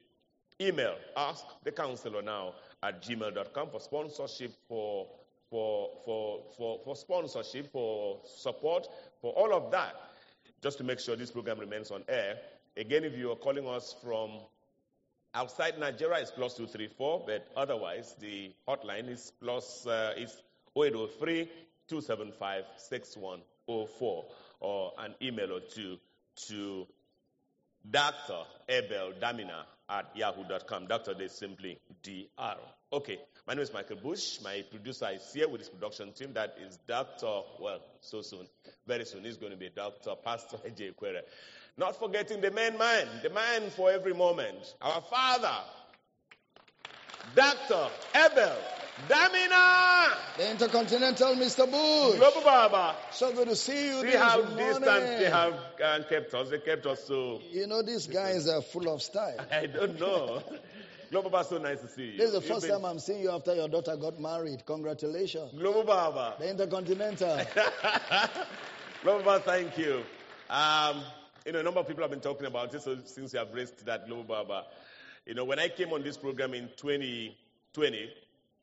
email 0.61 0.95
ask 1.17 1.45
the 1.65 1.73
counselor 1.73 2.23
now 2.23 2.55
at 2.83 3.03
gmail.com 3.03 3.69
for 3.69 3.81
sponsorship, 3.81 4.55
for, 4.67 5.07
for, 5.51 5.91
for, 6.07 6.41
for, 6.57 6.81
for 6.83 6.97
sponsorship, 6.97 7.71
for 7.71 8.19
support, 8.25 8.89
for 9.21 9.35
all 9.35 9.53
of 9.53 9.71
that, 9.71 9.95
just 10.63 10.79
to 10.79 10.85
make 10.85 11.01
sure 11.01 11.17
this 11.17 11.31
program 11.31 11.59
remains 11.59 11.91
on 11.91 12.03
air. 12.09 12.39
Again, 12.79 13.05
if 13.05 13.15
you 13.15 13.31
are 13.31 13.37
calling 13.37 13.67
us 13.67 13.95
from 14.03 14.31
outside 15.35 15.79
Nigeria, 15.79 16.21
it's 16.21 16.31
plus 16.31 16.55
234, 16.55 17.25
but 17.27 17.47
otherwise, 17.57 18.15
the 18.21 18.53
hotline 18.69 19.09
is 19.09 19.33
plus, 19.41 19.87
uh, 19.87 20.15
is 20.17 20.31
0803 20.77 21.45
275 21.89 22.65
6104, 22.77 24.25
or 24.61 24.93
an 24.99 25.15
email 25.23 25.53
or 25.53 25.61
two 25.61 25.99
to 26.49 26.87
Dr. 27.91 28.45
Abel 28.69 29.13
Damina 29.21 29.65
at 29.89 30.17
yahoo.com. 30.17 30.87
Dr. 30.87 31.21
is 31.21 31.33
simply 31.33 31.79
DR. 32.03 32.57
Okay, 32.93 33.19
my 33.47 33.55
name 33.55 33.63
is 33.63 33.73
Michael 33.73 33.97
Bush. 33.97 34.39
My 34.43 34.63
producer 34.71 35.09
is 35.15 35.33
here 35.35 35.49
with 35.49 35.61
his 35.63 35.69
production 35.71 36.13
team. 36.13 36.33
That 36.35 36.57
is 36.67 36.79
Dr. 36.87 37.43
Well, 37.61 37.81
so 38.01 38.23
soon, 38.23 38.47
very 38.87 39.05
soon, 39.05 39.25
he's 39.25 39.37
going 39.37 39.53
to 39.53 39.59
be 39.59 39.71
Dr. 39.75 40.15
Pastor 40.25 40.59
J. 40.77 40.91
Quere. 40.93 41.23
Not 41.79 41.99
forgetting 41.99 42.41
the 42.41 42.51
main 42.51 42.77
man, 42.77 43.09
the 43.23 43.31
man 43.31 43.71
for 43.71 43.91
every 43.91 44.13
moment, 44.13 44.75
our 44.83 45.01
father, 45.01 45.57
Dr. 47.35 47.89
Abel 48.15 48.57
Damina. 49.09 50.11
The 50.37 50.51
Intercontinental 50.51 51.35
Mr. 51.35 51.71
Bush. 51.71 52.19
Global 52.19 52.43
Baba. 52.43 52.95
So 53.11 53.33
good 53.33 53.49
to 53.49 53.57
see 53.57 53.87
you 53.87 54.19
have 54.19 54.41
morning. 54.41 54.59
distance, 54.59 55.19
they 55.19 55.31
have 55.31 55.55
uh, 55.83 56.01
kept 56.09 56.35
us, 56.35 56.51
they 56.51 56.59
kept 56.59 56.85
us 56.85 57.05
so. 57.05 57.41
You 57.51 57.67
know, 57.67 57.83
these 57.83 58.07
guys 58.07 58.49
are 58.49 58.61
full 58.61 58.93
of 58.93 59.03
style. 59.03 59.39
I 59.51 59.67
don't 59.67 59.99
know. 59.99 60.43
Global 61.11 61.31
Baba, 61.31 61.49
so 61.49 61.59
nice 61.59 61.81
to 61.81 61.89
see 61.89 62.13
you. 62.13 62.19
This 62.19 62.29
is 62.29 62.33
the 62.35 62.41
first 62.43 62.63
been- 62.63 62.71
time 62.71 62.85
I'm 62.85 62.99
seeing 62.99 63.23
you 63.23 63.31
after 63.31 63.55
your 63.55 63.69
daughter 63.69 63.97
got 63.97 64.21
married. 64.21 64.65
Congratulations. 64.67 65.53
Global 65.59 65.85
Baba. 65.85 66.37
The 66.39 66.51
Intercontinental. 66.51 67.41
Global 69.03 69.25
Baba, 69.25 69.43
thank 69.45 69.79
you. 69.79 70.03
Um, 70.51 71.03
you 71.47 71.53
know, 71.53 71.61
a 71.61 71.63
number 71.63 71.81
of 71.81 71.89
people 71.89 72.03
have 72.03 72.11
been 72.11 72.21
talking 72.21 72.47
about 72.47 72.71
this 72.73 72.85
so 72.85 72.99
since 73.05 73.33
you 73.33 73.39
have 73.39 73.53
raised 73.53 73.85
that 73.87 74.07
Global 74.07 74.25
Baba. 74.25 74.65
You 75.27 75.35
know, 75.35 75.45
when 75.45 75.59
I 75.59 75.69
came 75.69 75.93
on 75.93 76.03
this 76.03 76.17
program 76.17 76.55
in 76.55 76.69
2020, 76.77 78.11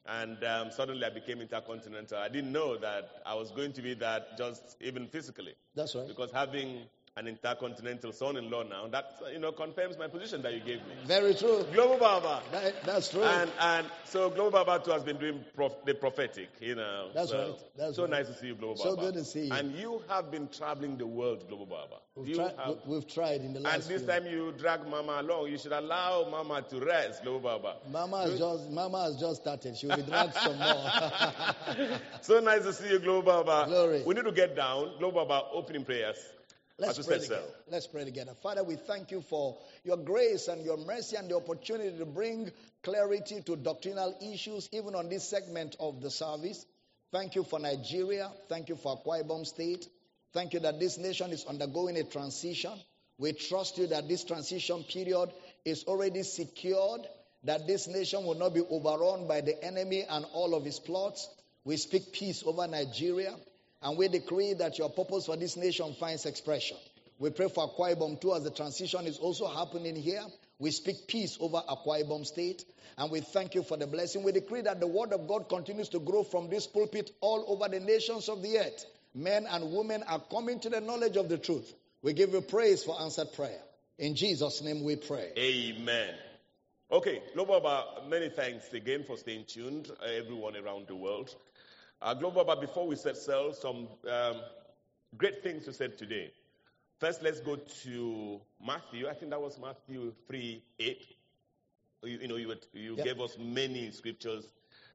and 0.06 0.44
um, 0.44 0.72
suddenly 0.72 1.06
I 1.06 1.10
became 1.10 1.42
intercontinental, 1.42 2.18
I 2.18 2.30
didn't 2.30 2.52
know 2.52 2.78
that 2.78 3.10
I 3.26 3.36
was 3.36 3.52
going 3.52 3.74
to 3.74 3.82
be 3.82 3.94
that 3.96 4.38
just 4.38 4.78
even 4.82 5.08
physically. 5.08 5.54
That's 5.76 5.96
right. 5.96 6.08
Because 6.08 6.32
having 6.32 6.82
an 7.20 7.28
intercontinental 7.28 8.14
son-in-law 8.14 8.64
now, 8.64 8.88
that 8.88 9.20
you 9.34 9.40
know 9.40 9.52
confirms 9.52 9.98
my 9.98 10.08
position 10.08 10.42
that 10.42 10.54
you 10.54 10.60
gave 10.62 10.78
me. 10.88 10.96
Very 11.06 11.34
true. 11.36 11.66
Global 11.74 11.98
Baba. 11.98 12.42
That, 12.52 12.84
that's 12.86 13.10
true. 13.10 13.24
And 13.24 13.52
and 13.60 13.86
so 14.06 14.30
Global 14.30 14.64
Baba 14.64 14.84
too 14.84 14.92
has 14.92 15.04
been 15.04 15.18
doing 15.18 15.44
prof, 15.56 15.74
the 15.86 15.94
prophetic, 15.94 16.50
you 16.62 16.76
know. 16.76 17.10
That's 17.14 17.32
so, 17.32 17.38
right. 17.38 17.60
That's 17.78 17.96
so 17.98 18.04
right. 18.04 18.12
nice 18.12 18.28
to 18.28 18.34
see 18.36 18.48
you, 18.48 18.56
Global 18.56 18.78
So 18.78 18.96
Baba. 18.96 19.02
So 19.08 19.12
good 19.12 19.20
to 19.20 19.26
see 19.26 19.46
you. 19.48 19.54
And 19.54 19.76
you 19.76 20.02
have 20.08 20.32
been 20.32 20.48
traveling 20.48 20.98
the 20.98 21.06
world, 21.08 21.46
Global 21.50 21.66
Baba. 21.66 21.96
we've, 22.16 22.36
tried, 22.36 22.54
have, 22.58 22.78
we- 22.88 22.96
we've 22.96 23.08
tried 23.08 23.42
in 23.42 23.54
the 23.54 23.60
last 23.60 23.74
and 23.74 23.84
this 23.84 24.02
few- 24.04 24.12
time 24.12 24.26
you 24.26 24.54
drag 24.58 24.88
Mama 24.88 25.20
along. 25.22 25.50
You 25.52 25.58
should 25.58 25.74
allow 25.74 26.26
Mama 26.32 26.62
to 26.70 26.80
rest, 26.80 27.24
Global 27.24 27.60
Baba. 27.60 27.76
Mama 27.92 28.22
has 28.24 28.40
just 28.40 28.70
Mama 28.72 29.04
has 29.04 29.18
just 29.20 29.42
started. 29.42 29.76
She 29.78 29.88
will 29.88 29.98
be 29.98 30.04
dragged 30.04 30.36
some 30.36 30.58
more. 30.58 32.00
So 32.22 32.40
nice 32.40 32.64
to 32.64 32.74
see 32.74 32.90
you, 32.90 33.00
Global 33.00 33.44
Baba. 33.44 33.70
Glory. 33.70 34.04
We 34.06 34.14
need 34.16 34.26
to 34.26 34.32
get 34.32 34.56
down. 34.56 34.94
Global 35.00 35.26
Baba, 35.26 35.48
opening 35.54 35.84
prayers. 35.86 36.18
Let's 36.80 37.06
pray 37.06 37.18
so. 37.18 37.24
together. 37.24 37.42
Let's 37.70 37.88
pray 37.88 38.06
together. 38.06 38.34
Father, 38.42 38.64
we 38.64 38.76
thank 38.76 39.12
you 39.12 39.22
for 39.22 39.58
your 39.84 39.98
grace 39.98 40.48
and 40.48 40.64
your 40.64 40.78
mercy 40.78 41.18
and 41.18 41.30
the 41.30 41.36
opportunity 41.36 41.98
to 41.98 42.06
bring 42.06 42.52
clarity 42.84 43.42
to 43.42 43.56
doctrinal 43.58 44.16
issues, 44.34 44.70
even 44.72 44.96
on 44.96 45.10
this 45.10 45.28
segment 45.28 45.76
of 45.80 46.02
the 46.02 46.10
service. 46.10 46.66
Thank 47.12 47.36
you 47.36 47.44
for 47.44 47.60
Nigeria. 47.60 48.32
Thank 48.48 48.70
you 48.70 48.76
for 48.76 48.98
Akwa 48.98 49.24
Ibom 49.24 49.46
State. 49.46 49.88
Thank 50.32 50.54
you 50.54 50.60
that 50.62 50.80
this 50.80 50.98
nation 50.98 51.32
is 51.32 51.46
undergoing 51.46 51.98
a 51.98 52.04
transition. 52.04 52.72
We 53.18 53.34
trust 53.34 53.78
you 53.78 53.88
that 53.88 54.08
this 54.08 54.24
transition 54.24 54.84
period 54.84 55.32
is 55.66 55.84
already 55.86 56.24
secured, 56.24 57.02
that 57.44 57.68
this 57.68 57.88
nation 57.88 58.24
will 58.26 58.36
not 58.36 58.54
be 58.54 58.62
overrun 58.62 59.28
by 59.28 59.42
the 59.42 59.62
enemy 59.64 60.06
and 60.10 60.26
all 60.34 60.56
of 60.56 60.64
his 60.64 60.80
plots. 60.80 61.28
We 61.66 61.76
speak 61.78 62.14
peace 62.14 62.44
over 62.46 62.68
Nigeria. 62.68 63.36
And 63.82 63.98
we 63.98 64.08
decree 64.08 64.54
that 64.54 64.78
your 64.78 64.90
purpose 64.90 65.26
for 65.26 65.38
this 65.38 65.56
nation 65.56 65.94
finds 65.94 66.26
expression. 66.26 66.78
We 67.18 67.30
pray 67.30 67.50
for 67.50 67.70
Akwa 67.70 67.96
Ibom 67.96 68.20
too 68.20 68.34
as 68.34 68.44
the 68.44 68.52
transition 68.52 69.06
is 69.06 69.18
also 69.18 69.48
happening 69.48 69.96
here. 69.96 70.24
We 70.58 70.72
speak 70.72 71.08
peace 71.08 71.38
over 71.40 71.62
Akwa 71.70 72.04
Ibom 72.04 72.26
State. 72.26 72.66
And 72.98 73.12
we 73.12 73.22
thank 73.22 73.56
you 73.56 73.64
for 73.64 73.78
the 73.78 73.88
blessing. 73.88 74.24
We 74.24 74.34
decree 74.34 74.62
that 74.62 74.80
the 74.80 74.88
word 74.88 75.14
of 75.14 75.28
God 75.28 75.48
continues 75.48 75.90
to 75.90 76.00
grow 76.00 76.24
from 76.24 76.50
this 76.50 76.68
pulpit 76.68 77.12
all 77.22 77.46
over 77.48 77.70
the 77.70 77.80
nations 77.80 78.28
of 78.28 78.42
the 78.42 78.60
earth. 78.60 78.86
Men 79.16 79.48
and 79.50 79.72
women 79.74 80.04
are 80.04 80.20
coming 80.20 80.60
to 80.62 80.70
the 80.70 80.82
knowledge 80.82 81.16
of 81.16 81.30
the 81.30 81.38
truth. 81.38 81.74
We 82.02 82.14
give 82.14 82.32
you 82.34 82.42
praise 82.42 82.84
for 82.84 83.00
answered 83.02 83.34
prayer. 83.34 83.60
In 83.98 84.16
Jesus' 84.16 84.62
name 84.62 84.84
we 84.84 84.96
pray. 84.98 85.32
Amen. 85.38 86.14
Okay, 86.92 87.22
Global 87.36 87.60
Baba, 87.60 88.08
many 88.08 88.30
thanks 88.30 88.74
again 88.74 89.04
for 89.06 89.16
staying 89.18 89.46
tuned, 89.46 89.92
uh, 90.02 90.06
everyone 90.06 90.56
around 90.56 90.88
the 90.88 90.96
world. 90.96 91.36
Uh, 92.02 92.14
Global 92.14 92.44
Baba, 92.46 92.62
before 92.62 92.88
we 92.88 92.96
set 92.96 93.18
sail, 93.18 93.54
some 93.54 93.88
um, 94.10 94.38
great 95.18 95.44
things 95.44 95.66
to 95.66 95.74
say 95.74 95.90
today. 95.90 96.32
First, 97.00 97.22
let's 97.24 97.40
go 97.40 97.56
to 97.84 98.42
Matthew. 98.66 99.08
I 99.08 99.14
think 99.14 99.32
that 99.32 99.42
was 99.42 99.60
Matthew 99.60 100.14
3 100.28 100.64
8. 100.80 101.06
You, 102.04 102.18
you 102.22 102.28
know, 102.28 102.36
you, 102.38 102.48
were- 102.50 102.56
you 102.74 102.96
Yep. 102.96 103.06
gave 103.06 103.20
us 103.22 103.38
many 103.38 103.92
scriptures 103.92 104.46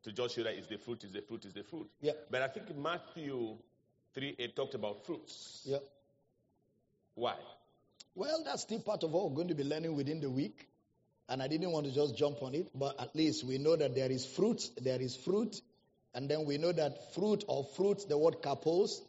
to 0.05 0.13
just 0.13 0.35
show 0.35 0.43
that 0.43 0.55
it's 0.55 0.67
the 0.67 0.79
fruit, 0.79 1.05
is 1.05 1.13
the 1.13 1.23
fruit, 1.23 1.45
is 1.45 1.53
the 1.53 1.63
fruit. 1.63 1.89
Yep. 2.01 2.27
But 2.31 2.43
I 2.43 2.49
think 2.49 2.77
Matthew 2.77 3.57
3 4.15 4.37
8 4.39 4.57
talked 4.57 4.75
about 4.75 5.05
fruits. 5.05 5.63
Yeah. 5.65 5.79
Why? 7.15 7.35
Well, 8.15 8.43
that's 8.45 8.63
still 8.63 8.81
part 8.81 9.03
of 9.03 9.11
what 9.13 9.29
we're 9.29 9.37
going 9.37 9.49
to 9.49 9.55
be 9.55 9.65
learning 9.65 9.95
within 9.97 10.21
the 10.21 10.31
week. 10.31 10.69
And 11.29 11.43
I 11.43 11.49
didn't 11.49 11.71
want 11.73 11.87
to 11.87 11.93
just 11.93 12.17
jump 12.17 12.43
on 12.43 12.55
it, 12.55 12.69
but 12.75 13.01
at 13.01 13.17
least 13.17 13.45
we 13.45 13.57
know 13.59 13.77
that 13.77 13.95
there 13.95 14.11
is 14.11 14.27
fruit, 14.27 14.71
there 14.83 15.01
is 15.01 15.17
fruit, 15.17 15.59
and 16.15 16.28
then 16.28 16.45
we 16.45 16.59
know 16.59 16.73
that 16.73 17.12
fruit 17.15 17.45
or 17.49 17.65
fruits, 17.65 18.05
the 18.05 18.16
word 18.16 18.36
karpos, 18.43 19.01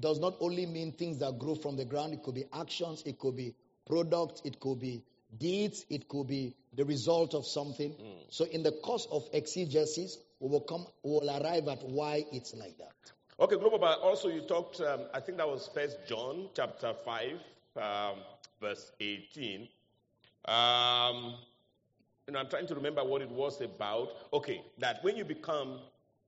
does 0.00 0.18
not 0.18 0.34
only 0.40 0.66
mean 0.66 0.92
things 0.92 1.18
that 1.18 1.38
grow 1.38 1.54
from 1.54 1.76
the 1.76 1.84
ground, 1.84 2.12
it 2.12 2.22
could 2.22 2.34
be 2.34 2.44
actions, 2.52 3.02
it 3.06 3.18
could 3.18 3.36
be 3.36 3.54
products, 3.86 4.42
it 4.44 4.58
could 4.60 4.80
be 4.80 5.02
deeds, 5.38 5.86
it 5.90 6.08
could 6.08 6.26
be 6.26 6.54
the 6.74 6.84
result 6.84 7.34
of 7.34 7.46
something. 7.46 7.94
So 8.30 8.44
in 8.46 8.62
the 8.62 8.72
course 8.72 9.06
of 9.10 9.28
exegesis, 9.32 10.18
we 10.40 10.48
will 10.48 10.60
come, 10.60 10.86
we 11.02 11.10
will 11.12 11.30
arrive 11.30 11.68
at 11.68 11.82
why 11.84 12.24
it's 12.32 12.54
like 12.54 12.76
that. 12.78 12.94
Okay, 13.38 13.56
Global, 13.56 13.78
but 13.78 13.98
also 14.00 14.28
you 14.28 14.42
talked, 14.42 14.80
um, 14.80 15.00
I 15.12 15.20
think 15.20 15.38
that 15.38 15.48
was 15.48 15.68
First 15.74 15.98
John 16.06 16.48
chapter 16.54 16.94
5, 17.04 17.32
um, 17.76 18.18
verse 18.60 18.92
18. 19.00 19.68
Um, 20.46 21.34
you 22.26 22.32
know, 22.32 22.38
I'm 22.38 22.48
trying 22.48 22.66
to 22.68 22.74
remember 22.74 23.04
what 23.04 23.22
it 23.22 23.30
was 23.30 23.60
about. 23.60 24.10
Okay, 24.32 24.62
that 24.78 25.02
when 25.02 25.16
you 25.16 25.24
become 25.24 25.80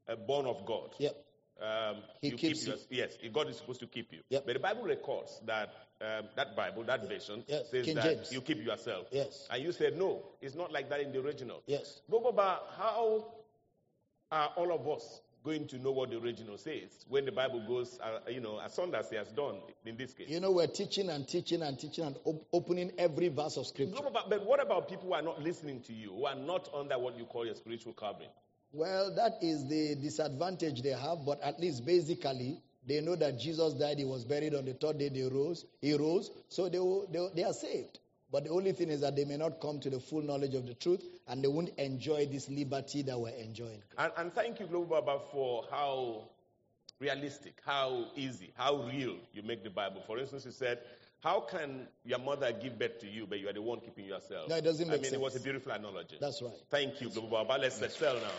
uh, 0.08 0.16
born 0.16 0.46
of 0.46 0.64
God, 0.66 0.90
Yep. 0.98 1.16
um, 1.60 1.96
He 2.20 2.28
you 2.30 2.36
keeps 2.36 2.60
keep 2.64 2.68
your, 2.68 2.76
yes, 2.90 3.16
God 3.32 3.48
is 3.48 3.56
supposed 3.58 3.80
to 3.80 3.86
keep 3.86 4.12
you. 4.12 4.20
Yep. 4.30 4.44
But 4.46 4.54
the 4.54 4.60
Bible 4.60 4.82
records 4.84 5.40
that 5.46 5.70
um, 6.00 6.26
that 6.36 6.54
Bible, 6.54 6.84
that 6.84 7.08
version, 7.08 7.42
Yes, 7.46 7.70
says 7.70 7.86
King 7.86 7.94
that 7.96 8.04
James. 8.04 8.32
you 8.32 8.40
keep 8.42 8.62
yourself. 8.64 9.06
Yes. 9.10 9.48
And 9.50 9.62
you 9.62 9.72
said, 9.72 9.96
no, 9.96 10.22
it's 10.42 10.54
not 10.54 10.70
like 10.70 10.90
that 10.90 11.00
in 11.00 11.10
the 11.12 11.20
original. 11.20 11.62
Yes. 11.66 12.00
But 12.08 12.22
how 12.76 13.24
are 14.30 14.50
all 14.56 14.72
of 14.72 14.86
us 14.88 15.20
going 15.42 15.66
to 15.68 15.78
know 15.78 15.92
what 15.92 16.10
the 16.10 16.18
original 16.18 16.58
says 16.58 17.06
when 17.08 17.24
the 17.24 17.30
Bible 17.32 17.62
goes, 17.66 17.98
uh, 18.02 18.18
you 18.28 18.40
know, 18.40 18.60
as 18.60 18.74
Saunders 18.74 19.06
has 19.12 19.28
done 19.28 19.56
in 19.86 19.96
this 19.96 20.12
case? 20.12 20.28
You 20.28 20.40
know, 20.40 20.50
we're 20.50 20.66
teaching 20.66 21.08
and 21.08 21.26
teaching 21.26 21.62
and 21.62 21.78
teaching 21.78 22.04
and 22.04 22.16
op- 22.24 22.46
opening 22.52 22.92
every 22.98 23.28
verse 23.28 23.56
of 23.56 23.66
scripture. 23.66 24.02
But, 24.12 24.28
but 24.28 24.44
what 24.44 24.60
about 24.60 24.88
people 24.88 25.06
who 25.06 25.14
are 25.14 25.22
not 25.22 25.40
listening 25.40 25.80
to 25.82 25.92
you, 25.94 26.10
who 26.10 26.26
are 26.26 26.34
not 26.34 26.68
under 26.74 26.98
what 26.98 27.16
you 27.16 27.24
call 27.24 27.46
your 27.46 27.54
spiritual 27.54 27.92
covering? 27.94 28.28
Well, 28.72 29.14
that 29.14 29.38
is 29.42 29.68
the 29.68 29.94
disadvantage 29.94 30.82
they 30.82 30.90
have, 30.90 31.24
but 31.24 31.40
at 31.42 31.58
least 31.60 31.86
basically 31.86 32.60
they 32.86 33.00
know 33.00 33.16
that 33.16 33.38
Jesus 33.38 33.74
died, 33.74 33.98
he 33.98 34.04
was 34.04 34.24
buried 34.24 34.54
on 34.54 34.64
the 34.64 34.74
third 34.74 34.98
day, 34.98 35.08
they 35.08 35.22
rose, 35.22 35.64
he 35.80 35.94
rose, 35.94 36.30
so 36.48 36.68
they, 36.68 36.78
they, 37.10 37.28
they 37.34 37.44
are 37.44 37.52
saved. 37.52 37.98
But 38.30 38.44
the 38.44 38.50
only 38.50 38.72
thing 38.72 38.90
is 38.90 39.00
that 39.00 39.16
they 39.16 39.24
may 39.24 39.36
not 39.36 39.60
come 39.60 39.80
to 39.80 39.90
the 39.90 40.00
full 40.00 40.22
knowledge 40.22 40.54
of 40.54 40.66
the 40.66 40.74
truth 40.74 41.04
and 41.28 41.42
they 41.42 41.48
won't 41.48 41.70
enjoy 41.78 42.26
this 42.26 42.48
liberty 42.48 43.02
that 43.02 43.18
we're 43.18 43.30
enjoying. 43.30 43.82
And, 43.98 44.12
and 44.16 44.32
thank 44.34 44.60
you, 44.60 44.66
Global 44.66 45.00
Baba, 45.00 45.20
for 45.32 45.64
how 45.70 46.24
realistic, 46.98 47.54
how 47.64 48.06
easy, 48.16 48.52
how 48.56 48.82
real 48.82 49.16
you 49.32 49.42
make 49.42 49.62
the 49.62 49.70
Bible. 49.70 50.02
For 50.06 50.18
instance, 50.18 50.44
you 50.44 50.50
said, 50.50 50.80
how 51.22 51.40
can 51.40 51.88
your 52.04 52.18
mother 52.18 52.52
give 52.52 52.78
birth 52.78 53.00
to 53.00 53.06
you, 53.06 53.26
but 53.26 53.38
you 53.40 53.48
are 53.48 53.52
the 53.52 53.62
one 53.62 53.80
keeping 53.80 54.04
yourself? 54.04 54.48
No, 54.48 54.56
it 54.56 54.64
doesn't 54.64 54.86
make 54.86 54.98
I 54.98 55.02
make 55.02 55.12
mean, 55.12 55.20
it 55.20 55.20
was 55.20 55.36
a 55.36 55.40
beautiful 55.40 55.72
analogy. 55.72 56.16
That's 56.20 56.40
right. 56.42 56.52
Thank 56.70 57.00
you, 57.00 57.10
Baba. 57.10 57.58
Let's 57.60 57.76
settle 57.76 58.20
now. 58.20 58.30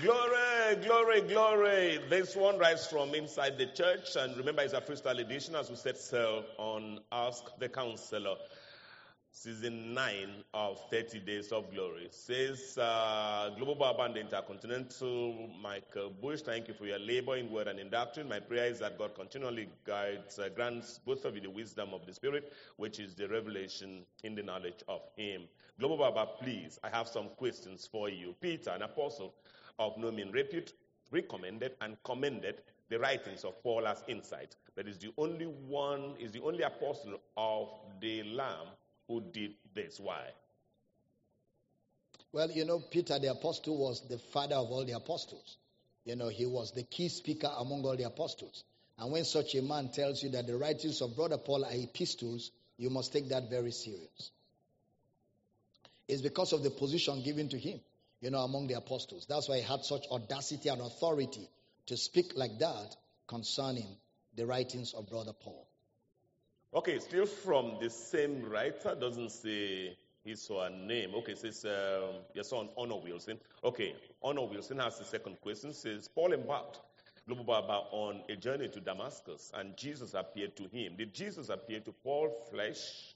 Glory, 0.00 0.76
glory, 0.86 1.20
glory. 1.22 2.00
This 2.08 2.36
one 2.36 2.56
rises 2.58 2.86
from 2.86 3.14
inside 3.14 3.58
the 3.58 3.66
church. 3.66 4.14
And 4.16 4.36
remember, 4.36 4.62
it's 4.62 4.74
a 4.74 4.80
freestyle 4.80 5.18
edition 5.20 5.54
as 5.56 5.68
we 5.70 5.76
set 5.76 5.98
sail 5.98 6.44
on 6.56 7.00
Ask 7.10 7.44
the 7.58 7.68
Counselor. 7.68 8.36
Season 9.34 9.94
9 9.94 10.44
of 10.52 10.78
30 10.90 11.20
Days 11.20 11.52
of 11.52 11.72
Glory. 11.72 12.06
Says 12.10 12.76
uh, 12.76 13.50
Global 13.58 13.96
and 14.02 14.16
Intercontinental 14.18 15.48
Michael 15.60 16.10
Bush, 16.10 16.42
thank 16.42 16.68
you 16.68 16.74
for 16.74 16.84
your 16.84 16.98
labor 16.98 17.36
in 17.36 17.50
word 17.50 17.66
and 17.66 17.80
in 17.80 17.88
doctrine. 17.88 18.28
My 18.28 18.40
prayer 18.40 18.66
is 18.66 18.80
that 18.80 18.98
God 18.98 19.14
continually 19.14 19.70
guides, 19.86 20.38
uh, 20.38 20.50
grants 20.54 21.00
both 21.04 21.24
of 21.24 21.34
you 21.34 21.40
the 21.40 21.50
wisdom 21.50 21.94
of 21.94 22.04
the 22.04 22.12
Spirit, 22.12 22.52
which 22.76 23.00
is 23.00 23.14
the 23.14 23.26
revelation 23.26 24.04
in 24.22 24.34
the 24.34 24.42
knowledge 24.42 24.84
of 24.86 25.00
Him. 25.16 25.44
Global 25.80 25.96
Baba, 25.96 26.28
please, 26.38 26.78
I 26.84 26.90
have 26.90 27.08
some 27.08 27.30
questions 27.38 27.88
for 27.90 28.10
you. 28.10 28.34
Peter, 28.38 28.70
an 28.70 28.82
apostle 28.82 29.34
of 29.78 29.96
no 29.96 30.12
mean 30.12 30.30
repute, 30.30 30.74
recommended 31.10 31.72
and 31.80 31.96
commended 32.04 32.56
the 32.90 32.98
writings 32.98 33.44
of 33.44 33.62
Paul 33.62 33.86
as 33.86 34.04
insight, 34.08 34.56
but 34.76 34.86
is 34.86 34.98
the 34.98 35.10
only 35.16 35.46
one, 35.46 36.16
is 36.20 36.32
the 36.32 36.42
only 36.42 36.62
apostle 36.64 37.18
of 37.38 37.70
the 38.00 38.22
Lamb 38.24 38.68
who 39.08 39.20
did 39.20 39.52
this. 39.74 39.98
Why? 40.00 40.30
Well, 42.32 42.50
you 42.50 42.64
know, 42.64 42.78
Peter 42.78 43.18
the 43.18 43.30
apostle 43.30 43.76
was 43.76 44.00
the 44.08 44.18
father 44.18 44.56
of 44.56 44.70
all 44.70 44.84
the 44.84 44.92
apostles. 44.92 45.56
You 46.04 46.16
know, 46.16 46.28
he 46.28 46.46
was 46.46 46.72
the 46.72 46.82
key 46.82 47.08
speaker 47.08 47.50
among 47.58 47.84
all 47.84 47.96
the 47.96 48.04
apostles. 48.04 48.64
And 48.98 49.12
when 49.12 49.24
such 49.24 49.54
a 49.54 49.62
man 49.62 49.90
tells 49.90 50.22
you 50.22 50.30
that 50.30 50.46
the 50.46 50.56
writings 50.56 51.00
of 51.00 51.14
Brother 51.16 51.38
Paul 51.38 51.64
are 51.64 51.72
epistles, 51.72 52.50
you 52.76 52.90
must 52.90 53.12
take 53.12 53.28
that 53.28 53.50
very 53.50 53.70
serious. 53.70 54.30
It's 56.08 56.22
because 56.22 56.52
of 56.52 56.62
the 56.62 56.70
position 56.70 57.22
given 57.22 57.48
to 57.50 57.58
him, 57.58 57.80
you 58.20 58.30
know, 58.30 58.40
among 58.40 58.66
the 58.66 58.74
apostles. 58.74 59.26
That's 59.28 59.48
why 59.48 59.58
he 59.58 59.62
had 59.62 59.84
such 59.84 60.06
audacity 60.10 60.68
and 60.68 60.80
authority 60.80 61.48
to 61.86 61.96
speak 61.96 62.32
like 62.36 62.58
that 62.58 62.96
concerning 63.28 63.96
the 64.36 64.46
writings 64.46 64.94
of 64.94 65.08
Brother 65.08 65.32
Paul. 65.32 65.66
Okay, 66.74 66.98
still 67.00 67.26
from 67.26 67.76
the 67.80 67.90
same 67.90 68.48
writer, 68.48 68.94
doesn't 68.98 69.30
say 69.30 69.94
his 70.24 70.48
or 70.48 70.64
her 70.64 70.70
name. 70.70 71.14
Okay, 71.16 71.34
says 71.34 71.66
um, 71.66 72.14
your 72.32 72.44
son 72.44 72.70
Honor 72.78 72.96
Wilson. 72.96 73.38
Okay, 73.62 73.94
Honor 74.22 74.46
Wilson 74.46 74.78
has 74.78 74.98
the 74.98 75.04
second 75.04 75.38
question. 75.42 75.74
Says 75.74 76.08
Paul 76.08 76.32
embarked 76.32 76.80
Global 77.26 77.44
Baba 77.44 77.84
on 77.90 78.22
a 78.30 78.36
journey 78.36 78.68
to 78.68 78.80
Damascus, 78.80 79.52
and 79.54 79.76
Jesus 79.76 80.14
appeared 80.14 80.56
to 80.56 80.62
him. 80.64 80.96
Did 80.96 81.12
Jesus 81.12 81.50
appear 81.50 81.80
to 81.80 81.92
Paul 81.92 82.30
flesh 82.50 83.14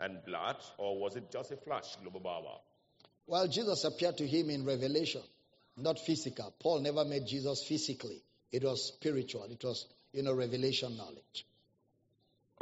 and 0.00 0.18
blood, 0.24 0.56
or 0.76 0.98
was 0.98 1.14
it 1.14 1.30
just 1.30 1.52
a 1.52 1.56
flash, 1.56 1.94
Global 2.02 2.20
Baba? 2.20 2.56
Well, 3.28 3.46
Jesus 3.46 3.84
appeared 3.84 4.18
to 4.18 4.26
him 4.26 4.50
in 4.50 4.64
revelation, 4.64 5.22
not 5.76 6.00
physical. 6.00 6.52
Paul 6.58 6.80
never 6.80 7.04
met 7.04 7.24
Jesus 7.26 7.62
physically. 7.62 8.20
It 8.50 8.64
was 8.64 8.88
spiritual. 8.88 9.44
It 9.44 9.62
was, 9.62 9.86
you 10.12 10.24
know, 10.24 10.34
revelation 10.34 10.96
knowledge. 10.96 11.46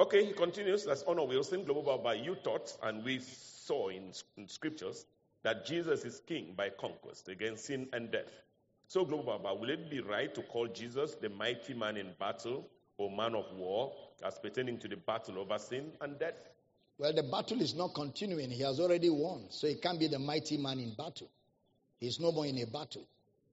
Okay, 0.01 0.25
he 0.25 0.33
continues 0.33 0.87
as 0.87 1.03
Honor 1.09 1.25
Wilson, 1.25 1.65
Global 1.65 1.83
Baba, 1.83 2.17
you 2.17 2.37
taught, 2.37 2.77
and 2.85 3.05
we 3.05 3.19
saw 3.19 3.89
in, 3.89 4.13
in 4.37 4.47
scriptures 4.47 5.07
that 5.43 5.67
Jesus 5.67 6.05
is 6.05 6.21
king 6.25 6.55
by 6.57 6.71
conquest 6.71 7.29
against 7.29 7.65
sin 7.65 7.89
and 7.93 8.13
death. 8.13 8.31
So, 8.87 9.05
Global 9.05 9.39
Baba, 9.39 9.55
will 9.59 9.71
it 9.71 9.91
be 9.91 9.99
right 9.99 10.33
to 10.37 10.43
call 10.43 10.69
Jesus 10.69 11.17
the 11.17 11.29
mighty 11.29 11.75
man 11.75 11.97
in 11.97 12.13
battle 12.21 12.69
or 12.97 13.11
man 13.11 13.35
of 13.35 13.47
war 13.57 13.93
as 14.25 14.39
pertaining 14.39 14.79
to 14.79 14.89
the 14.89 14.97
battle 14.97 15.37
over 15.37 15.59
sin 15.59 15.91
and 16.01 16.17
death? 16.17 16.49
Well, 16.99 17.13
the 17.13 17.25
battle 17.25 17.61
is 17.61 17.75
not 17.75 17.93
continuing. 17.95 18.51
He 18.51 18.63
has 18.63 18.79
already 18.79 19.11
won. 19.11 19.47
So 19.51 19.67
he 19.67 19.75
can't 19.75 19.99
be 19.99 20.07
the 20.07 20.19
mighty 20.21 20.59
man 20.59 20.79
in 20.79 20.95
battle. 20.95 21.29
He's 21.99 22.21
no 22.21 22.31
more 22.31 22.47
in 22.47 22.59
a 22.59 22.67
battle. 22.67 23.07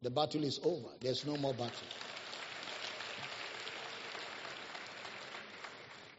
The 0.03 0.11
battle 0.11 0.43
is 0.43 0.59
over. 0.63 0.89
There's 1.01 1.25
no 1.25 1.37
more 1.37 1.53
battle. 1.53 1.87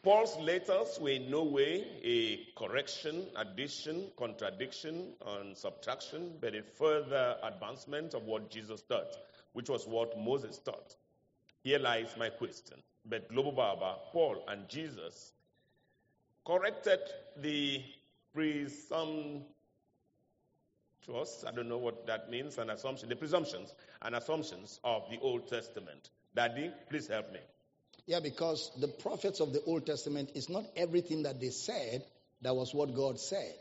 Paul's 0.07 0.39
letters 0.39 1.01
were 1.01 1.09
in 1.09 1.29
no 1.33 1.43
way 1.43 1.85
a 2.05 2.39
correction, 2.57 3.27
addition, 3.35 4.07
contradiction, 4.17 5.15
and 5.27 5.57
subtraction, 5.59 6.35
but 6.41 6.55
a 6.55 6.63
further 6.63 7.35
advancement 7.43 8.15
of 8.15 8.23
what 8.23 8.49
Jesus 8.49 8.83
taught, 8.83 9.17
which 9.53 9.69
was 9.69 9.85
what 9.89 10.17
Moses 10.17 10.59
taught. 10.59 10.95
Here 11.65 11.81
lies 11.81 12.15
my 12.17 12.29
question. 12.29 12.77
But 13.05 13.29
Global 13.29 13.51
Baba, 13.51 13.97
Paul, 14.13 14.45
and 14.47 14.69
Jesus 14.69 15.33
corrected 16.47 17.01
the 17.39 17.83
presumptuous, 18.33 19.43
I 21.45 21.51
don't 21.53 21.69
know 21.69 21.79
what 21.79 22.07
that 22.07 22.31
means, 22.31 22.59
an 22.59 22.71
assumption, 22.71 23.09
the 23.09 23.17
presumptions 23.17 23.75
and 24.03 24.15
assumptions 24.15 24.79
of 24.85 25.11
the 25.11 25.19
Old 25.19 25.49
Testament. 25.49 26.11
Daddy, 26.33 26.71
please 26.89 27.09
help 27.09 27.33
me. 27.33 27.41
Yeah, 28.07 28.21
because 28.21 28.71
the 28.79 28.89
prophets 28.89 29.41
of 29.41 29.53
the 29.53 29.63
Old 29.65 29.87
Testament 29.87 30.31
is 30.35 30.49
not 30.49 30.65
everything 30.77 31.25
that 31.25 31.41
they 31.41 31.51
said 31.51 32.05
that 32.43 32.55
was 32.55 32.73
what 32.73 32.95
God 32.95 33.19
said. 33.19 33.57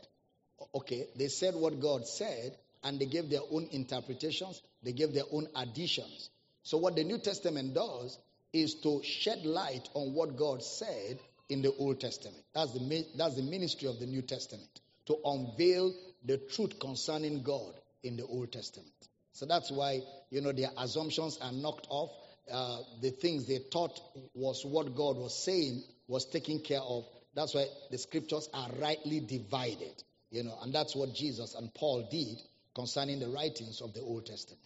Okay, 0.74 1.06
they 1.16 1.28
said 1.28 1.54
what 1.54 1.80
God 1.80 2.06
said 2.06 2.56
and 2.84 2.98
they 3.00 3.06
gave 3.06 3.28
their 3.28 3.40
own 3.50 3.68
interpretations, 3.72 4.62
they 4.82 4.92
gave 4.92 5.12
their 5.12 5.24
own 5.32 5.48
additions. 5.56 6.30
So, 6.62 6.78
what 6.78 6.94
the 6.96 7.04
New 7.04 7.18
Testament 7.18 7.74
does 7.74 8.18
is 8.52 8.74
to 8.82 9.02
shed 9.02 9.44
light 9.44 9.88
on 9.94 10.14
what 10.14 10.36
God 10.36 10.62
said 10.62 11.18
in 11.48 11.62
the 11.62 11.72
Old 11.78 12.00
Testament. 12.00 12.42
That's 12.54 12.72
the, 12.72 13.06
that's 13.16 13.36
the 13.36 13.42
ministry 13.42 13.88
of 13.88 13.98
the 13.98 14.06
New 14.06 14.22
Testament, 14.22 14.68
to 15.06 15.16
unveil 15.24 15.92
the 16.24 16.38
truth 16.38 16.78
concerning 16.78 17.42
God 17.42 17.74
in 18.02 18.16
the 18.16 18.24
Old 18.24 18.52
Testament. 18.52 18.90
So 19.32 19.46
that's 19.46 19.70
why, 19.70 20.00
you 20.30 20.40
know, 20.40 20.52
their 20.52 20.70
assumptions 20.78 21.38
are 21.42 21.52
knocked 21.52 21.86
off. 21.90 22.10
Uh, 22.50 22.78
the 23.02 23.10
things 23.10 23.46
they 23.46 23.58
thought 23.58 23.98
was 24.34 24.64
what 24.64 24.94
God 24.94 25.16
was 25.16 25.36
saying 25.44 25.82
was 26.08 26.24
taken 26.26 26.60
care 26.60 26.80
of. 26.80 27.04
That's 27.34 27.54
why 27.54 27.66
the 27.90 27.98
scriptures 27.98 28.48
are 28.54 28.68
rightly 28.80 29.20
divided, 29.20 30.02
you 30.30 30.44
know, 30.44 30.56
and 30.62 30.72
that's 30.72 30.94
what 30.94 31.14
Jesus 31.14 31.54
and 31.54 31.72
Paul 31.74 32.08
did 32.10 32.40
concerning 32.74 33.18
the 33.20 33.28
writings 33.28 33.80
of 33.80 33.92
the 33.94 34.00
Old 34.00 34.26
Testament. 34.26 34.60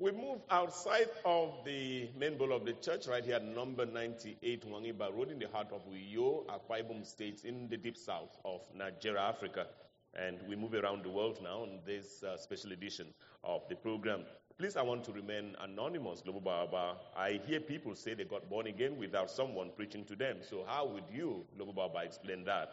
We 0.00 0.10
move 0.10 0.40
outside 0.50 1.08
of 1.24 1.64
the 1.64 2.08
main 2.18 2.36
bowl 2.36 2.52
of 2.52 2.64
the 2.66 2.72
church, 2.72 3.06
right 3.06 3.24
here 3.24 3.38
number 3.38 3.86
98 3.86 4.68
Nwaniba 4.68 5.14
Road 5.16 5.30
in 5.30 5.38
the 5.38 5.48
heart 5.48 5.68
of 5.72 5.82
Uyo, 5.88 6.44
Akwa 6.46 6.82
Ibom 6.82 7.06
State, 7.06 7.44
in 7.44 7.68
the 7.68 7.76
deep 7.76 7.96
south 7.96 8.36
of 8.44 8.60
Nigeria, 8.74 9.20
Africa. 9.22 9.66
And 10.14 10.38
we 10.48 10.56
move 10.56 10.74
around 10.74 11.04
the 11.04 11.10
world 11.10 11.38
now 11.42 11.62
on 11.62 11.78
this 11.86 12.22
uh, 12.24 12.36
special 12.36 12.72
edition 12.72 13.06
of 13.44 13.62
the 13.68 13.76
program. 13.76 14.24
Please, 14.56 14.76
I 14.76 14.82
want 14.82 15.02
to 15.06 15.12
remain 15.12 15.56
anonymous, 15.60 16.20
Global 16.20 16.40
Baba. 16.40 16.94
I 17.16 17.40
hear 17.44 17.58
people 17.58 17.96
say 17.96 18.14
they 18.14 18.22
got 18.22 18.48
born 18.48 18.68
again 18.68 18.96
without 18.98 19.28
someone 19.28 19.70
preaching 19.74 20.04
to 20.04 20.14
them. 20.14 20.36
So, 20.48 20.64
how 20.64 20.86
would 20.86 21.02
you, 21.12 21.44
Global 21.56 21.72
Baba, 21.72 22.04
explain 22.04 22.44
that? 22.44 22.70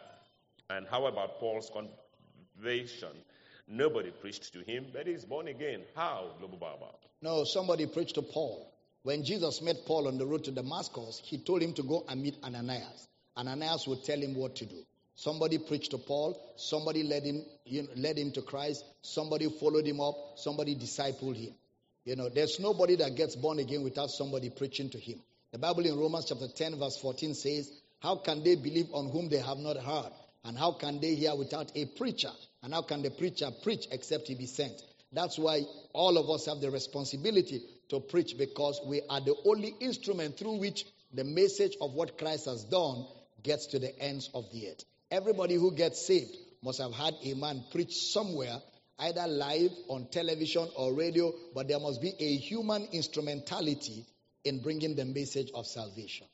And 0.70 0.86
how 0.88 1.06
about 1.06 1.40
Paul's 1.40 1.72
conversion? 2.56 3.10
Nobody 3.66 4.12
preached 4.12 4.52
to 4.52 4.60
him, 4.60 4.86
but 4.92 5.08
he's 5.08 5.24
born 5.24 5.48
again. 5.48 5.82
How, 5.96 6.30
Global 6.38 6.56
Baba? 6.56 6.86
No, 7.20 7.42
somebody 7.42 7.86
preached 7.86 8.14
to 8.14 8.22
Paul. 8.22 8.72
When 9.02 9.24
Jesus 9.24 9.60
met 9.60 9.84
Paul 9.84 10.06
on 10.06 10.18
the 10.18 10.26
road 10.26 10.44
to 10.44 10.52
Damascus, 10.52 11.20
he 11.24 11.38
told 11.38 11.62
him 11.62 11.72
to 11.72 11.82
go 11.82 12.04
and 12.08 12.22
meet 12.22 12.36
Ananias. 12.44 13.08
Ananias 13.36 13.88
would 13.88 14.04
tell 14.04 14.20
him 14.20 14.36
what 14.36 14.54
to 14.56 14.66
do. 14.66 14.84
Somebody 15.16 15.58
preached 15.58 15.90
to 15.90 15.98
Paul, 15.98 16.40
somebody 16.56 17.02
led 17.02 17.24
him, 17.24 17.44
you 17.64 17.82
know, 17.82 17.88
led 17.96 18.18
him 18.18 18.30
to 18.32 18.42
Christ, 18.42 18.84
somebody 19.02 19.48
followed 19.50 19.86
him 19.86 20.00
up, 20.00 20.14
somebody 20.36 20.76
discipled 20.76 21.36
him. 21.36 21.54
You 22.04 22.16
know, 22.16 22.28
there's 22.28 22.58
nobody 22.58 22.96
that 22.96 23.14
gets 23.14 23.36
born 23.36 23.58
again 23.60 23.82
without 23.82 24.10
somebody 24.10 24.50
preaching 24.50 24.90
to 24.90 24.98
him. 24.98 25.20
The 25.52 25.58
Bible 25.58 25.86
in 25.86 25.96
Romans 25.98 26.26
chapter 26.28 26.48
10, 26.48 26.78
verse 26.78 26.98
14 26.98 27.34
says, 27.34 27.70
How 28.00 28.16
can 28.16 28.42
they 28.42 28.56
believe 28.56 28.88
on 28.92 29.08
whom 29.08 29.28
they 29.28 29.38
have 29.38 29.58
not 29.58 29.76
heard? 29.76 30.10
And 30.44 30.58
how 30.58 30.72
can 30.72 31.00
they 31.00 31.14
hear 31.14 31.36
without 31.36 31.70
a 31.76 31.84
preacher? 31.84 32.30
And 32.62 32.74
how 32.74 32.82
can 32.82 33.02
the 33.02 33.10
preacher 33.10 33.50
preach 33.62 33.86
except 33.92 34.26
he 34.28 34.34
be 34.34 34.46
sent? 34.46 34.82
That's 35.12 35.38
why 35.38 35.62
all 35.92 36.18
of 36.18 36.28
us 36.30 36.46
have 36.46 36.60
the 36.60 36.70
responsibility 36.70 37.62
to 37.90 38.00
preach 38.00 38.36
because 38.36 38.80
we 38.86 39.02
are 39.08 39.20
the 39.20 39.36
only 39.44 39.74
instrument 39.80 40.38
through 40.38 40.58
which 40.58 40.84
the 41.12 41.24
message 41.24 41.76
of 41.80 41.92
what 41.92 42.18
Christ 42.18 42.46
has 42.46 42.64
done 42.64 43.06
gets 43.42 43.66
to 43.66 43.78
the 43.78 43.96
ends 44.00 44.30
of 44.34 44.50
the 44.52 44.70
earth. 44.70 44.84
Everybody 45.10 45.54
who 45.54 45.72
gets 45.72 46.04
saved 46.06 46.34
must 46.62 46.80
have 46.80 46.92
had 46.92 47.14
a 47.22 47.34
man 47.34 47.62
preach 47.70 47.94
somewhere, 47.94 48.56
either 48.98 49.26
live 49.26 49.72
on 49.88 50.06
television 50.10 50.68
or 50.76 50.94
radio, 50.94 51.32
but 51.54 51.68
there 51.68 51.80
must 51.80 52.00
be 52.00 52.14
a 52.18 52.36
human 52.36 52.86
instrumentality 52.92 54.06
in 54.44 54.60
bringing 54.60 54.94
the 54.94 55.04
message 55.04 55.50
of 55.54 55.66
salvation. 55.66 56.26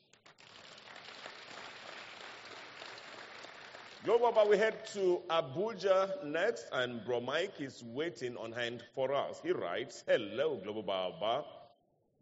Baba, 4.05 4.45
we 4.49 4.57
head 4.57 4.85
to 4.93 5.21
Abuja 5.29 6.23
next, 6.23 6.65
and 6.71 7.03
Bro 7.05 7.21
Mike 7.21 7.59
is 7.59 7.83
waiting 7.83 8.37
on 8.37 8.51
hand 8.51 8.83
for 8.95 9.13
us. 9.13 9.39
He 9.43 9.51
writes, 9.51 10.03
Hello, 10.07 10.59
Global 10.63 10.83
Baba. 10.83 11.45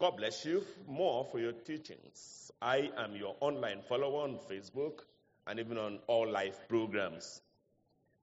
God 0.00 0.16
bless 0.16 0.44
you 0.44 0.64
more 0.86 1.24
for 1.30 1.38
your 1.38 1.52
teachings. 1.52 2.52
I 2.60 2.90
am 2.96 3.16
your 3.16 3.36
online 3.40 3.80
follower 3.88 4.24
on 4.24 4.38
Facebook 4.50 5.00
and 5.46 5.58
even 5.58 5.78
on 5.78 5.98
all 6.06 6.28
live 6.30 6.68
programs. 6.68 7.40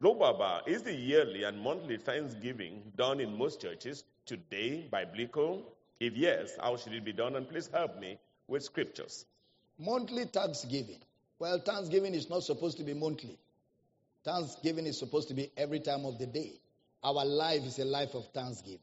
Global 0.06 0.34
Baba, 0.34 0.62
is 0.68 0.84
the 0.84 0.94
yearly 0.94 1.46
and 1.46 1.60
monthly 1.60 1.98
Thanksgiving 1.98 2.84
done 2.96 3.20
in 3.20 3.36
most 3.36 3.60
churches 3.60 4.04
today, 4.28 4.88
biblical? 4.92 5.64
If 6.00 6.16
yes, 6.16 6.56
how 6.62 6.78
should 6.78 6.94
it 6.94 7.04
be 7.04 7.12
done? 7.12 7.36
And 7.36 7.50
please 7.50 7.72
help 7.74 8.00
me 8.00 8.20
with 8.48 8.62
scriptures. 8.62 9.26
Monthly 9.80 10.26
Thanksgiving. 10.26 11.00
Well, 11.40 11.58
Thanksgiving 11.58 12.14
is 12.14 12.30
not 12.30 12.44
supposed 12.44 12.78
to 12.78 12.84
be 12.84 12.94
monthly. 12.94 13.36
Thanksgiving 14.24 14.86
is 14.86 15.00
supposed 15.00 15.28
to 15.30 15.34
be 15.34 15.50
every 15.58 15.80
time 15.80 16.06
of 16.06 16.20
the 16.20 16.28
day. 16.28 16.52
Our 17.04 17.26
life 17.26 17.64
is 17.64 17.80
a 17.80 17.86
life 17.86 18.14
of 18.14 18.28
thanksgiving. 18.28 18.78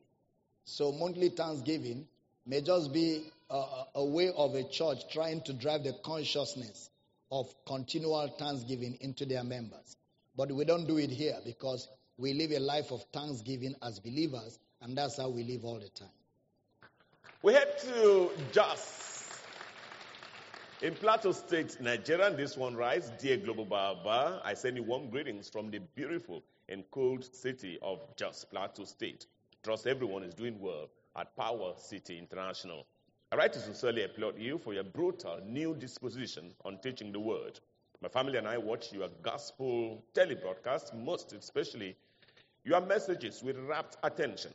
So 0.65 0.90
monthly 0.90 1.28
thanksgiving 1.28 2.09
may 2.47 2.62
just 2.62 2.93
be 2.93 3.31
a, 3.49 3.62
a 3.94 4.05
way 4.05 4.32
of 4.36 4.57
a 4.57 4.65
church 4.65 5.09
trying 5.12 5.43
to 5.43 5.53
drive 5.53 5.85
the 5.85 5.93
consciousness 6.05 6.90
of 7.31 7.47
continual 7.65 8.27
thanksgiving 8.27 8.99
into 9.01 9.24
their 9.24 9.44
members. 9.44 9.97
But 10.37 10.51
we 10.53 10.65
don't 10.65 10.87
do 10.87 10.99
it 10.99 11.11
here 11.11 11.37
because 11.45 11.89
we 12.17 12.33
live 12.35 12.53
a 12.53 12.59
life 12.59 12.91
of 12.91 13.03
thanksgiving 13.13 13.75
as 13.83 13.99
believers, 14.01 14.59
and 14.81 14.97
that's 14.97 15.19
how 15.19 15.29
we 15.29 15.43
live 15.45 15.65
all 15.65 15.79
the 15.79 15.89
time. 15.91 16.09
We 17.43 17.55
head 17.55 17.79
to 17.81 18.31
Jos 18.53 19.43
in 20.81 20.95
Plateau 20.95 21.33
State, 21.33 21.81
Nigeria. 21.81 22.27
and 22.29 22.37
This 22.37 22.57
one 22.57 22.75
writes, 22.75 23.11
Dear 23.21 23.37
Global 23.37 23.65
Baba, 23.65 24.41
I 24.45 24.55
send 24.55 24.77
you 24.77 24.83
warm 24.83 25.11
greetings 25.11 25.49
from 25.49 25.71
the 25.71 25.79
beautiful 25.95 26.43
and 26.69 26.85
cold 26.91 27.25
city 27.35 27.79
of 27.83 28.01
Jos, 28.17 28.45
Plateau 28.45 28.85
State. 28.85 29.27
Trust 29.63 29.87
everyone 29.87 30.23
is 30.25 30.35
doing 30.35 30.59
well 30.61 30.89
at 31.17 31.37
Power 31.37 31.75
City 31.77 32.19
International. 32.19 32.87
I 33.31 33.37
write 33.37 33.53
to 33.53 33.61
sincerely 33.61 34.05
applaud 34.05 34.39
you 34.39 34.59
for 34.59 34.75
your 34.75 34.85
brutal 34.85 35.41
new 35.47 35.75
disposition 35.75 36.53
on 36.65 36.79
teaching 36.79 37.13
the 37.13 37.21
word. 37.21 37.61
My 38.03 38.09
family 38.09 38.37
and 38.37 38.49
I 38.49 38.59
watch 38.59 38.93
your 38.93 39.09
gospel 39.23 40.03
telebroadcast, 40.12 40.93
most 40.93 41.33
especially 41.35 41.95
your 42.65 42.81
messages 42.81 43.45
with 43.45 43.57
rapt 43.59 43.97
attention. 44.03 44.51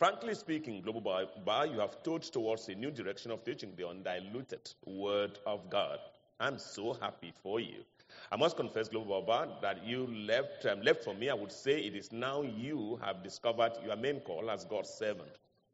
Frankly 0.00 0.34
speaking, 0.34 0.82
Global 0.82 1.28
Bar, 1.44 1.66
you 1.68 1.78
have 1.78 2.02
told 2.02 2.22
towards 2.22 2.68
a 2.68 2.74
new 2.74 2.90
direction 2.90 3.30
of 3.30 3.44
teaching 3.44 3.72
the 3.76 3.86
undiluted 3.86 4.68
Word 4.84 5.38
of 5.46 5.70
God. 5.70 6.00
I'm 6.40 6.58
so 6.58 6.94
happy 6.94 7.32
for 7.40 7.60
you. 7.60 7.84
I 8.32 8.36
must 8.36 8.56
confess, 8.56 8.88
Global 8.88 9.22
Bar, 9.22 9.46
that 9.62 9.86
you 9.86 10.08
left, 10.08 10.66
um, 10.66 10.82
left 10.82 11.04
for 11.04 11.14
me. 11.14 11.30
I 11.30 11.34
would 11.34 11.52
say 11.52 11.78
it 11.78 11.94
is 11.94 12.10
now 12.10 12.42
you 12.42 12.98
have 13.04 13.22
discovered 13.22 13.74
your 13.84 13.94
main 13.94 14.18
call 14.20 14.50
as 14.50 14.64
God's 14.64 14.90
servant. 14.90 15.30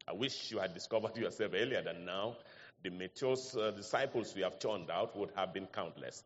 I 0.06 0.12
wish 0.12 0.50
you 0.50 0.58
had 0.58 0.74
discovered 0.74 1.16
yourself 1.16 1.52
earlier 1.54 1.80
than 1.80 2.04
now. 2.04 2.36
The 2.82 2.90
mature 2.90 3.36
uh, 3.58 3.70
disciples 3.70 4.34
we 4.34 4.42
have 4.42 4.58
turned 4.58 4.90
out 4.90 5.16
would 5.16 5.30
have 5.36 5.54
been 5.54 5.68
countless. 5.68 6.22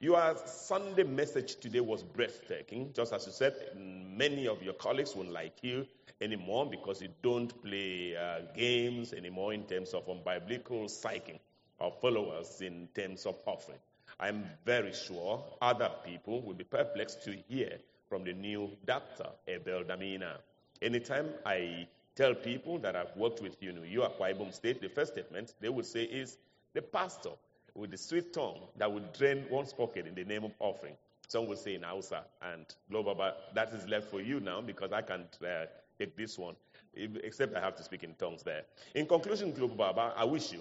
Your 0.00 0.36
Sunday 0.46 1.02
message 1.04 1.56
today 1.56 1.80
was 1.80 2.02
breathtaking. 2.02 2.92
Just 2.94 3.12
as 3.12 3.26
you 3.26 3.32
said, 3.32 3.54
many 3.76 4.46
of 4.46 4.62
your 4.62 4.74
colleagues 4.74 5.14
won't 5.16 5.32
like 5.32 5.62
you 5.62 5.86
anymore 6.20 6.66
because 6.70 7.00
you 7.02 7.08
don't 7.22 7.60
play 7.62 8.16
uh, 8.16 8.40
games 8.56 9.12
anymore 9.12 9.52
in 9.54 9.64
terms 9.64 9.94
of 9.94 10.06
unbiblical 10.06 10.84
psyching 10.86 11.38
of 11.80 12.00
followers 12.00 12.60
in 12.60 12.88
terms 12.94 13.26
of 13.26 13.36
offering. 13.46 13.78
I'm 14.20 14.44
very 14.64 14.92
sure 14.92 15.42
other 15.62 15.90
people 16.04 16.42
will 16.42 16.54
be 16.54 16.64
perplexed 16.64 17.22
to 17.24 17.36
hear 17.48 17.78
from 18.08 18.24
the 18.24 18.32
new 18.32 18.70
doctor, 18.86 19.28
Abel 19.46 19.84
Damina. 19.84 20.38
Anytime 20.82 21.28
I 21.46 21.86
tell 22.16 22.34
people 22.34 22.78
that 22.80 22.96
I've 22.96 23.14
worked 23.16 23.42
with 23.42 23.62
you, 23.62 23.72
you 23.88 24.02
are 24.02 24.10
Ibom 24.10 24.52
State, 24.52 24.80
the 24.80 24.88
first 24.88 25.12
statement 25.12 25.54
they 25.60 25.68
will 25.68 25.84
say 25.84 26.02
is 26.04 26.38
the 26.74 26.82
pastor 26.82 27.30
with 27.78 27.90
the 27.92 27.96
sweet 27.98 28.32
tongue 28.32 28.58
that 28.76 28.92
will 28.92 29.04
drain 29.16 29.44
one's 29.50 29.72
pocket 29.72 30.06
in 30.06 30.14
the 30.14 30.24
name 30.24 30.44
of 30.44 30.52
offering. 30.58 30.94
Some 31.28 31.46
will 31.46 31.56
say 31.56 31.74
in 31.74 31.82
Hausa 31.82 32.24
and 32.42 32.64
global, 32.90 33.14
but 33.14 33.50
that 33.54 33.72
is 33.72 33.86
left 33.86 34.10
for 34.10 34.20
you 34.20 34.40
now 34.40 34.60
because 34.60 34.92
I 34.92 35.02
can't 35.02 35.38
uh, 35.42 35.66
take 35.98 36.16
this 36.16 36.38
one, 36.38 36.56
except 36.94 37.54
I 37.54 37.60
have 37.60 37.76
to 37.76 37.82
speak 37.84 38.02
in 38.02 38.14
tongues 38.14 38.42
there. 38.42 38.62
In 38.94 39.06
conclusion, 39.06 39.52
Global 39.52 39.76
Baba, 39.76 40.14
I 40.16 40.24
wish 40.24 40.52
you 40.52 40.60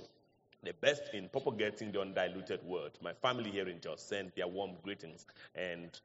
the 0.64 0.74
best 0.74 1.04
in 1.14 1.30
propagating 1.30 1.92
the 1.92 2.02
undiluted 2.02 2.62
word. 2.64 2.92
My 3.02 3.14
family 3.14 3.50
here 3.50 3.68
in 3.70 3.80
Jos 3.80 4.02
send 4.02 4.34
their 4.36 4.48
warm 4.48 4.72
greetings 4.84 5.26
and 5.56 5.98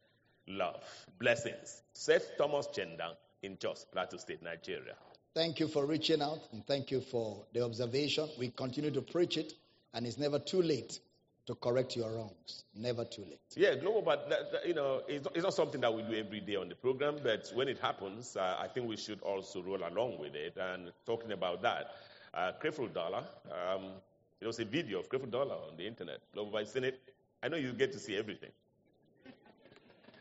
love. 0.46 0.84
Blessings. 1.18 1.82
Seth 1.92 2.36
Thomas 2.38 2.68
Chenda 2.68 3.16
in 3.42 3.58
Jos, 3.58 3.84
Plateau 3.90 4.16
State, 4.18 4.42
Nigeria. 4.42 4.94
Thank 5.34 5.60
you 5.60 5.66
for 5.66 5.86
reaching 5.86 6.20
out 6.20 6.40
and 6.52 6.64
thank 6.66 6.90
you 6.90 7.00
for 7.00 7.44
the 7.54 7.64
observation. 7.64 8.28
We 8.38 8.50
continue 8.50 8.90
to 8.90 9.00
preach 9.00 9.38
it, 9.38 9.54
and 9.94 10.06
it's 10.06 10.18
never 10.18 10.38
too 10.38 10.62
late 10.62 10.98
to 11.46 11.54
correct 11.54 11.96
your 11.96 12.10
wrongs. 12.12 12.64
Never 12.74 13.04
too 13.04 13.22
late. 13.22 13.40
Yeah, 13.56 13.74
global, 13.74 14.02
but 14.02 14.28
that, 14.30 14.52
that, 14.52 14.66
you 14.66 14.74
know, 14.74 15.02
it's 15.08 15.24
not, 15.24 15.36
it's 15.36 15.42
not, 15.42 15.54
something 15.54 15.80
that 15.80 15.92
we 15.92 16.02
do 16.02 16.14
every 16.14 16.40
day 16.40 16.56
on 16.56 16.68
the 16.68 16.74
program. 16.74 17.16
But 17.22 17.50
when 17.54 17.68
it 17.68 17.78
happens, 17.78 18.36
uh, 18.36 18.56
I 18.60 18.68
think 18.68 18.88
we 18.88 18.96
should 18.96 19.20
also 19.22 19.62
roll 19.62 19.80
along 19.84 20.18
with 20.18 20.34
it. 20.34 20.56
And 20.56 20.92
talking 21.04 21.32
about 21.32 21.62
that, 21.62 21.94
uh, 22.32 22.52
Creflo 22.62 22.92
Dollar, 22.92 23.24
um, 23.50 23.90
there 24.38 24.46
was 24.46 24.60
a 24.60 24.64
video 24.64 25.00
of 25.00 25.08
Creflo 25.08 25.30
Dollar 25.30 25.54
on 25.54 25.76
the 25.76 25.86
internet. 25.86 26.20
Global, 26.32 26.56
I've 26.58 26.68
seen 26.68 26.84
it. 26.84 27.00
I 27.42 27.48
know 27.48 27.56
you 27.56 27.72
get 27.72 27.92
to 27.92 27.98
see 27.98 28.16
everything. 28.16 28.50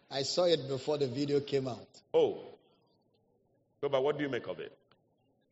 I 0.09 0.23
saw 0.23 0.45
it 0.45 0.67
before 0.67 0.97
the 0.97 1.07
video 1.07 1.39
came 1.39 1.67
out. 1.67 1.87
Oh, 2.13 2.39
so, 3.79 3.89
but 3.89 4.03
what 4.03 4.17
do 4.17 4.23
you 4.23 4.29
make 4.29 4.47
of 4.47 4.59
it? 4.59 4.77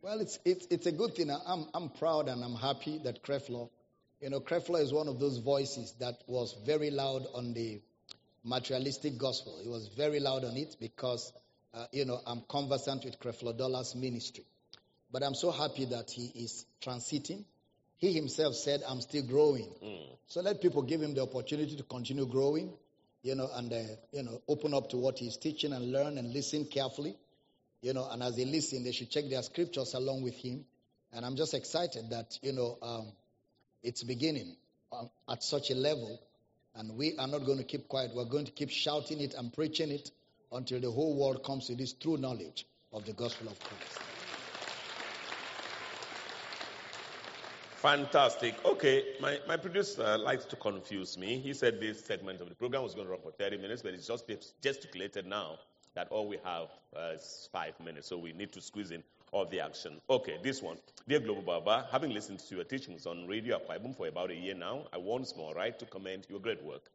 Well, 0.02 0.20
it's 0.20 0.40
it's 0.46 0.68
it's 0.70 0.86
a 0.86 0.92
good 0.92 1.16
thing. 1.16 1.32
I'm 1.32 1.66
I'm 1.74 1.90
proud 1.90 2.28
and 2.28 2.44
I'm 2.44 2.56
happy 2.56 3.00
that 3.00 3.24
Creflo 3.24 3.70
you 4.22 4.30
know, 4.30 4.40
Creflo 4.40 4.82
is 4.82 4.94
one 4.94 5.08
of 5.08 5.20
those 5.20 5.38
voices 5.38 5.94
that 6.00 6.22
was 6.28 6.56
very 6.66 6.92
loud 6.92 7.26
on 7.34 7.54
the 7.54 7.82
materialistic 8.44 9.18
gospel. 9.18 9.60
He 9.62 9.70
was 9.70 9.88
very 9.90 10.20
loud 10.20 10.44
on 10.44 10.58
it 10.58 10.76
because, 10.80 11.32
uh, 11.74 11.86
you 11.92 12.06
know, 12.06 12.20
I'm 12.26 12.42
conversant 12.50 13.06
with 13.06 13.20
Creflo 13.20 13.58
Dollar's 13.58 13.96
ministry. 13.96 14.46
But 15.12 15.24
I'm 15.24 15.36
so 15.36 15.52
happy 15.52 15.86
that 15.86 16.12
he 16.12 16.32
is 16.36 16.66
transiting. 16.82 17.46
He 17.98 18.14
himself 18.14 18.56
said, 18.56 18.82
I'm 18.88 19.02
still 19.02 19.24
growing. 19.24 19.70
Mm. 19.84 20.08
So 20.28 20.42
let 20.42 20.62
people 20.62 20.84
give 20.84 21.02
him 21.02 21.14
the 21.14 21.22
opportunity 21.22 21.76
to 21.76 21.84
continue 21.84 22.26
growing, 22.26 22.74
you 23.24 23.36
know, 23.36 23.50
and, 23.54 23.72
uh, 23.72 23.82
you 24.12 24.24
know, 24.24 24.42
open 24.48 24.74
up 24.74 24.90
to 24.92 24.98
what 24.98 25.18
he's 25.18 25.38
teaching 25.38 25.74
and 25.74 25.92
learn 25.92 26.18
and 26.18 26.34
listen 26.34 26.66
carefully. 26.66 27.18
You 27.82 27.94
know, 27.94 28.08
and 28.10 28.22
as 28.22 28.36
they 28.36 28.46
listen, 28.46 28.84
they 28.84 28.92
should 28.92 29.10
check 29.10 29.30
their 29.30 29.42
scriptures 29.42 29.94
along 29.94 30.24
with 30.24 30.36
him. 30.36 30.66
And 31.14 31.26
I'm 31.26 31.38
just 31.38 31.54
excited 31.54 32.10
that, 32.12 32.38
you 32.42 32.52
know, 32.52 32.78
um, 32.82 33.12
it's 33.84 34.04
beginning 34.04 34.56
at 35.30 35.44
such 35.44 35.72
a 35.72 35.76
level, 35.76 36.20
and 36.76 36.96
we 36.96 37.18
are 37.18 37.28
not 37.28 37.46
going 37.46 37.58
to 37.58 37.64
keep 37.64 37.88
quiet. 37.88 38.12
We're 38.14 38.26
going 38.26 38.46
to 38.46 38.52
keep 38.52 38.70
shouting 38.70 39.20
it 39.20 39.34
and 39.34 39.54
preaching 39.54 39.92
it 39.92 40.12
until 40.52 40.80
the 40.80 40.92
whole 40.92 41.16
world 41.16 41.44
comes 41.44 41.68
to 41.68 41.76
this 41.76 41.94
true 41.94 42.18
knowledge 42.18 42.66
of 42.92 43.06
the 43.06 43.14
gospel 43.14 43.48
of 43.48 43.60
Christ. 43.60 44.00
Fantastic. 47.82 48.56
Okay, 48.66 49.06
my, 49.22 49.40
my 49.48 49.56
producer 49.56 50.18
likes 50.18 50.44
to 50.46 50.58
confuse 50.58 51.18
me. 51.18 51.40
He 51.40 51.54
said 51.54 51.80
this 51.80 52.04
segment 52.04 52.42
of 52.42 52.50
the 52.50 52.56
program 52.56 52.84
was 52.84 52.94
going 52.94 53.08
to 53.08 53.12
run 53.12 53.22
for 53.22 53.32
30 53.32 53.58
minutes, 53.58 53.82
but 53.82 53.94
it's 53.94 54.06
just 54.06 54.26
gesticulated 54.62 55.26
now 55.26 55.60
that 55.96 56.10
all 56.10 56.28
we 56.28 56.38
have 56.44 56.68
uh, 56.94 57.14
is 57.16 57.48
five 57.54 57.80
minutes. 57.80 58.10
So 58.10 58.18
we 58.18 58.34
need 58.34 58.52
to 58.52 58.62
squeeze 58.62 58.92
in 58.92 59.02
of 59.34 59.50
the 59.50 59.60
action. 59.60 60.00
Okay, 60.10 60.38
this 60.44 60.62
one. 60.62 60.78
Dear 61.08 61.20
Global 61.20 61.42
Baba, 61.42 61.88
having 61.92 62.12
listened 62.12 62.40
to 62.40 62.56
your 62.56 62.64
teachings 62.64 63.06
on 63.06 63.28
Radio 63.28 63.60
Akwa 63.60 63.96
for 63.96 64.08
about 64.08 64.32
a 64.32 64.36
year 64.36 64.56
now, 64.56 64.86
I 64.94 64.98
once 64.98 65.36
more 65.36 65.54
write 65.54 65.80
to 65.80 65.86
commend 65.86 66.28
your 66.30 66.40
great 66.40 66.64
work, 66.64 66.90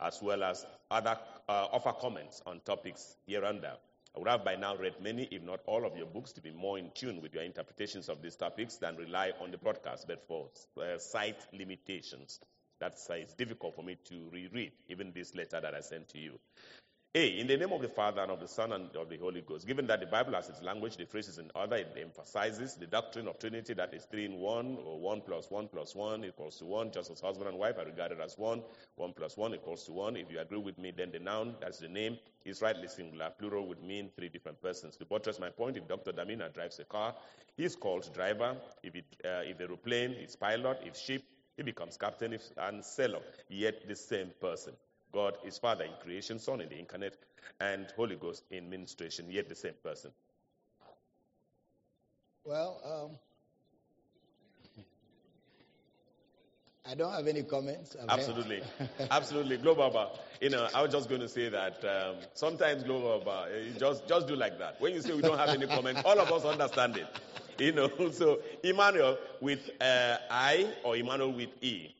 as 0.00 0.20
well 0.22 0.42
as 0.42 0.66
other 0.90 1.18
uh, 1.48 1.66
offer 1.72 1.92
comments 1.92 2.42
on 2.46 2.60
topics 2.60 3.16
here 3.26 3.44
and 3.44 3.62
there. 3.62 3.76
I 4.14 4.18
would 4.18 4.28
have 4.28 4.44
by 4.44 4.56
now 4.56 4.76
read 4.76 4.94
many, 5.00 5.24
if 5.30 5.42
not 5.42 5.60
all, 5.66 5.84
of 5.84 5.96
your 5.96 6.06
books 6.06 6.32
to 6.32 6.40
be 6.40 6.50
more 6.50 6.78
in 6.78 6.90
tune 6.94 7.20
with 7.20 7.34
your 7.34 7.42
interpretations 7.42 8.08
of 8.08 8.22
these 8.22 8.34
topics 8.36 8.76
than 8.76 8.96
rely 8.96 9.32
on 9.42 9.50
the 9.50 9.58
broadcast, 9.58 10.06
but 10.08 10.26
for 10.26 10.48
uh, 10.80 10.96
site 10.98 11.46
limitations. 11.52 12.40
That's 12.80 13.10
uh, 13.10 13.14
it's 13.14 13.34
difficult 13.34 13.74
for 13.74 13.82
me 13.82 13.96
to 14.08 14.28
reread 14.32 14.72
even 14.88 15.12
this 15.12 15.34
letter 15.34 15.60
that 15.60 15.74
I 15.74 15.80
sent 15.80 16.08
to 16.10 16.18
you. 16.18 16.38
A, 17.14 17.38
in 17.40 17.46
the 17.46 17.56
name 17.56 17.72
of 17.72 17.80
the 17.80 17.88
Father 17.88 18.20
and 18.20 18.30
of 18.30 18.40
the 18.40 18.48
Son 18.48 18.72
and 18.72 18.94
of 18.94 19.08
the 19.08 19.16
Holy 19.16 19.40
Ghost. 19.40 19.66
Given 19.66 19.86
that 19.86 20.00
the 20.00 20.06
Bible 20.06 20.34
has 20.34 20.50
its 20.50 20.60
language, 20.60 20.98
the 20.98 21.06
phrases 21.06 21.38
in 21.38 21.50
order, 21.54 21.76
it 21.76 21.96
emphasizes 21.98 22.74
the 22.74 22.86
doctrine 22.86 23.26
of 23.26 23.38
Trinity 23.38 23.72
that 23.72 23.94
is 23.94 24.04
three 24.04 24.26
in 24.26 24.34
one, 24.34 24.76
or 24.84 25.00
one 25.00 25.22
plus 25.22 25.50
one 25.50 25.66
plus 25.66 25.94
one 25.94 26.24
equals 26.26 26.58
to 26.58 26.66
one, 26.66 26.90
just 26.90 27.10
as 27.10 27.20
husband 27.20 27.48
and 27.48 27.58
wife 27.58 27.78
are 27.78 27.86
regarded 27.86 28.20
as 28.20 28.36
one. 28.36 28.62
One 28.96 29.14
plus 29.14 29.36
one 29.38 29.54
equals 29.54 29.84
to 29.84 29.92
one. 29.92 30.16
If 30.16 30.30
you 30.30 30.40
agree 30.40 30.58
with 30.58 30.76
me, 30.76 30.92
then 30.94 31.10
the 31.10 31.18
noun, 31.18 31.54
that's 31.58 31.78
the 31.78 31.88
name, 31.88 32.18
is 32.44 32.60
rightly 32.60 32.86
singular. 32.86 33.30
Plural 33.38 33.66
would 33.66 33.82
mean 33.82 34.10
three 34.14 34.28
different 34.28 34.60
persons. 34.60 34.96
To 34.98 35.06
buttress 35.06 35.40
my 35.40 35.48
point, 35.48 35.78
if 35.78 35.88
Dr. 35.88 36.12
Damina 36.12 36.52
drives 36.52 36.78
a 36.80 36.84
car, 36.84 37.14
he's 37.56 37.76
called 37.76 38.12
driver. 38.12 38.56
If, 38.82 38.94
it, 38.94 39.04
uh, 39.24 39.40
if 39.42 39.58
aeroplane, 39.58 40.10
it's 40.12 40.36
pilot. 40.36 40.80
If 40.84 40.98
ship, 40.98 41.22
he 41.56 41.62
becomes 41.62 41.96
captain 41.96 42.34
if, 42.34 42.42
and 42.58 42.84
sailor, 42.84 43.20
yet 43.48 43.88
the 43.88 43.96
same 43.96 44.32
person. 44.38 44.74
God 45.12 45.38
is 45.44 45.58
Father 45.58 45.84
in 45.84 45.92
creation, 46.02 46.38
Son 46.38 46.60
in 46.60 46.68
the 46.68 46.78
incarnate, 46.78 47.16
and 47.60 47.86
Holy 47.96 48.16
Ghost 48.16 48.44
in 48.50 48.68
ministration, 48.68 49.30
yet 49.30 49.48
the 49.48 49.54
same 49.54 49.74
person. 49.82 50.10
Well, 52.44 52.80
um, 52.84 53.18
I 56.88 56.94
don't 56.94 57.12
have 57.12 57.26
any 57.26 57.42
comments. 57.42 57.96
Absolutely. 58.08 58.62
Absolutely. 59.10 59.56
Global 59.56 60.18
You 60.40 60.50
know, 60.50 60.68
I 60.72 60.82
was 60.82 60.92
just 60.92 61.08
going 61.08 61.20
to 61.20 61.28
say 61.28 61.48
that 61.48 61.84
um, 61.84 62.16
sometimes 62.34 62.84
Global 62.84 63.24
Bar, 63.24 63.48
just, 63.78 64.06
just 64.06 64.28
do 64.28 64.36
like 64.36 64.58
that. 64.60 64.80
When 64.80 64.94
you 64.94 65.02
say 65.02 65.12
we 65.14 65.22
don't 65.22 65.38
have 65.38 65.48
any 65.48 65.66
comments, 65.66 66.02
all 66.04 66.18
of 66.20 66.30
us 66.30 66.44
understand 66.44 66.96
it. 66.96 67.06
You 67.58 67.72
know, 67.72 67.90
so 68.12 68.38
Emmanuel 68.62 69.18
with 69.40 69.68
uh, 69.80 70.18
I 70.30 70.68
or 70.84 70.96
Emmanuel 70.96 71.32
with 71.32 71.48
E. 71.60 71.92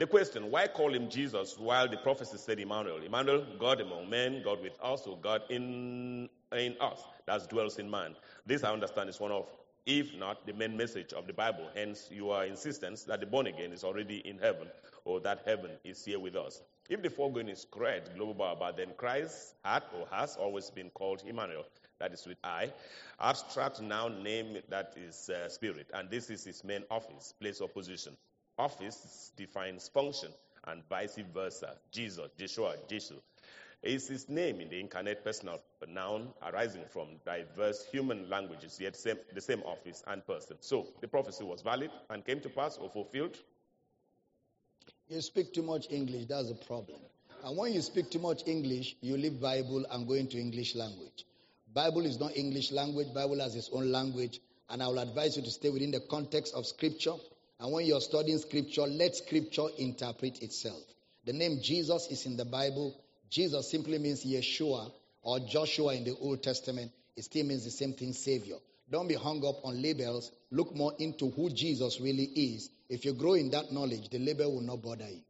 The 0.00 0.06
question, 0.06 0.50
why 0.50 0.66
call 0.66 0.94
him 0.94 1.10
Jesus 1.10 1.58
while 1.58 1.86
the 1.86 1.98
prophecy 1.98 2.38
said 2.38 2.58
Emmanuel? 2.58 3.02
Emmanuel, 3.02 3.44
God 3.58 3.82
among 3.82 4.08
men, 4.08 4.42
God 4.42 4.62
with 4.62 4.72
us, 4.82 5.06
or 5.06 5.18
God 5.18 5.42
in, 5.50 6.26
in 6.56 6.74
us, 6.80 7.04
that 7.26 7.46
dwells 7.50 7.78
in 7.78 7.90
man. 7.90 8.16
This, 8.46 8.64
I 8.64 8.72
understand, 8.72 9.10
is 9.10 9.20
one 9.20 9.30
of, 9.30 9.46
if 9.84 10.14
not, 10.14 10.46
the 10.46 10.54
main 10.54 10.74
message 10.74 11.12
of 11.12 11.26
the 11.26 11.34
Bible. 11.34 11.68
Hence, 11.74 12.08
your 12.10 12.46
insistence 12.46 13.02
that 13.04 13.20
the 13.20 13.26
born 13.26 13.46
again 13.46 13.72
is 13.72 13.84
already 13.84 14.26
in 14.26 14.38
heaven, 14.38 14.68
or 15.04 15.20
that 15.20 15.42
heaven 15.44 15.72
is 15.84 16.02
here 16.02 16.18
with 16.18 16.34
us. 16.34 16.62
If 16.88 17.02
the 17.02 17.10
foregoing 17.10 17.50
is 17.50 17.66
correct, 17.70 18.16
global 18.16 18.32
Baba, 18.32 18.72
then 18.74 18.94
Christ 18.96 19.56
had 19.66 19.82
or 19.94 20.06
has 20.10 20.34
always 20.36 20.70
been 20.70 20.88
called 20.88 21.24
Emmanuel. 21.26 21.66
That 21.98 22.14
is 22.14 22.26
with 22.26 22.38
I. 22.42 22.72
Abstract 23.20 23.82
noun 23.82 24.22
name 24.22 24.56
that 24.70 24.94
is 24.96 25.28
uh, 25.28 25.50
spirit, 25.50 25.90
and 25.92 26.08
this 26.08 26.30
is 26.30 26.42
his 26.42 26.64
main 26.64 26.84
office, 26.90 27.34
place 27.38 27.60
of 27.60 27.74
position. 27.74 28.16
Office 28.60 29.32
defines 29.36 29.88
function, 29.88 30.28
and 30.66 30.82
vice 30.90 31.18
versa. 31.32 31.76
Jesus, 31.90 32.28
Jeshua, 32.38 32.74
Jesus 32.88 33.16
is 33.82 34.06
his 34.06 34.28
name 34.28 34.60
in 34.60 34.68
the 34.68 34.78
incarnate 34.78 35.24
personal 35.24 35.58
noun 35.88 36.28
arising 36.42 36.84
from 36.92 37.08
diverse 37.24 37.86
human 37.90 38.28
languages, 38.28 38.78
yet 38.78 38.94
same, 38.94 39.16
the 39.34 39.40
same 39.40 39.62
office 39.62 40.02
and 40.08 40.26
person. 40.26 40.58
So 40.60 40.88
the 41.00 41.08
prophecy 41.08 41.44
was 41.44 41.62
valid 41.62 41.90
and 42.10 42.22
came 42.22 42.40
to 42.40 42.50
pass 42.50 42.76
or 42.76 42.90
fulfilled. 42.90 43.38
You 45.08 45.22
speak 45.22 45.54
too 45.54 45.62
much 45.62 45.86
English, 45.90 46.26
that's 46.26 46.50
a 46.50 46.54
problem. 46.66 47.00
And 47.42 47.56
when 47.56 47.72
you 47.72 47.80
speak 47.80 48.10
too 48.10 48.18
much 48.18 48.42
English, 48.46 48.96
you 49.00 49.16
leave 49.16 49.40
Bible 49.40 49.86
and 49.90 50.06
go 50.06 50.12
into 50.12 50.36
English 50.36 50.74
language. 50.74 51.24
Bible 51.72 52.04
is 52.04 52.20
not 52.20 52.36
English 52.36 52.72
language, 52.72 53.14
Bible 53.14 53.40
has 53.40 53.56
its 53.56 53.70
own 53.72 53.90
language, 53.90 54.40
and 54.68 54.82
I 54.82 54.86
will 54.88 54.98
advise 54.98 55.38
you 55.38 55.42
to 55.44 55.50
stay 55.50 55.70
within 55.70 55.90
the 55.90 56.00
context 56.10 56.54
of 56.54 56.66
scripture. 56.66 57.14
And 57.60 57.72
when 57.72 57.84
you're 57.84 58.00
studying 58.00 58.38
scripture, 58.38 58.86
let 58.86 59.14
scripture 59.14 59.66
interpret 59.76 60.42
itself. 60.42 60.82
The 61.26 61.34
name 61.34 61.60
Jesus 61.62 62.06
is 62.10 62.24
in 62.24 62.38
the 62.38 62.46
Bible. 62.46 62.98
Jesus 63.28 63.70
simply 63.70 63.98
means 63.98 64.24
Yeshua 64.24 64.90
or 65.22 65.40
Joshua 65.40 65.94
in 65.94 66.04
the 66.04 66.16
Old 66.20 66.42
Testament. 66.42 66.90
It 67.16 67.24
still 67.24 67.44
means 67.44 67.64
the 67.64 67.70
same 67.70 67.92
thing, 67.92 68.14
Savior. 68.14 68.56
Don't 68.90 69.08
be 69.08 69.14
hung 69.14 69.44
up 69.46 69.56
on 69.62 69.82
labels. 69.82 70.32
Look 70.50 70.74
more 70.74 70.94
into 70.98 71.30
who 71.30 71.50
Jesus 71.50 72.00
really 72.00 72.24
is. 72.24 72.70
If 72.88 73.04
you 73.04 73.12
grow 73.12 73.34
in 73.34 73.50
that 73.50 73.70
knowledge, 73.70 74.08
the 74.08 74.18
label 74.18 74.54
will 74.54 74.62
not 74.62 74.82
bother 74.82 75.08
you. 75.08 75.20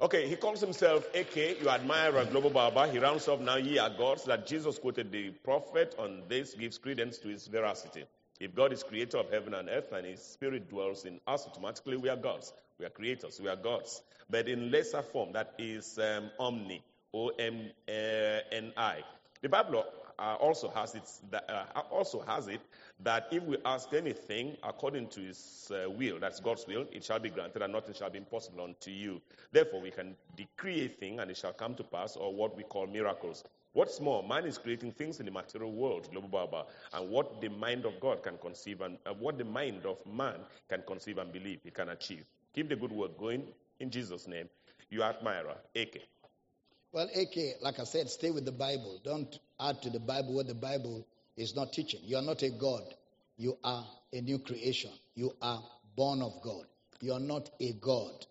Okay, 0.00 0.28
he 0.28 0.36
calls 0.36 0.60
himself 0.60 1.08
AK, 1.14 1.62
you 1.62 1.70
admire 1.70 2.14
a 2.18 2.26
global 2.26 2.50
Baba. 2.50 2.88
He 2.88 2.98
rounds 2.98 3.26
up 3.26 3.40
now, 3.40 3.56
ye 3.56 3.78
are 3.78 3.90
gods, 3.90 4.24
that 4.24 4.46
Jesus 4.46 4.78
quoted 4.78 5.10
the 5.10 5.30
prophet 5.30 5.94
on 5.98 6.24
this 6.28 6.52
gives 6.54 6.76
credence 6.76 7.16
to 7.18 7.28
his 7.28 7.46
veracity. 7.46 8.04
If 8.40 8.54
God 8.54 8.72
is 8.72 8.82
creator 8.82 9.18
of 9.18 9.30
heaven 9.30 9.54
and 9.54 9.68
earth 9.68 9.92
and 9.92 10.06
his 10.06 10.20
spirit 10.20 10.68
dwells 10.68 11.04
in 11.04 11.20
us, 11.26 11.46
automatically 11.46 11.96
we 11.96 12.08
are 12.08 12.16
gods. 12.16 12.52
We 12.78 12.86
are 12.86 12.90
creators, 12.90 13.40
we 13.40 13.48
are 13.48 13.56
gods. 13.56 14.02
But 14.28 14.48
in 14.48 14.70
lesser 14.70 15.02
form, 15.02 15.32
that 15.32 15.54
is 15.58 15.98
um, 15.98 16.30
omni, 16.40 16.82
O 17.12 17.28
M 17.28 17.70
N 17.86 18.72
I. 18.76 19.02
The 19.40 19.48
Bible 19.48 19.84
uh, 20.18 20.36
also 20.40 20.68
has 20.70 20.94
it 20.94 21.08
that, 21.30 21.48
uh, 21.48 21.80
also 21.92 22.22
has 22.22 22.48
it 22.48 22.60
that 23.00 23.28
if 23.30 23.42
we 23.44 23.58
ask 23.64 23.92
anything 23.92 24.56
according 24.62 25.08
to 25.08 25.20
His 25.20 25.70
uh, 25.70 25.88
will, 25.90 26.18
that's 26.18 26.40
God's 26.40 26.66
will, 26.66 26.86
it 26.90 27.04
shall 27.04 27.20
be 27.20 27.28
granted, 27.28 27.62
and 27.62 27.72
nothing 27.72 27.94
shall 27.94 28.10
be 28.10 28.18
impossible 28.18 28.64
unto 28.64 28.90
you. 28.90 29.20
Therefore, 29.52 29.80
we 29.80 29.90
can 29.90 30.16
decree 30.36 30.86
a 30.86 30.88
thing, 30.88 31.20
and 31.20 31.30
it 31.30 31.36
shall 31.36 31.52
come 31.52 31.74
to 31.76 31.84
pass, 31.84 32.16
or 32.16 32.34
what 32.34 32.56
we 32.56 32.64
call 32.64 32.86
miracles. 32.86 33.44
What's 33.74 34.00
more, 34.00 34.22
man 34.26 34.44
is 34.46 34.56
creating 34.56 34.92
things 34.92 35.18
in 35.18 35.26
the 35.26 35.32
material 35.32 35.72
world, 35.72 36.08
global 36.12 36.28
Baba, 36.28 36.64
and 36.92 37.10
what 37.10 37.40
the 37.40 37.48
mind 37.48 37.84
of 37.84 37.98
God 37.98 38.22
can 38.22 38.38
conceive, 38.38 38.80
and 38.80 38.98
uh, 39.04 39.12
what 39.14 39.36
the 39.36 39.44
mind 39.44 39.84
of 39.84 39.98
man 40.06 40.36
can 40.68 40.82
conceive 40.86 41.18
and 41.18 41.32
believe, 41.32 41.58
he 41.64 41.72
can 41.72 41.88
achieve. 41.88 42.24
Keep 42.54 42.68
the 42.68 42.76
good 42.76 42.92
work 42.92 43.18
going 43.18 43.42
in 43.80 43.90
Jesus' 43.90 44.28
name. 44.28 44.48
You 44.90 45.02
admirer, 45.02 45.56
AK. 45.74 45.98
Well, 46.92 47.08
AK, 47.16 47.60
like 47.62 47.80
I 47.80 47.84
said, 47.84 48.08
stay 48.08 48.30
with 48.30 48.44
the 48.44 48.52
Bible. 48.52 49.00
Don't 49.02 49.36
add 49.58 49.82
to 49.82 49.90
the 49.90 49.98
Bible 49.98 50.34
what 50.34 50.46
the 50.46 50.54
Bible 50.54 51.04
is 51.36 51.56
not 51.56 51.72
teaching. 51.72 51.98
You 52.04 52.16
are 52.18 52.22
not 52.22 52.42
a 52.42 52.50
God. 52.50 52.84
You 53.36 53.58
are 53.64 53.84
a 54.12 54.20
new 54.20 54.38
creation. 54.38 54.92
You 55.16 55.34
are 55.42 55.60
born 55.96 56.22
of 56.22 56.40
God. 56.42 56.66
You 57.00 57.14
are 57.14 57.20
not 57.20 57.50
a 57.58 57.72
God. 57.72 58.24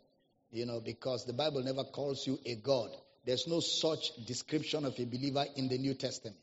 You 0.52 0.66
know, 0.66 0.80
because 0.80 1.26
the 1.26 1.34
Bible 1.34 1.62
never 1.62 1.84
calls 1.84 2.26
you 2.26 2.40
a 2.46 2.56
God. 2.56 2.92
There's 3.26 3.48
no 3.48 3.60
such 3.62 4.12
description 4.26 4.86
of 4.86 5.00
a 5.00 5.06
believer 5.06 5.46
in 5.56 5.70
the 5.70 5.78
New 5.78 5.94
Testament. 5.94 6.38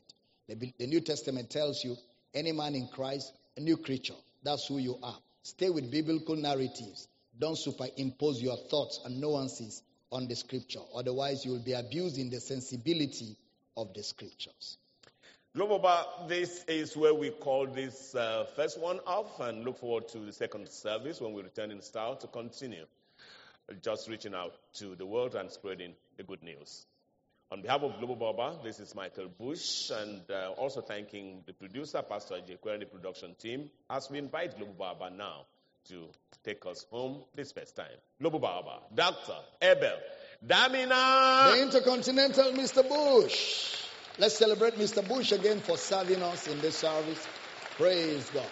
The, 0.47 0.73
the 0.77 0.87
New 0.87 1.01
Testament 1.01 1.49
tells 1.49 1.83
you 1.83 1.95
any 2.33 2.51
man 2.51 2.75
in 2.75 2.87
Christ, 2.87 3.31
a 3.57 3.61
new 3.61 3.77
creature. 3.77 4.15
That's 4.43 4.67
who 4.67 4.79
you 4.79 4.97
are. 5.03 5.17
Stay 5.43 5.69
with 5.69 5.91
biblical 5.91 6.35
narratives. 6.35 7.07
Don't 7.37 7.57
superimpose 7.57 8.41
your 8.41 8.57
thoughts 8.69 8.99
and 9.05 9.21
nuances 9.21 9.83
on 10.11 10.27
the 10.27 10.35
scripture. 10.35 10.81
Otherwise, 10.95 11.45
you 11.45 11.51
will 11.51 11.63
be 11.63 11.73
abusing 11.73 12.29
the 12.29 12.39
sensibility 12.39 13.37
of 13.77 13.93
the 13.93 14.03
scriptures. 14.03 14.77
Global, 15.55 16.05
this 16.27 16.63
is 16.67 16.95
where 16.95 17.13
we 17.13 17.29
call 17.29 17.67
this 17.67 18.15
uh, 18.15 18.45
first 18.55 18.79
one 18.79 18.99
off 19.05 19.39
and 19.41 19.65
look 19.65 19.77
forward 19.77 20.07
to 20.09 20.19
the 20.19 20.31
second 20.31 20.67
service 20.69 21.19
when 21.19 21.33
we 21.33 21.41
return 21.41 21.71
in 21.71 21.81
style 21.81 22.15
to 22.15 22.27
continue 22.27 22.85
just 23.73 24.09
reaching 24.09 24.33
out 24.33 24.53
to 24.75 24.95
the 24.95 25.05
world 25.05 25.35
and 25.35 25.51
spreading 25.51 25.93
the 26.17 26.23
good 26.23 26.43
news. 26.43 26.85
On 27.51 27.61
behalf 27.61 27.81
of 27.81 27.97
Global 27.99 28.15
Baba, 28.15 28.57
this 28.63 28.79
is 28.79 28.95
Michael 28.95 29.27
Bush, 29.27 29.91
and 29.91 30.21
uh, 30.31 30.51
also 30.51 30.79
thanking 30.81 31.43
the 31.45 31.53
producer, 31.53 32.01
Pastor 32.01 32.37
J. 32.47 32.57
the 32.63 32.85
production 32.85 33.35
team, 33.35 33.69
as 33.89 34.09
we 34.09 34.19
invite 34.19 34.55
Global 34.55 34.73
Baba 34.73 35.09
now 35.09 35.45
to 35.89 36.07
take 36.45 36.65
us 36.65 36.85
home 36.89 37.23
this 37.35 37.51
first 37.51 37.75
time. 37.75 37.87
Global 38.19 38.39
Baba, 38.39 38.79
Dr. 38.95 39.35
Abel, 39.61 39.97
Damina. 40.45 41.53
The 41.53 41.61
Intercontinental 41.63 42.51
Mr. 42.53 42.87
Bush. 42.87 43.75
Let's 44.17 44.37
celebrate 44.37 44.77
Mr. 44.77 45.05
Bush 45.05 45.31
again 45.31 45.59
for 45.59 45.77
serving 45.77 46.21
us 46.21 46.47
in 46.47 46.61
this 46.61 46.77
service. 46.77 47.27
Praise 47.77 48.29
God. 48.33 48.45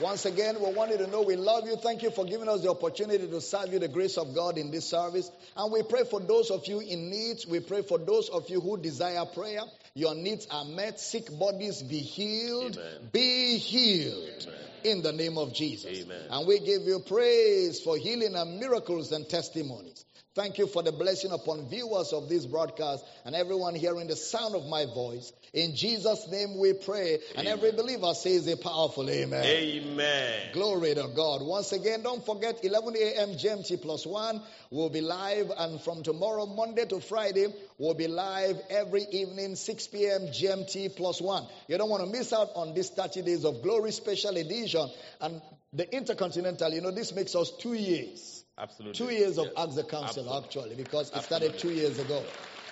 Once 0.00 0.26
again, 0.26 0.56
we 0.60 0.72
want 0.74 0.90
you 0.90 0.98
to 0.98 1.06
know 1.06 1.22
we 1.22 1.36
love 1.36 1.66
you. 1.66 1.76
Thank 1.76 2.02
you 2.02 2.10
for 2.10 2.24
giving 2.24 2.48
us 2.48 2.62
the 2.62 2.70
opportunity 2.70 3.26
to 3.26 3.40
serve 3.40 3.72
you 3.72 3.78
the 3.78 3.88
grace 3.88 4.18
of 4.18 4.34
God 4.34 4.58
in 4.58 4.70
this 4.70 4.84
service. 4.86 5.30
And 5.56 5.72
we 5.72 5.82
pray 5.82 6.04
for 6.04 6.20
those 6.20 6.50
of 6.50 6.66
you 6.66 6.80
in 6.80 7.10
need. 7.10 7.38
We 7.48 7.60
pray 7.60 7.82
for 7.82 7.98
those 7.98 8.28
of 8.28 8.50
you 8.50 8.60
who 8.60 8.76
desire 8.76 9.24
prayer. 9.24 9.62
Your 9.94 10.14
needs 10.14 10.46
are 10.50 10.64
met. 10.64 11.00
Sick 11.00 11.26
bodies 11.38 11.82
be 11.82 11.98
healed. 11.98 12.76
Amen. 12.76 13.08
Be 13.12 13.58
healed. 13.58 14.46
Amen. 14.46 14.60
In 14.84 15.02
the 15.02 15.12
name 15.12 15.38
of 15.38 15.54
Jesus. 15.54 16.04
Amen. 16.04 16.26
And 16.30 16.46
we 16.46 16.60
give 16.60 16.82
you 16.82 17.00
praise 17.00 17.80
for 17.80 17.96
healing 17.96 18.34
and 18.36 18.60
miracles 18.60 19.12
and 19.12 19.28
testimonies. 19.28 20.05
Thank 20.36 20.58
you 20.58 20.66
for 20.66 20.82
the 20.82 20.92
blessing 20.92 21.32
upon 21.32 21.66
viewers 21.70 22.12
of 22.12 22.28
this 22.28 22.44
broadcast 22.44 23.02
and 23.24 23.34
everyone 23.34 23.74
hearing 23.74 24.06
the 24.06 24.16
sound 24.16 24.54
of 24.54 24.66
my 24.66 24.84
voice. 24.84 25.32
In 25.54 25.74
Jesus' 25.74 26.28
name 26.30 26.58
we 26.58 26.74
pray. 26.74 27.20
And 27.36 27.48
every 27.48 27.72
believer 27.72 28.12
says 28.12 28.46
a 28.46 28.58
powerful 28.58 29.08
amen. 29.08 29.42
Amen. 29.46 30.32
Glory 30.52 30.94
to 30.94 31.08
God. 31.16 31.40
Once 31.40 31.72
again, 31.72 32.02
don't 32.02 32.22
forget 32.22 32.62
11 32.62 32.96
a.m. 32.96 33.28
GMT 33.30 33.80
plus 33.80 34.04
one. 34.06 34.42
We'll 34.70 34.90
be 34.90 35.00
live, 35.00 35.50
and 35.56 35.80
from 35.80 36.02
tomorrow, 36.02 36.44
Monday 36.44 36.84
to 36.84 37.00
Friday, 37.00 37.46
we'll 37.78 37.94
be 37.94 38.06
live 38.06 38.60
every 38.68 39.04
evening, 39.10 39.56
6 39.56 39.86
p.m. 39.86 40.26
GMT 40.26 40.96
plus 40.96 41.18
one. 41.18 41.46
You 41.66 41.78
don't 41.78 41.88
want 41.88 42.04
to 42.04 42.10
miss 42.10 42.34
out 42.34 42.50
on 42.56 42.74
this 42.74 42.90
30 42.90 43.22
days 43.22 43.46
of 43.46 43.62
glory 43.62 43.90
special 43.90 44.36
edition. 44.36 44.86
And 45.18 45.40
the 45.72 45.90
Intercontinental, 45.96 46.74
you 46.74 46.82
know, 46.82 46.90
this 46.90 47.14
makes 47.14 47.34
us 47.34 47.50
two 47.58 47.72
years. 47.72 48.35
Absolutely. 48.58 49.06
Two 49.06 49.12
years 49.12 49.38
of 49.38 49.46
Yes. 49.46 49.54
Ask 49.56 49.74
the 49.76 49.84
Council, 49.84 50.06
Absolutely. 50.24 50.44
actually, 50.44 50.74
because 50.76 51.12
it 51.14 51.22
started 51.22 51.58
two 51.58 51.70
years 51.70 51.98
ago. 51.98 52.22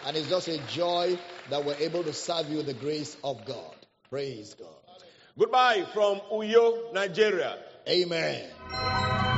And 0.06 0.16
it's 0.16 0.28
just 0.28 0.48
a 0.48 0.58
joy 0.68 1.18
that 1.50 1.64
we're 1.64 1.76
able 1.76 2.02
to 2.04 2.12
serve 2.12 2.50
you 2.50 2.62
the 2.62 2.74
grace 2.74 3.16
of 3.24 3.44
God. 3.44 3.74
Praise 4.10 4.54
God. 4.54 4.68
Goodbye 5.38 5.84
from 5.92 6.20
Uyo, 6.32 6.92
Nigeria. 6.92 7.58
Amen. 7.88 9.33